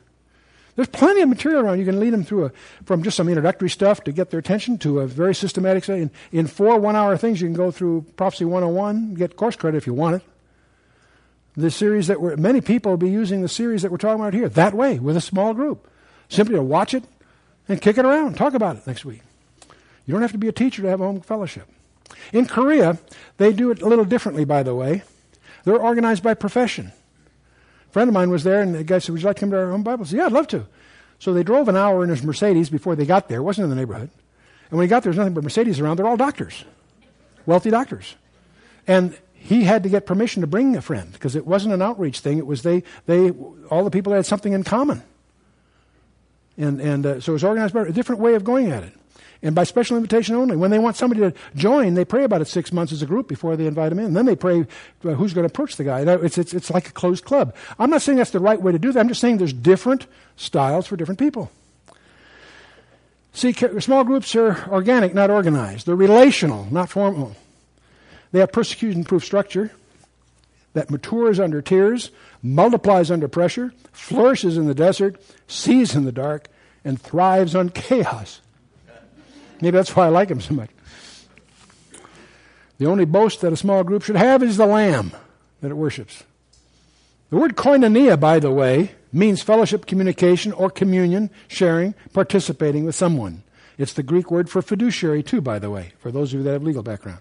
There's 0.76 0.88
plenty 0.88 1.22
of 1.22 1.30
material 1.30 1.62
around. 1.62 1.80
You 1.80 1.86
can 1.86 2.00
lead 2.00 2.12
them 2.12 2.24
through 2.24 2.46
a, 2.46 2.52
from 2.86 3.04
just 3.04 3.18
some 3.18 3.28
introductory 3.28 3.70
stuff 3.70 4.04
to 4.06 4.12
get 4.12 4.30
their 4.30 4.40
attention 4.40 4.78
to 4.80 5.00
a 5.00 5.08
very 5.08 5.36
systematic 5.36 5.84
study. 5.84 6.04
In, 6.04 6.12
in 6.32 6.48
four 6.48 6.80
one-hour 6.80 7.18
things, 7.18 7.42
you 7.42 7.48
can 7.48 7.56
go 7.56 7.72
through 7.72 8.06
Prophecy 8.16 8.46
101, 8.46 9.16
get 9.16 9.36
course 9.36 9.56
credit 9.56 9.78
if 9.78 9.88
you 9.88 9.94
want 9.94 10.18
it. 10.18 10.22
The 11.58 11.72
series 11.72 12.08
that 12.08 12.22
we're, 12.22 12.38
many 12.38 12.62
people 12.62 12.92
will 12.92 12.98
be 12.98 13.10
using 13.10 13.42
the 13.42 13.50
series 13.50 13.82
that 13.82 13.92
we're 13.92 13.98
talking 13.98 14.22
about 14.22 14.34
here 14.34 14.48
that 14.48 14.74
way 14.74 15.00
with 15.00 15.18
a 15.18 15.22
small 15.22 15.54
group. 15.54 15.90
Simply 16.30 16.56
to 16.56 16.62
watch 16.62 16.94
it, 16.94 17.04
and 17.70 17.80
kick 17.82 17.98
it 17.98 18.04
around. 18.04 18.36
Talk 18.36 18.56
about 18.56 18.78
it 18.78 18.88
next 18.88 19.06
week. 19.06 19.22
You 20.06 20.14
don't 20.14 20.24
have 20.24 20.32
to 20.32 20.38
be 20.38 20.48
a 20.48 20.52
teacher 20.52 20.82
to 20.82 20.90
have 20.90 21.00
a 21.00 21.06
home 21.06 21.22
fellowship. 21.22 21.68
In 22.34 22.46
Korea, 22.46 22.98
they 23.38 23.54
do 23.54 23.72
it 23.72 23.82
a 23.82 23.88
little 23.88 24.06
differently, 24.06 24.46
by 24.46 24.64
the 24.64 24.76
way. 24.76 25.04
They're 25.64 25.80
organized 25.80 26.24
by 26.24 26.34
profession. 26.34 26.92
A 27.90 27.92
friend 27.92 28.08
of 28.08 28.14
mine 28.14 28.30
was 28.30 28.44
there, 28.44 28.62
and 28.62 28.76
the 28.76 28.84
guy 28.84 29.00
said, 29.00 29.14
Would 29.14 29.22
you 29.22 29.28
like 29.28 29.38
to 29.38 29.40
come 29.40 29.52
to 29.52 29.58
our 29.58 29.72
home 29.72 29.84
Bible? 29.84 30.06
I 30.06 30.08
said, 30.10 30.18
Yeah, 30.18 30.26
I'd 30.26 30.32
love 30.32 30.48
to. 30.50 30.66
So 31.20 31.34
they 31.34 31.44
drove 31.44 31.68
an 31.68 31.76
hour 31.76 32.04
in 32.04 32.10
his 32.10 32.24
Mercedes 32.24 32.70
before 32.70 32.96
they 32.96 33.06
got 33.06 33.28
there. 33.28 33.40
It 33.40 33.44
wasn't 33.44 33.66
in 33.66 33.70
the 33.70 33.76
neighborhood. 33.76 34.10
And 34.70 34.78
when 34.78 34.86
he 34.86 34.90
got 34.90 35.04
there, 35.04 35.12
there's 35.12 35.18
nothing 35.18 35.34
but 35.34 35.44
Mercedes 35.44 35.80
around. 35.80 35.98
They're 35.98 36.08
all 36.08 36.18
doctors, 36.18 36.64
wealthy 37.46 37.72
doctors. 37.72 38.16
And 38.88 39.18
he 39.34 39.64
had 39.64 39.84
to 39.84 39.90
get 39.90 40.06
permission 40.06 40.42
to 40.42 40.48
bring 40.48 40.76
a 40.76 40.82
friend 40.82 41.12
because 41.12 41.36
it 41.36 41.46
wasn't 41.46 41.74
an 41.74 41.82
outreach 41.82 42.20
thing. 42.20 42.38
It 42.38 42.46
was 42.46 42.62
they, 42.62 42.84
they, 43.06 43.32
all 43.70 43.84
the 43.84 43.92
people 43.92 44.14
had 44.14 44.26
something 44.26 44.54
in 44.54 44.64
common. 44.64 45.02
And, 46.58 46.80
and 46.82 47.06
uh, 47.06 47.20
so 47.22 47.32
it 47.32 47.34
was 47.34 47.44
organized 47.44 47.74
by 47.74 47.84
a 47.84 47.92
different 47.92 48.22
way 48.22 48.36
of 48.36 48.44
going 48.44 48.72
at 48.72 48.84
it. 48.84 48.94
And 49.42 49.56
by 49.56 49.64
special 49.64 49.96
invitation 49.96 50.36
only. 50.36 50.58
When 50.58 50.70
they 50.70 50.80
want 50.80 50.98
somebody 50.98 51.22
to 51.22 51.34
join, 51.56 51.94
they 51.94 52.04
pray 52.04 52.26
about 52.26 52.42
it 52.42 52.48
six 52.50 52.74
months 52.74 52.92
as 52.92 53.02
a 53.02 53.06
group 53.06 53.30
before 53.30 53.56
they 53.56 53.68
invite 53.68 53.90
them 53.90 54.00
in. 54.00 54.14
Then 54.14 54.26
they 54.26 54.36
pray 54.36 54.68
uh, 55.06 55.12
who's 55.12 55.34
going 55.34 55.48
to 55.48 55.52
approach 55.52 55.78
the 55.78 55.86
guy. 55.86 56.02
It's, 56.02 56.38
it's, 56.38 56.54
it's 56.54 56.70
like 56.70 56.90
a 56.90 56.92
closed 56.92 57.24
club. 57.24 57.56
I'm 57.78 57.90
not 57.90 58.02
saying 58.02 58.18
that's 58.18 58.32
the 58.32 58.40
right 58.40 58.62
way 58.62 58.74
to 58.74 58.80
do 58.80 58.92
that. 58.92 59.00
I'm 59.00 59.08
just 59.08 59.22
saying 59.22 59.38
there's 59.38 59.54
different 59.54 60.08
styles 60.36 60.88
for 60.88 60.98
different 60.98 61.20
people. 61.20 61.52
See, 63.32 63.54
small 63.54 64.04
groups 64.04 64.36
are 64.36 64.68
organic, 64.70 65.14
not 65.14 65.30
organized. 65.30 65.86
They're 65.86 65.96
relational, 65.96 66.68
not 66.72 66.90
formal. 66.90 67.36
They 68.32 68.40
have 68.40 68.52
persecution 68.52 69.06
proof 69.06 69.24
structure 69.24 69.72
that 70.74 70.92
matures 70.92 71.40
under 71.40 71.62
tears, 71.62 72.12
multiplies 72.44 73.10
under 73.10 73.28
pressure, 73.28 73.74
flourishes 73.92 74.58
in 74.58 74.68
the 74.68 74.76
desert, 74.76 75.22
sees 75.48 75.96
in 75.96 76.04
the 76.04 76.12
dark, 76.12 76.48
and 76.84 77.02
thrives 77.02 77.56
on 77.56 77.70
chaos. 77.70 78.42
Maybe 79.62 79.76
that's 79.76 79.96
why 79.96 80.06
I 80.06 80.10
like 80.10 80.30
him 80.30 80.42
so 80.42 80.54
much. 80.54 80.70
The 82.78 82.86
only 82.86 83.06
boast 83.06 83.42
that 83.42 83.52
a 83.52 83.58
small 83.58 83.84
group 83.84 84.04
should 84.04 84.16
have 84.16 84.42
is 84.42 84.58
the 84.58 84.66
lamb 84.66 85.12
that 85.62 85.72
it 85.72 85.76
worships. 85.76 86.24
The 87.30 87.36
word 87.36 87.56
koinonia, 87.56 88.20
by 88.20 88.40
the 88.40 88.52
way, 88.52 88.96
means 89.12 89.42
fellowship, 89.42 89.86
communication, 89.86 90.54
or 90.54 90.70
communion, 90.70 91.30
sharing, 91.48 91.94
participating 92.14 92.86
with 92.86 92.96
someone. 92.96 93.44
It's 93.78 93.94
the 93.94 94.04
Greek 94.04 94.32
word 94.32 94.50
for 94.50 94.62
fiduciary, 94.62 95.24
too, 95.24 95.42
by 95.42 95.60
the 95.60 95.70
way, 95.70 95.94
for 96.00 96.12
those 96.12 96.34
of 96.34 96.40
you 96.40 96.44
that 96.44 96.54
have 96.54 96.64
legal 96.64 96.84
background. 96.84 97.20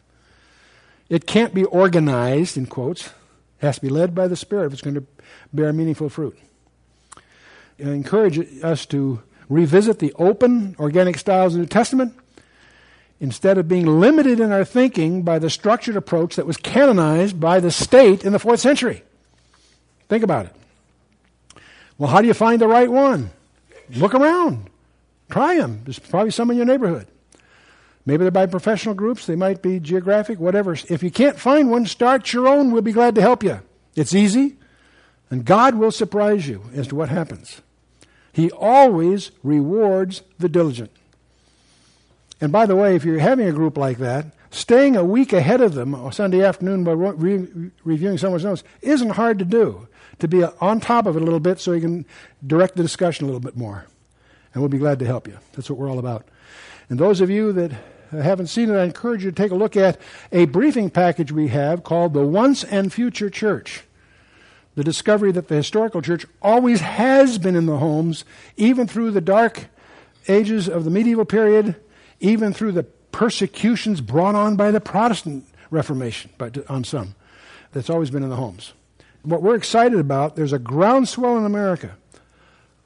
It 1.08 1.26
can't 1.26 1.54
be 1.54 1.64
organized, 1.64 2.56
in 2.56 2.66
quotes, 2.66 3.06
it 3.06 3.12
has 3.58 3.76
to 3.76 3.82
be 3.82 3.88
led 3.88 4.14
by 4.14 4.28
the 4.28 4.36
Spirit 4.36 4.66
if 4.66 4.72
it's 4.74 4.82
going 4.82 4.94
to 4.94 5.04
bear 5.52 5.72
meaningful 5.72 6.08
fruit. 6.08 6.38
I 7.80 7.90
encourage 7.90 8.38
us 8.62 8.86
to 8.86 9.22
revisit 9.48 9.98
the 9.98 10.12
open, 10.18 10.76
organic 10.78 11.18
styles 11.18 11.54
of 11.54 11.58
the 11.58 11.62
New 11.64 11.68
Testament 11.68 12.14
instead 13.20 13.58
of 13.58 13.68
being 13.68 13.86
limited 13.86 14.40
in 14.40 14.52
our 14.52 14.64
thinking 14.64 15.22
by 15.22 15.38
the 15.38 15.50
structured 15.50 15.96
approach 15.96 16.36
that 16.36 16.46
was 16.46 16.56
canonized 16.56 17.40
by 17.40 17.60
the 17.60 17.70
state 17.70 18.24
in 18.24 18.32
the 18.32 18.38
fourth 18.38 18.60
century. 18.60 19.02
Think 20.08 20.22
about 20.22 20.46
it. 20.46 20.54
Well, 21.98 22.10
how 22.10 22.20
do 22.20 22.28
you 22.28 22.34
find 22.34 22.60
the 22.60 22.68
right 22.68 22.90
one? 22.90 23.30
Look 23.90 24.14
around. 24.14 24.70
Try 25.30 25.56
them. 25.56 25.82
There's 25.84 25.98
probably 25.98 26.30
some 26.30 26.50
in 26.50 26.56
your 26.56 26.66
neighborhood. 26.66 27.06
Maybe 28.06 28.24
they're 28.24 28.30
by 28.30 28.46
professional 28.46 28.94
groups, 28.94 29.26
they 29.26 29.36
might 29.36 29.60
be 29.60 29.78
geographic, 29.80 30.40
whatever. 30.40 30.72
If 30.88 31.02
you 31.02 31.10
can't 31.10 31.38
find 31.38 31.70
one, 31.70 31.84
start 31.84 32.32
your 32.32 32.48
own. 32.48 32.70
We'll 32.70 32.80
be 32.80 32.92
glad 32.92 33.14
to 33.16 33.20
help 33.20 33.42
you. 33.42 33.60
It's 33.94 34.14
easy, 34.14 34.56
and 35.28 35.44
God 35.44 35.74
will 35.74 35.90
surprise 35.90 36.48
you 36.48 36.62
as 36.74 36.86
to 36.88 36.94
what 36.94 37.10
happens. 37.10 37.60
He 38.32 38.50
always 38.50 39.30
rewards 39.42 40.22
the 40.38 40.48
diligent. 40.48 40.90
And 42.40 42.52
by 42.52 42.66
the 42.66 42.76
way, 42.76 42.94
if 42.94 43.04
you're 43.04 43.18
having 43.18 43.48
a 43.48 43.52
group 43.52 43.76
like 43.76 43.98
that, 43.98 44.26
staying 44.50 44.96
a 44.96 45.04
week 45.04 45.32
ahead 45.32 45.60
of 45.60 45.74
them 45.74 45.94
on 45.94 46.12
Sunday 46.12 46.42
afternoon 46.42 46.84
by 46.84 46.92
re- 46.92 47.70
reviewing 47.84 48.18
someone's 48.18 48.44
notes 48.44 48.64
isn't 48.80 49.10
hard 49.10 49.38
to 49.40 49.44
do. 49.44 49.88
To 50.20 50.28
be 50.28 50.42
on 50.42 50.80
top 50.80 51.06
of 51.06 51.16
it 51.16 51.22
a 51.22 51.24
little 51.24 51.40
bit 51.40 51.60
so 51.60 51.72
you 51.72 51.80
can 51.80 52.06
direct 52.44 52.76
the 52.76 52.82
discussion 52.82 53.24
a 53.24 53.26
little 53.26 53.40
bit 53.40 53.56
more. 53.56 53.86
And 54.52 54.62
we'll 54.62 54.68
be 54.68 54.78
glad 54.78 54.98
to 55.00 55.06
help 55.06 55.28
you. 55.28 55.38
That's 55.52 55.70
what 55.70 55.78
we're 55.78 55.90
all 55.90 55.98
about. 55.98 56.26
And 56.88 56.98
those 56.98 57.20
of 57.20 57.30
you 57.30 57.52
that 57.52 57.72
haven't 58.10 58.48
seen 58.48 58.70
it, 58.70 58.76
I 58.76 58.84
encourage 58.84 59.24
you 59.24 59.30
to 59.30 59.36
take 59.36 59.52
a 59.52 59.56
look 59.56 59.76
at 59.76 60.00
a 60.32 60.46
briefing 60.46 60.90
package 60.90 61.30
we 61.30 61.48
have 61.48 61.84
called 61.84 62.14
The 62.14 62.26
Once 62.26 62.64
and 62.64 62.92
Future 62.92 63.30
Church. 63.30 63.84
The 64.74 64.84
discovery 64.84 65.32
that 65.32 65.48
the 65.48 65.56
historical 65.56 66.02
church 66.02 66.24
always 66.40 66.80
has 66.80 67.38
been 67.38 67.56
in 67.56 67.66
the 67.66 67.78
homes, 67.78 68.24
even 68.56 68.86
through 68.86 69.10
the 69.10 69.20
dark 69.20 69.66
ages 70.28 70.68
of 70.68 70.84
the 70.84 70.90
medieval 70.90 71.24
period, 71.24 71.76
even 72.20 72.52
through 72.52 72.72
the 72.72 72.84
persecutions 73.12 74.00
brought 74.00 74.34
on 74.34 74.56
by 74.56 74.70
the 74.70 74.80
Protestant 74.80 75.46
Reformation 75.70 76.30
but 76.38 76.68
on 76.70 76.84
some. 76.84 77.14
That's 77.72 77.90
always 77.90 78.10
been 78.10 78.22
in 78.22 78.30
the 78.30 78.36
homes. 78.36 78.72
What 79.22 79.42
we're 79.42 79.56
excited 79.56 79.98
about, 79.98 80.36
there's 80.36 80.52
a 80.52 80.58
groundswell 80.58 81.36
in 81.36 81.44
America 81.44 81.96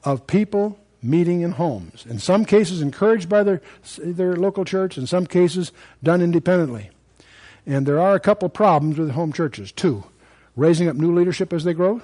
of 0.03 0.27
people 0.27 0.79
meeting 1.01 1.41
in 1.41 1.51
homes. 1.51 2.05
In 2.09 2.19
some 2.19 2.45
cases, 2.45 2.81
encouraged 2.81 3.29
by 3.29 3.43
their, 3.43 3.61
their 3.97 4.35
local 4.35 4.65
church, 4.65 4.97
in 4.97 5.05
some 5.05 5.25
cases, 5.25 5.71
done 6.01 6.21
independently. 6.21 6.89
And 7.65 7.85
there 7.85 7.99
are 7.99 8.15
a 8.15 8.19
couple 8.19 8.49
problems 8.49 8.97
with 8.97 9.11
home 9.11 9.33
churches. 9.33 9.71
Two, 9.71 10.05
raising 10.55 10.87
up 10.87 10.95
new 10.95 11.13
leadership 11.13 11.53
as 11.53 11.63
they 11.63 11.73
grow, 11.73 12.01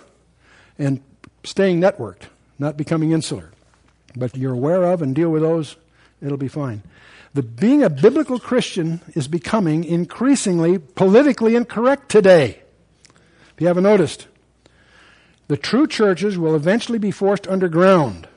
and 0.77 1.01
staying 1.43 1.79
networked, 1.81 2.23
not 2.57 2.77
becoming 2.77 3.11
insular. 3.11 3.51
But 4.15 4.35
you're 4.35 4.53
aware 4.53 4.85
of 4.85 5.01
and 5.01 5.15
deal 5.15 5.29
with 5.29 5.41
those, 5.41 5.75
it'll 6.21 6.37
be 6.37 6.47
fine. 6.47 6.83
The 7.33 7.43
being 7.43 7.83
a 7.83 7.89
biblical 7.89 8.39
Christian 8.39 9.01
is 9.15 9.27
becoming 9.27 9.83
increasingly 9.83 10.79
politically 10.79 11.55
incorrect 11.55 12.09
today. 12.09 12.61
If 13.53 13.61
you 13.61 13.67
haven't 13.67 13.83
noticed, 13.83 14.27
the 15.47 15.57
true 15.57 15.87
churches 15.87 16.37
will 16.37 16.55
eventually 16.55 16.99
be 16.99 17.11
forced 17.11 17.47
underground 17.47 18.27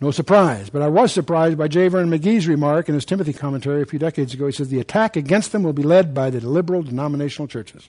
no 0.00 0.10
surprise. 0.10 0.68
But 0.68 0.82
I 0.82 0.88
was 0.88 1.12
surprised 1.12 1.56
by 1.56 1.68
J. 1.68 1.88
Vernon 1.88 2.10
McGee's 2.10 2.46
remark 2.46 2.88
in 2.88 2.94
his 2.94 3.04
Timothy 3.04 3.32
commentary 3.32 3.82
a 3.82 3.86
few 3.86 3.98
decades 3.98 4.34
ago. 4.34 4.46
He 4.46 4.52
says 4.52 4.68
the 4.68 4.80
attack 4.80 5.16
against 5.16 5.52
them 5.52 5.62
will 5.62 5.72
be 5.72 5.82
led 5.82 6.12
by 6.14 6.30
the 6.30 6.40
liberal 6.40 6.82
denominational 6.82 7.48
churches. 7.48 7.88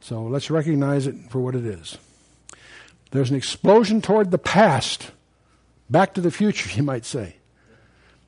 So 0.00 0.22
let's 0.22 0.50
recognize 0.50 1.06
it 1.06 1.16
for 1.30 1.40
what 1.40 1.54
it 1.54 1.66
is. 1.66 1.98
There's 3.10 3.30
an 3.30 3.36
explosion 3.36 4.00
toward 4.00 4.30
the 4.30 4.38
past, 4.38 5.10
back 5.90 6.14
to 6.14 6.20
the 6.20 6.30
future, 6.30 6.70
you 6.74 6.82
might 6.82 7.04
say. 7.04 7.36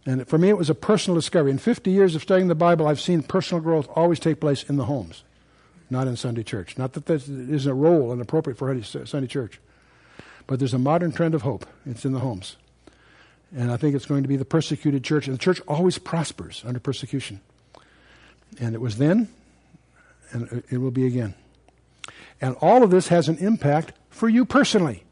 And 0.09 0.27
for 0.27 0.39
me, 0.39 0.49
it 0.49 0.57
was 0.57 0.71
a 0.71 0.75
personal 0.75 1.17
discovery. 1.17 1.51
In 1.51 1.59
50 1.59 1.91
years 1.91 2.15
of 2.15 2.23
studying 2.23 2.49
the 2.49 2.55
Bible, 2.55 2.87
I've 2.87 2.99
seen 2.99 3.23
personal 3.23 3.63
growth 3.63 3.87
always 3.95 4.19
take 4.19 4.41
place 4.41 4.63
in 4.63 4.77
the 4.77 4.87
homes, 4.87 5.23
not 5.91 6.09
in 6.09 6.17
Sunday 6.17 6.43
church. 6.43 6.79
Not 6.79 6.95
that 6.95 7.05
there 7.05 7.17
isn't 7.17 7.71
a 7.71 7.75
role 7.75 8.11
and 8.11 8.23
appropriate 8.23 8.57
for 8.57 8.83
Sunday 8.83 9.27
church. 9.27 9.61
But 10.47 10.61
there's 10.61 10.73
a 10.73 10.79
modern 10.79 11.13
trend 11.13 11.35
of 11.35 11.43
hope. 11.43 11.67
It's 11.85 12.07
in 12.07 12.13
the 12.13 12.21
homes. 12.21 12.57
And 13.55 13.71
I 13.71 13.77
think 13.77 13.95
it's 13.95 14.07
going 14.07 14.23
to 14.23 14.31
be 14.31 14.39
the 14.39 14.47
persecuted 14.47 15.05
church. 15.05 15.27
And 15.27 15.35
the 15.35 15.43
church 15.43 15.61
always 15.69 15.99
prospers 15.99 16.63
under 16.67 16.81
persecution. 16.81 17.43
And 18.59 18.75
it 18.75 18.81
was 18.81 18.97
then, 18.97 19.29
and 20.33 20.63
it 20.71 20.79
will 20.79 20.91
be 20.91 21.07
again. 21.07 21.35
And 22.41 22.57
all 22.63 22.83
of 22.83 22.89
this 22.89 23.09
has 23.09 23.29
an 23.29 23.37
impact 23.37 23.93
for 24.09 24.31
you 24.31 24.47
personally. 24.47 25.05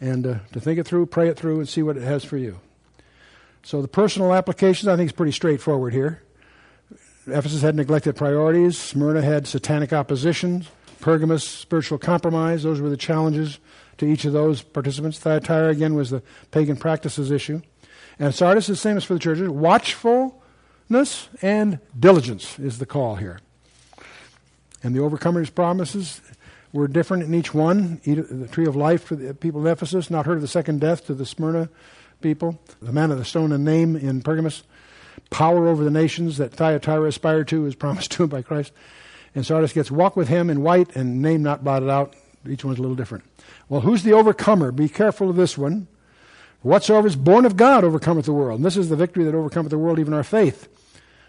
And 0.00 0.26
uh, 0.26 0.38
to 0.52 0.58
think 0.58 0.80
it 0.80 0.86
through, 0.88 1.06
pray 1.06 1.28
it 1.28 1.38
through, 1.38 1.60
and 1.60 1.68
see 1.68 1.84
what 1.84 1.96
it 1.96 2.02
has 2.02 2.24
for 2.24 2.38
you. 2.38 2.58
So 3.62 3.82
the 3.82 3.88
personal 3.88 4.32
applications, 4.32 4.88
I 4.88 4.96
think, 4.96 5.10
is 5.10 5.12
pretty 5.12 5.32
straightforward 5.32 5.92
here. 5.92 6.22
Ephesus 7.26 7.62
had 7.62 7.76
neglected 7.76 8.16
priorities. 8.16 8.78
Smyrna 8.78 9.22
had 9.22 9.46
satanic 9.46 9.92
opposition. 9.92 10.64
Pergamus, 11.00 11.46
spiritual 11.46 11.98
compromise. 11.98 12.62
Those 12.62 12.80
were 12.80 12.90
the 12.90 12.96
challenges 12.96 13.58
to 13.98 14.06
each 14.06 14.24
of 14.24 14.32
those 14.32 14.62
participants. 14.62 15.18
Thyatira, 15.18 15.68
again, 15.68 15.94
was 15.94 16.10
the 16.10 16.22
pagan 16.50 16.76
practices 16.76 17.30
issue. 17.30 17.62
And 18.18 18.34
Sardis 18.34 18.68
is 18.68 18.78
the 18.78 18.82
same 18.82 18.96
as 18.96 19.04
for 19.04 19.14
the 19.14 19.20
churches. 19.20 19.48
Watchfulness 19.48 21.28
and 21.42 21.78
diligence 21.98 22.58
is 22.58 22.78
the 22.78 22.86
call 22.86 23.16
here. 23.16 23.40
And 24.82 24.94
the 24.94 25.00
overcomer's 25.00 25.50
promises 25.50 26.20
were 26.72 26.88
different 26.88 27.22
in 27.22 27.34
each 27.34 27.52
one. 27.54 28.00
The 28.04 28.48
tree 28.50 28.66
of 28.66 28.76
life 28.76 29.04
for 29.04 29.16
the 29.16 29.34
people 29.34 29.60
of 29.60 29.66
Ephesus, 29.66 30.10
not 30.10 30.26
heard 30.26 30.36
of 30.36 30.42
the 30.42 30.48
second 30.48 30.80
death 30.80 31.06
to 31.06 31.14
the 31.14 31.26
Smyrna 31.26 31.68
people. 32.20 32.60
The 32.80 32.92
manna 32.92 33.14
the 33.14 33.24
stone 33.24 33.52
and 33.52 33.64
name 33.64 33.96
in 33.96 34.22
Pergamus, 34.22 34.62
Power 35.30 35.68
over 35.68 35.84
the 35.84 35.90
nations 35.90 36.38
that 36.38 36.52
Thyatira 36.52 37.06
aspired 37.06 37.48
to 37.48 37.66
is 37.66 37.74
promised 37.74 38.10
to 38.12 38.24
him 38.24 38.28
by 38.28 38.42
Christ. 38.42 38.72
And 39.34 39.46
Sardis 39.46 39.72
gets 39.72 39.90
walk 39.90 40.16
with 40.16 40.28
him 40.28 40.50
in 40.50 40.62
white 40.62 40.96
and 40.96 41.22
name 41.22 41.42
not 41.42 41.62
blotted 41.62 41.88
out. 41.88 42.14
Each 42.48 42.64
one's 42.64 42.78
a 42.78 42.82
little 42.82 42.96
different. 42.96 43.24
Well, 43.68 43.82
who's 43.82 44.02
the 44.02 44.12
overcomer? 44.12 44.72
Be 44.72 44.88
careful 44.88 45.30
of 45.30 45.36
this 45.36 45.56
one. 45.56 45.86
Whatsoever 46.62 47.06
is 47.06 47.16
born 47.16 47.46
of 47.46 47.56
God 47.56 47.84
overcometh 47.84 48.24
the 48.24 48.32
world. 48.32 48.58
And 48.58 48.66
this 48.66 48.76
is 48.76 48.88
the 48.88 48.96
victory 48.96 49.24
that 49.24 49.34
overcometh 49.34 49.70
the 49.70 49.78
world, 49.78 49.98
even 49.98 50.12
our 50.12 50.24
faith. 50.24 50.68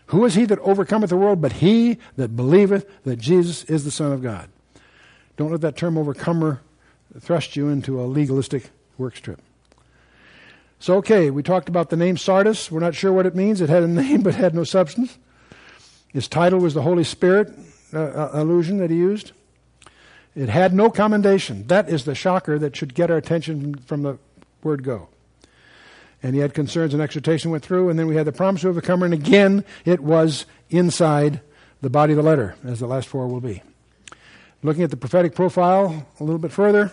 Who 0.07 0.25
is 0.25 0.35
he 0.35 0.45
that 0.45 0.59
overcometh 0.59 1.09
the 1.09 1.17
world 1.17 1.41
but 1.41 1.53
he 1.53 1.99
that 2.17 2.35
believeth 2.35 3.03
that 3.03 3.17
Jesus 3.17 3.63
is 3.65 3.85
the 3.85 3.91
Son 3.91 4.11
of 4.11 4.23
God? 4.23 4.49
Don't 5.37 5.51
let 5.51 5.61
that 5.61 5.77
term 5.77 5.97
overcomer 5.97 6.61
thrust 7.19 7.55
you 7.55 7.69
into 7.69 8.01
a 8.01 8.03
legalistic 8.03 8.71
work 8.97 9.15
strip. 9.15 9.41
So, 10.81 10.97
okay, 10.97 11.29
we 11.29 11.43
talked 11.43 11.69
about 11.69 11.89
the 11.89 11.95
name 11.95 12.17
Sardis. 12.17 12.69
We're 12.69 12.81
not 12.81 12.95
sure 12.95 13.13
what 13.13 13.25
it 13.25 13.35
means. 13.35 13.61
It 13.61 13.69
had 13.69 13.83
a 13.83 13.87
name 13.87 14.21
but 14.23 14.35
had 14.35 14.53
no 14.53 14.65
substance. 14.65 15.17
His 16.09 16.27
title 16.27 16.59
was 16.59 16.73
the 16.73 16.81
Holy 16.81 17.05
Spirit 17.05 17.53
uh, 17.93 17.99
uh 17.99 18.29
allusion 18.33 18.79
that 18.79 18.89
he 18.89 18.97
used. 18.97 19.31
It 20.35 20.49
had 20.49 20.73
no 20.73 20.89
commendation. 20.89 21.67
That 21.67 21.87
is 21.87 22.03
the 22.03 22.15
shocker 22.15 22.59
that 22.59 22.75
should 22.75 22.93
get 22.93 23.09
our 23.09 23.17
attention 23.17 23.75
from 23.75 24.01
the 24.01 24.17
word 24.63 24.83
go 24.83 25.07
and 26.23 26.35
he 26.35 26.41
had 26.41 26.53
concerns 26.53 26.93
and 26.93 27.01
exhortation 27.01 27.51
went 27.51 27.63
through, 27.63 27.89
and 27.89 27.97
then 27.97 28.07
we 28.07 28.15
had 28.15 28.27
the 28.27 28.31
promise 28.31 28.63
of 28.63 28.71
overcomer, 28.71 29.05
and 29.05 29.13
again 29.13 29.65
it 29.85 29.99
was 29.99 30.45
inside 30.69 31.41
the 31.81 31.89
body 31.89 32.13
of 32.13 32.17
the 32.17 32.23
letter, 32.23 32.55
as 32.63 32.79
the 32.79 32.87
last 32.87 33.07
four 33.07 33.27
will 33.27 33.41
be. 33.41 33.63
Looking 34.61 34.83
at 34.83 34.91
the 34.91 34.97
prophetic 34.97 35.33
profile 35.33 36.07
a 36.19 36.23
little 36.23 36.39
bit 36.39 36.51
further, 36.51 36.91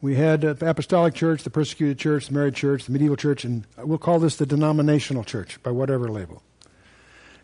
we 0.00 0.14
had 0.14 0.44
uh, 0.44 0.52
the 0.52 0.68
apostolic 0.68 1.14
church, 1.14 1.42
the 1.42 1.50
persecuted 1.50 1.98
church, 1.98 2.26
the 2.26 2.34
married 2.34 2.54
church, 2.54 2.84
the 2.84 2.92
medieval 2.92 3.16
church, 3.16 3.44
and 3.44 3.66
we'll 3.78 3.98
call 3.98 4.18
this 4.18 4.36
the 4.36 4.46
denominational 4.46 5.24
church 5.24 5.62
by 5.62 5.70
whatever 5.70 6.08
label. 6.08 6.42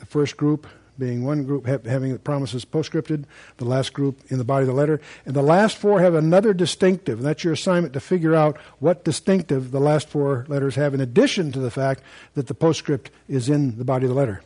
The 0.01 0.07
first 0.07 0.37
group 0.37 0.67
being 0.99 1.25
one 1.25 1.45
group 1.45 1.67
having 1.67 2.13
the 2.13 2.19
promises 2.19 2.65
postscripted, 2.65 3.25
the 3.57 3.65
last 3.65 3.93
group 3.93 4.21
in 4.29 4.39
the 4.39 4.45
body 4.45 4.63
of 4.63 4.69
the 4.69 4.75
letter. 4.75 5.01
And 5.25 5.35
the 5.35 5.43
last 5.43 5.77
four 5.77 6.01
have 6.01 6.15
another 6.15 6.53
distinctive, 6.53 7.19
and 7.19 7.27
that's 7.27 7.45
your 7.45 7.55
assignment 7.55 7.95
to 7.95 8.01
figure 8.01 8.35
out 8.35 8.59
what 8.79 9.05
distinctive 9.05 9.71
the 9.71 9.81
last 9.81 10.09
four 10.09 10.45
letters 10.49 10.75
have, 10.77 10.95
in 10.95 11.01
addition 11.01 11.51
to 11.53 11.61
the 11.61 11.71
fact 11.71 12.03
that 12.35 12.47
the 12.47 12.55
postscript 12.55 13.11
is 13.29 13.49
in 13.49 13.79
the 13.79 13.85
body 13.85 14.05
of 14.05 14.11
the 14.11 14.15
letter. 14.15 14.43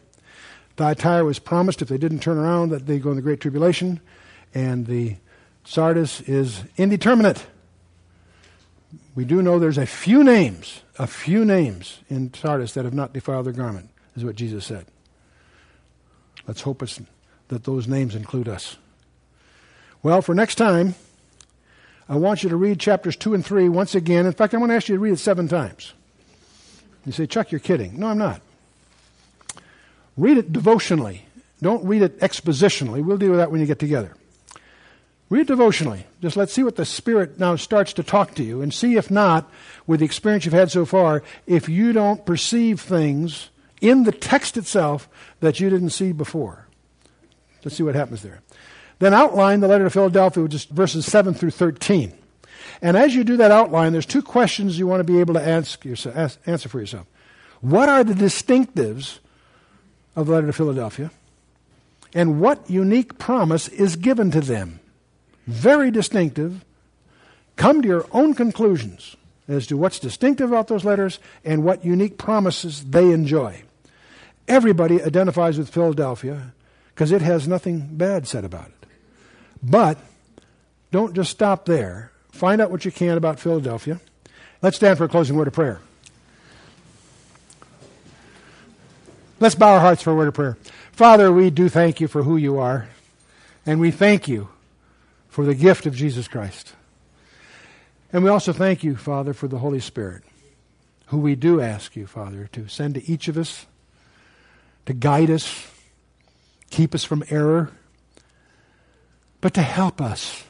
Thyatira 0.77 1.25
was 1.25 1.39
promised 1.39 1.83
if 1.83 1.89
they 1.89 1.99
didn't 1.99 2.21
turn 2.21 2.39
around 2.39 2.69
that 2.69 2.87
they'd 2.87 3.03
go 3.03 3.11
in 3.11 3.17
the 3.17 3.23
Great 3.23 3.41
Tribulation, 3.41 4.01
and 4.55 4.87
the 4.87 5.17
Sardis 5.65 6.21
is 6.23 6.63
indeterminate. 6.77 7.45
We 9.17 9.25
do 9.25 9.41
know 9.41 9.59
there's 9.59 9.79
a 9.79 9.87
few 9.87 10.23
names, 10.23 10.83
a 10.99 11.07
few 11.07 11.45
names 11.45 12.01
in 12.11 12.33
Sardis 12.35 12.75
that 12.75 12.85
have 12.85 12.95
not 12.95 13.15
defiled 13.15 13.47
their 13.47 13.55
garment, 13.55 13.89
is 14.15 14.25
what 14.25 14.37
Jesus 14.37 14.67
said. 14.67 14.87
Let's 16.47 16.61
hope 16.61 16.83
it's, 16.83 17.01
that 17.49 17.65
those 17.65 17.89
names 17.89 18.15
include 18.15 18.47
us. 18.47 18.77
Well, 20.03 20.21
for 20.21 20.35
next 20.35 20.57
time, 20.57 20.95
I 22.11 22.17
want 22.17 22.43
you 22.43 22.51
to 22.51 22.57
read 22.57 22.79
chapters 22.79 23.17
2 23.17 23.33
and 23.33 23.45
3 23.45 23.71
once 23.71 23.95
again. 23.95 24.27
In 24.27 24.33
fact, 24.33 24.53
I'm 24.53 24.61
going 24.61 24.69
to 24.69 24.77
ask 24.77 24.89
you 24.89 24.97
to 24.97 25.01
read 25.01 25.15
it 25.15 25.19
seven 25.19 25.49
times. 25.49 25.95
You 27.07 27.13
say, 27.13 27.27
Chuck, 27.27 27.51
you're 27.51 27.59
kidding. 27.59 27.99
No, 27.99 28.09
I'm 28.09 28.19
not. 28.19 28.43
Read 30.19 30.37
it 30.37 30.53
devotionally. 30.53 31.25
Don't 31.63 31.85
read 31.87 32.03
it 32.03 32.21
expositionally. 32.21 33.03
We'll 33.03 33.17
deal 33.17 33.31
with 33.31 33.39
that 33.39 33.51
when 33.51 33.61
you 33.61 33.67
get 33.67 33.79
together. 33.79 34.15
Read 35.29 35.49
devotionally. 35.49 36.07
Just 36.23 36.37
let's 36.37 36.53
see 36.53 36.63
what 36.63 36.77
the 36.77 36.85
Spirit 36.85 37.39
now 37.39 37.57
starts 37.57 37.93
to 37.95 38.03
talk 38.03 38.35
to 38.37 38.45
you 38.45 38.63
and 38.63 38.73
see 38.73 38.97
if 38.97 39.11
not, 39.11 39.51
with 39.87 40.01
the 40.01 40.07
experience 40.07 40.45
you've 40.45 40.55
had 40.55 40.71
so 40.71 40.85
far, 40.85 41.23
if 41.47 41.69
you 41.69 41.93
don't 41.93 42.25
perceive 42.25 42.81
things 42.81 43.51
in 43.81 44.05
the 44.05 44.13
text 44.13 44.57
itself 44.57 45.09
that 45.41 45.59
you 45.59 45.69
didn't 45.69 45.91
see 45.91 46.13
before. 46.13 46.67
Let's 47.65 47.77
see 47.77 47.83
what 47.83 47.97
happens 47.97 48.23
there. 48.23 48.43
Then 49.01 49.13
outline 49.13 49.61
the 49.61 49.69
letter 49.69 49.85
to 49.85 49.91
Philadelphia, 49.91 50.45
which 50.45 50.55
is 50.55 50.65
verses 50.65 51.05
7 51.07 51.35
through 51.35 51.51
13. 51.51 52.13
And 52.81 52.97
as 52.97 53.15
you 53.15 53.25
do 53.25 53.37
that 53.39 53.51
outline, 53.51 53.93
there's 53.93 54.07
two 54.07 54.23
questions 54.23 54.79
you 54.79 54.87
want 54.87 55.01
to 55.01 55.05
be 55.05 55.19
able 55.19 55.35
to 55.35 55.47
ask 55.47 55.85
yourself, 55.85 56.39
answer 56.47 56.69
for 56.69 56.81
yourself. 56.81 57.07
What 57.61 57.89
are 57.89 58.05
the 58.05 58.15
distinctives 58.15 59.19
of 60.15 60.27
the 60.27 60.33
letter 60.33 60.47
to 60.47 60.53
Philadelphia? 60.53 61.11
And 62.15 62.41
what 62.41 62.71
unique 62.71 63.19
promise 63.19 63.69
is 63.69 63.97
given 63.97 64.31
to 64.31 64.41
them? 64.41 64.81
Very 65.47 65.91
distinctive. 65.91 66.65
Come 67.57 67.83
to 67.83 67.89
your 67.89 68.07
own 68.13 68.35
conclusions 68.35 69.17
as 69.49 69.67
to 69.69 69.77
what's 69.77 69.99
distinctive 69.99 70.51
about 70.51 70.69
those 70.69 70.85
letters 70.85 71.19
and 71.45 71.65
what 71.65 71.85
unique 71.85 72.19
promises 72.19 72.85
they 72.85 73.13
enjoy. 73.13 73.63
Everybody 74.49 75.03
identifies 75.03 75.59
with 75.59 75.71
Philadelphia 75.71 76.53
because 76.95 77.13
it 77.13 77.23
has 77.23 77.47
nothing 77.47 77.89
bad 77.93 78.27
said 78.27 78.45
about 78.45 78.67
it. 78.67 78.89
But 79.63 79.99
don't 80.91 81.15
just 81.15 81.31
stop 81.31 81.65
there. 81.65 82.11
Find 82.33 82.61
out 82.61 82.71
what 82.71 82.85
you 82.85 82.91
can 82.91 83.17
about 83.17 83.41
Philadelphia. 83.41 84.01
Let's 84.63 84.77
stand 84.77 84.99
for 84.99 85.05
a 85.05 85.09
closing 85.09 85.37
word 85.37 85.49
of 85.49 85.55
prayer. 85.55 85.81
Let's 89.39 89.55
bow 89.55 89.75
our 89.75 89.81
hearts 89.81 90.03
for 90.03 90.11
a 90.11 90.15
word 90.15 90.29
of 90.29 90.35
prayer. 90.35 90.57
Father, 90.93 91.31
we 91.31 91.51
do 91.51 91.69
thank 91.69 92.01
you 92.01 92.09
for 92.09 92.23
who 92.23 92.37
you 92.37 92.59
are, 92.59 92.89
and 93.67 93.81
we 93.81 93.91
thank 93.91 94.29
you 94.29 94.49
for 95.37 95.45
the 95.45 95.55
gift 95.55 95.85
of 95.85 95.95
Jesus 95.95 96.29
Christ. 96.29 96.73
And 98.11 98.25
we 98.25 98.31
also 98.31 98.55
thank 98.55 98.83
you, 98.83 98.97
Father, 98.97 99.35
for 99.35 99.49
the 99.49 99.59
Holy 99.59 99.81
Spirit, 99.81 100.23
who 101.09 101.19
we 101.19 101.35
do 101.35 101.61
ask 101.61 101.95
you, 101.95 102.07
Father, 102.07 102.49
to 102.53 102.69
send 102.69 102.95
to 102.95 103.07
each 103.07 103.29
of 103.29 103.37
us 103.37 103.67
to 104.87 104.95
guide 104.95 105.29
us, 105.29 105.71
keep 106.71 106.95
us 106.95 107.05
from 107.05 107.23
error, 107.29 107.71
but 109.43 109.53
to 109.53 109.61
help 109.61 110.01
us 110.01 110.45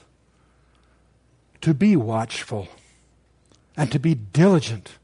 to 1.62 1.74
be 1.74 1.96
watchful 1.96 2.68
and 3.76 3.90
to 3.90 3.98
be 3.98 4.14
diligent 4.14 4.98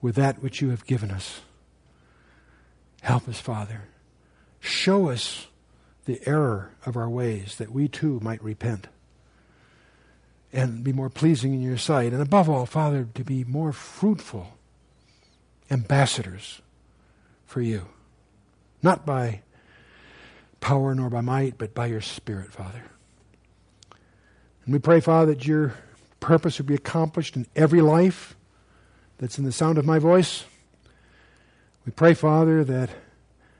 with 0.00 0.14
that 0.14 0.40
which 0.40 0.62
you 0.62 0.70
have 0.70 0.86
given 0.86 1.10
us. 1.10 1.40
Help 3.02 3.28
us, 3.28 3.40
Father. 3.40 3.88
Show 4.60 5.10
us 5.10 5.48
the 6.04 6.20
error 6.26 6.70
of 6.84 6.96
our 6.96 7.08
ways 7.08 7.56
that 7.56 7.72
we 7.72 7.88
too 7.88 8.20
might 8.22 8.42
repent 8.42 8.88
and 10.52 10.84
be 10.84 10.92
more 10.92 11.10
pleasing 11.10 11.52
in 11.52 11.62
your 11.62 11.78
sight. 11.78 12.12
And 12.12 12.22
above 12.22 12.48
all, 12.48 12.66
Father, 12.66 13.08
to 13.14 13.24
be 13.24 13.44
more 13.44 13.72
fruitful 13.72 14.56
ambassadors 15.70 16.62
for 17.46 17.60
you. 17.60 17.86
Not 18.82 19.04
by 19.04 19.40
power 20.60 20.94
nor 20.94 21.10
by 21.10 21.20
might, 21.20 21.58
but 21.58 21.74
by 21.74 21.86
your 21.86 22.00
Spirit, 22.00 22.52
Father. 22.52 22.84
And 24.64 24.72
we 24.72 24.78
pray, 24.78 25.00
Father, 25.00 25.34
that 25.34 25.46
your 25.46 25.74
purpose 26.20 26.58
would 26.58 26.66
be 26.66 26.74
accomplished 26.74 27.36
in 27.36 27.46
every 27.56 27.80
life 27.80 28.36
that's 29.18 29.38
in 29.38 29.44
the 29.44 29.52
sound 29.52 29.76
of 29.78 29.84
my 29.84 29.98
voice. 29.98 30.44
We 31.84 31.92
pray, 31.92 32.14
Father, 32.14 32.64
that 32.64 32.90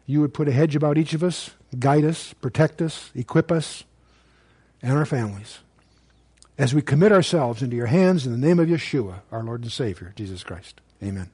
you 0.07 0.21
would 0.21 0.33
put 0.33 0.49
a 0.49 0.53
hedge 0.53 0.77
about 0.77 0.97
each 0.97 1.12
of 1.12 1.23
us, 1.23 1.51
guide 1.75 2.05
us, 2.05 2.35
protect 2.35 2.81
us, 2.83 3.11
equip 3.15 3.51
us, 3.53 3.85
and 4.83 4.93
our 4.93 5.07
families 5.07 5.59
as 6.59 6.75
we 6.75 6.83
commit 6.83 7.13
ourselves 7.13 7.63
into 7.63 7.77
your 7.77 7.87
hands 7.87 8.27
in 8.27 8.33
the 8.33 8.47
name 8.47 8.61
of 8.61 8.69
Yeshua, 8.69 9.21
our 9.33 9.43
Lord 9.43 9.63
and 9.63 9.73
Savior, 9.73 10.13
Jesus 10.17 10.43
Christ. 10.43 10.81
Amen. 11.03 11.31